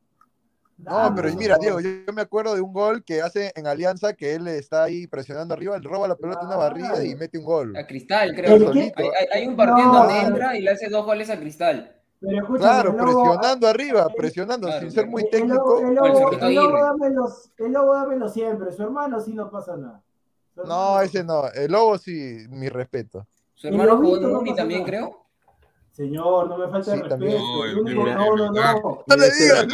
No, 0.79 1.11
pero 1.17 1.35
mira, 1.37 1.57
Diego, 1.59 1.81
yo, 1.81 1.89
yo 2.07 2.13
me 2.13 2.21
acuerdo 2.21 2.55
de 2.55 2.61
un 2.61 2.71
gol 2.73 3.03
que 3.03 3.23
hace 3.23 3.51
en 3.57 3.67
Alianza 3.67 4.13
que 4.13 4.35
él 4.35 4.47
está 4.47 4.85
ahí 4.85 5.07
presionando 5.07 5.55
arriba, 5.55 5.75
él 5.75 5.83
roba 5.85 6.07
la 6.07 6.17
pelota 6.17 6.41
en 6.43 6.47
una 6.49 6.57
barrida 6.57 7.03
y 7.03 7.15
mete 7.15 7.39
un 7.39 7.45
gol. 7.47 7.75
A 7.77 7.87
Cristal, 7.87 8.35
creo. 8.35 8.71
Hay, 8.73 8.93
hay- 9.33 9.49
un 9.49 9.57
partido 9.57 9.89
No, 9.91 9.99
donde 10.01 10.21
entra 10.21 10.57
y 10.57 10.61
le 10.61 10.71
hace 10.71 10.89
dos 10.91 11.07
goles 11.07 11.31
a 11.31 11.39
Cristal. 11.41 11.97
Pero 12.29 12.47
Claro, 12.55 12.97
presionando 12.97 13.69
arriba, 13.69 14.07
el- 14.09 14.15
presionando, 14.17 14.67
Claro, 14.67 14.81
sin 14.83 14.91
ser 14.91 15.07
muy 15.07 15.29
técnico. 15.31 15.79
el 15.81 15.95
lobo, 15.95 16.31
el 16.33 16.55
lobo 16.55 16.79
dámelo, 16.81 17.29
el 17.59 17.73
lobo 17.73 17.95
dámelo 17.95 18.29
siempre. 18.29 18.73
Su 18.73 18.83
hermano 18.83 19.21
sí 19.21 19.33
no 19.33 19.51
pasa 19.51 19.77
nada. 19.77 20.03
No, 20.65 21.01
ese 21.01 21.23
no. 21.23 21.49
El 21.55 21.71
lobo 21.71 21.99
sí, 21.99 22.47
mi 22.49 22.69
respeto. 22.69 23.27
Su 23.55 23.69
hermano 23.69 23.97
jugó 23.99 24.17
en 24.17 24.33
Muni 24.33 24.55
también, 24.55 24.81
nada. 24.81 24.91
creo. 24.91 25.23
Señor, 25.93 26.49
no 26.49 26.59
me 26.59 26.69
falta 26.69 26.95
Sí, 26.95 27.01
respeto. 27.03 27.17
No, 27.17 27.93
no, 28.37 28.37
no, 28.37 28.53
no. 28.53 29.05
No 29.07 29.17
le 29.17 29.31
digas. 29.31 29.67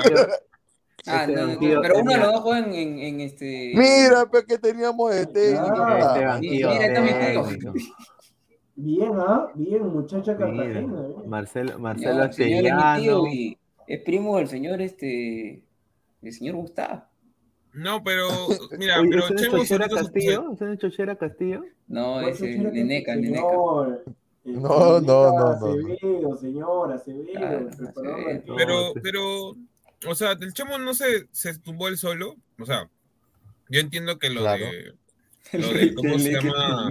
Ah, 1.05 1.26
no, 1.26 1.46
no, 1.48 1.59
pero 1.82 1.98
uno 1.98 2.12
de 2.12 2.18
los 2.18 2.32
dos 2.32 2.40
juega 2.42 2.59
en, 2.66 2.74
en, 2.74 2.98
en 3.00 3.20
este. 3.22 3.72
Mira, 3.74 4.24
pero 4.30 4.46
que 4.46 4.59
teníamos 4.59 5.11
de 5.11 5.26
técnico. 5.26 5.74
Ah, 5.78 5.98
Este 6.14 6.24
banquillo 6.26 6.68
mira, 6.70 6.86
está 6.86 7.03
técnico. 7.03 7.72
Bien, 8.85 9.12
¿ah? 9.16 9.47
Bien, 9.55 9.87
muchacha 9.87 10.37
Cartagena. 10.37 10.80
Bien. 10.80 11.28
Marcelo, 11.28 11.70
Ya, 11.72 11.78
Marcelo 11.78 12.22
el 12.24 12.33
señor 12.33 12.66
es 12.66 12.72
mi 12.74 13.03
tío 13.03 13.26
y 13.28 13.59
es 13.87 14.01
primo 14.03 14.39
del 14.39 14.49
señor 14.49 14.80
este. 14.83 15.62
del 16.20 16.33
señor 16.33 16.57
Gustavo. 16.57 17.05
No, 17.74 18.03
pero 18.03 18.26
mira, 18.78 19.01
Oye, 19.01 19.11
pero 19.11 19.24
¿ese 19.24 19.33
no 19.35 19.39
es 19.39 19.43
Chemo 19.47 19.59
Chochera 19.59 19.89
Castillo? 19.89 20.53
¿Ese 20.53 20.64
no 20.64 20.72
es 20.72 20.78
Chochera 20.80 21.16
Castillo? 21.16 21.62
No, 21.89 22.12
¿Cuál 22.14 22.28
ese 22.30 22.47
chuchera 22.51 22.70
que- 22.72 22.78
Neneca, 22.85 23.14
Neneca. 23.14 23.37
Señor, 23.41 24.05
el 24.45 24.53
No, 24.62 24.68
no, 24.68 25.01
Neneca 25.01 25.01
no, 25.01 25.33
no, 25.41 25.47
Acevedo, 25.49 26.37
señor, 26.39 26.93
Acevedo, 26.93 27.24
Claro, 27.33 27.59
el 27.68 27.76
preparador 27.76 28.20
Acevedo. 28.20 28.55
de. 28.55 28.55
Pero, 28.57 28.74
No, 28.95 29.01
pero, 29.03 30.11
o 30.11 30.14
sea, 30.16 30.33
el 30.33 30.53
Chemo 30.53 30.76
no 30.78 30.93
se, 30.95 31.28
se 31.30 31.57
tumbó 31.61 31.87
él 31.89 31.97
solo. 31.97 32.35
O 32.59 32.66
sea, 32.66 32.91
yo 33.70 33.80
entiendo 33.80 34.18
que 34.18 34.28
lo 34.30 34.41
Claro. 34.41 34.64
de. 34.66 35.59
Lo 35.59 35.68
de, 35.72 35.95
¿cómo 35.95 36.18
se 36.18 36.33
llama? 36.33 36.91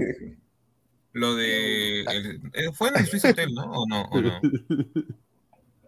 Lo 1.13 1.35
de. 1.35 2.01
el- 2.11 2.41
eh, 2.53 2.71
¿Fue 2.73 2.89
en 2.89 2.97
el 2.97 3.05
Swiss 3.07 3.25
Hotel, 3.25 3.53
no? 3.53 3.63
¿O 3.63 3.87
no? 3.87 4.01
¿O 4.03 4.21
no? 4.21 4.39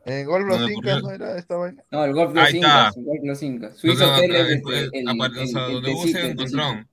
En 0.05 0.25
Golf 0.25 0.45
Los 0.45 0.59
no, 0.59 0.69
Incas 0.69 1.01
no. 1.01 1.11
era 1.11 1.37
esta 1.37 1.55
vaina. 1.55 1.81
No, 1.89 2.03
el 2.03 2.13
golf 2.13 2.33
de 2.33 2.35
los 2.41 2.43
Ahí 2.49 2.55
está. 2.55 2.67
Incas. 2.67 2.97
El 2.97 3.03
golf 3.05 3.19
los 3.23 3.43
Incas. 3.43 3.83
No, 3.83 3.93
no, 3.93 4.13
Hotel 4.13 4.35
es 4.35 4.41
el- 4.47 4.53
este, 4.57 4.79
el- 4.79 4.89
el, 4.93 5.07
aparte, 5.09 5.39
o 5.39 5.41
el- 5.43 5.47
sea, 5.47 5.65
el 5.67 5.73
donde 5.73 5.91
hubo 5.91 6.01
tecito, 6.01 6.19
ese 6.19 6.27
el 6.31 6.35
tecito. 6.37 6.57
encontrón. 6.61 6.89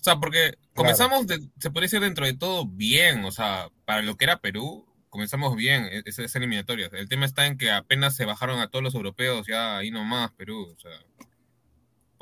O 0.00 0.04
sea, 0.04 0.16
porque 0.16 0.54
comenzamos, 0.74 1.26
de- 1.26 1.40
se 1.58 1.70
podría 1.70 1.82
decir 1.86 2.00
dentro 2.00 2.24
de 2.26 2.34
todo 2.34 2.66
bien, 2.66 3.24
o 3.26 3.30
sea, 3.30 3.68
para 3.84 4.00
lo 4.02 4.16
que 4.16 4.24
era 4.24 4.40
Perú, 4.40 4.86
comenzamos 5.10 5.54
bien 5.56 5.84
e- 5.84 6.02
esa 6.06 6.38
eliminatoria. 6.38 6.88
El 6.92 7.08
tema 7.08 7.26
está 7.26 7.46
en 7.46 7.58
que 7.58 7.70
apenas 7.70 8.16
se 8.16 8.24
bajaron 8.24 8.58
a 8.60 8.68
todos 8.68 8.82
los 8.82 8.94
europeos, 8.94 9.46
ya 9.46 9.76
ahí 9.76 9.90
nomás 9.90 10.32
Perú, 10.32 10.74
o 10.74 10.80
sea. 10.80 10.90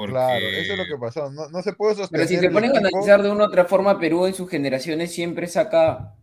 Porque... 0.03 0.13
Claro, 0.13 0.47
eso 0.47 0.73
es 0.73 0.79
lo 0.79 0.85
que 0.85 1.01
pasó. 1.01 1.31
No, 1.31 1.49
no 1.49 1.63
se 1.63 1.73
puede 1.73 1.95
sostener. 1.95 2.27
Pero 2.27 2.41
si 2.41 2.47
te 2.47 2.53
ponen 2.53 2.75
a 2.75 2.79
analizar 2.79 3.23
de 3.23 3.31
una 3.31 3.45
u 3.45 3.47
otra 3.47 3.65
forma, 3.65 3.99
Perú 3.99 4.27
en 4.27 4.35
sus 4.35 4.49
generaciones 4.51 5.13
siempre 5.13 5.47
saca 5.47 6.15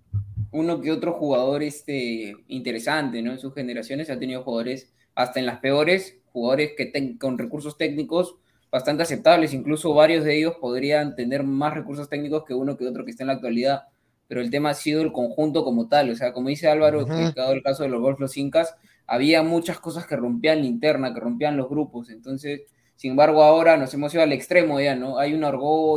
uno 0.51 0.81
que 0.81 0.91
otro 0.91 1.13
jugador 1.13 1.61
este, 1.63 2.35
interesante, 2.47 3.21
¿no? 3.21 3.31
En 3.31 3.39
sus 3.39 3.53
generaciones 3.53 4.09
ha 4.09 4.17
tenido 4.17 4.43
jugadores, 4.43 4.91
hasta 5.15 5.39
en 5.39 5.45
las 5.45 5.59
peores, 5.59 6.17
jugadores 6.31 6.71
que 6.77 6.85
ten- 6.85 7.17
con 7.17 7.37
recursos 7.37 7.77
técnicos 7.77 8.35
bastante 8.71 9.03
aceptables, 9.03 9.53
incluso 9.53 9.93
varios 9.93 10.23
de 10.23 10.37
ellos 10.37 10.55
podrían 10.61 11.15
tener 11.15 11.43
más 11.43 11.73
recursos 11.73 12.07
técnicos 12.07 12.45
que 12.45 12.53
uno 12.53 12.77
que 12.77 12.87
otro 12.87 13.03
que 13.03 13.11
está 13.11 13.23
en 13.23 13.27
la 13.27 13.33
actualidad, 13.33 13.83
pero 14.27 14.41
el 14.41 14.51
tema 14.51 14.69
ha 14.69 14.73
sido 14.75 15.01
el 15.01 15.11
conjunto 15.11 15.63
como 15.63 15.87
tal, 15.87 16.11
o 16.11 16.15
sea, 16.15 16.33
como 16.33 16.49
dice 16.49 16.67
Álvaro, 16.67 17.05
dado 17.35 17.53
el 17.53 17.63
caso 17.63 17.81
de 17.83 17.89
los 17.89 17.99
Golf 17.99 18.19
Los 18.19 18.37
Incas, 18.37 18.75
había 19.07 19.41
muchas 19.41 19.79
cosas 19.79 20.05
que 20.05 20.15
rompían 20.15 20.59
la 20.59 20.67
interna, 20.67 21.13
que 21.15 21.19
rompían 21.19 21.57
los 21.57 21.67
grupos, 21.67 22.11
entonces 22.11 22.61
sin 22.99 23.11
embargo, 23.11 23.41
ahora 23.41 23.77
nos 23.77 23.93
hemos 23.93 24.13
ido 24.13 24.23
al 24.23 24.33
extremo 24.33 24.77
ya, 24.81 24.93
¿no? 24.93 25.17
Hay 25.19 25.33
un 25.33 25.41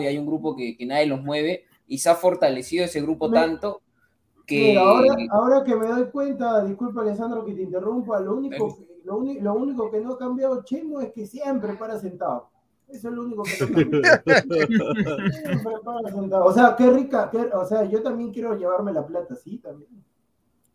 y 0.00 0.06
hay 0.06 0.16
un 0.16 0.24
grupo 0.24 0.54
que, 0.54 0.76
que 0.76 0.86
nadie 0.86 1.06
los 1.06 1.20
mueve 1.20 1.64
y 1.88 1.98
se 1.98 2.08
ha 2.08 2.14
fortalecido 2.14 2.84
ese 2.84 3.00
grupo 3.00 3.28
Me- 3.28 3.40
tanto 3.40 3.82
que... 4.46 4.68
Mira, 4.68 4.82
ahora, 4.82 5.16
ahora 5.32 5.64
que 5.64 5.74
me 5.74 5.88
doy 5.88 6.04
cuenta, 6.12 6.64
disculpa 6.64 7.00
Alessandro 7.00 7.44
que 7.44 7.54
te 7.54 7.62
interrumpa, 7.62 8.20
lo 8.20 8.36
único, 8.36 8.78
lo, 9.02 9.16
uni- 9.16 9.40
lo 9.40 9.54
único 9.54 9.90
que 9.90 9.98
no 9.98 10.12
ha 10.12 10.18
cambiado 10.18 10.62
Chemo 10.62 11.00
es 11.00 11.12
que 11.12 11.26
siempre 11.26 11.72
para 11.72 11.98
sentado. 11.98 12.50
Eso 12.88 13.08
es 13.08 13.14
lo 13.14 13.22
único 13.24 13.42
que 13.42 13.50
no 13.58 13.66
ha 13.66 13.82
cambiado. 13.82 14.22
siempre 15.32 15.72
para 15.84 16.12
sentado. 16.12 16.44
O 16.44 16.52
sea, 16.52 16.76
qué 16.78 16.88
rica, 16.88 17.28
qué- 17.32 17.50
o 17.52 17.64
sea, 17.66 17.82
yo 17.82 18.00
también 18.00 18.32
quiero 18.32 18.54
llevarme 18.56 18.92
la 18.92 19.04
plata, 19.04 19.34
sí, 19.34 19.58
también. 19.58 19.90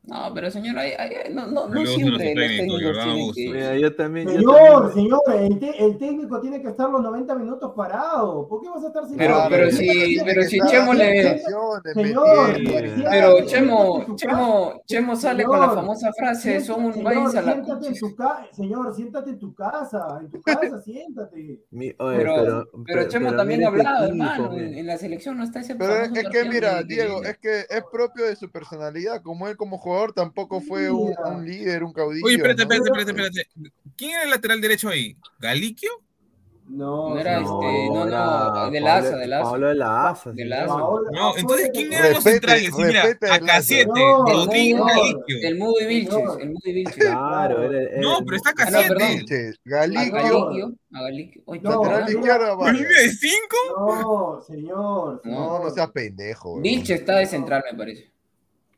No, 0.08 0.34
pero 0.34 0.50
señor, 0.50 0.78
hay- 0.80 0.92
hay- 0.98 1.34
no, 1.34 1.46
siempre 1.86 2.10
los 2.12 2.18
técnico, 2.18 2.40
técnicos 2.40 2.80
Giordano 2.80 3.04
tienen 3.04 3.20
Augusto. 3.22 3.34
que... 3.42 3.50
Mira, 3.52 3.76
yo 3.78 3.96
también. 3.96 4.28
yo 4.30 4.34
Señor, 4.38 4.94
señor, 4.94 5.22
el, 5.36 5.60
te- 5.60 5.84
el 5.86 5.98
técnico 5.98 6.40
tiene 6.40 6.62
que 6.62 6.70
estar 6.70 6.90
los 6.90 7.02
90 7.02 7.36
minutos 7.36 7.74
parado. 7.76 8.48
¿Por 8.48 8.62
qué 8.62 8.70
vas 8.70 8.84
a 8.86 8.88
estar 8.88 9.04
Pero- 9.18 9.34
sentado? 9.36 9.50
pero 9.50 9.70
tiene 9.70 10.06
si- 10.06 10.20
pero 10.24 10.44
si 10.44 10.60
Chemo 10.62 10.94
le- 10.94 11.40
Señor, 11.40 11.84
Pero 13.10 13.46
Chemo, 13.46 14.06
Chemo, 14.16 14.82
Chemo 14.86 15.16
sale 15.18 15.44
con 15.44 15.60
la 15.60 15.70
famosa 15.72 16.12
frase, 16.14 16.62
son 16.62 16.86
un 16.86 16.94
Señor, 16.94 17.06
váyanse 17.14 17.40
a 17.40 17.42
la 17.42 17.52
siéntate 17.54 17.88
en 17.88 17.94
cucha. 17.94 18.00
tu 18.08 18.16
ca- 18.16 18.48
Señor, 18.52 18.96
siéntate 18.96 19.30
en 19.32 19.40
tu 19.40 19.54
casa, 19.56 20.20
en 20.22 20.32
tu 20.32 20.42
casa, 20.42 20.82
siéntate. 20.86 21.60
Mi- 21.72 21.94
oye, 22.00 22.18
Pero, 22.18 22.36
pero, 22.36 22.68
pero- 22.86 23.08
Chemo 23.10 23.26
pero 23.28 23.38
también 23.40 23.64
ha 23.66 23.68
hablado, 23.68 24.06
hermano, 24.08 24.54
en, 24.58 24.74
en 24.78 24.88
la 24.88 24.98
selección 24.98 25.38
no 25.38 25.44
está 25.44 25.60
ese 25.60 25.76
Pero 25.76 25.94
es, 25.98 26.12
que 26.30 26.46
mira, 26.46 26.82
Diego, 26.84 27.24
es 27.24 27.38
que 27.40 27.60
es 27.70 27.84
propio 27.92 28.24
de 28.26 28.38
su 28.38 28.50
personalidad. 28.50 29.22
Como 29.22 29.50
él 29.50 29.58
como 29.58 29.78
jugador 29.78 29.97
tampoco 30.14 30.62
fue 30.62 30.90
un, 30.92 31.14
un 31.26 31.46
líder, 31.46 31.84
un 31.84 31.94
caudillo. 31.94 32.26
Oye, 32.26 32.36
espérate, 32.36 32.66
¿no? 32.66 32.74
espérate, 32.74 33.12
espérate, 33.12 33.40
espérate. 33.42 33.74
¿Quién 33.96 34.12
era 34.12 34.24
el 34.24 34.30
lateral 34.30 34.62
derecho 34.62 34.90
ahí? 34.90 35.16
¿Galiquio? 35.40 35.90
No, 36.70 37.12
No 37.12 37.18
era 37.20 37.38
señor. 37.38 37.64
este, 37.64 37.88
no, 37.88 38.06
no, 38.06 38.72
de 38.72 38.82
la 38.82 38.98
ASA, 38.98 39.16
de 39.16 39.28
la 39.28 39.40
ASA. 39.40 39.50
Pablo 39.52 39.68
de 39.70 39.76
la 39.76 40.10
ASA. 40.10 40.32
De 40.34 40.44
la 40.46 40.64
ASA. 40.66 40.74
No, 41.14 41.38
entonces, 41.38 41.70
¿quién 41.74 41.94
eran 41.94 42.12
los 42.14 42.24
centrales? 42.24 42.66
Sí, 42.76 42.84
mira, 42.84 43.04
respete 43.04 43.26
el 43.28 43.42
AK7, 43.42 43.88
No, 43.88 44.26
Rodrigo 44.34 44.80
no, 44.80 44.86
Galiquio. 44.86 45.38
El 45.48 45.58
Mudo 45.58 45.74
y 45.80 45.86
Vilches, 45.86 46.18
el 46.42 46.50
Mudo 46.50 46.60
y 46.66 46.74
Vilches. 46.74 46.96
Claro, 46.98 47.64
era, 47.64 47.82
era- 47.84 48.02
No, 48.02 48.18
pero 48.26 48.36
está 48.36 48.50
Ah, 48.58 48.70
no, 48.70 48.80
perdón. 48.82 48.98
AK7. 48.98 49.16
Vilches, 49.18 49.56
A 49.56 49.70
Galicchio, 49.70 50.12
Galiquio, 50.12 50.74
a 50.94 51.02
Galiquio. 51.04 51.44
No, 51.48 51.84
lateral 51.84 52.10
izquierdo. 52.10 52.48
¿Con 52.50 52.66
Vargas. 52.66 52.82
línea 52.82 53.02
de 53.02 53.10
5? 53.12 53.58
No, 53.78 54.42
señor. 54.42 55.22
No, 55.24 55.60
no 55.64 55.70
seas 55.70 55.92
pendejo. 55.92 56.60
Vilches 56.60 57.00
está 57.00 57.16
de 57.16 57.28
central, 57.28 57.64
me 57.72 57.78
parece. 57.78 58.12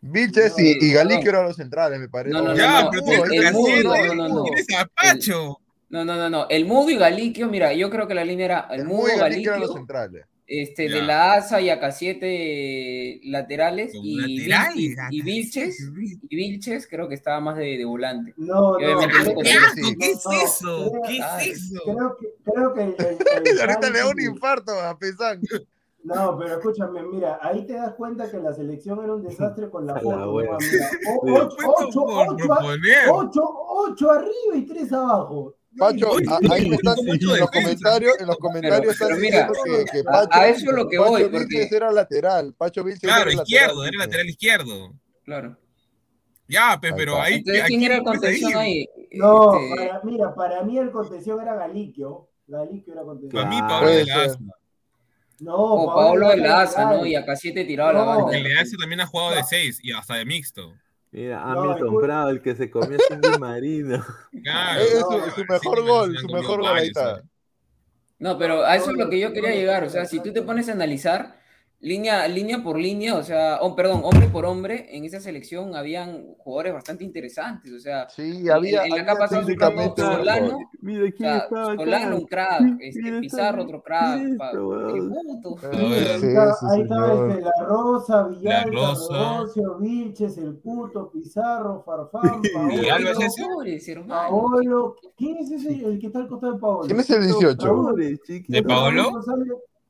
Vilches 0.01 0.57
y, 0.57 0.77
y 0.85 0.93
Galicchio 0.93 1.30
eran 1.31 1.43
los 1.45 1.55
centrales, 1.57 1.99
me 1.99 2.07
parece. 2.09 2.34
No, 2.34 2.41
no, 2.41 2.55
Ya, 2.55 2.84
no, 2.84 2.89
pero 2.91 3.03
no, 3.05 3.23
tienes 3.23 3.49
el 3.49 3.53
AK7, 3.55 3.84
Mudo, 3.84 4.05
no, 4.07 4.15
no, 4.15 4.27
no. 4.30 4.43
tienes 4.43 4.65
a 4.77 4.85
Pacho. 4.85 5.57
No, 5.89 6.05
no, 6.05 6.15
no, 6.15 6.30
no. 6.30 6.47
El 6.49 6.65
Mudo 6.65 6.89
y 6.91 6.97
Galiquio, 6.97 7.47
mira, 7.47 7.73
yo 7.73 7.89
creo 7.89 8.07
que 8.07 8.13
la 8.13 8.23
línea 8.23 8.45
era 8.45 8.67
el, 8.71 8.81
El 8.81 8.88
Mudo, 8.88 9.07
y 9.07 9.11
eran 9.11 9.19
los 9.19 9.30
Galiquio, 9.30 9.73
centrales. 9.73 10.26
este, 10.47 10.88
Ya. 10.88 10.95
de 10.95 11.01
la 11.01 11.34
ASA 11.34 11.59
y 11.61 11.67
AK7 11.69 13.19
laterales 13.26 13.91
Como 13.93 14.03
y, 14.05 14.47
lateral, 14.47 14.73
y, 14.80 14.85
y 14.85 14.95
AK7. 15.21 15.23
Vilches, 15.23 15.80
y 16.30 16.35
Vilches 16.35 16.88
creo 16.88 17.07
que 17.09 17.15
estaba 17.15 17.39
más 17.39 17.57
de, 17.57 17.77
de 17.77 17.85
volante. 17.85 18.34
No, 18.38 18.73
no. 18.73 18.77
¡Qué 18.77 18.85
asco! 18.85 19.41
¿Qué 19.41 20.11
es 20.11 20.23
eso? 20.43 20.91
creo- 20.91 21.01
¿Qué 21.07 21.17
es 21.17 21.57
eso? 21.57 21.81
Creo 21.84 22.17
que, 22.19 22.27
creo 22.51 22.73
que 22.73 22.81
el, 22.84 22.95
el- 23.47 23.59
Ahorita 23.61 23.89
le 23.91 23.99
da 23.99 24.07
un 24.09 24.21
infarto 24.21 24.71
a 24.80 24.97
Pesán. 24.97 25.41
No, 26.03 26.38
pero 26.38 26.55
escúchame, 26.57 27.03
mira, 27.03 27.39
ahí 27.41 27.65
te 27.65 27.73
das 27.73 27.93
cuenta 27.95 28.30
que 28.31 28.38
la 28.39 28.53
selección 28.53 29.03
era 29.03 29.13
un 29.15 29.21
desastre 29.21 29.69
con 29.69 29.85
la 29.85 29.95
foto. 29.99 30.43
ocho, 33.11 34.11
arriba 34.11 34.55
y 34.55 34.65
tres 34.65 34.91
abajo. 34.93 35.55
Pacho, 35.77 36.09
ahí 36.51 36.67
me 36.67 36.76
están 36.76 36.95
mucho 37.05 37.35
en 37.35 37.41
los 37.41 37.51
comentarios, 37.51 38.19
en 38.19 38.27
los 38.27 38.38
comentarios 38.38 38.95
pero 38.97 39.13
están 39.13 39.21
mira, 39.21 39.49
que, 39.91 40.03
Pacho, 40.03 40.30
a 40.31 40.47
eso 40.47 40.69
es 40.71 40.76
lo 40.76 40.88
que 40.89 40.97
Pacho 40.97 41.09
voy, 41.11 41.23
Vilches 41.30 41.67
porque- 41.67 41.76
era 41.76 41.91
lateral, 41.91 42.53
Pacho 42.57 42.84
Vilches 42.84 43.01
Claro, 43.01 43.30
era 43.30 43.34
izquierdo, 43.41 43.76
lateral, 43.76 43.93
era 43.93 44.05
lateral 44.05 44.30
izquierdo. 44.30 44.93
Claro. 45.23 45.57
Ya, 46.47 46.80
pe, 46.81 46.91
pero 46.93 47.21
ahí. 47.21 47.35
Entonces, 47.35 47.63
¿a 47.63 47.67
¿quién 47.67 47.84
era 47.84 47.95
el 47.97 48.03
contención 48.03 48.55
ahí? 48.55 48.89
No, 49.11 49.55
este, 49.59 49.76
para, 49.76 50.01
mira, 50.03 50.34
para 50.34 50.63
mí 50.63 50.77
el 50.80 50.91
contención 50.91 51.39
era 51.39 51.53
Galiquio. 51.53 52.27
Galiquio 52.47 52.93
era 52.93 53.03
contención. 53.03 53.43
Para 53.43 53.49
mí, 53.49 53.57
Claro. 53.59 53.73
Pablo 53.76 53.89
de 53.91 54.05
la. 54.05 54.38
No, 55.41 55.56
o 55.56 55.95
Paolo 55.95 56.30
de 56.30 56.38
la 56.38 56.61
Asa, 56.61 56.82
lateral. 56.82 57.02
¿no? 57.02 57.06
Y 57.06 57.16
acá 57.16 57.36
siete 57.36 57.66
tirado 57.66 57.90
a 57.90 57.94
la 57.94 57.99
No. 57.99 58.26
banda. 58.26 58.38
Le 58.40 58.60
hace 58.60 58.78
también 58.78 59.02
ha 59.02 59.06
jugado 59.07 59.32
de 59.36 59.44
6 59.44 59.80
y 59.84 59.91
hasta 59.91 60.16
de 60.16 60.26
mixto. 60.26 60.74
Mira, 61.11 61.40
No, 61.40 61.61
Hamilton 61.61 61.88
escucha. 61.88 62.06
Prado, 62.06 62.30
el 62.30 62.41
que 62.41 62.56
se 62.56 62.70
comió 62.70 62.98
a 62.98 63.02
Cindy 63.14 63.40
Marino. 63.40 64.06
Claro. 64.44 64.82
Es 64.82 64.90
su- 64.99 65.32
su 65.41 65.45
mejor 65.45 65.84
me- 65.84 65.90
gol, 65.90 66.18
su 66.18 66.28
mejor 66.28 66.57
gol, 66.61 66.68
ahí 66.68 66.74
varios, 66.74 66.88
está. 66.90 67.18
¿eh? 67.20 67.24
No, 68.20 68.38
pero 68.38 68.64
a 68.66 68.76
eso 68.76 68.91
es 68.91 68.98
lo 68.98 69.10
que 69.10 69.20
yo 69.20 69.32
quería 69.34 69.52
llegar. 69.56 69.84
O 69.86 69.90
sea, 69.90 70.06
si 70.06 70.20
tú 70.22 70.32
te 70.34 70.41
pones 70.41 70.68
a 70.70 70.74
analizar 70.74 71.39
línea, 71.81 72.27
línea 72.27 72.61
por 72.61 72.77
línea, 72.77 73.15
o 73.15 73.23
sea, 73.23 73.60
oh, 73.61 73.76
perdón, 73.76 74.01
hombre 74.03 74.27
por 74.27 74.45
hombre, 74.45 74.88
en 74.95 75.06
esa 75.06 75.19
selección 75.22 75.76
habían 75.76 76.35
jugadores 76.39 76.73
bastante 76.73 77.03
interesantes. 77.06 77.72
O 77.73 77.80
sea, 77.80 78.10
Sí, 78.10 78.49
había, 78.49 78.84
en 78.84 78.89
la 78.89 78.95
había 78.95 79.06
capa 79.06 79.27
Solano. 80.18 80.57
Mira 80.81 80.99
o 80.99 81.03
quién 81.03 81.18
sea, 81.18 81.38
estaba. 81.38 81.76
Solano 81.76 82.15
un 82.18 82.26
crack, 82.26 82.61
este, 82.81 83.19
Pizarro 83.19 83.64
otro 83.64 83.81
crack, 83.81 84.38
pa- 84.38 84.47
esto, 84.47 84.68
weón. 84.68 84.91
tributo. 84.93 85.56
Eh, 85.64 85.69
Sí, 85.72 85.85
ahí 85.85 86.19
sí, 86.19 86.26
está 86.27 86.56
señor. 86.69 87.30
este, 87.31 87.41
La 87.41 87.65
Rosa, 87.65 88.27
Villalta, 88.27 88.69
Rosa. 88.72 89.14
Rodolfo, 89.14 89.77
Vilches, 89.80 90.38
El 90.38 90.56
Puto, 90.57 91.10
Pizarro, 91.11 91.84
Farfán, 91.85 92.41
¿Y 92.43 92.49
Paolo, 92.49 93.10
es. 93.10 93.85
Paolo. 94.07 94.95
¿Quién 95.15 95.38
es 95.38 95.51
ese 95.51 95.69
el 95.85 95.99
que 95.99 96.07
está 96.07 96.19
al 96.19 96.27
costado 96.27 96.53
de 96.53 96.60
Paolo? 96.60 96.81
¿Quién 96.88 96.99
es 96.99 97.10
el 97.10 97.23
18? 97.23 97.65
Raúl, 97.65 98.19
chiquito. 98.26 98.51
¿De 98.53 98.64
Paolo? 98.64 99.03
Raúl 99.03 99.14
González, 99.14 99.47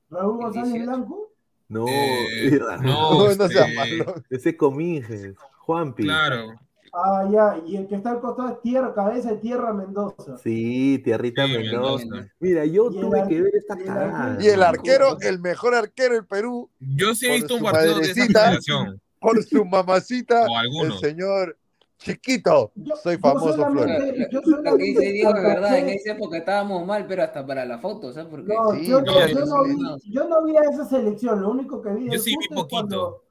Raúl 0.10 0.36
El 0.36 0.41
González 0.44 0.74
18. 0.74 0.86
Blanco. 0.91 1.28
No, 1.70 1.86
Eh, 1.88 2.60
no, 2.60 2.78
No, 2.82 3.14
no 3.20 3.30
este, 3.30 3.48
seas 3.50 3.70
malo. 3.76 4.16
ese 4.30 4.58
Cominges, 4.58 5.36
Juanpi. 5.60 6.04
Claro. 6.04 6.60
Ah, 6.91 7.30
ya, 7.32 7.56
y 7.68 7.76
el 7.78 7.88
que 7.88 7.94
está 7.96 8.10
al 8.14 8.20
costado 8.20 8.50
es 8.50 8.62
Tierra, 8.64 8.91
Cabeza 8.96 9.30
de 9.30 9.38
Tierra 9.38 9.72
Mendoza. 9.74 10.38
Sí, 10.40 11.00
Tierrita 11.04 11.46
Sí, 11.46 11.54
Mendoza. 11.54 12.06
Mendoza. 12.06 12.34
Mira, 12.40 12.66
yo 12.66 12.90
Y 12.91 13.00
tuve 13.00 13.28
que 13.28 13.41
ver 13.44 13.56
esta 13.56 13.78
cagada. 13.78 14.38
Y 14.44 14.48
el 14.48 14.64
arquero, 14.64 15.18
el 15.22 15.40
mejor 15.40 15.76
arquero 15.76 16.16
del 16.16 16.26
Perú, 16.26 16.68
Yo 16.80 17.14
sí 17.14 17.28
he 17.28 17.34
visto 17.36 17.56
un 17.58 17.62
partido 17.62 18.00
de 18.00 18.10
esa 18.10 18.26
generación. 18.26 19.00
por 19.20 19.44
su 19.44 19.64
mamacita, 19.66 20.48
O 20.48 20.84
el 20.86 20.94
señor 20.94 21.59
Chiquito. 22.00 22.72
Yo- 22.76 22.96
Soy 22.96 23.16
yo 23.16 23.20
famoso, 23.22 23.70
Flores. 23.72 24.28
yo 24.32 24.42
Lo 24.46 24.64
que 24.64 24.84
dice 24.84 25.12
Diego 25.12 25.36
es 25.36 25.44
verdad, 25.44 25.78
en 25.78 25.90
esa 25.90 26.12
época 26.14 26.38
estábamos 26.38 26.86
mal, 26.86 27.06
pero 27.08 27.24
hasta 27.24 27.46
para 27.46 27.66
la 27.66 27.80
foto, 27.80 28.14
¿sabes? 28.14 28.30
Porque 28.30 28.54
No, 28.54 28.72
Sí, 28.72 28.88
yo, 28.88 29.02
no, 29.02 29.28
yo, 29.28 29.46
no 29.46 29.64
vi, 29.66 30.12
yo 30.12 30.28
no 30.28 30.44
vi 30.46 30.56
a 30.58 30.62
esa 30.62 30.86
selección, 30.86 31.42
lo 31.42 31.50
único 31.52 31.82
que 31.82 31.90
vi 31.92 32.10
Yo 32.10 32.20
sí 32.20 32.32
vi 32.40 32.48
poquito. 32.48 32.68
cuando- 32.70 33.24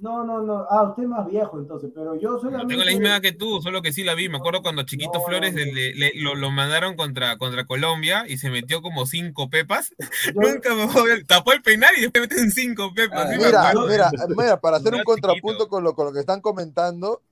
No, 0.00 0.24
no, 0.24 0.40
no. 0.42 0.66
Ah, 0.68 0.82
usted 0.88 1.04
es 1.04 1.08
más 1.08 1.28
viejo 1.28 1.60
entonces, 1.60 1.90
pero 1.94 2.16
yo 2.16 2.30
No 2.32 2.38
solamente. 2.40 2.74
tengo 2.74 2.82
la 2.84 2.90
misma 2.90 3.08
edad 3.10 3.20
que 3.20 3.30
tú, 3.30 3.60
solo 3.62 3.82
que 3.82 3.92
sí 3.92 4.02
la 4.02 4.14
vi. 4.16 4.28
Me 4.28 4.38
acuerdo 4.38 4.60
cuando 4.60 4.82
Chiquito 4.82 5.12
No, 5.20 5.24
Flores 5.24 5.54
no, 5.54 5.60
no. 5.64 5.72
le- 5.72 5.94
le- 5.94 6.12
lo, 6.16 6.34
lo 6.34 6.50
mandaron 6.50 6.96
contra, 6.96 7.38
contra 7.38 7.66
Colombia 7.66 8.24
y 8.26 8.36
se 8.38 8.50
metió 8.50 8.82
como 8.82 9.06
cinco 9.06 9.48
pepas. 9.48 9.94
yo- 10.00 10.00
Nunca 10.60 10.74
me 10.74 10.86
voy 10.86 11.02
a 11.02 11.04
ver. 11.04 11.24
Tapó 11.26 11.52
el 11.52 11.62
penal 11.62 11.92
y 11.96 12.00
después 12.00 12.22
meten 12.28 12.50
cinco 12.50 12.92
pepas. 12.92 13.26
Ah, 13.26 13.30
sí 13.32 13.36
Mira, 13.38 13.72
mira, 13.88 14.10
mira, 14.36 14.60
para 14.60 14.78
hacer 14.78 14.92
un 14.92 15.04
contrapunto 15.04 15.68
con 15.68 15.84
lo, 15.84 15.94
con 15.94 16.06
lo 16.06 16.12
que 16.12 16.18
están 16.20 16.40
comentando, 16.40 17.22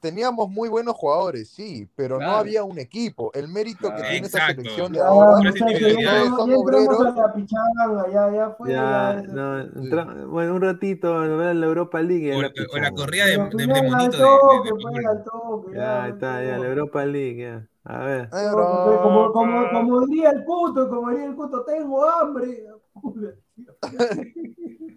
teníamos 0.00 0.48
muy 0.50 0.68
buenos 0.68 0.94
jugadores, 0.94 1.48
sí, 1.48 1.88
pero 1.96 2.16
no 2.16 2.24
Claro. 2.24 2.38
había 2.38 2.64
un 2.64 2.78
equipo. 2.78 3.30
El 3.34 3.48
mérito 3.48 3.88
que 3.88 3.96
Claro. 3.96 4.08
tiene 4.10 4.26
esa 4.26 4.38
Exacto. 4.38 4.62
selección 4.62 4.92
de 4.92 5.00
ahora, 5.00 5.32
Pero 5.38 5.66
no, 9.28 10.28
bueno, 10.28 10.54
un 10.54 10.62
ratito 10.62 11.20
ver 11.20 11.56
la 11.56 11.66
Europa 11.66 12.00
League. 12.02 12.34
O, 12.34 12.42
la 12.42 12.48
o 12.48 12.78
la 12.78 12.90
corrida 12.92 13.26
de, 13.26 13.38
Pero 13.38 13.48
de, 13.50 13.66
de 13.66 13.82
monito 13.82 14.16
de, 14.18 14.28
Ya 15.74 16.08
está, 16.08 16.42
ya, 16.44 16.58
la 16.58 16.66
Europa 16.66 17.04
League, 17.04 17.38
ya. 17.42 17.66
A 17.84 18.04
ver. 18.04 18.28
No, 18.32 19.00
Como, 19.02 19.32
como, 19.32 19.70
como 19.70 20.00
diría 20.06 20.30
el 20.30 20.44
puto, 20.44 20.88
como 20.88 21.10
diría 21.10 21.26
el 21.26 21.34
puto, 21.34 21.64
tengo 21.64 22.04
hambre. 22.08 22.66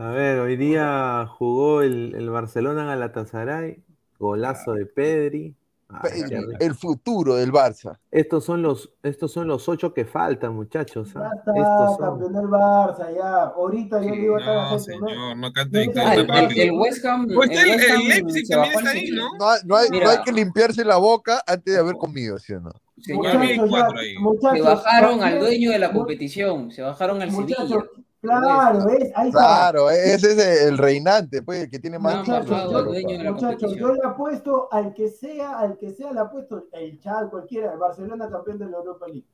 A 0.00 0.12
ver, 0.12 0.38
hoy 0.40 0.56
día 0.56 1.26
jugó 1.28 1.82
el, 1.82 2.14
el 2.14 2.30
Barcelona 2.30 2.84
Galatasaray, 2.86 3.82
golazo 4.18 4.72
de 4.72 4.86
Pedri. 4.86 5.54
Ay, 5.90 6.22
rico. 6.22 6.52
el 6.60 6.74
futuro 6.74 7.34
del 7.34 7.52
Barça. 7.52 7.98
estos 8.10 8.44
son 8.44 8.62
los, 8.62 8.92
estos 9.02 9.30
son 9.32 9.46
los 9.46 9.68
ocho 9.68 9.92
que 9.92 10.06
faltan, 10.06 10.54
muchachos. 10.54 11.12
Ya 11.12 11.20
¿ah? 11.20 11.30
está, 11.36 11.52
Estos 11.54 11.96
son. 11.96 11.98
campeón 11.98 12.32
del 12.32 12.44
Barça, 12.48 13.14
ya. 13.14 13.42
Ahorita 13.54 14.00
yo 14.00 14.12
digo 14.12 14.38
No, 14.38 14.68
gente, 14.70 14.98
¿no? 15.00 15.08
señor, 15.08 15.36
no 15.36 15.52
cante 15.52 15.78
Ah, 15.96 16.02
Ah, 16.06 16.16
victoria 16.16 16.62
el, 16.62 16.68
el- 16.70 16.78
West 16.78 17.04
Ham, 17.04 17.26
Pues 17.34 17.50
el 17.50 17.58
el- 17.58 17.70
West 17.76 17.84
el 17.84 17.90
Ham 17.96 18.02
Leipzig 18.08 18.48
también 18.48 18.74
está 18.78 18.90
ahí. 18.90 19.10
¿no? 19.10 19.28
No 19.38 19.48
hay, 19.50 19.60
no, 19.66 19.76
hay, 19.76 19.88
no 19.90 19.94
Mira. 19.98 20.10
hay 20.12 20.18
que 20.24 20.32
limpiarse 20.32 20.82
la 20.84 20.96
boca 20.96 21.42
antes 21.46 21.74
de 21.74 21.78
haber 21.80 21.96
comido, 21.96 22.38
¿sí 22.38 22.54
o 22.54 22.60
no? 22.60 22.70
Señor, 23.02 23.36
Muchachos, 23.36 23.70
ya, 23.70 23.86
ahí. 24.00 24.14
muchachos, 24.18 24.56
se 24.58 24.62
bajaron 24.62 25.22
al 25.24 25.40
dueño 25.40 25.70
de 25.72 25.78
la 25.78 25.92
competición, 25.92 26.70
se 26.70 26.80
bajaron 26.82 27.20
al 27.20 27.32
Muchachos, 27.32 27.68
Sevilla. 27.68 27.86
Claro, 28.20 28.88
es, 28.88 29.12
ahí 29.14 29.28
está. 29.28 29.38
Claro, 29.40 29.90
ese 29.90 30.32
es 30.32 30.62
el 30.66 30.78
reinante, 30.78 31.42
pues, 31.42 31.64
el 31.64 31.70
que 31.70 31.78
tiene 31.78 31.98
más 31.98 32.18
Muchachos, 32.18 32.48
yo, 32.70 33.32
muchachos, 33.32 33.76
yo 33.76 33.92
le 33.94 34.00
apuesto 34.06 34.68
al 34.70 34.92
que 34.94 35.08
sea, 35.08 35.58
al 35.58 35.76
que 35.78 35.90
sea 35.92 36.12
le 36.12 36.20
apuesto 36.20 36.66
el 36.72 37.00
Chal, 37.00 37.30
cualquiera, 37.30 37.72
el 37.72 37.78
Barcelona 37.78 38.28
campeón 38.30 38.58
de 38.58 38.66
la 38.66 38.76
Europa 38.76 39.06
League. 39.06 39.24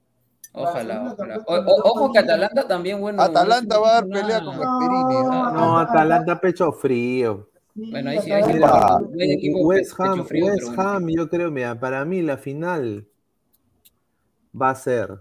Ojalá, 0.53 1.13
ojalá. 1.13 1.45
O- 1.47 1.55
o- 1.55 1.83
ojo 1.91 2.13
que. 2.13 2.19
Atalanta 2.21 2.67
también, 2.67 3.01
bueno. 3.01 3.21
Atalanta 3.21 3.79
va 3.79 3.89
a 3.89 3.93
dar 3.95 4.07
pelea 4.09 4.43
con 4.45 4.59
Gasperini. 4.59 5.23
No, 5.25 5.51
No, 5.53 5.79
Atalanta 5.79 6.41
pecho 6.41 6.73
frío. 6.73 7.49
Bueno, 7.75 8.09
ahí 8.11 8.21
sí, 8.21 8.33
ahí 8.33 8.43
sí. 8.45 9.53
West 9.55 9.93
Ham, 10.01 10.25
frío, 10.25 10.47
West 10.47 10.67
bueno. 10.69 10.83
Ham, 10.83 11.09
yo 11.09 11.29
creo, 11.29 11.51
mira, 11.51 11.79
para 11.79 12.05
mí 12.07 12.23
la 12.23 12.39
final 12.39 13.07
va 14.59 14.71
a 14.71 14.75
ser 14.75 15.21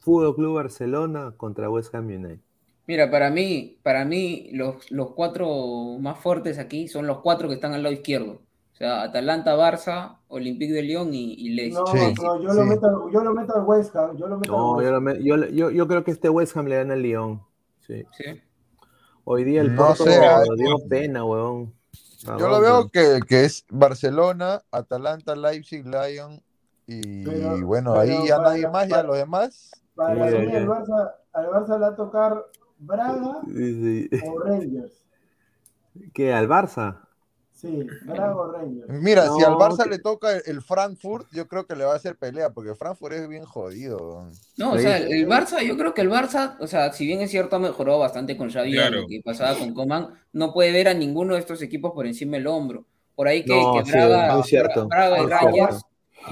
Fútbol 0.00 0.34
Club 0.34 0.54
Barcelona 0.54 1.34
contra 1.36 1.68
West 1.68 1.94
Ham 1.94 2.06
United. 2.06 2.40
Mira, 2.86 3.10
para 3.10 3.30
mí, 3.30 3.78
para 3.82 4.04
mí 4.04 4.50
los, 4.52 4.90
los 4.90 5.12
cuatro 5.12 5.98
más 6.00 6.18
fuertes 6.18 6.58
aquí 6.58 6.88
son 6.88 7.06
los 7.06 7.18
cuatro 7.20 7.48
que 7.48 7.54
están 7.54 7.72
al 7.74 7.82
lado 7.82 7.94
izquierdo. 7.94 8.32
O 8.72 8.74
sea, 8.74 9.02
Atalanta, 9.02 9.54
Barça, 9.56 10.18
Olympique 10.28 10.72
de 10.72 10.82
Lyon 10.82 11.14
y, 11.14 11.34
y 11.34 11.50
Leipzig. 11.50 11.78
No, 11.78 11.86
Sí, 11.86 12.14
no, 12.20 12.42
yo, 12.42 12.52
lo 12.52 12.64
meto, 12.64 13.10
yo 13.12 13.22
lo 13.22 13.34
meto 13.34 13.54
al 13.56 13.64
West 13.64 13.94
Ham, 13.94 14.16
yo 14.16 14.26
lo 14.26 14.38
meto 14.38 14.50
No, 14.50 14.78
al 14.78 14.84
yo, 14.84 14.90
West 14.90 14.90
lo 14.90 14.96
Ham. 14.96 15.04
me- 15.04 15.22
yo, 15.22 15.36
yo, 15.50 15.70
yo 15.70 15.86
creo 15.86 16.02
que 16.02 16.10
este 16.10 16.28
West 16.28 16.56
Ham 16.56 16.66
le 16.66 16.76
gana 16.76 16.94
al 16.94 17.02
Lyon. 17.02 17.42
Sí. 17.86 18.04
Sí. 18.16 18.24
Hoy 19.24 19.44
día 19.44 19.60
el 19.60 19.74
No 19.76 19.86
Porto 19.88 20.04
ah, 20.08 20.42
dio 20.56 20.76
pena, 20.88 21.24
huevón. 21.24 21.72
Yo 22.38 22.48
lo 22.48 22.60
veo 22.60 22.88
que, 22.88 23.20
que 23.28 23.44
es 23.44 23.64
Barcelona, 23.70 24.62
Atalanta, 24.72 25.36
Leipzig, 25.36 25.84
Lyon 25.86 26.42
y 26.86 27.24
Pero- 27.24 27.64
bueno, 27.66 27.92
pero 27.94 28.00
ahí 28.00 28.26
ya 28.26 28.36
para- 28.38 28.48
nadie 28.50 28.68
más, 28.68 28.88
ya 28.88 29.02
los 29.04 29.16
demás. 29.16 29.70
Para 29.94 30.14
mí 30.14 30.20
al 30.22 30.66
Barça, 30.66 31.12
al 31.32 31.46
Barça 31.46 31.68
le 31.74 31.78
va 31.78 31.86
a 31.88 31.96
tocar 31.96 32.44
Braga 32.84 33.40
Sí, 33.46 34.08
sí. 34.10 34.20
o 34.26 34.38
Rangers. 34.40 34.92
¿Qué? 36.14 36.32
¿Al 36.32 36.48
Barça? 36.48 36.98
Sí, 37.52 37.86
Braga 38.04 38.34
o 38.34 38.50
Rangers. 38.50 38.88
Mira, 38.88 39.28
si 39.30 39.44
al 39.44 39.54
Barça 39.54 39.84
que- 39.84 39.90
le 39.90 39.98
toca 40.00 40.36
el, 40.36 40.62
Frankfurt, 40.62 41.28
yo 41.32 41.46
creo 41.46 41.64
que 41.66 41.76
le 41.76 41.84
va 41.84 41.92
a 41.92 41.96
hacer 41.96 42.16
pelea, 42.16 42.50
porque 42.50 42.74
Frankfurt 42.74 43.12
es 43.14 43.28
bien 43.28 43.44
jodido. 43.44 44.26
No, 44.56 44.72
o 44.72 44.78
sea, 44.78 44.96
el, 44.98 45.28
Barça, 45.28 45.62
yo 45.62 45.76
creo 45.76 45.94
que 45.94 46.00
el 46.00 46.10
Barça, 46.10 46.56
o 46.58 46.66
sea, 46.66 46.92
si 46.92 47.06
bien 47.06 47.20
es 47.20 47.30
cierto, 47.30 47.56
ha 47.56 47.60
mejorado 47.60 48.00
bastante 48.00 48.36
con 48.36 48.50
Xavi 48.50 48.72
Claro. 48.72 49.02
lo 49.02 49.06
que 49.06 49.20
pasaba 49.24 49.56
con 49.56 49.74
Coman, 49.74 50.08
no 50.32 50.52
puede 50.52 50.72
ver 50.72 50.88
a 50.88 50.94
ninguno 50.94 51.34
de 51.34 51.40
estos 51.40 51.62
equipos 51.62 51.92
por 51.92 52.06
encima 52.06 52.36
del 52.36 52.48
hombro. 52.48 52.84
Por 53.14 53.28
ahí 53.28 53.44
que, 53.44 53.54
No, 53.54 53.74
que 53.74 53.84
sí, 53.84 53.92
Braga, 53.92 54.42
Braga 54.88 55.22
y 55.22 55.26
Rangers, 55.26 55.82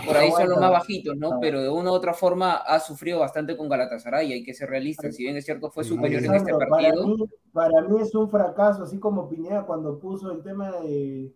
por 0.07 0.17
ahí 0.17 0.31
son 0.31 0.49
los 0.49 0.59
más 0.61 0.71
bajitos, 0.71 1.17
¿no? 1.17 1.39
Pero 1.41 1.61
de 1.63 1.69
una 1.69 1.91
u 1.91 1.95
otra 1.95 2.15
forma 2.15 2.55
ha 2.57 2.79
sufrido 2.81 3.19
bastante 3.21 3.57
con 3.57 3.69
Galatasaray, 3.69 4.33
hay 4.33 4.43
que 4.45 4.55
ser 4.55 4.71
realistas. 4.71 5.17
Si 5.17 5.25
bien 5.25 5.37
es 5.37 5.45
cierto, 5.45 5.71
fue 5.71 5.85
superior 5.85 6.25
en 6.25 6.35
este 6.35 6.53
para 6.53 6.67
partido. 6.69 7.07
mí, 7.07 7.25
para 7.53 7.81
mí 7.83 8.01
es 8.01 8.15
un 8.15 8.31
fracaso, 8.31 8.85
así 8.85 8.99
como 8.99 9.29
Pineda 9.29 9.65
cuando 9.67 9.99
puso 9.99 10.31
el 10.33 10.43
tema 10.43 10.71
de, 10.81 11.33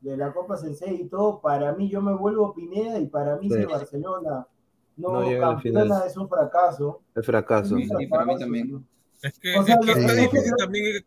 de 0.00 0.16
la 0.16 0.32
Copa 0.32 0.56
Sensei 0.56 1.02
y 1.02 1.08
todo, 1.08 1.40
para 1.40 1.72
mí 1.72 1.88
yo 1.88 2.00
me 2.00 2.14
vuelvo 2.14 2.54
Pineda 2.54 2.98
y 2.98 3.06
para 3.06 3.36
mí 3.36 3.48
Sí. 3.50 3.56
si 3.58 3.64
Barcelona 3.64 4.46
no, 4.96 5.12
No 5.12 5.22
llega 5.28 5.48
al 5.48 5.54
campeona 5.54 5.82
final. 5.82 6.02
es 6.06 6.16
un 6.16 6.28
fracaso. 6.28 7.00
El 7.14 7.24
fracaso. 7.24 7.76
Es 7.76 7.90
un 7.90 7.98
Sí, 7.98 8.06
para 8.06 8.24
mí 8.24 8.32
fracaso, 8.32 8.38
también. 8.38 8.86
Es 9.22 9.38
que, 9.38 9.58
O 9.58 9.62
sea, 9.62 9.74
es 9.80 9.84
que 9.86 10.00
está 10.00 10.12
difícil 10.12 10.52
también. 10.58 11.04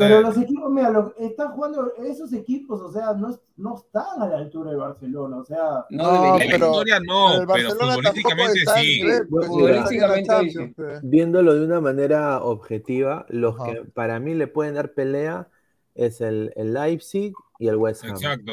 Pero 0.00 0.18
eh, 0.18 0.22
los 0.22 0.36
equipos, 0.38 0.70
mira, 0.72 0.90
lo- 0.90 1.14
están 1.18 1.52
jugando, 1.52 1.92
esos 2.04 2.32
equipos, 2.32 2.80
o 2.80 2.90
sea, 2.92 3.12
no, 3.14 3.38
no 3.56 3.76
están 3.76 4.20
a 4.22 4.26
la 4.28 4.38
altura 4.38 4.70
de 4.72 4.76
Barcelona, 4.76 5.36
o 5.38 5.44
sea, 5.44 5.84
No, 5.90 6.02
No, 6.02 6.10
en 6.16 6.22
la 6.22 6.32
debería. 6.32 6.50
pero- 6.52 6.66
historia 6.70 7.00
no, 7.00 7.34
el 7.40 7.46
pero 7.46 7.70
futbolísticamente 7.70 8.58
sí. 8.76 9.02
nivel, 9.02 9.28
pues, 9.28 9.46
futbolísticamente 9.46 10.50
sí. 10.50 10.66
pues. 10.76 11.00
Viéndolo 11.02 11.54
de 11.54 11.64
una 11.64 11.80
manera 11.80 12.42
objetiva, 12.42 13.26
los 13.28 13.54
Ajá. 13.60 13.72
que 13.72 13.80
para 13.84 14.18
mí 14.18 14.34
le 14.34 14.46
pueden 14.46 14.74
dar 14.74 14.92
pelea 14.92 15.48
es 15.94 16.20
el, 16.20 16.52
el 16.56 16.72
Leipzig 16.74 17.32
y 17.58 17.68
el 17.68 17.76
West 17.76 18.04
Ham. 18.04 18.10
Exacto. 18.10 18.52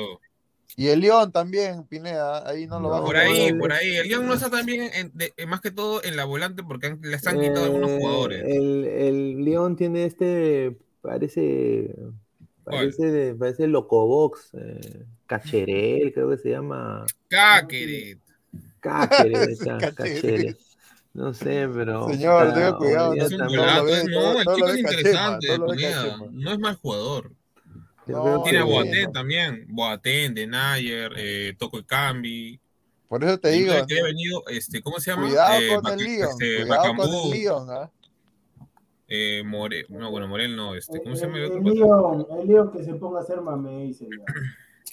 Y 0.76 0.90
el 0.90 1.00
León 1.00 1.32
también, 1.32 1.86
Pineda, 1.86 2.48
ahí 2.48 2.68
no 2.68 2.76
lo 2.80 2.82
No, 2.84 2.90
va 2.90 2.98
a 3.00 3.04
Por 3.04 3.16
ahí, 3.18 3.52
no, 3.52 3.60
por 3.62 3.70
no. 3.70 3.76
ahí. 3.76 3.96
El 3.96 4.08
Lyon 4.10 4.28
no 4.28 4.34
está 4.36 4.52
también, 4.52 4.92
en- 4.94 5.12
de- 5.16 5.34
más 5.48 5.60
que 5.60 5.72
todo 5.72 6.04
en 6.04 6.16
la 6.16 6.26
volante, 6.26 6.62
porque 6.62 6.88
han- 6.88 7.00
les 7.02 7.26
han 7.26 7.40
quitado 7.40 7.66
algunos 7.66 7.90
Eh, 7.90 7.98
jugadores. 8.00 8.44
El, 8.46 8.86
el 8.86 9.44
León 9.46 9.76
tiene 9.76 10.06
este, 10.06 10.78
parece 11.08 11.96
Parece, 12.64 13.06
de- 13.12 13.34
parece 13.36 13.66
Locobox, 13.66 14.50
eh, 14.56 15.06
Cacherel, 15.26 16.12
creo 16.14 16.30
que 16.30 16.38
se 16.38 16.50
llama. 16.50 17.06
Cáqueret. 17.30 18.20
Cáqueret. 18.82 19.58
Cacherel. 19.96 20.58
No 21.14 21.34
sé, 21.34 21.70
pero. 21.74 22.10
Señor, 22.10 22.54
tenga 22.54 22.78
cuidado, 22.78 23.16
no 23.16 23.24
Es 23.24 23.32
un 23.32 23.38
No, 23.40 23.48
todo- 23.48 24.40
el 24.40 24.46
chico 24.56 24.68
es 24.68 24.78
interesante. 24.80 25.48
Cachema. 25.48 26.18
No 26.32 26.52
es 26.52 26.60
mal 26.60 26.76
jugador. 26.76 27.32
No, 28.06 28.44
Tiene 28.44 28.60
a. 28.60 28.64
Boateng 28.66 29.12
también. 29.14 29.66
Boateng, 29.70 30.34
De 30.34 30.46
Nayer, 30.46 31.12
eh, 31.16 31.54
Toco 31.58 31.82
Cambi. 31.86 32.60
Por 33.08 33.24
eso 33.24 33.38
te 33.40 33.56
Y 33.56 33.60
digo, 33.64 33.74
que 33.88 34.04
venido, 34.04 34.44
este, 34.50 34.82
¿cómo 34.82 35.00
se 35.00 35.12
llama? 35.12 35.28
cuidado 35.28 35.62
Eh, 35.62 35.68
con 35.82 35.88
el 35.94 36.06
León, 36.06 36.30
este, 36.32 36.66
cuidado 36.66 36.96
con 36.98 37.10
el 37.10 37.30
León, 37.32 37.68
¿ah? 37.70 37.92
Eh, 39.08 39.44
More- 39.46 39.86
no, 39.90 40.12
bueno, 40.12 40.28
Morel 40.28 40.56
no, 40.56 40.76
este, 40.76 41.02
¿cómo 41.02 41.16
se 41.16 41.26
llama 41.26 41.38
el 41.38 41.44
El, 41.46 41.52
otro? 41.52 41.68
el 41.68 41.74
León, 41.76 42.28
el 42.42 42.48
León 42.48 42.72
que 42.72 42.84
se 42.84 42.94
ponga 42.96 43.20
a 43.20 43.22
hacer 43.24 43.42
mame, 43.42 43.84
dice 43.84 44.06
ya. 44.10 44.34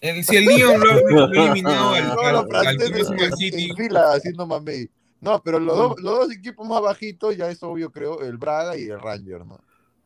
El, 0.00 0.22
si 0.24 0.36
el 0.36 0.44
León 0.44 0.80
lo, 1.10 1.24
eliminado 1.32 1.94
al, 1.94 3.32
City. 3.36 3.72
fila 3.76 4.12
haciendo 4.12 4.46
mamey. 4.46 4.88
No, 5.20 5.40
pero 5.42 5.58
los, 5.58 5.74
dos, 5.76 6.00
los 6.00 6.18
dos 6.18 6.32
equipos 6.36 6.68
más 6.68 6.82
bajitos, 6.82 7.36
ya 7.36 7.48
es 7.48 7.62
obvio, 7.62 7.90
creo, 7.90 8.20
el 8.20 8.36
Braga 8.36 8.76
y 8.76 8.84
el 8.84 9.00
Ranger, 9.00 9.46
¿no? 9.46 9.58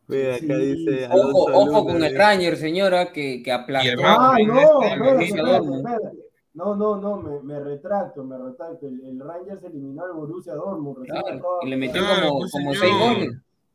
Mira, 0.07 0.35
acá 0.35 0.45
Sí. 0.45 0.75
dice. 0.75 1.07
Ojo, 1.11 1.51
ojo 1.53 1.85
con 1.85 2.03
el 2.03 2.15
Ranger, 2.17 2.55
señora, 2.55 3.11
que, 3.11 3.43
que 3.43 3.51
aplastó. 3.51 3.89
Y 3.89 3.91
el 3.91 3.99
Ah, 4.03 4.37
no, 4.47 4.81
este, 4.81 4.93
espérate, 4.93 5.51
Dortmund. 5.51 5.87
espérate. 5.87 6.17
No, 6.53 6.75
no, 6.75 6.95
no, 6.97 7.17
me, 7.17 7.41
me 7.43 7.59
retracto, 7.59 8.23
me 8.23 8.37
retracto. 8.37 8.87
El, 8.87 9.01
el 9.05 9.19
Rangers 9.19 9.63
eliminó 9.63 10.03
al 10.05 10.13
Borussia 10.13 10.53
Dortmund. 10.55 11.05
Claro, 11.05 11.41
y 11.63 11.69
le 11.69 11.77
metió 11.77 12.01
Claro, 12.01 12.27
como, 12.29 12.39
pues, 12.39 12.51
como 12.51 12.73
seis 12.73 12.93
goles 12.97 13.29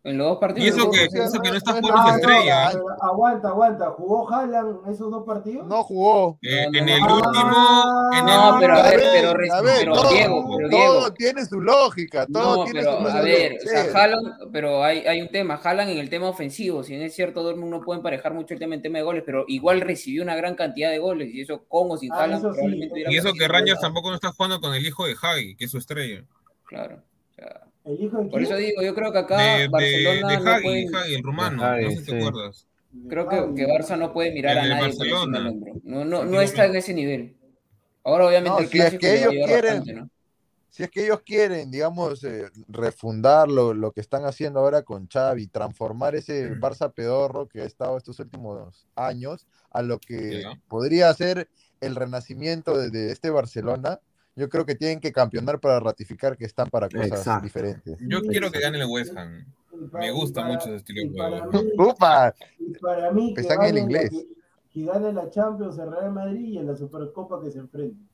en 0.04 0.18
los 0.18 0.28
dos 0.28 0.38
partidos. 0.38 0.66
Y 0.76 0.78
eso 0.80 0.90
que, 0.90 1.04
eso 1.04 1.40
que 1.40 1.50
no 1.50 1.56
está 1.56 1.72
no 1.72 1.78
es 1.78 1.82
jugando 1.82 1.88
su 1.88 1.94
Ah, 1.94 1.98
nada. 1.98 2.10
no, 2.12 2.16
estrella. 2.18 2.70
pero 2.72 3.02
aguanta, 3.02 3.48
aguanta. 3.48 3.90
¿Jugó 3.92 4.30
Haaland 4.32 4.76
esos 4.90 5.10
dos 5.10 5.24
partidos? 5.24 5.66
No 5.66 5.82
jugó. 5.82 6.38
Eh, 6.42 6.66
No, 6.70 6.78
en 6.78 6.86
no, 6.86 6.92
el 6.94 7.00
no. 7.00 7.16
último, 7.16 8.12
en 8.12 8.18
el 8.28 8.36
No, 8.36 8.56
pero 8.60 8.74
a 8.76 8.82
ver, 8.82 9.00
pero, 9.12 9.30
a 9.30 9.60
ver, 9.62 9.74
pero 9.80 9.92
todo, 9.94 10.10
Diego, 10.10 10.56
pero 10.58 10.70
todo 10.70 10.90
Diego. 11.00 11.12
tiene 11.14 11.44
su 11.46 11.60
lógica, 11.60 12.26
todo 12.32 12.56
No, 12.58 12.64
tiene 12.64 12.80
pero 12.80 12.92
su 12.92 12.98
a 12.98 13.00
lógica. 13.02 13.22
ver, 13.22 13.56
o 13.64 13.68
sea. 13.68 14.02
Haaland, 14.02 14.52
pero 14.52 14.84
hay, 14.84 14.98
hay 15.06 15.22
un 15.22 15.28
tema, 15.28 15.54
Haaland 15.62 15.90
en 15.90 15.98
el 15.98 16.10
tema 16.10 16.28
ofensivo, 16.28 16.82
si 16.84 16.92
bien 16.92 17.02
es 17.04 17.14
cierto, 17.14 17.42
Dortmund 17.42 17.70
no 17.70 17.80
puede 17.80 17.98
emparejar 17.98 18.34
mucho 18.34 18.52
el 18.54 18.60
tema 18.60 18.74
en 18.74 18.82
tema 18.82 18.98
de 18.98 19.04
goles, 19.04 19.22
pero 19.24 19.44
igual 19.48 19.80
recibió 19.80 20.22
una 20.22 20.36
gran 20.36 20.54
cantidad 20.54 20.90
de 20.90 20.98
goles, 20.98 21.32
y 21.32 21.40
eso 21.40 21.64
con 21.66 21.90
o 21.90 21.96
sin 21.96 22.12
Ah, 22.12 22.24
Haaland 22.24 22.40
eso 22.40 22.50
sí. 22.52 22.56
probablemente 22.56 22.92
hubiera 22.92 23.10
Y 23.12 23.16
eso 23.16 23.32
que. 23.32 23.48
Rangers 23.48 23.80
tampoco 23.80 24.10
no 24.10 24.16
está 24.16 24.32
jugando 24.32 24.60
con 24.60 24.74
el 24.74 24.86
hijo 24.86 25.06
de 25.06 25.14
Hagi, 25.20 25.56
que 25.56 25.64
es 25.64 25.70
su 25.70 25.78
estrella. 25.78 26.24
Claro. 26.66 26.96
o 27.30 27.34
sea, 27.34 27.60
¿El 27.84 28.00
hijo 28.02 28.18
de 28.18 28.30
por 28.30 28.42
eso 28.42 28.56
digo, 28.56 28.82
yo 28.82 28.94
creo 28.94 29.12
que 29.12 29.18
acá 29.18 29.36
De, 29.36 29.60
de, 29.62 29.68
Barcelona 29.68 30.28
de 30.28 30.38
no 30.44 30.50
Hagi, 30.50 30.62
puede, 30.62 30.88
Hagi, 30.96 31.14
el 31.14 31.22
rumano, 31.22 31.62
De 31.62 31.68
Hagi, 31.68 31.84
no 31.84 31.90
sé 31.90 31.96
si 31.98 32.04
te 32.04 32.16
acuerdas. 32.18 32.66
creo 33.08 33.28
que, 33.28 33.36
que 33.54 33.66
Barça 33.66 33.98
no 33.98 34.12
puede 34.12 34.32
mirar 34.32 34.52
El 34.52 34.58
a 34.58 34.62
de 34.62 34.68
nadie 34.70 34.80
por 34.82 34.88
encima 34.90 35.16
Barcelona. 35.18 35.38
del 35.38 35.48
hombro. 35.48 35.72
No, 35.84 36.04
no, 36.04 36.24
no 36.24 36.40
está 36.40 36.64
en 36.66 36.76
ese 36.76 36.94
nivel. 36.94 37.36
Ahora 38.04 38.26
obviamente 38.26 38.50
No, 38.50 38.58
el 38.60 38.68
si 38.68 38.80
es 38.80 38.98
que 38.98 39.14
ellos 39.18 39.32
quieren- 39.32 39.62
bastante, 39.78 39.92
¿no? 39.94 40.10
Si 40.70 40.82
es 40.82 40.90
que 40.90 41.04
ellos 41.04 41.20
quieren, 41.24 41.70
digamos, 41.70 42.24
eh, 42.24 42.46
refundar 42.66 43.48
lo, 43.48 43.74
lo 43.74 43.92
que 43.92 44.00
están 44.00 44.24
haciendo 44.24 44.58
ahora 44.58 44.82
con 44.82 45.06
Xavi, 45.06 45.46
transformar 45.46 46.16
ese 46.16 46.50
Barça 46.60 46.92
pedorro 46.92 47.46
que 47.48 47.60
ha 47.60 47.64
estado 47.64 47.96
estos 47.96 48.18
últimos 48.18 48.86
años 48.96 49.46
a 49.70 49.82
lo 49.82 49.98
que 50.00 50.42
podría 50.68 51.12
ser 51.14 51.48
el 51.80 51.94
renacimiento 51.94 52.76
de, 52.76 52.90
de 52.90 53.12
este 53.12 53.30
Barcelona, 53.30 54.00
yo 54.36 54.48
creo 54.48 54.64
que 54.66 54.74
tienen 54.74 55.00
que 55.00 55.12
campeonar 55.12 55.60
para 55.60 55.78
ratificar 55.80 56.36
que 56.36 56.44
están 56.44 56.68
para 56.70 56.88
cosas 56.88 57.06
Exacto. 57.08 57.44
diferentes. 57.44 57.96
Yo 58.00 58.20
quiero 58.22 58.50
que 58.50 58.60
gane 58.60 58.78
el 58.78 58.86
West 58.86 59.16
Ham. 59.16 59.44
Me 59.92 60.10
gusta 60.12 60.42
para- 60.42 60.52
mucho 60.54 60.66
ese 60.66 60.76
estilo 60.76 61.00
de 61.02 61.06
y 61.06 61.10
para 61.16 61.40
juego. 61.46 61.64
¡Upa! 61.90 62.34
y 62.58 62.72
para 62.78 63.10
mí 63.12 63.34
que 63.34 63.40
Está 63.40 63.54
en 63.54 63.60
el 63.60 63.66
gane 63.66 63.74
la- 63.74 63.80
inglés. 63.84 64.10
que, 64.10 64.26
que 64.72 64.84
gane 64.86 65.12
la 65.12 65.30
Champions 65.30 65.78
el 65.78 65.90
Real 65.90 66.12
Madrid 66.12 66.44
y 66.44 66.58
en 66.58 66.66
la 66.66 66.76
Supercopa 66.76 67.40
que 67.42 67.50
se 67.50 67.58
enfrenten. 67.58 68.08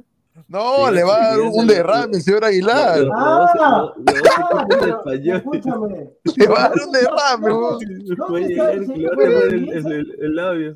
No, 0.47 0.87
Sí, 0.87 0.93
le 0.95 1.03
va 1.03 1.15
a 1.15 1.27
dar 1.29 1.41
un 1.41 1.67
derrame, 1.67 2.21
señor 2.21 2.45
Aguilar. 2.45 2.99
Le 2.99 3.09
va 6.47 6.65
a 6.65 6.69
dar 6.69 6.73
un 6.85 6.91
derrame. 6.91 7.53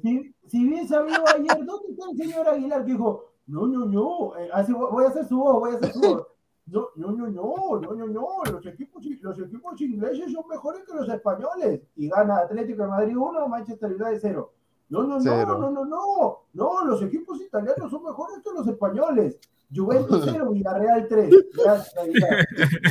Si, 0.02 0.36
si 0.48 0.64
bien 0.66 0.88
sabido 0.88 1.24
ayer, 1.28 1.66
¿dónde 1.66 1.90
está 1.92 2.06
el 2.12 2.18
señor 2.18 2.48
Aguilar 2.48 2.86
que 2.86 2.92
dijo, 2.92 3.32
no, 3.48 3.68
no, 3.68 3.86
no, 3.86 4.38
eh, 4.38 4.50
así 4.54 4.74
voy 4.74 4.92
voy 4.92 5.06
a 5.06 5.08
hacer 5.08 5.26
su 5.26 5.38
voz, 5.38 5.60
voy 5.60 5.72
a 5.72 5.78
hacer 5.78 5.94
su 5.94 6.02
voz. 6.02 6.28
No, 6.70 6.90
no, 6.98 7.14
no, 7.14 7.28
no, 7.28 7.80
no, 7.80 7.94
no, 7.96 8.08
no, 8.08 8.28
los 8.52 8.66
equipos, 8.66 9.02
los 9.22 9.40
equipos 9.40 9.80
ingleses 9.80 10.34
son 10.34 10.46
mejores 10.50 10.84
que 10.84 10.94
los 10.96 11.08
españoles. 11.08 11.80
Y 11.96 12.10
gana 12.10 12.40
Atlético 12.40 12.82
de 12.82 12.90
Madrid 12.90 13.16
1, 13.18 13.48
Manchester 13.48 13.90
United 13.90 14.20
0. 14.22 14.54
No, 14.90 15.04
no, 15.04 15.16
no, 15.18 15.22
Cero. 15.22 15.58
no, 15.60 15.70
no, 15.70 15.86
no, 15.86 16.40
no, 16.54 16.86
los 16.86 17.02
equipos 17.04 17.42
italianos 17.42 17.92
son 17.92 18.04
mejores 18.04 18.38
que 18.44 18.52
los 18.54 18.68
españoles. 18.68 19.38
Juventus 19.76 20.22
0, 20.32 20.50
Villarreal 20.52 21.08
3. 21.10 21.30
Gracias. 21.54 21.94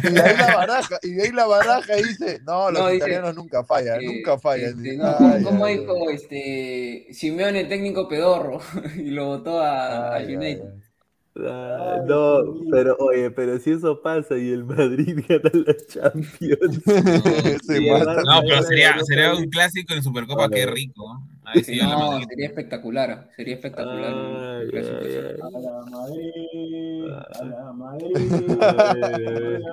Y 0.04 0.12
de 0.12 0.20
ahí 0.22 0.36
la 0.36 0.56
baraja, 0.56 0.98
y 1.02 1.10
de 1.12 1.22
ahí 1.22 1.32
la 1.32 1.46
baraja 1.46 1.94
dice, 1.96 2.38
no, 2.46 2.70
los 2.70 2.80
No, 2.80 2.86
dice, 2.88 2.96
italianos 2.98 3.34
nunca 3.34 3.64
fallan, 3.64 4.00
Eh, 4.02 4.06
nunca 4.06 4.38
fallan. 4.38 4.84
este, 4.84 4.96
no, 4.98 5.14
ay, 5.18 5.42
¿Cómo 5.42 5.64
ay, 5.64 5.78
dijo 5.78 6.10
este 6.10 7.06
Simeone, 7.12 7.64
técnico 7.64 8.06
pedorro? 8.06 8.58
y 8.96 9.10
lo 9.10 9.24
votó 9.26 9.58
a, 9.60 9.86
a 10.10 10.14
ay, 10.16 10.26
ay, 10.28 10.36
United. 10.36 10.74
Ay. 11.38 12.00
No, 12.06 12.38
pero 12.70 12.96
oye, 12.98 13.30
pero 13.30 13.58
si 13.58 13.72
eso 13.72 14.00
pasa 14.02 14.36
y 14.38 14.50
el 14.50 14.64
Madrid 14.64 15.24
gana 15.28 15.50
la 15.52 15.74
Champions. 15.86 16.82
Se 16.84 17.58
Sí, 17.78 17.90
mata. 17.90 18.22
No, 18.22 18.40
pero 18.48 18.62
sería, 18.62 18.96
sería 19.04 19.34
un 19.34 19.46
clásico 19.50 19.94
en 19.94 20.02
Supercopa, 20.02 20.48
qué 20.48 20.66
rico. 20.66 21.20
sería 21.62 22.46
espectacular, 22.46 23.28
sería 23.36 23.54
espectacular. 23.54 24.12
Ay. 24.14 24.68
A 25.48 25.60
la 25.60 25.82
Madrid, 25.84 27.10
a 27.10 27.44
la 27.44 27.72
Madrid. 27.72 28.16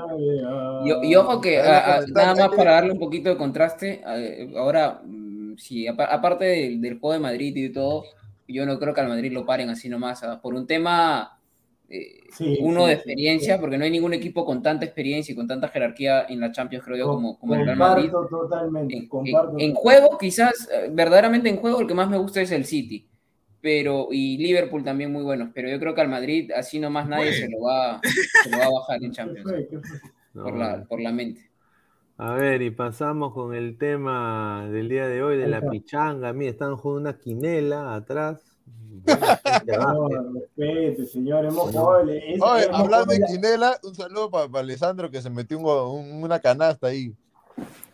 Y, 0.86 1.12
y 1.12 1.16
ojo 1.16 1.40
que 1.42 1.60
a- 1.62 1.96
a- 1.98 2.06
nada 2.08 2.36
más 2.36 2.56
para 2.56 2.72
darle 2.74 2.92
un 2.92 3.00
poquito 3.00 3.30
de 3.30 3.38
contraste, 3.38 4.04
ahora, 4.56 5.02
mm, 5.04 5.56
sí, 5.58 5.88
apa- 5.88 6.06
aparte 6.06 6.46
del, 6.46 6.82
del 6.82 7.00
juego 7.00 7.14
de 7.14 7.20
Madrid 7.20 7.56
y 7.56 7.70
todo, 7.72 8.04
yo 8.48 8.66
no 8.66 8.78
creo 8.80 8.94
que 8.94 9.02
al 9.02 9.08
Madrid 9.08 9.32
lo 9.32 9.46
paren 9.46 9.70
así 9.70 9.88
nomás, 9.90 10.22
por 10.42 10.54
un 10.54 10.68
tema, 10.68 11.33
eh, 11.94 12.20
Sí, 12.28 12.56
uno 12.58 12.86
sí, 12.86 12.88
de 12.88 12.94
experiencia, 12.94 13.60
sí. 13.60 13.62
porque 13.62 13.78
no 13.78 13.86
hay 13.86 13.92
ningún 13.92 14.14
equipo 14.14 14.46
con 14.46 14.62
tanta 14.64 14.86
experiencia 14.86 15.34
y 15.34 15.36
con 15.36 15.48
tanta 15.48 15.70
jerarquía 15.70 16.26
en 16.30 16.40
la 16.40 16.52
Champions, 16.52 16.86
creo 16.86 16.98
yo, 16.98 17.10
como, 17.10 17.40
como 17.40 17.56
el 17.56 17.64
Real 17.64 17.78
Madrid. 17.78 18.12
Comparto 18.12 18.28
totalmente, 18.28 18.96
En, 18.98 19.08
comparto. 19.08 19.58
en- 19.58 19.70
en 19.72 19.76
juego, 19.76 20.18
quizás, 20.18 20.70
eh, 20.72 20.90
verdaderamente 20.92 21.50
en 21.50 21.58
juego, 21.58 21.82
el 21.82 21.88
que 21.88 21.94
más 21.94 22.10
me 22.10 22.18
gusta 22.18 22.42
es 22.42 22.52
el 22.52 22.66
City. 22.66 23.10
Pero, 23.62 24.10
y 24.12 24.38
Liverpool 24.38 24.84
también 24.84 25.12
muy 25.12 25.24
buenos, 25.24 25.50
pero 25.56 25.70
yo 25.70 25.80
creo 25.80 25.96
que 25.96 26.02
al 26.02 26.10
Madrid 26.10 26.52
así 26.56 26.80
nomás 26.80 27.08
nadie 27.08 27.34
se 27.34 27.48
lo 27.50 27.62
va, 27.62 28.06
se 28.36 28.50
lo 28.52 28.58
va 28.60 28.66
a 28.68 28.72
bajar 28.72 29.04
en 29.04 29.12
¿Qué 29.22 29.36
Champions, 29.36 29.42
fue? 29.42 29.68
¿Qué 29.68 29.80
fue? 29.80 30.00
por 30.42 30.56
No, 30.56 30.58
la, 30.58 30.86
por 30.88 31.02
la 31.02 31.12
mente. 31.12 31.42
A 32.18 32.34
ver, 32.36 32.62
y 32.62 32.72
pasamos 32.72 33.34
con 33.34 33.54
el 33.54 33.78
tema 33.78 34.68
del 34.72 34.90
día 34.90 35.08
de 35.08 35.24
hoy 35.24 35.38
de 35.38 35.48
la 35.48 35.68
pichanga. 35.68 36.34
Mira, 36.34 36.52
están 36.52 36.76
jugando 36.78 37.10
una 37.12 37.20
quinela 37.20 37.96
atrás. 37.96 38.53
No, 39.68 40.08
respete, 40.34 41.06
señor. 41.06 41.46
Hemos 41.46 41.74
No. 41.74 41.86
Oye, 41.88 42.68
hablando 42.72 43.14
de 43.14 43.22
Quinela, 43.28 43.80
un 43.84 43.96
saludo 43.96 44.30
para 44.30 44.60
Alessandro 44.60 45.10
que 45.10 45.22
se 45.22 45.30
metió 45.30 45.58
un 45.58 45.66
un- 45.66 46.24
una 46.24 46.40
canasta 46.40 46.88
ahí. 46.88 47.14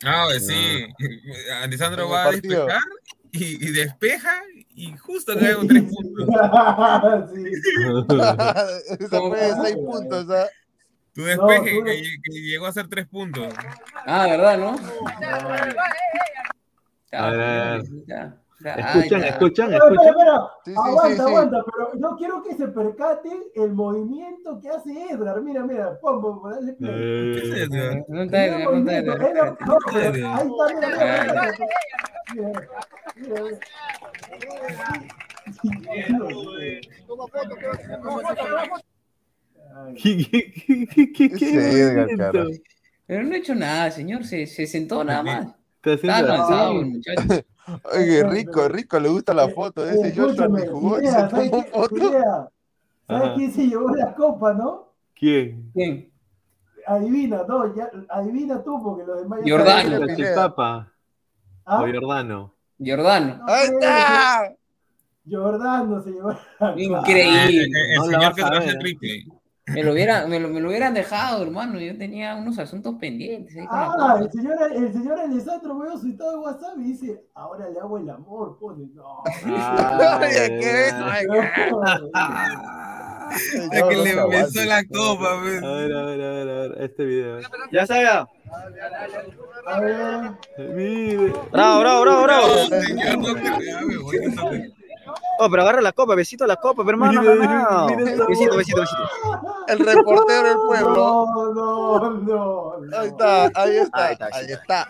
Ah, 0.06 0.28
sí. 0.40 0.86
Alessandro 1.64 2.04
En 2.04 2.08
el 2.10 2.14
va 2.14 2.22
a 2.24 2.26
partido. 2.32 2.66
despejar 2.66 2.82
y, 3.32 3.68
y 3.68 3.72
despeja 3.72 4.42
y 4.76 4.98
justo 4.98 5.34
cae 5.38 5.56
con 5.56 5.68
tres 5.68 5.84
puntos. 5.84 6.28
Sí. 7.34 7.44
Esa 9.04 9.20
fue 9.20 9.40
de 9.40 9.54
seis 9.64 9.76
puntos, 9.78 10.30
¿ah? 10.30 10.48
Tu 11.14 11.24
despeje 11.24 11.72
tú 11.72 11.80
no- 11.80 11.86
que, 11.86 12.02
que 12.24 12.32
llegó 12.42 12.66
a 12.68 12.72
ser 12.74 12.88
tres 12.88 13.08
puntos. 13.08 13.54
Ah, 14.06 14.28
¿verdad, 14.28 14.58
no? 14.58 14.76
A 15.06 15.20
ver, 15.20 15.76
a 17.12 17.32
ver. 17.72 17.82
Ya, 17.82 17.82
ya, 18.08 18.38
Escuchan, 18.60 19.24
escuchan, 19.24 19.74
escuchan. 19.74 20.16
aguanta, 20.76 21.10
sí, 21.10 21.16
sí. 21.16 21.22
aguanta, 21.22 21.64
pero 21.64 21.92
yo 21.98 22.16
quiero 22.18 22.44
que 22.44 22.56
se 22.56 22.68
percate 22.68 23.30
el 23.56 23.72
movimiento 23.74 24.60
que 24.60 24.70
hace 24.70 24.92
Edgar. 25.12 25.42
Mira, 25.42 25.64
mira, 25.64 25.98
dale 26.50 26.74
play. 26.74 26.92
¿Qué 26.92 27.38
es 27.38 27.52
Eh, 27.52 27.64
eso? 27.64 28.06
No 28.10 28.22
está 28.24 28.46
Edgar, 28.46 28.72
no 28.74 28.78
está 28.80 28.98
Edgar. 28.98 29.22
Edgar, 29.22 29.58
no, 29.66 29.78
pero 29.94 30.34
ahí 30.34 30.48
está, 30.48 30.66
mira, 30.76 30.90
mira, 30.90 31.24
mira, 31.24 31.54
mira, 32.36 32.52
mira, 33.16 33.42
mira. 33.44 33.60
Ay, 39.76 39.96
¿Qué, 40.02 40.18
qué, 40.18 40.52
qué, 40.52 40.88
qué, 40.88 41.12
qué, 41.14 41.30
qué 41.30 41.36
Ese 41.36 41.82
Edgar, 41.82 42.06
movimiento? 42.08 42.32
cara. 42.34 42.46
Pero 43.06 43.24
no 43.24 43.34
ha 43.34 43.38
hecho 43.38 43.56
nada, 43.56 43.92
señor. 43.92 44.24
Se, 44.26 44.46
se 44.46 44.68
sentó 44.68 45.04
nada 45.04 45.24
más. 45.24 45.46
Está 45.46 45.48
Está 45.48 45.56
haciendo 45.56 45.56
cansado 45.56 45.59
así. 45.84 46.78
el 46.78 46.86
muchacho. 46.86 47.46
Oye, 47.96 48.24
rico, 48.24 48.68
rico, 48.68 49.00
le 49.00 49.10
gusta 49.10 49.34
la 49.34 49.46
Eh, 49.46 49.54
foto 49.54 49.84
de 49.86 49.92
eh, 49.92 49.96
ese 50.08 50.16
Joshua 50.16 50.32
escúchame, 50.46 50.62
ni 50.62 50.68
jugó 50.68 51.00
y 51.02 51.06
se 51.06 51.12
Pineda, 51.12 51.30
¿sabes 51.30 51.52
tomó 51.52 51.64
qué- 51.64 51.70
foto. 51.72 51.96
¿Sabes 53.08 53.24
Ajá. 53.24 53.34
quién 53.36 53.52
se 53.52 53.68
llevó 53.68 53.90
la 53.96 54.14
copa, 54.16 54.54
no? 54.54 54.94
¿Quién? 55.16 55.72
¿Quién? 55.74 56.12
adivina, 56.88 57.44
no, 57.48 57.76
ya, 57.76 57.92
adivina 58.10 58.64
tú 58.64 58.82
porque 58.84 59.06
los 59.06 59.22
demás 59.22 59.40
ya 59.46 59.52
Jordano. 59.58 59.90
saben. 59.92 60.08
¿La 60.08 60.16
Chipapa 60.16 60.92
¿Ah? 61.66 61.82
o 61.84 61.86
Jordano? 61.86 62.54
Jordano. 62.84 63.38
No, 63.38 63.44
¡Ahí 63.54 63.68
está! 63.68 64.54
Jordano 65.30 66.02
se 66.02 66.10
llevó. 66.12 66.30
la- 66.60 66.72
El, 66.74 66.80
Increíble. 66.80 67.68
el 67.94 67.96
No 67.98 68.06
la 68.08 68.12
señor 68.18 68.36
que 68.36 68.42
traje 68.42 68.70
el 68.70 68.76
¿eh? 68.76 68.80
triple. 68.80 69.26
Me 69.74 69.84
lo, 69.84 69.94
hubieran, 69.94 70.30
me, 70.30 70.40
lo, 70.40 70.50
me 70.50 70.60
lo 70.60 70.70
hubieran 70.70 70.94
dejado, 70.94 71.44
hermano. 71.44 71.80
Yo 71.80 71.98
tenía 71.98 72.36
unos 72.36 72.58
asuntos 72.60 72.96
pendientes. 73.00 73.56
ahí 73.58 73.66
con 73.68 73.78
la 73.78 73.86
Ah, 74.14 74.20
el 74.22 74.32
señor, 74.32 74.56
el 74.76 74.94
señor 74.94 75.20
Alessandro 75.20 75.78
veo 75.80 75.98
su 75.98 76.08
estado 76.08 76.32
de 76.32 76.38
WhatsApp 76.38 76.78
y 76.78 76.84
dice, 76.84 77.24
ahora 77.36 77.70
le 77.70 77.80
hago 77.80 77.98
el 77.98 78.10
amor, 78.10 78.58
pone. 78.60 78.88
No. 78.94 79.24
Ay, 79.26 80.32
¿qué? 80.60 80.90
ay, 80.94 81.26
Es 83.32 83.54
Yo 83.80 83.90
que 83.90 83.96
no 83.96 84.04
le 84.04 84.12
se 84.12 84.20
aguante. 84.20 84.42
besó 84.44 84.66
la 84.66 84.84
copa, 84.86 85.40
pues. 85.42 85.64
A 85.64 85.68
ver, 85.72 85.94
a 85.94 86.02
ver, 86.04 86.22
a 86.22 86.32
ver, 86.32 86.50
a 86.50 86.54
ver, 86.68 86.76
este 86.82 87.06
video. 87.06 87.40
Ya 87.72 87.86
ya. 87.86 88.28
Ver, 89.80 90.32
Mire. 90.74 91.34
Bravo, 91.52 91.80
bravo, 91.82 92.02
bravo, 92.02 92.24
bravo. 92.24 92.48
Oh, 95.40 95.50
pero 95.50 95.62
agarra 95.64 95.82
la 95.82 95.92
copa, 95.92 96.16
besito 96.16 96.44
a 96.44 96.48
la 96.48 96.56
copa, 96.58 96.84
pero 96.84 96.98
hermano. 96.98 97.22
No. 97.22 97.88
Besito, 98.28 98.58
besito, 98.58 98.82
besito. 98.82 99.10
El 99.68 99.80
reportero 99.80 100.50
del 100.50 100.58
pueblo. 100.66 100.96
no, 100.96 101.54
no, 101.54 102.10
no, 102.20 102.78
no. 102.80 102.98
Ahí 103.00 103.08
está, 103.08 103.44
ahí 103.56 103.78
está, 103.78 104.06
Ahí 104.06 104.14
está, 104.14 104.28
ahí 104.34 104.52
está. 104.52 104.88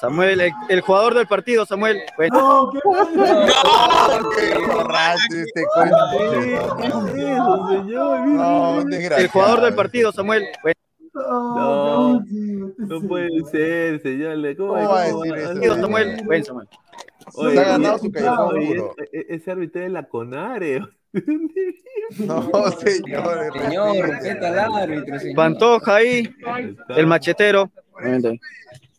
Samuel, 0.00 0.40
el, 0.40 0.52
el 0.68 0.80
jugador 0.80 1.14
del 1.14 1.26
partido, 1.26 1.64
Samuel. 1.64 2.02
Bueno, 2.16 2.38
No, 2.38 2.70
qué 2.72 2.78
bueno. 2.84 3.08
¡Qué 4.36 4.58
borracho 4.58 5.22
este 5.30 5.62
el 9.16 9.28
jugador 9.28 9.60
del 9.62 9.74
partido, 9.74 10.12
Samuel. 10.12 10.44
Bueno, 10.62 10.80
No, 11.14 12.24
No, 12.78 13.00
puede 13.08 13.44
ser, 13.50 14.00
señor. 14.02 14.56
¿Cómo, 14.56 14.74
¿Cómo 14.74 14.84
cómo 14.84 14.92
va 14.92 15.00
a 15.02 15.04
decir 15.04 15.34
eso? 15.62 15.80
Samuel. 15.80 16.22
Bueno, 16.24 16.44
Samuel. 16.44 16.68
Oye, 17.34 17.54
Se 17.54 17.60
ha 17.60 17.64
ganado 17.64 17.98
su 17.98 18.12
callejón 18.12 18.56
oye, 18.56 18.66
duro. 18.66 18.94
ese- 18.98 19.10
e- 19.16 19.26
ese 19.36 19.50
árbitro 19.50 19.80
de 19.82 19.88
la 19.88 20.02
Conare. 20.08 20.80
No, 22.18 22.42
señor. 22.72 23.52
Señor, 23.58 23.96
respeta 24.08 24.48
al 24.48 24.74
árbitro, 24.74 25.18
señor. 25.18 25.36
Pantoja 25.36 25.94
ahí, 25.96 26.34
el 26.90 27.06
machetero. 27.06 27.70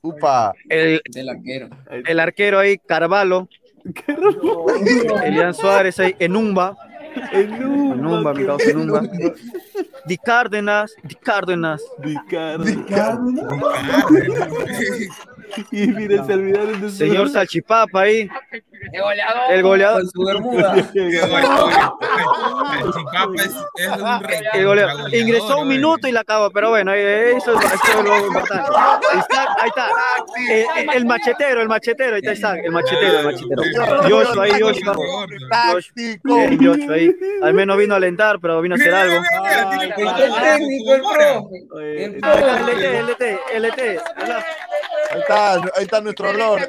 Upa. 0.01 0.53
El, 0.69 1.01
Del 1.11 1.30
arquero. 1.30 1.69
el 1.91 2.19
arquero 2.19 2.60
ahí, 2.60 2.77
Carvalho. 2.80 3.47
Elian 5.26 5.53
Suárez 5.53 5.99
ahí, 5.99 6.15
Enumba. 6.18 6.76
Enumba, 7.31 7.95
Enumba, 7.95 8.34
mi 8.34 8.45
causa 8.45 8.69
Enumba. 8.72 9.01
Di 10.05 10.18
Cárdenas, 10.18 10.95
Di 11.03 11.15
Cárdenas. 11.15 11.84
Ricardo. 11.99 12.65
Cárdenas. 12.88 13.53
Y 15.71 15.88
mire, 15.88 16.23
se 16.25 16.34
olvidaron 16.34 16.81
de 16.81 16.89
su 16.89 16.95
Señor 16.97 17.30
Salchipapa 17.30 18.01
ahí. 18.01 18.27
El 19.49 19.63
goleador. 19.63 20.01
Con 20.01 20.09
su 20.09 20.23
bermuda. 20.25 20.75
Qué 20.93 21.21
bueno, 21.30 21.71
El 22.81 22.91
chipapa 22.93 23.34
es, 23.38 23.55
es 23.77 23.88
un 24.01 24.23
rey. 24.23 24.39
El 24.53 24.65
goleador. 24.65 25.13
Ingresó 25.15 25.59
un 25.59 25.67
minuto 25.69 26.07
y 26.07 26.11
la 26.11 26.21
acabó, 26.21 26.49
pero 26.51 26.69
bueno, 26.69 26.91
eh, 26.93 27.31
eso, 27.38 27.57
es- 27.57 27.65
eso 27.65 27.99
es 27.99 28.03
lo 28.05 28.27
importante. 28.27 28.69
Isaac, 29.13 29.49
ahí 29.61 29.69
está. 29.69 29.88
Eh, 30.51 30.65
eh, 30.77 30.85
el 30.95 31.05
machetero, 31.05 31.61
el 31.61 31.69
machetero, 31.69 32.15
ahí 32.15 32.21
está 32.21 32.34
Isaac, 32.34 32.59
el 32.63 32.71
machetero, 32.71 33.19
el 33.19 33.25
machetero. 33.25 33.63
Joshua 34.09 34.43
ahí, 34.43 34.51
Joshua. 34.61 34.95
Joshua 36.23 36.95
ahí. 36.95 37.15
Al 37.41 37.53
menos 37.53 37.77
vino 37.77 37.93
a 37.93 37.97
alentar, 37.97 38.39
pero 38.41 38.59
vino 38.61 38.75
a 38.75 38.77
hacer 38.77 38.93
algo. 38.93 39.21
El 39.97 40.35
técnico, 40.35 40.93
el 40.93 41.84
El. 41.84 42.17
LT, 42.23 42.84
LT, 43.01 43.39
LT. 43.59 44.01
Ahí 45.14 45.19
está, 45.19 45.53
ahí 45.53 45.84
está 45.84 46.02
nuestro 46.02 46.30
olor. 46.30 46.60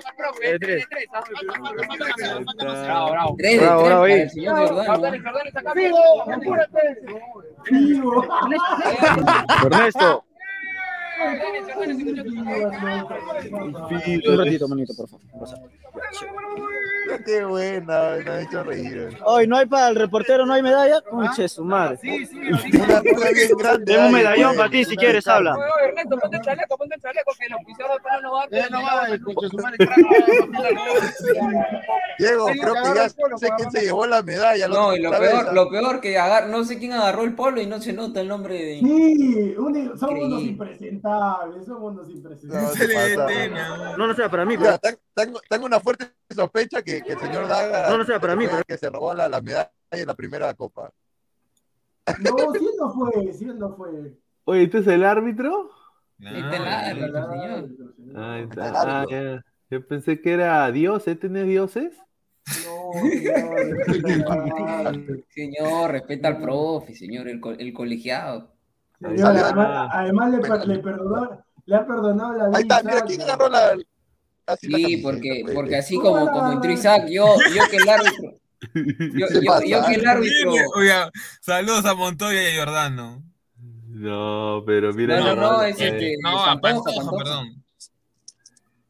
Tres 3.39 3.61
Bravo, 3.61 4.05
de 4.05 4.29
tres 4.29 4.35
bravo. 4.35 5.07
Ernesto, 9.65 10.25
un 14.27 14.39
ratito, 14.39 14.69
manito, 14.69 14.95
por 14.95 15.09
favor. 15.09 15.25
Qué 17.25 17.45
buena, 17.45 18.17
me 18.25 18.31
ha 18.31 18.41
hecho 18.41 18.63
reír. 18.65 19.17
Hoy 19.25 19.47
no 19.47 19.57
hay 19.57 19.67
para 19.67 19.89
el 19.89 19.97
reportero, 19.97 20.47
no 20.47 20.55
hay 20.55 20.63
medalla. 20.63 21.01
Conche 21.03 21.49
su 21.49 21.65
madre. 21.65 21.99
Una 22.03 23.03
cosa 23.03 23.31
bien 23.33 23.49
grande. 23.59 23.93
Tengo 23.93 24.07
un 24.07 24.13
medallón 24.13 24.57
para 24.57 24.71
ti 24.71 24.85
si 24.85 24.97
quieres, 24.97 25.27
habla. 25.29 25.57
Ernesto, 25.87 26.19
ponte 26.19 26.37
el 26.37 26.43
chaleco, 26.43 26.77
ponte 26.77 26.95
el 26.97 27.01
chaleco, 27.01 27.33
que 27.39 27.47
el 27.47 27.53
auspiciador 27.53 27.95
después 27.95 28.23
no 28.23 28.33
va 28.33 28.47
Diego, 32.19 32.47
creo 32.47 32.75
que 32.75 32.95
ya 32.95 33.09
sé 33.09 33.49
quién 33.57 33.71
se 33.71 33.81
llevó 33.83 34.07
la 34.07 34.23
medalla. 34.23 34.69
No, 34.69 34.95
y 34.95 35.01
lo 35.01 35.11
peor, 35.11 35.53
lo 35.53 35.69
peor 35.71 36.01
que 36.01 36.19
agar, 36.19 36.49
no 36.49 36.65
sé 36.65 36.79
quién 36.79 36.93
agarró 36.93 37.25
el 37.25 37.35
polo 37.35 37.61
y 37.61 37.67
no 37.67 37.81
se 37.81 37.93
nota 37.93 38.21
el 38.21 38.29
nombre 38.29 38.55
de. 38.55 38.79
Sí, 38.81 39.55
somos 39.99 40.25
unos 40.25 40.43
Increíble. 40.43 41.01
Somos 41.05 41.93
unos 41.93 42.09
No, 42.09 42.15
impresentables. 42.15 42.79
se 42.79 42.89
pasa. 43.17 43.97
No, 43.99 44.07
no 44.07 44.15
sea 44.15 44.31
para 44.31 44.45
mí, 44.45 44.57
Mira, 44.57 44.79
pero. 44.79 44.97
ten- 44.97 44.99
tengo, 45.15 45.41
tengo 45.49 45.67
una 45.67 45.81
fuerte 45.81 46.07
sospecha 46.35 46.83
que, 46.83 47.03
que 47.03 47.13
el 47.13 47.19
señor 47.19 47.47
Daga 47.47 47.91
No, 47.91 47.99
no 47.99 48.05
sea 48.05 48.19
para 48.21 48.35
mí, 48.37 48.47
pero. 48.51 48.63
que 48.67 48.79
se 48.79 48.89
robó 48.91 49.15
la, 49.15 49.29
la 49.29 49.41
medalla 49.41 49.71
en 49.91 50.07
la 50.07 50.15
primera 50.15 50.53
copa. 50.55 50.91
No, 52.21 52.53
sí 52.53 52.69
no 52.79 52.93
fue, 52.93 53.33
sí 53.33 53.45
no 53.47 53.75
fue. 53.77 54.13
Oye, 54.45 54.67
¿tú 54.69 54.79
es 54.79 54.87
el 54.87 55.05
árbitro? 55.05 55.71
Ahí 56.21 56.41
está 56.41 56.57
el 56.57 56.67
árbitro, 56.67 57.29
señor. 57.29 57.69
Ah, 58.17 58.39
está. 58.41 58.73
Ah, 59.01 59.05
ya. 59.11 59.45
Yo 59.71 59.87
pensé 59.87 60.21
que 60.21 60.33
era 60.33 60.71
Dios, 60.71 61.07
¿eh? 61.09 61.17
¿Tenés 61.17 61.47
dioses? 61.47 61.97
No, 62.67 62.93
señor. 63.01 63.85
Señor, 65.31 65.91
respeta 65.93 66.29
al 66.29 66.41
profe, 66.41 66.95
señor, 66.95 67.29
el, 67.29 67.41
co- 67.41 67.53
el 67.53 67.73
colegiado. 67.73 68.54
Señor, 69.01 69.19
Sale, 69.19 69.41
además, 69.41 69.89
además 69.93 70.31
le, 70.31 70.39
per- 70.39 70.67
le 70.67 70.79
perdonó, 70.79 71.45
le 71.67 71.77
ha 71.77 71.87
perdonado 71.87 72.33
la 72.35 72.49
vida. 72.49 72.57
Ahí 72.59 72.63
está, 72.63 72.83
mira, 72.83 73.01
¿quién 73.03 73.23
agarró 73.23 73.49
la, 73.49 73.77
así 74.47 74.67
Sí, 74.73 74.97
porque, 74.99 75.45
porque 75.55 75.77
así 75.77 75.99
como, 75.99 76.31
como 76.31 76.53
entró 76.53 76.71
Isaac, 76.71 77.07
yo, 77.09 77.37
yo 77.55 77.63
que 77.71 77.77
el 77.77 77.89
árbitro. 77.89 78.35
Yo, 79.15 79.27
que 79.29 79.95
el 79.95 80.07
árbitro. 80.09 80.53
Oiga, 80.77 81.11
saludos 81.43 81.85
a 81.85 81.95
Montoya 81.95 82.49
y 82.51 82.57
a 82.57 82.65
Jordano. 82.65 83.23
No, 83.89 84.63
pero 84.65 84.95
mira. 84.95 85.21
No, 85.21 85.35
no, 85.37 85.53
no, 85.53 85.63
eh, 85.63 85.69
es 85.71 85.81
este. 85.81 86.17
No, 86.23 86.31
a 86.43 86.59
Pantoja, 86.59 86.61
Pantoja, 86.63 86.97
Pantoja. 86.97 87.17
perdón. 87.25 87.65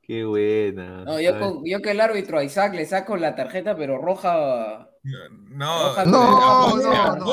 Qué 0.03 0.25
buena. 0.25 1.05
No, 1.05 1.19
yo, 1.21 1.39
con- 1.41 1.65
yo 1.65 1.81
que 1.83 1.91
el 1.91 2.01
árbitro 2.01 2.39
a 2.39 2.45
Isaac 2.45 2.75
le 2.75 2.87
saco 2.87 3.17
la 3.17 3.35
tarjeta, 3.35 3.77
pero 3.77 3.99
roja. 3.99 4.89
No, 5.05 6.05
No, 6.07 6.77
no, 6.77 7.15
no. 7.17 7.25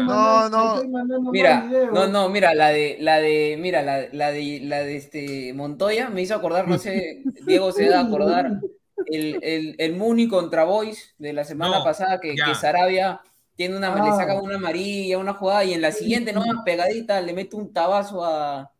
No, 0.00 1.30
Mira, 1.32 1.62
no, 1.92 2.06
no, 2.08 2.28
mira, 2.28 2.54
la 2.54 2.68
de, 2.68 2.96
la 3.00 3.16
de, 3.18 3.56
mira, 3.60 3.82
la, 3.82 4.06
la 4.12 4.30
de, 4.32 4.60
la 4.62 4.78
de 4.80 4.96
este 4.96 5.52
Montoya 5.54 6.10
me 6.10 6.22
hizo 6.22 6.34
acordar, 6.34 6.66
no 6.68 6.78
sé, 6.78 7.22
Diego 7.46 7.70
se 7.72 7.88
da 7.88 8.00
a 8.00 8.06
acordar, 8.06 8.60
el, 9.06 9.38
el, 9.42 9.76
el 9.78 9.96
Muni 9.96 10.28
contra 10.28 10.64
Boys 10.64 11.14
de 11.18 11.32
la 11.32 11.44
semana 11.44 11.78
No, 11.78 11.84
pasada 11.84 12.20
que, 12.20 12.34
que 12.34 12.54
Sarabia 12.54 13.20
tiene 13.56 13.76
una, 13.76 13.94
le 13.94 14.10
Ah. 14.10 14.16
saca 14.16 14.34
una 14.40 14.56
amarilla, 14.56 15.18
una 15.18 15.34
jugada, 15.34 15.64
y 15.64 15.74
en 15.74 15.80
la 15.82 15.92
siguiente, 15.92 16.32
no, 16.32 16.42
pegadita, 16.64 17.20
le 17.20 17.32
mete 17.32 17.56
un 17.56 17.72
tabazo 17.72 18.24
a. 18.24 18.70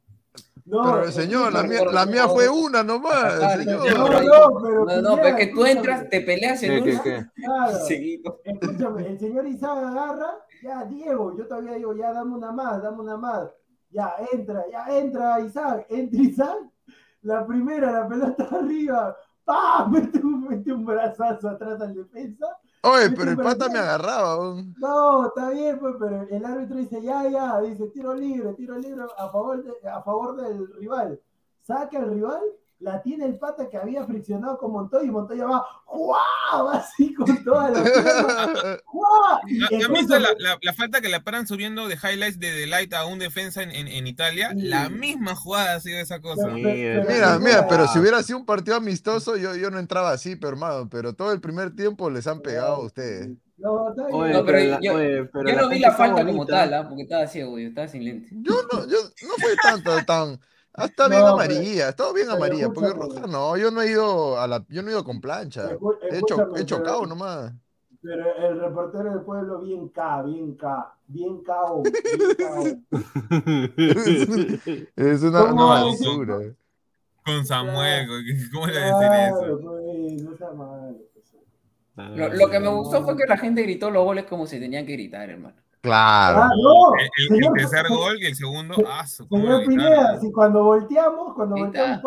No, 0.70 0.82
Pero 1.00 1.10
señor, 1.12 1.52
la 1.52 1.62
no, 1.62 1.68
mía, 1.68 1.80
la 1.92 2.06
mía 2.06 2.28
fue 2.28 2.48
una 2.48 2.82
nomás, 2.84 3.34
Claro, 3.34 3.62
señor. 3.62 3.98
No, 3.98 4.06
Pero- 4.06 4.22
no, 4.22 4.60
pero. 4.62 4.84
No, 4.84 5.02
no, 5.02 5.16
pero 5.16 5.28
es 5.28 5.34
que 5.34 5.46
tú 5.52 5.64
entras, 5.66 6.08
te 6.08 6.20
peleas 6.20 6.62
en 6.62 6.84
¿Qué, 6.84 6.90
qué, 6.90 6.94
una. 6.94 7.02
qué? 7.02 7.42
Claro. 7.42 7.78
Seguido. 7.86 8.40
Escúchame, 8.44 9.06
el 9.08 9.18
señor 9.18 9.46
Isaac 9.48 9.78
agarra, 9.78 10.34
ya 10.62 10.84
Diego, 10.84 11.36
yo 11.36 11.46
todavía 11.48 11.72
digo, 11.74 11.94
ya 11.94 12.12
dame 12.12 12.34
una 12.36 12.52
más, 12.52 12.82
dame 12.82 13.00
una 13.00 13.16
más. 13.16 13.50
Ya 13.90 14.14
entra, 14.32 14.64
ya 14.70 14.96
entra 14.98 15.40
Isaac, 15.40 15.86
entra 15.88 16.20
Isaac, 16.22 16.58
la 17.22 17.44
primera, 17.46 17.90
la 17.90 18.08
pelota 18.08 18.48
arriba, 18.52 19.16
¡pam! 19.44 19.90
Mete 19.92 20.18
un, 20.20 20.46
mete 20.48 20.72
un 20.72 20.84
brazazo 20.86 21.48
atrás 21.48 21.80
al 21.80 21.94
defensa. 21.94 22.46
Oye, 22.82 23.10
pero 23.10 23.30
el 23.32 23.36
pata 23.36 23.68
me 23.68 23.78
agarraba. 23.78 24.38
weón. 24.38 24.74
No, 24.78 25.26
está 25.26 25.50
bien, 25.50 25.78
pues, 25.78 25.94
pero 25.98 26.22
el 26.22 26.44
árbitro 26.44 26.76
dice, 26.78 27.02
ya, 27.02 27.28
ya, 27.28 27.60
dice, 27.60 27.88
tiro 27.88 28.14
libre, 28.14 28.54
tiro 28.54 28.78
libre 28.78 29.04
a 29.18 29.28
favor, 29.28 29.62
de- 29.62 29.88
a 29.88 30.02
favor 30.02 30.36
del 30.36 30.72
rival. 30.74 31.20
Saca 31.62 31.98
al 31.98 32.10
rival 32.10 32.42
la 32.80 33.02
tiene 33.02 33.26
el 33.26 33.38
pata 33.38 33.68
que 33.68 33.76
había 33.76 34.04
friccionado 34.04 34.56
con 34.58 34.72
Montoya 34.72 35.04
y 35.06 35.10
Montoya 35.10 35.44
va, 35.44 35.64
¡guau! 35.86 36.66
Va 36.66 36.72
así 36.78 37.12
con 37.14 37.44
toda 37.44 37.70
la 37.70 37.82
pierna, 37.82 38.78
¡guau! 38.92 39.38
Y 39.46 39.62
¿Ha- 39.62 39.66
¿Han 39.66 39.80
escucha, 39.80 40.00
visto 40.00 40.18
la, 40.18 40.28
la- 40.38 40.58
la 40.62 40.72
falta 40.72 41.00
que 41.00 41.08
le 41.08 41.20
paran 41.20 41.46
subiendo 41.46 41.88
de 41.88 41.96
highlights 41.96 42.38
de 42.40 42.50
Delight 42.52 42.92
a 42.94 43.04
un 43.04 43.18
defensa 43.18 43.62
en, 43.62 43.70
en- 43.70 43.86
en 43.88 44.06
Italia? 44.06 44.50
La 44.54 44.88
misma 44.88 45.34
jugada 45.34 45.74
ha 45.76 45.80
sido 45.80 45.98
esa 45.98 46.20
cosa. 46.20 46.44
Pero- 46.44 46.56
pero- 46.62 47.02
Mira, 47.04 47.04
pero- 47.06 47.40
mira, 47.40 47.68
pero 47.68 47.86
si 47.88 47.98
hubiera 47.98 48.22
sido 48.22 48.38
un 48.38 48.46
partido 48.46 48.76
amistoso, 48.76 49.36
yo, 49.36 49.54
yo 49.56 49.70
no 49.70 49.78
entraba 49.78 50.12
así, 50.12 50.36
pero 50.36 50.50
hermano, 50.54 50.88
pero 50.88 51.12
todo 51.14 51.32
el 51.32 51.40
primer 51.40 51.74
tiempo 51.76 52.08
les 52.08 52.26
han 52.26 52.40
pegado 52.40 52.76
a 52.76 52.84
ustedes. 52.84 53.28
No. 53.58 53.94
Oye, 54.12 54.32
No, 54.32 54.42
pero 54.42 54.58
la- 54.58 54.80
yo- 54.80 54.94
oye, 54.94 55.24
pero 55.30 55.50
Yo 55.50 55.56
no 55.60 55.68
vi 55.68 55.80
la 55.80 55.92
falta 55.92 56.24
como 56.24 56.46
tal, 56.46 56.72
¿ah? 56.72 56.88
porque 56.88 57.02
estaba 57.02 57.26
ciego, 57.26 57.58
yo 57.58 57.68
estaba 57.68 57.88
sin 57.88 58.04
lente. 58.06 58.28
Yo 58.32 58.54
no, 58.72 58.86
yo 58.88 58.96
no 59.02 59.34
fue 59.38 59.54
tanto, 59.62 60.02
tan, 60.06 60.40
hasta 60.72 61.08
bien 61.08 61.20
No, 61.20 61.26
amarilla, 61.28 61.88
estaba 61.90 62.12
bien 62.12 62.26
pero 62.26 62.36
amarilla, 62.36 62.68
porque 62.70 62.92
roja 62.92 63.26
no, 63.26 63.56
yo 63.56 63.70
no 63.70 63.82
he 63.82 63.90
ido 63.90 64.38
a 64.40 64.46
la, 64.46 64.64
yo 64.68 64.82
no 64.82 64.88
he 64.88 64.92
ido 64.92 65.04
con 65.04 65.20
plancha, 65.20 65.70
he, 65.72 65.76
cho- 65.78 65.98
escúchame, 66.36 66.60
he 66.60 66.64
chocado 66.64 67.00
pero- 67.02 67.06
nomás. 67.08 67.52
Pero 68.02 68.34
el 68.34 68.58
reportero 68.60 69.10
del 69.10 69.20
pueblo, 69.20 69.60
bien 69.60 69.88
K, 69.90 70.22
bien 70.22 70.54
K, 70.54 70.94
bien 71.06 71.42
KO, 71.44 71.82
bien 71.82 72.86
KO. 72.90 73.00
Es 74.96 75.22
una, 75.22 75.44
una 75.44 75.64
basura. 75.64 76.38
Con 77.26 77.44
Samuel, 77.44 78.06
¿cómo 78.52 78.66
le 78.66 78.72
Claro, 78.72 78.98
decir 78.98 79.12
eso? 79.26 79.60
pues, 79.60 80.22
no 80.22 80.36
sea 80.36 80.50
malo. 80.52 80.96
pues. 81.12 82.16
Lo, 82.16 82.28
lo 82.34 82.48
que 82.50 82.58
me 82.60 82.68
gustó 82.68 83.04
fue 83.04 83.14
que 83.18 83.26
la 83.28 83.36
gente 83.36 83.62
gritó 83.62 83.90
los 83.90 84.02
goles 84.04 84.24
como 84.24 84.46
se 84.46 84.58
tenían 84.58 84.86
que 84.86 84.92
gritar, 84.92 85.28
hermano. 85.28 85.56
Claro. 85.82 86.42
Ah, 86.42 86.50
no, 86.62 86.92
El, 86.94 87.36
el- 87.36 87.44
el 87.46 87.52
tercer 87.54 87.88
gol 87.88 88.18
y 88.20 88.26
el 88.26 88.34
segundo, 88.34 88.74
ah, 88.86 89.06
señor 89.06 89.64
Pineda, 89.66 90.20
si 90.20 90.30
cuando 90.30 90.62
volteamos, 90.64 91.34
cuando 91.34 91.56
volteamos, 91.56 92.02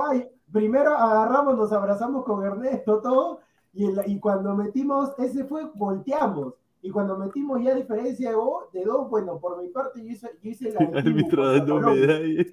primero 0.51 0.95
agarramos, 0.95 1.57
nos 1.57 1.71
abrazamos 1.73 2.23
con 2.23 2.45
Ernesto, 2.45 3.01
todo, 3.01 3.39
y, 3.73 3.85
el- 3.85 4.01
y 4.05 4.19
cuando 4.19 4.55
metimos, 4.55 5.11
ese 5.17 5.45
fue, 5.45 5.63
volteamos. 5.73 6.53
Y 6.85 6.89
cuando 6.91 7.17
metimos 7.17 7.63
ya 7.63 7.73
diferencia 7.73 8.31
de, 8.73 8.83
dos, 8.83 9.09
bueno, 9.09 9.39
por 9.39 9.59
mi 9.63 9.69
parte 9.69 10.01
yo 10.03 10.11
hice, 10.11 10.29
yo 10.43 10.49
hice 10.51 10.69
la 10.71 10.85
del 10.85 10.97
Árbitro 10.97 11.51
dando 11.53 11.79
medallas. 11.79 12.47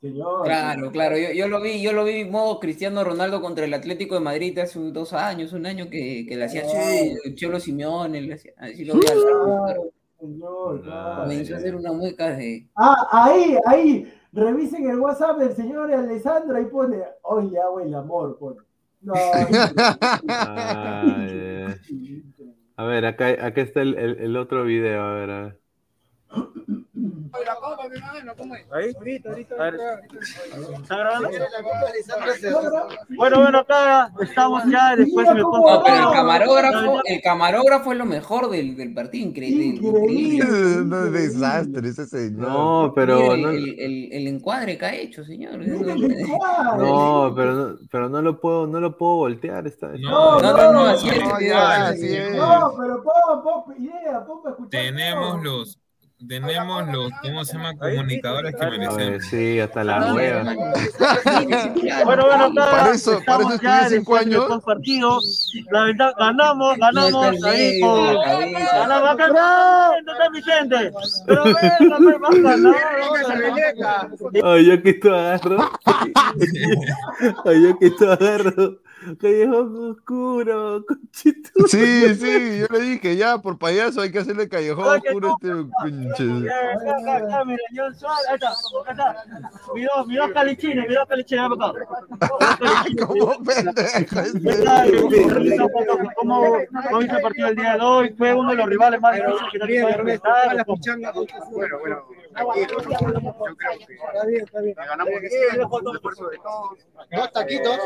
Señor. 0.00 0.44
Claro, 0.44 0.90
claro, 0.92 1.18
yo, 1.18 1.32
yo 1.34 1.48
lo 1.48 1.60
vi, 1.60 1.82
yo 1.82 1.92
lo 1.92 2.04
vi 2.04 2.24
modo 2.24 2.60
Cristiano 2.60 3.02
Ronaldo 3.04 3.40
contra 3.42 3.64
el 3.64 3.74
Atlético 3.74 4.14
de 4.14 4.20
Madrid 4.20 4.56
hace 4.60 4.78
dos 4.92 5.12
años, 5.12 5.52
un 5.52 5.66
año 5.66 5.90
que, 5.90 6.24
que 6.28 6.36
le 6.36 6.44
hacía 6.44 6.62
el 7.24 7.34
Cholo 7.34 7.58
Simeone, 7.60 8.20
le 8.22 8.34
hacía- 8.34 8.52
así 8.56 8.84
lo 8.84 8.94
vi 8.94 9.00
al 9.10 9.18
señor, 10.26 10.82
comenzó 11.16 11.54
a 11.54 11.56
hacer 11.58 11.74
una 11.74 11.92
mueca 11.92 12.30
de 12.36 12.68
Ah, 12.76 13.08
ahí, 13.10 13.56
ahí. 13.66 14.12
Revisen 14.32 14.88
el 14.88 14.98
WhatsApp 14.98 15.38
del 15.38 15.52
señor 15.54 15.92
Alessandro 15.92 16.58
y 16.60 16.64
pone, 16.66 17.02
oye, 17.22 17.58
hago 17.60 17.80
el 17.80 17.94
amor, 17.94 18.38
pone. 18.38 18.58
No, 19.02 19.14
Ay. 20.28 21.74
A 22.76 22.84
ver, 22.84 23.04
acá, 23.04 23.26
acá 23.44 23.60
está 23.60 23.82
el, 23.82 23.98
el, 23.98 24.18
el 24.18 24.36
otro 24.36 24.64
video, 24.64 25.02
a 25.02 25.14
ver, 25.14 25.30
a 25.30 25.42
ver. 25.42 25.58
Ahí. 28.72 28.92
¿Está 30.82 30.96
grabando? 30.96 31.28
Bueno, 33.16 33.40
bueno, 33.40 33.58
acá 33.58 34.12
estamos 34.20 34.62
ya, 34.70 34.96
después 34.96 35.28
me 35.34 35.42
pongo. 35.42 35.70
No, 35.70 35.82
pero 35.84 35.96
el 36.08 36.12
camarógrafo, 36.14 37.00
el 37.04 37.22
camarógrafo 37.22 37.92
es 37.92 37.98
lo 37.98 38.04
mejor 38.06 38.50
del, 38.50 38.76
del 38.76 38.94
partido, 38.94 39.28
increíble. 39.28 39.64
increíble. 39.64 40.44
No, 40.84 41.06
es 41.06 41.12
desastre 41.12 41.88
ese 41.88 42.06
señor. 42.06 42.48
No, 42.48 42.92
pero 42.94 43.36
no, 43.36 43.50
el, 43.50 43.78
el- 43.78 44.12
el 44.12 44.26
encuadre 44.28 44.76
que 44.78 44.84
ha 44.86 44.94
hecho, 44.94 45.24
señor. 45.24 45.58
no, 45.58 47.32
pero 47.34 47.52
no, 47.54 47.78
pero 47.90 48.08
no 48.08 48.22
lo 48.22 48.40
puedo, 48.40 48.66
no 48.66 48.80
lo 48.80 48.96
puedo 48.96 49.16
voltear 49.16 49.66
esta 49.66 49.88
vez. 49.88 50.00
No, 50.00 50.40
No, 50.40 50.52
no, 50.56 50.72
no, 50.72 50.84
así 50.86 51.08
es. 51.08 52.36
No, 52.36 52.74
pero 52.78 53.02
idea, 53.78 54.24
para 54.24 54.50
escuchar. 54.50 54.70
Tenemos 54.70 55.42
los, 55.42 55.78
tenemos 56.28 56.88
los, 56.88 57.10
¿cómo 57.22 57.44
se 57.44 57.54
llama? 57.56 57.74
Comunicadores 57.76 58.54
que 58.54 58.66
merecemos. 58.66 59.24
sí, 59.26 59.60
hasta 59.60 59.84
la 59.84 60.14
hueva. 60.14 60.42
Bueno, 62.04 62.26
bueno, 62.26 62.54
Para 62.54 62.90
eso- 62.92 63.10
para 63.24 63.42
estamos 63.42 63.54
eso 63.54 63.62
ya 63.62 63.80
estudié 63.82 63.98
cinco 63.98 64.16
años. 64.16 64.48
dos 64.48 64.62
partidos. 64.64 65.52
La 65.70 65.84
verdad, 65.84 66.12
ganamos, 66.18 66.76
ganamos 66.78 67.44
ahí 67.44 67.80
cabeza. 67.80 68.72
Ganamos 68.74 69.08
acá, 69.10 69.28
no, 69.28 70.02
no 70.02 70.12
está 70.12 70.28
Vicente. 70.30 70.92
Pero. 71.26 71.44
Ay, 74.44 74.66
yo 74.66 74.82
que 74.82 74.90
esto 74.90 75.14
agarro. 75.14 75.70
Ay, 77.44 77.62
yo 77.62 77.78
que 77.78 77.86
esto 77.86 78.12
agarro. 78.12 78.78
Callejón 79.20 79.90
oscuro, 79.90 80.84
conchito. 80.86 81.50
Sí, 81.68 82.14
sí, 82.14 82.60
yo 82.60 82.66
le 82.70 82.80
dije, 82.80 83.16
ya, 83.16 83.38
por 83.38 83.58
payaso 83.58 84.00
hay 84.00 84.10
que 84.10 84.18
hacerle 84.18 84.48
callejón 84.48 85.00
oscuro 85.04 85.28
a 85.28 85.36
este 85.40 85.48
pinche. 85.84 86.48
Acá, 86.48 86.98
acá, 86.98 87.16
acá, 87.16 87.44
mira, 87.44 87.62
John 87.74 87.94
Suárez, 87.94 88.26
ahí 88.28 88.34
está, 88.34 88.48
acá 88.50 88.90
está. 88.90 89.72
Mi 89.74 89.82
dos, 89.84 90.06
mi 90.06 90.16
dos 90.16 90.30
calichines, 90.32 90.88
mi 90.88 90.94
dos 90.94 91.08
calichines, 91.08 91.48
ven 91.48 91.58
para 91.58 91.72
acá. 92.52 93.06
Como 93.06 93.42
pendejo. 93.44 94.20
Está, 94.50 94.86
eh, 94.86 95.28
revisa 95.28 95.64
un 95.64 95.72
poco 95.72 95.98
¿Cómo, 96.16 96.56
cómo 96.88 97.02
hizo 97.02 97.16
el 97.16 97.22
partido 97.22 97.48
el 97.48 97.56
día 97.56 97.76
de 97.76 97.80
hoy? 97.80 98.14
Fue 98.16 98.34
uno 98.34 98.50
de 98.50 98.56
los 98.56 98.66
rivales 98.66 99.00
más 99.00 99.14
difíciles 99.16 99.52
que 99.52 99.58
te 99.58 99.66
puede 99.66 99.94
enfrentar. 99.94 100.66
Bueno, 101.50 101.78
bueno. 101.80 102.04
Yo 102.34 102.66
creo 102.66 102.78
que 104.62 104.74
ganamos 104.74 105.20
bien, 105.20 105.66
un 105.70 105.96
esfuerzo 105.96 106.28
de 106.28 106.38
todos. 106.38 106.78
Dos 107.10 107.32
taquitos 107.32 107.78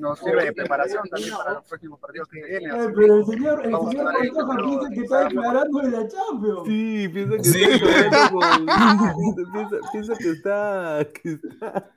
nos 0.00 0.18
sirve 0.18 0.44
de 0.46 0.52
preparación 0.52 1.02
también 1.08 1.34
para 1.36 1.52
los 1.54 1.64
próximos 1.64 1.98
partidos 2.00 2.28
que 2.28 2.42
vienen. 2.44 2.70
Eh, 2.70 2.92
pero 2.94 3.16
el 3.18 3.24
señor, 3.26 3.64
el 3.64 3.70
vamos 3.72 3.90
señor 3.90 4.12
Pantoja 4.14 4.56
piensa 4.56 4.88
que 4.90 5.00
está 5.00 5.20
declarando 5.24 5.78
de 5.80 5.90
la 5.90 6.08
Champions. 6.08 6.60
Sí, 6.66 7.08
piensa 7.08 7.36
que 7.36 7.44
Sí, 7.44 7.62
está 7.64 8.30
piensa, 9.52 9.76
piensa 9.92 10.14
que 10.16 10.30
está, 10.30 11.06
que 11.22 11.30
está. 11.32 11.90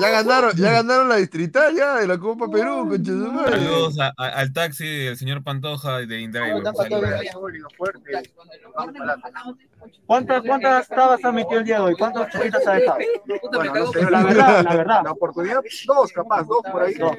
Ya 0.00 0.10
ganaron, 0.10 0.52
ya 0.56 0.72
ganaron 0.72 1.08
la 1.08 1.16
distrital 1.16 1.74
ya 1.74 1.96
de 1.96 2.06
la 2.06 2.18
Copa 2.18 2.48
Perú. 2.50 2.88
Saludos 3.04 3.98
a- 4.00 4.12
a- 4.16 4.28
al 4.40 4.52
taxi 4.52 4.86
del 5.04 5.16
señor 5.16 5.42
Pantoja 5.42 5.98
de 5.98 6.24
adelante. 6.24 6.70
¿Cuántas, 10.06 10.42
cuántas 10.42 10.88
tabas 10.88 11.24
ha 11.24 11.32
metido 11.32 11.60
el 11.60 11.64
día 11.64 11.76
de 11.76 11.82
hoy? 11.82 11.94
¿Cuántas 11.94 12.30
chiquitas 12.32 12.66
ha 12.66 12.72
dejado? 12.74 12.98
Bueno, 13.52 13.74
no 13.74 13.86
sé, 13.92 14.10
La 14.10 14.22
verdad, 14.24 14.64
la 14.64 14.76
verdad. 14.76 15.00
La 15.04 15.12
oportunidad, 15.12 15.62
dos 15.86 16.12
capaz, 16.12 16.42
dos 16.44 16.60
por 16.70 16.82
ahí. 16.82 16.94
Dos. 16.94 17.12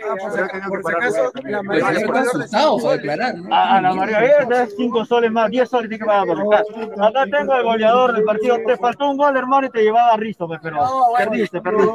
Declarar. 2.91 3.37
¿no? 3.37 3.55
A, 3.55 3.81
la 3.81 3.93
María 3.93 4.19
Verde, 4.19 4.67
5 4.75 5.05
soles 5.05 5.31
más, 5.31 5.49
10 5.49 5.69
soles 5.69 5.89
tiene 5.89 6.03
que 6.03 6.05
pagar 6.05 6.27
por 6.27 6.41
acá. 6.41 6.63
Acá 7.07 7.25
tengo 7.31 7.55
el 7.55 7.63
goleador 7.63 8.13
del 8.13 8.23
partido. 8.23 8.57
Te 8.65 8.77
faltó 8.77 9.09
un 9.09 9.17
gol, 9.17 9.35
hermano, 9.35 9.67
y 9.67 9.69
te 9.69 9.83
llevaba 9.83 10.13
a 10.13 10.17
Rizo, 10.17 10.47
pues, 10.47 10.59
pero 10.61 10.79
perdiste, 11.17 11.61
perdiste. 11.61 11.91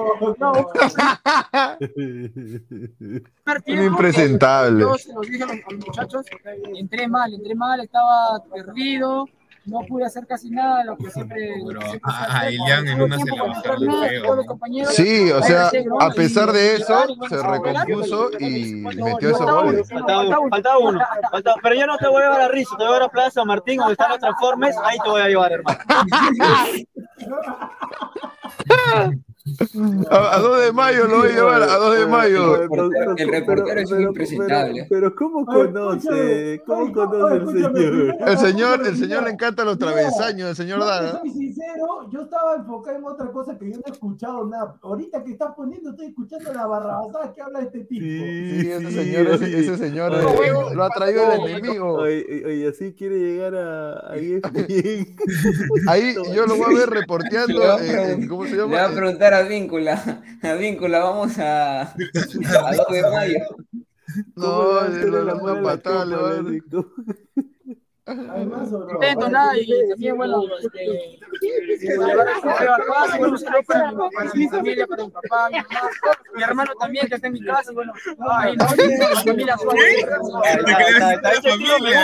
Un 3.67 3.83
impresentable. 3.85 4.81
Yo 4.81 4.95
se 4.97 5.13
los 5.13 5.27
dije 5.27 5.45
a 5.45 5.47
los 5.47 5.87
muchachos, 5.87 6.27
entré 6.75 7.09
mal, 7.09 7.33
entré 7.33 7.55
mal, 7.55 7.81
estaba 7.81 8.43
perdido, 8.53 9.27
no 9.67 9.81
pude 9.89 10.05
hacer 10.05 10.27
casi 10.27 10.51
nada, 10.51 10.85
lo 10.85 10.97
que 10.97 11.11
siempre... 11.11 11.55
Pero 11.67 11.81
siempre 11.83 12.13
a- 12.13 12.51
Ilian 12.51 12.89
en 12.89 13.03
una 13.03 13.19
se 13.19 13.25
le 13.25 13.41
bajaron 13.41 14.09
feo, 14.09 14.45
Sí, 14.91 15.31
o 15.31 15.43
sea, 15.43 15.71
a 16.01 16.11
pesar 16.11 16.53
de 16.53 16.77
eso, 16.77 17.07
se 17.29 17.43
recompuso 17.43 18.31
y 18.39 18.75
metió 18.75 19.31
esos 19.31 19.51
goles. 19.51 19.89
faltaba 19.89 20.23
uno, 20.23 20.49
faltaba 20.51 20.79
uno, 20.79 21.01
pero 21.63 21.75
yo 21.75 21.87
no 21.87 21.97
te 21.99 22.09
voy 22.09 22.23
a 22.23 22.27
llevar 22.27 22.41
a 22.43 22.49
Rizo, 22.49 22.77
te 22.77 22.85
voy 22.85 22.93
a 22.93 22.97
llevar 22.97 23.03
a 23.03 23.09
Plaza 23.13 23.31
San 23.31 23.47
Martín, 23.47 23.79
donde 23.79 23.93
están 23.93 24.11
los 24.11 24.19
transformes, 24.19 24.77
ahí 24.85 24.99
te 25.03 25.09
voy 25.11 25.21
a 25.23 25.29
llevar, 25.29 25.53
hermano. 25.53 25.79
A, 30.11 30.37
a 30.37 30.39
2 30.41 30.65
de 30.65 30.73
mayo 30.73 31.07
lo 31.07 31.19
voy 31.19 31.29
a 31.29 31.33
llevar, 31.35 31.63
a 31.65 31.77
2 31.77 31.99
de 31.99 32.07
mayo. 32.07 32.63
El 33.19 33.29
reportero 33.29 33.79
es 33.79 33.91
un 33.91 34.01
impresentable. 34.01 34.87
Pero, 34.89 35.15
¿cómo 35.15 35.45
Ay, 35.47 35.67
conoce? 35.67 36.63
¿Cómo 36.67 36.91
conoce 36.95 37.37
el 37.37 37.47
señor? 37.49 38.17
El 38.27 38.39
señor, 38.39 38.87
el 38.87 38.97
señor 38.97 39.23
le 39.25 39.31
encantan 39.33 39.67
los 39.67 39.77
travesaños, 39.79 40.49
el 40.49 40.57
señor 40.57 40.81
Daga. 40.81 41.21
soy 41.21 41.31
sincero, 41.31 42.09
yo 42.11 42.23
estaba 42.23 42.55
enfocado 42.57 42.97
en 42.97 43.05
otra 43.05 43.31
cosa 43.33 43.59
que 43.59 43.67
yo 43.71 43.77
no 43.77 43.83
he 43.87 43.91
escuchado 43.91 44.47
nada. 44.47 44.77
Ahorita 44.81 45.23
que 45.23 45.33
estás 45.33 45.53
poniendo, 45.55 45.91
estoy 45.91 46.07
escuchando 46.07 46.51
la 46.55 46.67
barrabasada 46.67 47.33
que 47.35 47.43
habla 47.43 47.61
este 47.61 47.81
tipo. 47.81 48.03
Sí, 48.03 48.71
ese 48.71 48.91
señor, 48.93 49.27
ese, 49.27 49.59
ese 49.61 49.77
señor 49.77 50.13
Oye, 50.15 50.49
eh, 50.49 50.75
lo 50.75 50.85
ha 50.85 50.89
traído 50.89 51.33
el 51.33 51.51
enemigo. 51.51 51.93
Oye, 51.97 52.43
oye, 52.47 52.69
así 52.69 52.95
quiere 52.95 53.19
llegar 53.19 53.55
a. 53.57 54.13
Ahí 55.89 56.15
yo 56.35 56.47
lo 56.47 56.57
voy 56.57 56.75
a 56.77 56.79
ver 56.79 56.89
reporteando, 57.01 57.61
Le 57.79 58.27
¿cómo 58.27 58.47
se 58.47 58.53
Le 58.57 58.63
va 58.63 58.85
a 58.85 58.89
llama? 58.89 58.95
preguntar 58.97 59.34
a 59.35 59.43
Víncula, 59.43 60.23
a 60.43 60.55
Víncula, 60.61 61.01
vamos 61.01 61.39
a, 61.39 61.83
a 61.83 62.77
2 62.77 62.87
de 62.91 63.03
mayo. 63.03 63.39
No, 64.37 64.87
le 64.89 65.25
le 65.25 65.63
patada 65.63 66.05
le 66.05 66.63
nada 68.07 69.59
y 69.59 69.89
también, 69.89 70.17
bueno, 70.17 70.43
este, 70.61 71.19
llevar 71.81 72.29
a 72.29 72.35
Jorge 72.35 72.69
a 72.69 72.77
casa, 72.77 73.19
bueno, 73.19 73.33
un 73.33 73.39
saludo 73.39 73.63
para 74.15 74.35
mi, 74.35 74.49
familia, 74.49 74.87
para 74.87 75.05
mi 75.05 75.11
papá, 75.11 75.49
mi 75.51 75.57
mamá, 75.57 75.91
mi 76.35 76.43
hermano 76.43 76.73
también 76.79 77.09
que 77.09 77.15
está 77.15 77.29
en 77.29 77.33
mi 77.33 77.45
casa, 77.45 77.73
bueno, 77.73 77.93
ahí, 78.31 78.57
¿no? 78.57 78.67
Mi 78.77 78.97
familia 79.15 79.57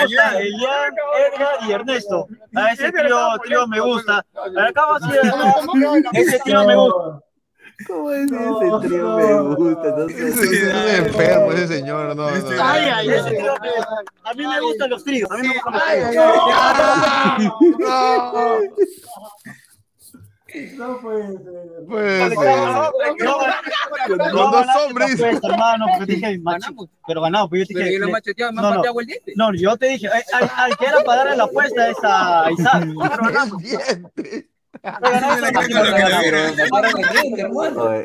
Edgar 0.09 1.69
y 1.69 1.73
Ernesto. 1.73 2.27
A 2.55 2.73
ese 2.73 2.91
trío, 2.93 3.39
trío 3.45 3.67
me 3.67 3.81
gusta. 3.81 4.19
Acá 4.19 4.83
a 4.93 6.19
ese 6.19 6.39
trío 6.41 6.65
me 6.65 6.77
gusta. 6.77 7.30
¿Cómo 7.87 8.11
es 8.13 8.25
ese 8.31 8.89
trío 8.89 9.17
me 9.17 9.41
gusta? 9.55 9.89
No 9.97 10.09
sé. 10.09 10.29
Es 10.29 10.37
un 10.75 11.07
enfermo 11.07 11.53
ese 11.53 11.69
señor, 11.69 12.15
no, 12.15 12.31
no. 12.31 12.63
Ay, 12.63 12.85
ay, 12.95 13.09
ese 13.11 13.31
trío 13.31 13.55
me 13.61 13.69
gusta. 13.71 13.95
A 14.25 14.35
mí 14.35 14.47
me 14.47 14.61
gustan 14.61 14.91
los 14.91 15.05
tríos, 15.05 15.31
a 15.31 15.37
mí 15.37 15.49
me 15.49 15.55
gustan 15.55 15.73
los 15.75 15.83
tríos. 17.37 17.55
No, 17.79 18.61
No 20.77 21.01
puede 21.01 21.27
ser. 21.29 21.39
pues, 21.87 22.35
Con 24.09 24.19
dos 24.51 24.67
hombres. 24.85 25.21
hermano, 25.21 25.87
te 25.99 26.07
dije, 26.07 26.41
pero 27.07 27.21
ganado, 27.23 27.49
pues 27.49 27.61
yo 27.63 27.67
te 27.69 27.75
Pero 27.75 27.85
dije. 27.87 27.95
yo 27.95 28.01
lo 28.01 28.07
le- 28.07 28.13
macheteaba, 28.13 28.53
me 28.53 28.57
no, 28.63 28.71
no. 28.71 28.77
pateado 28.77 29.01
el 29.01 29.07
diente. 29.07 29.33
No, 29.37 29.55
yo 29.55 29.77
te 29.77 29.87
dije, 29.87 30.09
ay, 30.13 30.23
ay, 30.57 30.73
que 30.79 30.87
era 30.87 31.01
para 31.05 31.19
darle 31.25 31.37
la 31.37 31.45
apuesta 31.45 31.83
a 31.83 31.89
esa 31.91 32.45
a 32.47 32.51
Isaac. 32.53 32.81
Pero 32.85 33.23
ganamos. 33.23 33.63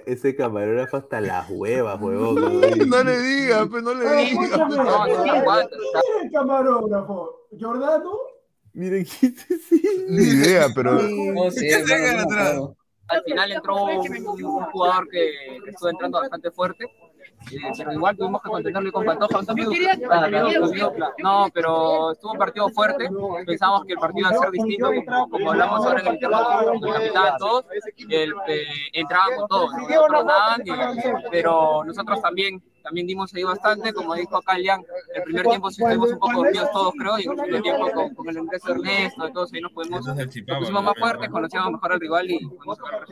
Ese 0.06 0.36
camarógrafo 0.36 0.98
hasta 0.98 1.22
las 1.22 1.50
huevas, 1.50 1.98
huevón. 2.02 2.62
No 2.90 3.04
le 3.04 3.22
digas, 3.22 3.68
pues 3.70 3.84
no 3.84 3.94
le 3.94 4.06
digas. 4.10 4.32
escúchame, 4.32 4.76
No, 4.76 4.84
no, 5.08 5.24
¿quién 5.24 5.36
aguanta. 5.36 5.76
es 5.76 6.24
el 6.24 6.32
camarógrafo? 6.32 7.48
¿Jordano? 7.60 8.12
Miren 8.74 9.06
quién 9.20 9.36
se 9.36 9.56
Ni 10.10 10.24
idea, 10.24 10.68
pero. 10.76 11.00
Al 13.08 13.24
final 13.24 13.52
entró 13.52 13.84
un, 13.86 14.28
un 14.28 14.64
jugador 14.66 15.08
que, 15.10 15.60
que 15.64 15.70
estuvo 15.70 15.90
entrando 15.90 16.20
bastante 16.20 16.50
fuerte, 16.52 16.86
pero 17.78 17.94
igual 17.94 18.18
tuvimos 18.18 18.42
que 18.42 18.50
contentarle 18.50 18.92
con 18.92 19.06
Pantoja. 19.06 19.40
Ah, 20.12 20.28
no, 21.20 21.48
pero 21.54 22.12
estuvo 22.12 22.32
un 22.34 22.38
partido 22.38 22.70
fuerte. 22.70 23.10
Pensamos 23.46 23.86
que 23.86 23.94
el 23.94 24.00
partido 24.00 24.30
iba 24.30 24.38
a 24.38 24.42
ser 24.42 24.52
distinto, 24.52 24.92
como, 25.06 25.30
como 25.30 25.52
hablamos 25.52 25.86
ahora 25.86 26.02
en 26.02 26.08
el 26.08 26.14
interno 26.14 26.38
capitán, 26.94 27.38
todos. 27.40 27.66
El, 28.10 28.34
eh, 28.48 28.64
entraban 28.94 29.36
con 29.38 29.48
todos, 29.48 29.72
y- 30.66 30.72
pero 31.32 31.84
nosotros 31.86 32.22
también, 32.22 32.62
también 32.84 33.08
dimos 33.08 33.34
ahí 33.34 33.44
bastante. 33.44 33.94
Como 33.94 34.14
dijo 34.16 34.38
acá 34.38 34.58
Lian, 34.58 34.84
el 35.16 35.24
primer 35.24 35.48
tiempo 35.48 35.72
sí 35.72 35.82
estuvimos 35.82 36.12
un 36.12 36.20
poco 36.20 36.34
dormidos 36.44 36.72
todos, 36.72 36.94
creo, 36.98 37.18
y 37.20 37.24
en 37.24 37.32
el 37.32 37.38
segundo 37.38 37.62
tiempo 37.62 37.92
con, 37.92 38.16
con 38.16 38.30
el 38.30 38.38
ingreso 38.38 38.68
de 38.68 38.74
Ernesto, 38.74 39.30
todos 39.34 39.54
ahí 39.54 39.62
nos 39.62 39.72
pudimos 39.72 40.06
nos 40.06 40.60
pusimos 40.60 40.84
más 40.84 40.94
fuertes, 41.00 41.30
conocíamos 41.30 41.72
mejor 41.74 41.92
al 41.94 42.00
rival 42.00 42.30
y 42.32 42.40
pudimos 42.46 42.78
sacar. 42.78 43.06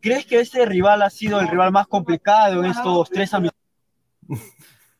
¿Crees 0.00 0.26
que 0.26 0.40
este 0.40 0.64
rival 0.66 1.02
ha 1.02 1.10
sido 1.10 1.40
el 1.40 1.48
rival 1.48 1.72
más 1.72 1.86
complicado 1.88 2.60
en 2.60 2.66
estos 2.70 3.10
tres 3.10 3.34
amistosos? 3.34 3.57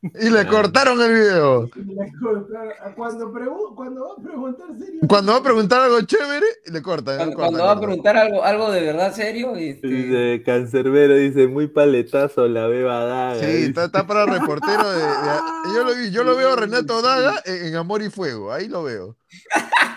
Y 0.01 0.31
le 0.31 0.47
cortaron 0.47 1.01
el 1.03 1.13
video. 1.13 1.69
Le 1.75 2.13
cortaron. 2.23 2.73
Cuando, 2.95 3.33
pregu- 3.33 3.75
cuando 3.75 4.05
va 4.07 4.13
a 4.17 4.23
preguntar 4.23 4.67
serio. 4.79 5.01
Cuando 5.09 5.33
va 5.33 5.39
a 5.39 5.43
preguntar 5.43 5.81
algo 5.83 6.01
chévere, 6.03 6.47
le 6.67 6.83
cortan. 6.83 7.17
Cuando, 7.17 7.35
cortan, 7.35 7.51
cuando 7.53 7.65
va 7.65 7.73
a 7.73 7.81
preguntar 7.81 8.17
algo, 8.17 8.45
algo 8.45 8.71
de 8.71 8.81
verdad 8.83 9.13
serio, 9.13 9.57
este, 9.57 9.89
Dice 9.89 10.43
Cancerbero, 10.47 11.17
dice, 11.17 11.49
muy 11.49 11.67
paletazo 11.67 12.47
la 12.47 12.69
beba 12.69 13.05
daga. 13.07 13.41
Sí, 13.41 13.65
está, 13.65 13.87
está 13.87 14.07
para 14.07 14.25
reportero 14.39 14.89
de, 14.89 15.01
de- 15.01 15.75
yo 15.75 15.83
lo 15.85 15.95
vi, 15.97 16.11
yo 16.13 16.23
lo 16.23 16.37
veo 16.37 16.53
a 16.53 16.57
Renato 16.57 17.03
Daga 17.03 17.43
en, 17.45 17.67
en 17.67 17.75
Amor 17.77 18.01
y 18.03 18.09
Fuego, 18.11 18.53
ahí 18.53 18.69
lo 18.69 18.85
veo. 18.85 19.17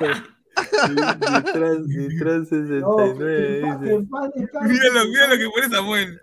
Nitran, 0.90 1.86
Nitran 1.88 2.40
No, 2.42 2.46
69 2.46 3.18
que 3.18 3.62
en 3.62 3.62
paz- 3.62 3.78
que 3.80 3.86
dice. 3.86 3.94
en 3.96 4.10
paz 4.10 4.30
descanse. 4.36 4.74
Míralo, 4.74 5.06
míralo 5.10 5.36
que 5.38 5.50
pone 5.54 5.70
Samuel. 5.76 6.22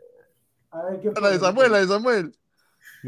A 0.71 0.83
ver, 0.83 1.01
¿qué 1.01 1.21
La 1.21 1.31
de? 1.31 1.39
Samuel, 1.39 1.73
la 1.73 1.79
de 1.79 1.87
Samuel. 1.87 2.35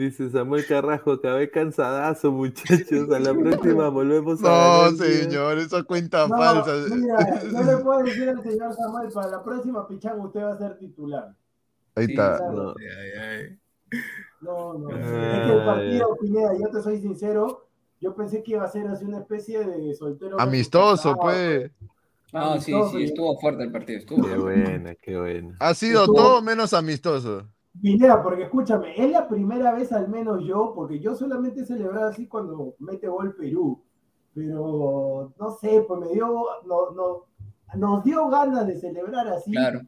Dice 0.00 0.30
Samuel 0.30 0.64
Carrasco, 0.66 1.12
acabé 1.12 1.50
cansadazo, 1.50 2.32
muchachos. 2.32 3.10
A 3.10 3.18
la 3.18 3.34
próxima 3.34 3.88
volvemos 3.90 4.42
a 4.42 4.48
No, 4.48 4.48
ganar, 4.82 4.90
tío". 4.94 5.04
señor, 5.04 5.58
esa 5.58 5.82
cuenta 5.82 6.26
No, 6.26 6.38
falsa. 6.38 6.72
mira, 6.96 7.42
yo 7.52 7.62
le 7.62 7.76
puedo 7.84 8.02
decir 8.04 8.28
al 8.30 8.42
señor 8.42 8.72
Samuel, 8.74 9.10
para 9.12 9.28
la 9.28 9.44
próxima 9.44 9.86
pichanga 9.86 10.24
usted 10.24 10.40
va 10.40 10.52
a 10.54 10.58
ser 10.58 10.78
titular. 10.78 11.34
Ahí 11.96 12.06
Sí, 12.06 12.12
está. 12.12 12.38
No. 12.50 12.70
Ay, 12.70 13.20
ay. 13.20 13.58
No, 14.40 14.72
no. 14.78 14.88
Ay. 14.88 15.02
Es 15.02 15.06
que 15.46 15.52
el 15.52 15.64
partido, 15.66 16.16
Pineda, 16.18 16.52
yo 16.58 16.68
te 16.70 16.82
soy 16.82 16.98
sincero, 17.02 17.66
yo 18.00 18.14
pensé 18.14 18.42
que 18.42 18.52
iba 18.52 18.64
a 18.64 18.68
ser 18.70 18.86
así 18.88 19.04
una 19.04 19.18
especie 19.18 19.62
de 19.66 19.94
soltero. 19.94 20.40
Amistoso, 20.40 21.14
pues. 21.20 21.70
No, 22.32 22.58
sí, 22.58 22.72
sí, 22.92 23.02
estuvo 23.04 23.38
fuerte 23.38 23.64
el 23.64 23.70
partido, 23.72 23.98
estuvo 23.98 24.26
Qué 24.26 24.34
buena, 24.36 24.94
qué 24.94 25.18
buena. 25.18 25.56
Ha 25.60 25.74
sido 25.74 26.04
Estuvo- 26.04 26.16
todo 26.16 26.40
menos 26.42 26.72
amistoso. 26.72 27.46
Pineda, 27.78 28.22
porque 28.22 28.44
escúchame, 28.44 28.94
es 28.96 29.10
la 29.10 29.28
primera 29.28 29.72
vez 29.72 29.92
al 29.92 30.08
menos 30.08 30.42
yo, 30.44 30.72
porque 30.74 30.98
yo 30.98 31.14
solamente 31.14 31.60
he 31.60 31.64
celebrado 31.64 32.08
así 32.08 32.26
cuando 32.26 32.74
mete 32.78 33.06
gol 33.08 33.34
Perú, 33.36 33.82
pero 34.34 35.32
no 35.38 35.50
sé, 35.52 35.84
pues 35.86 36.00
me 36.00 36.08
dio, 36.08 36.44
no, 36.66 36.90
no, 36.90 37.26
nos 37.76 38.02
dio 38.04 38.28
ganas 38.28 38.66
de 38.66 38.76
celebrar 38.76 39.28
así, 39.28 39.52
Claro. 39.52 39.80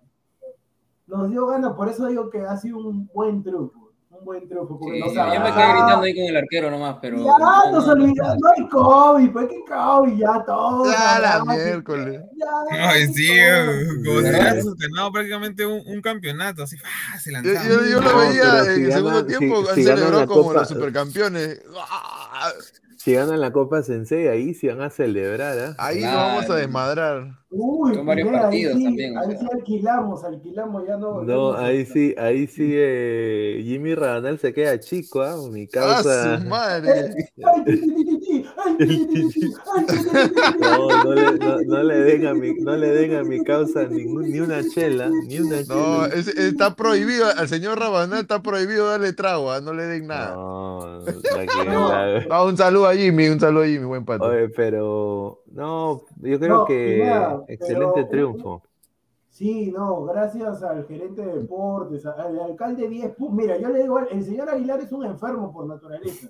nos 1.06 1.28
dio 1.30 1.46
ganas, 1.46 1.74
por 1.74 1.88
eso 1.88 2.06
digo 2.06 2.30
que 2.30 2.40
ha 2.40 2.56
sido 2.56 2.78
un 2.78 3.09
buen 3.12 3.42
triunfo, 3.42 3.81
un 4.23 4.24
buen 4.24 4.49
triunfo. 4.49 4.78
Porque 4.78 4.94
Sí, 4.97 5.01
nos 5.01 5.15
yo 5.15 5.40
me 5.40 5.53
quedé 5.53 5.69
gritando 5.73 6.03
ahí 6.03 6.15
con 6.15 6.24
el 6.24 6.36
arquero 6.36 6.70
nomás, 6.70 6.97
pero. 7.03 7.16
Ya, 7.19 7.39
no, 7.39 7.73
nos 7.73 7.86
no, 7.86 7.94
no. 7.97 8.03
olvidamos, 8.05 8.36
no 8.40 8.49
hay 8.57 8.69
COVID, 8.69 9.31
pues 9.32 9.49
que 9.49 9.65
COVID, 9.73 10.16
ya 10.19 10.44
todos. 10.47 10.89
Ya 10.93 11.19
la 11.20 11.44
miércoles. 11.44 12.20
ya, 12.36 12.89
Ay, 12.89 13.07
sí, 13.12 13.27
todos. 13.27 13.66
como 14.05 14.19
si 14.19 14.24
¿Verdad? 14.24 14.40
hubieras 14.40 14.65
ganado 14.78 15.12
prácticamente 15.12 15.66
un, 15.66 15.82
un 15.86 16.01
campeonato, 16.01 16.62
así 16.62 16.77
fácil. 16.78 17.35
Yo, 17.43 17.53
yo- 17.53 17.85
yo 17.90 18.01
lo 18.01 18.12
No, 18.12 18.19
veía 18.19 18.43
pero 18.43 18.59
en 18.59 18.65
si 18.65 18.70
el 18.82 18.89
ganan- 18.89 18.93
segundo 18.93 19.20
si- 19.20 19.27
tiempo, 19.39 19.65
si 19.74 19.85
celebrado 19.85 20.20
la 20.20 20.27
como 20.27 20.43
Copa- 20.44 20.55
los 20.61 20.69
supercampeones. 20.69 21.62
Si 22.97 23.12
ganan 23.15 23.40
la 23.40 23.53
Copa 23.53 23.82
Sensei, 23.82 24.28
ahí 24.28 24.55
sí 24.55 24.69
van 24.69 24.81
a 24.82 24.89
celebrar, 24.90 25.59
¿ah? 25.59 25.74
Ahí 25.78 25.99
Claro. 25.99 26.19
nos 26.20 26.27
vamos 26.28 26.51
a 26.51 26.55
desmadrar. 26.55 27.41
Uy, 27.54 27.94
Son 27.94 28.06
varios 28.06 28.30
partidos 28.30 28.74
ahí 28.74 28.78
sí, 28.80 28.84
también, 28.84 29.16
o 29.16 29.20
ahí 29.20 29.26
sea. 29.32 29.38
sí 29.40 29.46
alquilamos, 29.52 30.24
alquilamos, 30.24 30.86
ya 30.86 30.96
no. 30.96 31.22
No, 31.22 31.52
ahí 31.54 31.84
sí, 31.84 32.14
ahí 32.16 32.46
sí 32.46 32.70
eh, 32.74 33.60
Jimmy 33.62 33.94
Rabanal 33.94 34.38
se 34.38 34.54
queda 34.54 34.80
chico, 34.80 35.20
¿ah? 35.20 35.36
Mi 35.50 35.64
¡Ah, 35.64 35.68
causa. 35.70 36.40
su 36.40 36.48
madre! 36.48 37.14
No, 40.58 40.88
no 41.04 41.14
le, 41.14 41.38
no, 41.38 41.60
no 41.62 41.82
le 41.82 41.94
den 41.96 42.26
a 42.26 42.34
mi, 42.34 42.54
no 42.54 42.76
le 42.76 42.88
den 42.88 43.14
a 43.16 43.22
mi 43.24 43.42
causa 43.44 43.84
ningún, 43.84 44.30
ni 44.30 44.40
una 44.40 44.62
chela, 44.66 45.10
ni 45.26 45.38
una 45.40 45.62
No, 45.62 45.64
chela. 45.64 46.06
es- 46.14 46.28
está 46.28 46.74
prohibido, 46.74 47.26
al 47.36 47.48
señor 47.48 47.78
Rabanal 47.78 48.20
está 48.20 48.42
prohibido 48.42 48.88
darle 48.88 49.12
trago, 49.12 49.50
ah, 49.50 49.60
no 49.60 49.72
le 49.72 49.84
den 49.84 50.06
nada. 50.06 50.34
No, 50.34 51.02
la 51.04 52.24
No, 52.28 52.44
un 52.46 52.56
saludo 52.56 52.86
a 52.86 52.94
Jimmy, 52.94 53.28
un 53.28 53.40
saludo 53.40 53.64
a 53.64 53.66
Jimmy, 53.66 53.84
buen 53.86 54.04
pato. 54.04 54.24
Oye, 54.24 54.48
pero 54.48 55.42
no, 55.52 56.02
yo 56.22 56.38
creo 56.38 56.58
No, 56.58 56.64
que 56.64 56.98
Excelente 57.48 57.93
pero- 57.94 58.09
triunfo. 58.09 58.62
Sí, 59.28 59.73
no, 59.73 60.05
gracias 60.05 60.62
al 60.62 60.85
gerente 60.86 61.24
de 61.24 61.39
deportes, 61.39 62.05
al 62.05 62.39
alcalde 62.39 62.86
10 62.86 63.16
pu- 63.16 63.31
Mira, 63.31 63.56
yo 63.56 63.70
le 63.70 63.81
digo, 63.82 63.98
el 63.98 64.23
señor 64.23 64.51
Aguilar 64.51 64.81
es 64.81 64.93
un 64.93 65.05
enfermo 65.06 65.51
por 65.51 65.66
naturaleza. 65.66 66.28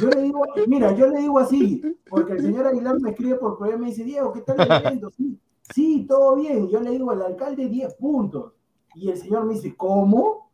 Yo 0.00 0.08
le 0.08 0.22
digo, 0.22 0.42
mira, 0.66 0.92
yo 0.94 1.06
le 1.08 1.20
digo 1.20 1.38
así, 1.38 1.82
porque 2.08 2.32
el 2.32 2.40
señor 2.40 2.66
Aguilar 2.66 2.98
me 2.98 3.10
escribe 3.10 3.34
por 3.36 3.58
correo 3.58 3.76
y 3.76 3.80
me 3.80 3.86
dice, 3.88 4.04
Diego, 4.04 4.32
¿qué 4.32 4.40
tal 4.40 4.58
el 4.58 4.86
evento? 4.86 5.10
Sí, 5.10 5.38
sí, 5.74 6.06
todo 6.08 6.36
bien. 6.36 6.66
Yo 6.68 6.80
le 6.80 6.90
digo, 6.92 7.12
el 7.12 7.20
alcalde 7.22 7.66
10 7.68 7.94
puntos. 7.94 8.52
Y 8.94 9.10
el 9.10 9.18
señor 9.18 9.44
me 9.44 9.54
dice, 9.54 9.74
¿cómo? 9.76 10.50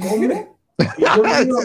¿Cómo? 0.00 0.24
Y 0.98 1.02
yo 1.04 1.22
le 1.22 1.44
digo, 1.44 1.58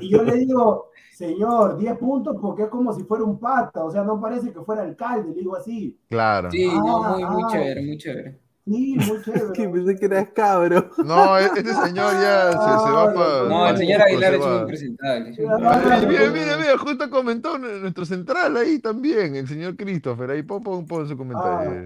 y 0.00 0.08
yo 0.10 0.22
le 0.22 0.34
digo, 0.36 0.86
señor, 1.26 1.76
10 1.78 1.98
puntos 1.98 2.36
porque 2.40 2.64
es 2.64 2.68
como 2.68 2.92
si 2.92 3.04
fuera 3.04 3.24
un 3.24 3.38
pata, 3.38 3.84
o 3.84 3.90
sea, 3.90 4.02
no 4.02 4.20
parece 4.20 4.52
que 4.52 4.60
fuera 4.60 4.82
alcalde, 4.82 5.30
le 5.34 5.40
digo 5.40 5.56
así. 5.56 5.96
Claro. 6.08 6.50
Sí, 6.50 6.66
no, 6.66 7.02
muy, 7.02 7.24
muy 7.24 7.42
Ah, 7.42 7.46
ah. 7.46 7.52
chévere, 7.52 7.82
muy 7.86 7.96
chévere. 7.98 8.38
Sí, 8.64 8.96
muy 8.96 9.22
Que 9.22 9.32
chévere. 9.54 9.68
pensé 9.72 9.96
que 9.96 10.04
eras 10.06 10.28
cabro. 10.34 10.88
No, 11.04 11.36
e- 11.38 11.44
este 11.46 11.64
señor 11.64 12.12
ya 12.12 12.52
se, 12.52 12.58
se 12.86 12.92
va 12.92 13.12
para. 13.14 13.42
No, 13.48 13.68
el 13.68 13.76
señor 13.76 14.02
Aguilar 14.02 14.34
es 14.34 14.44
un 14.46 14.56
impresentable. 14.60 15.30
es 15.30 15.38
un 15.38 15.50
Ah, 15.50 15.54
impresentable. 15.58 16.06
Mira, 16.08 16.30
mira, 16.30 16.56
mira, 16.58 16.78
justo 16.78 17.10
comentó 17.10 17.58
nuestro 17.58 18.04
central 18.04 18.56
ahí 18.56 18.78
también, 18.78 19.34
el 19.36 19.48
señor 19.48 19.76
Christopher. 19.76 20.30
Ahí 20.30 20.42
pon, 20.42 20.62
pon, 20.62 20.86
pon 20.86 21.08
su 21.08 21.16
comentario. 21.16 21.82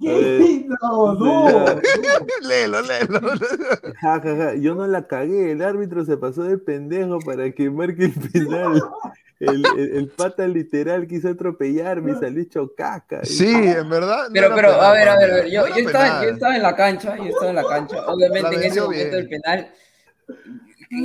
¿Qué? 0.00 0.66
No, 0.82 1.14
no, 1.14 1.48
no. 1.50 1.80
léelo, 2.48 2.82
léelo. 2.82 3.20
Ja, 4.00 4.20
ja, 4.20 4.36
ja. 4.36 4.54
Yo 4.54 4.74
no 4.74 4.86
la 4.86 5.06
cagué, 5.06 5.52
el 5.52 5.62
árbitro 5.62 6.04
se 6.04 6.16
pasó 6.16 6.42
de 6.42 6.58
pendejo 6.58 7.18
para 7.20 7.50
que 7.52 7.70
marque 7.70 8.06
el 8.06 8.12
penal. 8.30 8.82
El, 9.38 9.64
el- 9.78 9.96
el 9.96 10.08
pata 10.08 10.46
literal 10.48 11.06
quiso 11.06 11.28
atropellarme 11.28 12.12
y 12.12 12.14
salió 12.14 12.42
hecho 12.42 12.72
caca. 12.76 13.24
Sí, 13.24 13.48
en 13.52 13.88
verdad. 13.88 14.24
no 14.28 14.32
Pero, 14.32 14.54
pero, 14.54 14.68
penal, 14.70 14.84
a 14.84 14.92
ver, 14.92 15.08
a 15.08 15.16
ver, 15.18 15.30
a 15.30 15.34
ver, 15.36 15.50
yo, 15.50 15.66
yo, 15.68 15.74
estaba, 15.74 16.24
yo 16.24 16.30
estaba 16.30 16.56
en 16.56 16.62
la 16.62 16.74
cancha, 16.76 17.16
yo 17.16 17.24
estaba 17.24 17.50
en 17.50 17.56
la 17.56 17.64
cancha. 17.64 18.06
Obviamente 18.06 18.50
La 18.50 18.56
en 18.56 18.62
ese 18.64 18.80
momento 18.80 19.10
bien. 19.10 19.14
el 19.22 19.28
penal. 19.28 19.70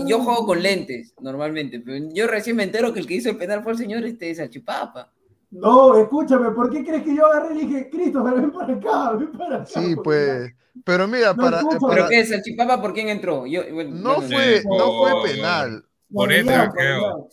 Yo 0.07 0.19
juego 0.21 0.45
con 0.45 0.61
lentes 0.61 1.13
normalmente, 1.21 1.79
pero 1.79 1.97
yo 2.13 2.27
recién 2.27 2.55
me 2.55 2.63
entero 2.63 2.93
que 2.93 2.99
el 2.99 3.07
que 3.07 3.15
hizo 3.15 3.29
el 3.29 3.37
penal 3.37 3.63
fue 3.63 3.71
el 3.73 3.77
señor 3.77 4.03
este 4.05 4.25
de 4.27 4.35
Salchipapa. 4.35 5.11
No, 5.51 5.97
escúchame, 5.97 6.51
¿por 6.51 6.69
qué 6.69 6.83
crees 6.83 7.03
que 7.03 7.15
yo 7.15 7.25
agarré 7.25 7.53
y 7.53 7.57
le 7.57 7.65
dije, 7.65 7.89
Christopher, 7.89 8.33
ven 8.35 8.51
para 8.51 8.73
acá, 8.73 9.11
ven 9.17 9.31
para 9.33 9.55
acá? 9.57 9.65
Sí, 9.65 9.95
pues. 9.97 10.53
Pero 10.85 11.07
mira, 11.07 11.33
No, 11.33 11.43
para, 11.43 11.61
para- 11.61 11.79
¿Pero 11.95 12.07
qué? 12.07 12.25
¿Salchipapa 12.25 12.81
por 12.81 12.93
quién 12.93 13.09
entró? 13.09 13.45
Yo, 13.45 13.61
bueno, 13.73 13.91
no 13.93 14.21
fue, 14.21 14.63
no 14.65 14.97
fue 14.97 15.31
penal. 15.31 15.83
Por 16.13 16.31
Elian, 16.31 16.67
por 16.67 16.75
creo. 16.77 17.29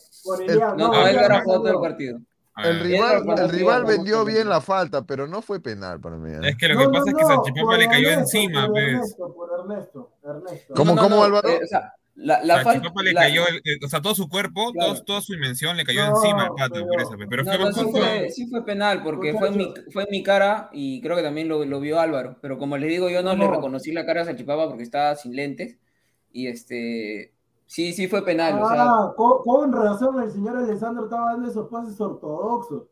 No, 0.77 0.87
no, 0.89 1.07
él 1.07 1.15
era 1.15 1.37
no, 1.37 1.43
jugado 1.43 1.61
todo 1.61 1.67
el 1.69 1.73
no. 1.75 1.81
partido. 1.81 2.19
El 2.57 2.79
rival, 2.81 3.23
el 3.37 3.49
rival 3.49 3.85
vendió 3.85 4.25
bien 4.25 4.49
la 4.49 4.59
falta, 4.59 5.01
pero 5.03 5.27
no 5.27 5.41
fue 5.41 5.61
penal 5.61 5.99
para 6.01 6.17
mí. 6.17 6.29
¿eh? 6.31 6.49
Es 6.49 6.57
que 6.57 6.67
lo 6.67 6.77
que 6.77 6.85
no, 6.85 6.91
pasa 6.91 7.09
es 7.09 7.15
que 7.53 7.61
por 7.61 7.77
le 7.77 7.87
cayó 7.87 8.09
Ernesto, 8.09 8.37
encima, 8.37 8.65
por 8.65 8.71
pues. 8.73 8.83
Ernesto, 8.85 9.33
por 9.33 9.59
Ernesto, 9.59 10.11
Ernesto. 10.25 10.73
¿Cómo, 10.75 10.95
No, 10.95 10.95
no, 10.95 11.01
cómo, 11.03 11.15
no, 11.15 11.23
Álvaro? 11.23 11.47
eh, 11.49 11.61
o 11.63 11.67
sea, 11.67 11.93
la, 12.19 12.43
la 12.43 12.55
falta. 12.55 12.71
Salchipapa 12.73 13.03
le 13.03 13.13
la- 13.13 13.21
cayó, 13.21 13.47
el- 13.47 13.57
eh, 13.65 13.79
o 13.83 13.87
sea, 13.89 14.01
todo 14.01 14.13
su 14.15 14.27
cuerpo, 14.29 14.71
Claro. 14.73 14.93
todo- 14.93 15.03
toda 15.03 15.21
su 15.21 15.33
dimensión 15.33 15.75
le 15.77 15.83
cayó 15.85 16.05
No, 16.07 16.15
encima 16.15 16.43
al 16.43 16.49
pata, 16.49 16.69
pero- 16.73 16.87
por 16.87 17.01
eso. 17.01 17.11
Pero 17.29 17.43
No, 17.43 17.51
fue 17.51 17.59
no, 17.59 17.71
sí 17.73 17.83
fue, 17.91 18.29
sí 18.31 18.47
fue 18.47 18.65
penal, 18.65 19.01
porque 19.03 19.33
fue 19.33 19.47
en, 19.49 19.57
mi, 19.57 19.73
fue 19.91 20.03
en 20.03 20.09
mi 20.11 20.21
cara 20.23 20.69
y 20.73 21.01
creo 21.01 21.15
que 21.15 21.23
también 21.23 21.47
lo, 21.47 21.63
lo 21.65 21.79
vio 21.79 21.99
Álvaro. 21.99 22.37
Pero 22.41 22.57
como 22.57 22.77
les 22.77 22.89
digo, 22.89 23.09
yo 23.09 23.21
no, 23.23 23.33
le 23.35 23.45
No. 23.45 23.51
reconocí 23.51 23.91
la 23.91 24.05
cara 24.05 24.21
a 24.21 24.25
Salchipapa 24.25 24.67
porque 24.67 24.83
estaba 24.83 25.15
sin 25.15 25.35
lentes. 25.35 25.77
Y 26.31 26.47
este. 26.47 27.33
Sí, 27.65 27.93
sí 27.93 28.07
fue 28.07 28.25
penal. 28.25 28.55
o 28.61 28.67
sea, 28.67 28.83
Ah, 28.83 29.13
con, 29.15 29.43
con 29.43 29.71
razón 29.71 30.21
el 30.23 30.31
señor 30.31 30.57
Alessandro 30.57 31.03
estaba 31.05 31.33
dando 31.33 31.49
esos 31.49 31.69
pases 31.69 31.99
ortodoxos. 32.01 32.83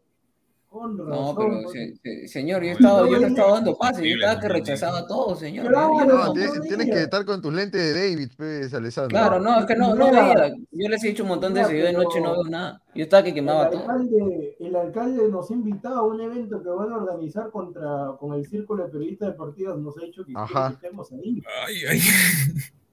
Con 0.69 0.97
razón. 0.97 1.09
no, 1.09 1.35
pero 1.35 1.69
se- 1.69 1.95
se- 1.95 2.27
señor, 2.27 2.61
yo, 2.61 2.69
he 2.69 2.71
estado, 2.73 3.07
yo 3.07 3.19
no 3.19 3.27
estaba 3.27 3.51
dando 3.53 3.77
pases, 3.77 4.03
yo 4.03 4.15
estaba 4.15 4.39
que 4.39 4.49
rechazaba 4.49 5.07
todo, 5.07 5.35
señor. 5.35 5.67
Claro, 5.67 5.93
No, 6.05 6.05
no- 6.25 6.33
tienes, 6.33 6.55
no 6.55 6.61
tienes 6.61 6.89
que 6.89 7.01
estar 7.03 7.25
con 7.25 7.41
tus 7.41 7.53
lentes 7.53 7.81
de 7.93 8.09
David, 8.09 8.31
pues, 8.35 8.73
Alessandro. 8.73 9.09
Claro, 9.17 9.39
no, 9.39 9.59
es 9.59 9.65
que 9.65 9.75
no, 9.75 9.95
no 9.95 10.05
Mira. 10.09 10.21
veía. 10.33 10.55
Yo 10.71 10.89
les 10.89 11.03
he 11.03 11.07
dicho 11.07 11.23
un 11.23 11.29
montón 11.29 11.53
de 11.53 11.61
yo 11.61 11.67
de 11.69 11.93
noche 11.93 12.19
no 12.21 12.33
veo 12.33 12.43
nada. 12.43 12.81
Yo 12.93 13.03
estaba 13.03 13.23
que 13.23 13.29
El 13.29 13.35
quemaba 13.35 13.69
todo. 13.69 13.79
alcalde, 13.81 14.57
el 14.59 14.75
alcalde 14.75 15.29
nos 15.29 15.49
ha 15.49 15.53
invitado 15.53 15.95
a 15.99 16.03
un 16.03 16.19
evento 16.21 16.61
que 16.61 16.69
van 16.69 16.91
a 16.91 16.97
organizar 16.97 17.49
contra, 17.49 18.11
con 18.19 18.33
el 18.33 18.45
Círculo 18.45 18.83
de 18.83 18.89
Periodistas 18.89 19.29
Deportivos. 19.29 19.79
Nos 19.79 19.97
ha 19.97 20.01
dicho 20.01 20.25
que 20.25 20.33
que 20.33 20.73
estemos 20.73 21.11
ahí. 21.13 21.41
Ay, 21.65 21.75
ay. 21.89 21.99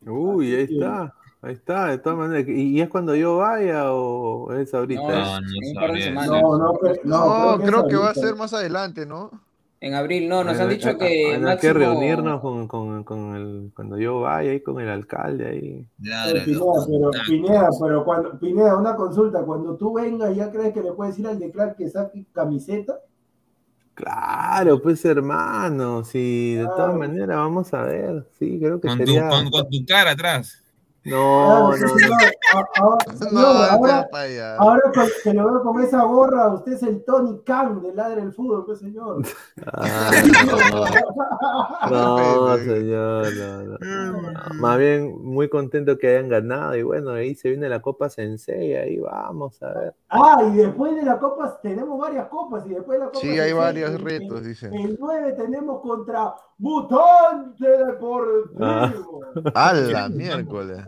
Uy, 0.06 0.55
ahí 0.55 0.62
está. 0.70 1.12
Ahí 1.44 1.52
está, 1.52 1.86
de 1.88 1.98
todas 1.98 2.18
maneras. 2.18 2.48
¿Y 2.48 2.80
es 2.80 2.88
cuando 2.88 3.14
yo 3.14 3.36
vaya 3.36 3.92
o 3.92 4.52
es 4.54 4.72
ahorita? 4.72 5.02
No, 5.02 5.38
No, 7.04 7.56
no 7.56 7.62
creo 7.62 7.86
que 7.86 7.96
va 7.96 8.10
a 8.10 8.14
ser 8.14 8.34
más 8.36 8.54
adelante, 8.54 9.06
¿no? 9.06 9.30
En 9.80 9.92
abril, 9.92 10.30
no, 10.30 10.42
nos 10.42 10.58
han 10.58 10.70
dicho 10.70 10.96
que 10.96 11.04
hay- 11.04 11.44
hay 11.44 11.58
que 11.58 11.72
reunirnos 11.74 12.40
con, 12.40 12.66
con, 12.66 13.04
con 13.04 13.36
el, 13.36 13.70
cuando 13.76 13.98
yo 13.98 14.20
vaya 14.20 14.52
ahí 14.52 14.60
con 14.62 14.80
el 14.80 14.88
alcalde 14.88 15.46
ahí. 15.46 15.86
Pero, 16.24 16.44
Pineda, 16.46 16.86
pero, 16.86 17.10
Pineda, 17.26 17.68
pero 17.82 18.04
cuando, 18.04 18.38
Pineda, 18.38 18.78
una 18.78 18.96
consulta, 18.96 19.42
cuando 19.42 19.76
tú 19.76 19.92
vengas, 19.92 20.34
¿ya 20.34 20.50
crees 20.50 20.72
que 20.72 20.80
le 20.82 20.92
puedes 20.92 21.14
decir 21.14 21.28
al 21.28 21.38
de 21.38 21.50
Clark 21.50 21.76
que 21.76 21.90
saque 21.90 22.24
camiseta? 22.32 22.98
Claro, 23.92 24.80
pues 24.80 25.04
hermano, 25.04 26.02
sí, 26.02 26.54
de 26.54 26.64
todas 26.64 26.96
maneras, 26.96 27.36
vamos 27.36 27.72
a 27.74 27.82
ver, 27.82 28.26
sí, 28.38 28.58
creo 28.58 28.80
que 28.80 28.88
Con 28.88 28.98
tu, 28.98 29.04
sería... 29.04 29.28
con, 29.28 29.50
con 29.50 29.68
tu 29.68 29.84
cara 29.86 30.12
atrás. 30.12 30.63
No, 31.10 31.70
no, 31.72 31.76
no. 33.32 33.40
ahora- 33.40 34.09
ahora, 34.59 34.81
que 35.22 35.35
lo 35.35 35.44
veo 35.52 35.62
con 35.62 35.82
esa 35.82 36.02
gorra, 36.05 36.48
usted 36.55 36.72
es 36.74 36.82
el 36.85 37.05
Tony 37.05 37.40
Khan 37.44 37.82
del 37.82 37.94
Ladre 37.97 38.22
del 38.22 38.32
Fútbol, 38.32 38.64
pues 38.64 38.78
señor. 38.78 39.22
Ah, 39.72 40.10
no, 41.90 42.16
no, 42.51 42.56
señor, 42.64 43.26
no. 43.35 44.55
Más 44.55 44.78
bien, 44.78 45.14
muy 45.22 45.48
contento 45.48 45.98
que 45.98 46.09
hayan 46.16 46.28
ganado 46.28 46.74
y 46.76 46.82
bueno, 46.82 47.10
ahí 47.10 47.35
se 47.35 47.51
viene 47.51 47.68
la 47.68 47.81
Copa 47.82 48.09
Sensei, 48.09 48.74
ahí 48.76 48.98
vamos 48.98 49.62
a 49.62 49.68
ver. 49.74 49.94
Ah, 50.09 50.39
y 50.48 50.56
después 50.56 50.94
de 50.94 51.02
la 51.02 51.18
Copa, 51.18 51.59
tenemos 51.62 51.98
varias 51.98 52.28
copas, 52.28 52.64
y 52.66 52.70
después 52.70 52.98
de 52.98 53.05
la 53.05 53.10
Copa 53.10 53.20
Sí, 53.20 53.39
hay 53.39 53.52
varios 53.52 53.90
el- 53.90 53.98
retos, 54.01 54.39
el- 54.40 54.47
dicen. 54.47 54.72
El 54.74 54.97
9 54.98 55.32
tenemos 55.32 55.81
contra 55.82 56.35
Mutante 56.59 57.66
Deportivo. 57.68 58.59
Ah. 58.60 58.93
A 59.55 59.72
la 59.72 60.09
miércoles. 60.09 60.78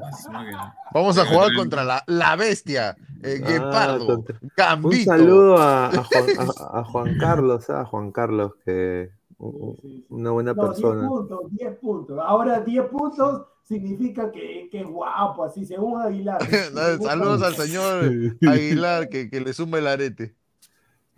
Vamos 0.92 1.18
a 1.18 1.26
jugar 1.26 1.54
contra 1.54 1.84
la, 1.84 2.02
la 2.06 2.36
bestia, 2.36 2.96
eh, 3.22 3.40
Ah, 3.42 3.48
Guepardo, 3.48 4.06
contra- 4.06 4.38
Un 4.42 4.50
Gambito. 4.56 5.04
saludo 5.10 5.56
a, 5.58 5.86
a 5.86 5.90
Juan, 6.04 6.26
a- 6.38 6.78
a 6.80 6.84
Juan 6.84 7.18
Carlos, 7.18 7.70
a 7.70 7.84
Juan 7.84 8.12
Carlos, 8.12 8.52
que 8.64 9.10
una 9.38 10.30
buena 10.30 10.54
No, 10.54 10.62
10 10.64 10.66
persona. 10.74 11.08
puntos, 11.08 11.40
10 11.50 11.76
puntos. 11.78 12.18
Ahora 12.24 12.60
10 12.60 12.86
puntos 12.86 13.42
significa 13.64 14.30
que, 14.30 14.68
que 14.70 14.80
es 14.80 14.86
guapo, 14.86 15.44
así 15.44 15.64
según 15.66 16.00
Aguilar. 16.00 16.38
No, 16.74 17.04
Saludos 17.06 17.42
al 17.42 17.54
señor 17.54 18.04
Aguilar 18.48 19.08
que, 19.08 19.28
que 19.28 19.40
le 19.40 19.52
suma 19.52 19.78
el 19.78 19.86
arete. 19.88 20.34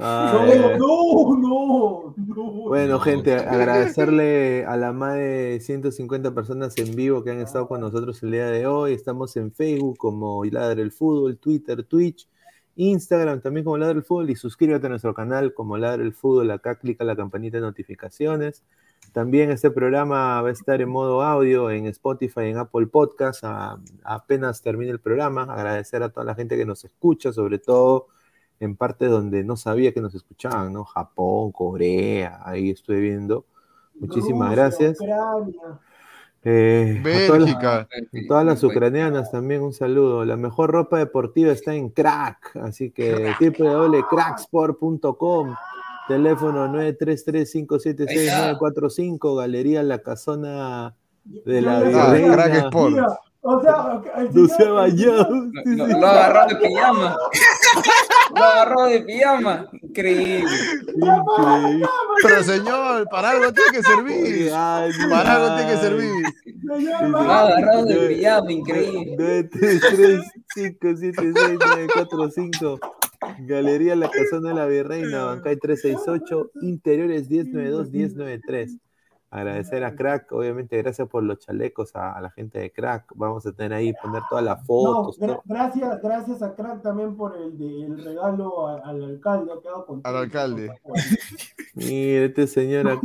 Ay, 0.01 0.59
No, 0.79 1.37
no, 1.37 1.37
no, 1.37 2.15
no. 2.17 2.45
Bueno, 2.69 3.01
gente, 3.01 3.35
agradecerle 3.35 4.65
a 4.65 4.77
la 4.77 4.93
más 4.93 5.15
de 5.17 5.59
150 5.61 6.33
personas 6.35 6.77
en 6.79 6.95
vivo 6.95 7.25
que 7.25 7.31
han 7.33 7.41
estado 7.41 7.67
con 7.67 7.81
nosotros 7.81 8.23
el 8.23 8.31
día 8.31 8.47
de 8.47 8.67
hoy. 8.67 8.93
Estamos 8.93 9.37
en 9.37 9.53
Facebook 9.53 9.97
como 9.99 10.45
Ladre 10.45 10.83
el 10.83 10.93
Fútbol, 10.93 11.39
Twitter, 11.39 11.83
Twitch, 11.83 12.29
Instagram 12.77 13.41
también 13.41 13.65
como 13.65 13.77
Ladre 13.77 13.97
el 13.99 14.05
Fútbol 14.05 14.31
y 14.31 14.37
suscríbete 14.37 14.87
a 14.87 14.91
nuestro 14.91 15.13
canal 15.15 15.53
como 15.53 15.77
Ladre 15.77 16.05
el 16.05 16.13
Fútbol. 16.15 16.51
Acá 16.53 16.77
clica 16.77 17.03
la 17.03 17.17
campanita 17.17 17.57
de 17.57 17.63
notificaciones. 17.63 18.63
También 19.13 19.51
este 19.51 19.71
programa 19.73 20.41
va 20.43 20.49
a 20.49 20.53
estar 20.53 20.81
en 20.81 20.91
modo 20.91 21.23
audio 21.23 21.71
en 21.71 21.87
Spotify, 21.87 22.43
en 22.43 22.59
Apple 22.59 22.87
Podcast. 22.87 23.43
a- 23.43 23.79
apenas 24.05 24.63
termine 24.63 24.93
el 24.93 25.01
programa, 25.01 25.43
agradecer 25.43 26.03
a 26.05 26.11
toda 26.11 26.25
la 26.25 26.35
gente 26.37 26.57
que 26.57 26.67
nos 26.67 26.85
escucha, 26.85 27.33
sobre 27.33 27.59
todo 27.59 28.09
en 28.61 28.77
partes 28.77 29.11
donde 29.11 29.43
no 29.45 29.57
sabía 29.57 29.93
que 29.93 30.01
nos 30.01 30.15
escuchaban, 30.15 30.73
¿no? 30.73 30.85
Japón, 30.85 31.51
Corea, 31.53 32.41
ahí 32.45 32.71
estuve 32.71 33.01
viendo. 33.01 33.45
Muchísimas 34.01 34.49
Rusia, 34.51 34.63
gracias. 34.63 35.01
Ucrania. 35.01 35.81
Eh, 36.45 37.01
a 37.01 37.03
todas 37.03 37.29
las, 37.29 37.39
Bélgica. 37.61 37.81
a 37.81 37.89
todas 38.29 38.47
las 38.47 38.63
ucranianas 38.65 39.31
también 39.33 39.61
un 39.63 39.73
saludo. 39.73 40.25
La 40.25 40.37
mejor 40.37 40.71
ropa 40.71 40.99
deportiva 40.99 41.51
está 41.53 41.75
en 41.75 41.89
Crack, 41.91 42.57
así 42.63 42.91
que 42.93 43.35
www.cracksport.com, 43.41 45.55
teléfono 46.07 46.69
933-576-945, 46.69 49.37
Galería 49.37 49.83
La 49.83 49.99
Casona 49.99 50.95
de 51.25 51.61
la 51.61 51.81
le- 51.81 51.93
Ah, 51.95 52.13
Virreina. 52.13 52.35
Crack 52.35 52.55
Sport. 52.67 52.97
O 53.41 53.61
sea, 53.63 54.03
el 54.17 54.35
No 54.35 54.49
se 54.49 54.55
señor- 54.57 54.69
ha 54.69 54.73
bañado. 54.73 55.29
Lo, 55.65 56.07
agarró 56.07 56.47
de 56.49 56.57
pijama. 56.57 57.17
Lo 58.35 58.43
agarró 58.45 58.85
de 58.87 59.01
pijama. 59.03 59.69
Increíble. 59.81 60.51
Increíble. 60.95 61.87
Pero 62.23 62.43
señor, 62.43 63.09
para 63.09 63.31
algo 63.31 63.53
tiene 63.53 63.71
que 63.73 63.83
servir. 63.83 64.51
Ay, 64.55 64.91
Para 65.09 65.35
algo 65.37 65.57
tiene 65.57 65.71
que 65.73 65.77
servir. 65.79 66.25
Señor, 66.67 67.09
Lo 67.11 67.19
agarró 67.19 67.85
de 67.85 67.97
pijama. 68.09 68.53
Increíble. 68.53 69.17
933-576-945. 71.49 72.79
Galería 73.41 73.97
La 73.97 74.09
Casona 74.11 74.51
de 74.51 74.55
la 74.55 74.67
Virreina, 74.67 75.25
Bancay 75.25 75.57
368, 75.57 76.51
Interiores 76.63 77.29
1092-1093. 77.29 78.79
Agradecer 79.31 79.85
a 79.85 79.95
Crack, 79.95 80.33
obviamente, 80.33 80.79
gracias 80.79 81.07
por 81.07 81.23
los 81.23 81.39
chalecos 81.39 81.95
a, 81.95 82.13
a 82.13 82.21
la 82.23 82.31
gente 82.31 82.59
de 82.61 82.73
Crack. 82.73 83.13
Vamos 83.15 83.45
a 83.47 83.53
tener 83.53 83.75
ahí, 83.75 83.93
poner 84.03 84.23
todas 84.31 84.43
las 84.43 84.59
No, 84.61 84.65
fotos. 84.65 85.19
gra- 85.21 85.27
todo. 85.27 85.43
gracias, 85.45 86.03
gracias 86.03 86.43
a 86.43 86.55
Crack 86.55 86.81
también 86.83 87.15
por 87.15 87.37
el, 87.37 87.59
de- 87.59 87.85
el 87.85 88.03
regalo 88.05 88.67
a- 88.69 88.81
al 88.89 89.05
alcalde. 89.05 89.53
ha 89.53 89.61
quedado 89.61 89.85
contento. 89.85 90.09
Al 90.09 90.17
alcalde. 90.17 90.81
Mire, 91.75 92.25
este 92.25 92.47
señor. 92.47 93.01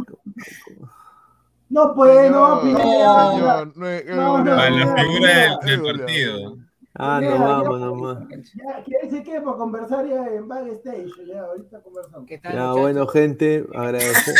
No, 1.69 1.93
pues, 1.95 2.31
no, 2.31 2.63
no 2.63 2.71
No, 2.71 3.65
no, 3.65 4.43
no, 4.43 4.51
A 4.53 4.69
la 4.69 4.85
no, 4.85 4.95
figura 4.95 5.29
del, 5.37 5.49
no, 5.51 5.59
del 5.59 5.77
no, 5.81 5.91
no. 5.91 5.97
partido. 5.97 6.37
Mira, 6.37 6.49
no 6.55 6.62
ya, 6.99 7.35
vamos 7.37 7.67
pues. 7.67 7.79
nomás. 7.81 8.17
Ya, 8.29 8.83
que 8.83 8.91
él 9.01 9.09
se 9.11 9.23
quede 9.23 9.41
para 9.41 9.57
conversar 9.57 10.05
ya 10.07 10.27
en 10.27 10.47
backstage. 10.47 11.09
Ya, 11.27 11.41
ahorita 11.41 11.81
conversamos. 11.81 12.27
¿Qué 12.27 12.37
tal, 12.37 12.53
Ya, 12.53 12.59
muchachos? 12.59 12.81
bueno, 12.81 13.07
gente, 13.07 13.65
agradecer. 13.73 14.35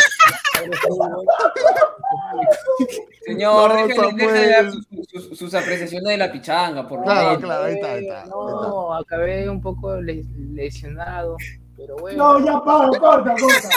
Señor, 3.26 3.68
No, 3.70 3.74
déjale, 3.74 3.94
Samuel. 3.96 4.16
déjale 4.16 4.48
dar 4.48 4.70
sus, 4.70 4.86
sus- 5.08 5.38
sus 5.38 5.54
apreciaciones 5.54 6.08
de 6.08 6.16
la 6.18 6.30
pichanga, 6.32 6.86
por 6.86 6.98
lo 6.98 7.04
Claro, 7.04 7.26
menos. 7.28 7.42
claro, 7.44 7.64
ahí 7.64 7.74
está, 7.74 7.92
ahí 7.92 8.02
está. 8.04 8.16
ahí 8.20 8.24
está. 8.24 8.36
No, 8.36 8.94
acabé 8.94 9.48
un 9.48 9.60
poco 9.60 9.96
le- 10.00 10.24
lesionado, 10.52 11.36
pero 11.76 11.96
bueno. 11.96 12.38
No, 12.38 12.44
ya 12.44 12.62
para, 12.62 12.88
corta, 12.98 13.34
corta. 13.34 13.68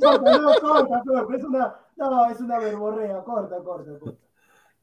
Corta, 0.00 0.38
no, 0.38 0.54
corta, 0.60 1.02
corta. 1.04 1.36
Es 1.36 1.44
una, 1.44 1.74
no, 1.96 2.30
es 2.30 2.40
una 2.40 2.58
verborrea. 2.58 3.18
Corta, 3.24 3.56
corta, 3.58 3.90
corta. 3.98 4.18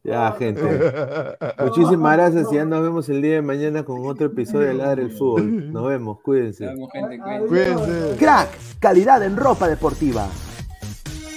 Ya, 0.03 0.35
gente. 0.38 0.61
Muchísimas 1.63 2.17
gracias 2.17 2.47
y 2.51 2.55
ya 2.55 2.65
nos 2.65 2.81
vemos 2.81 3.07
el 3.07 3.21
día 3.21 3.35
de 3.35 3.41
mañana 3.41 3.84
con 3.84 4.05
otro 4.05 4.25
episodio 4.27 4.67
de 4.67 4.73
Ladre 4.73 5.03
el 5.03 5.11
Fútbol. 5.11 5.71
Nos 5.71 5.88
vemos, 5.88 6.19
cuídense. 6.21 6.65
Vamos, 6.65 6.89
gente, 6.91 7.19
Adiós. 7.23 7.47
Cuídense. 7.47 8.17
Crack, 8.17 8.49
calidad 8.80 9.23
en 9.23 9.38
ropa 9.38 9.69
deportiva. 9.69 10.27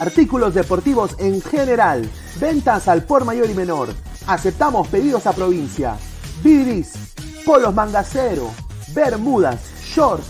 Artículos 0.01 0.53
deportivos 0.55 1.15
en 1.21 1.41
general. 1.41 2.11
Ventas 2.41 2.89
al 2.89 3.05
por 3.05 3.25
mayor 3.25 3.49
y 3.49 3.55
menor. 3.55 3.89
Aceptamos 4.27 4.89
pedidos 4.89 5.29
a 5.29 5.33
provincia. 5.33 5.97
Bidris, 6.43 7.15
polos 7.45 7.73
mangacero, 7.73 8.51
bermudas, 8.93 9.61
shorts, 9.95 10.27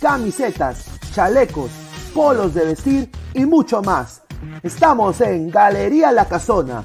camisetas, 0.00 0.86
chalecos, 1.12 1.72
polos 2.14 2.54
de 2.54 2.64
vestir 2.64 3.10
y 3.34 3.44
mucho 3.44 3.82
más. 3.82 4.22
Estamos 4.62 5.20
en 5.20 5.50
Galería 5.50 6.12
La 6.12 6.26
Casona. 6.26 6.84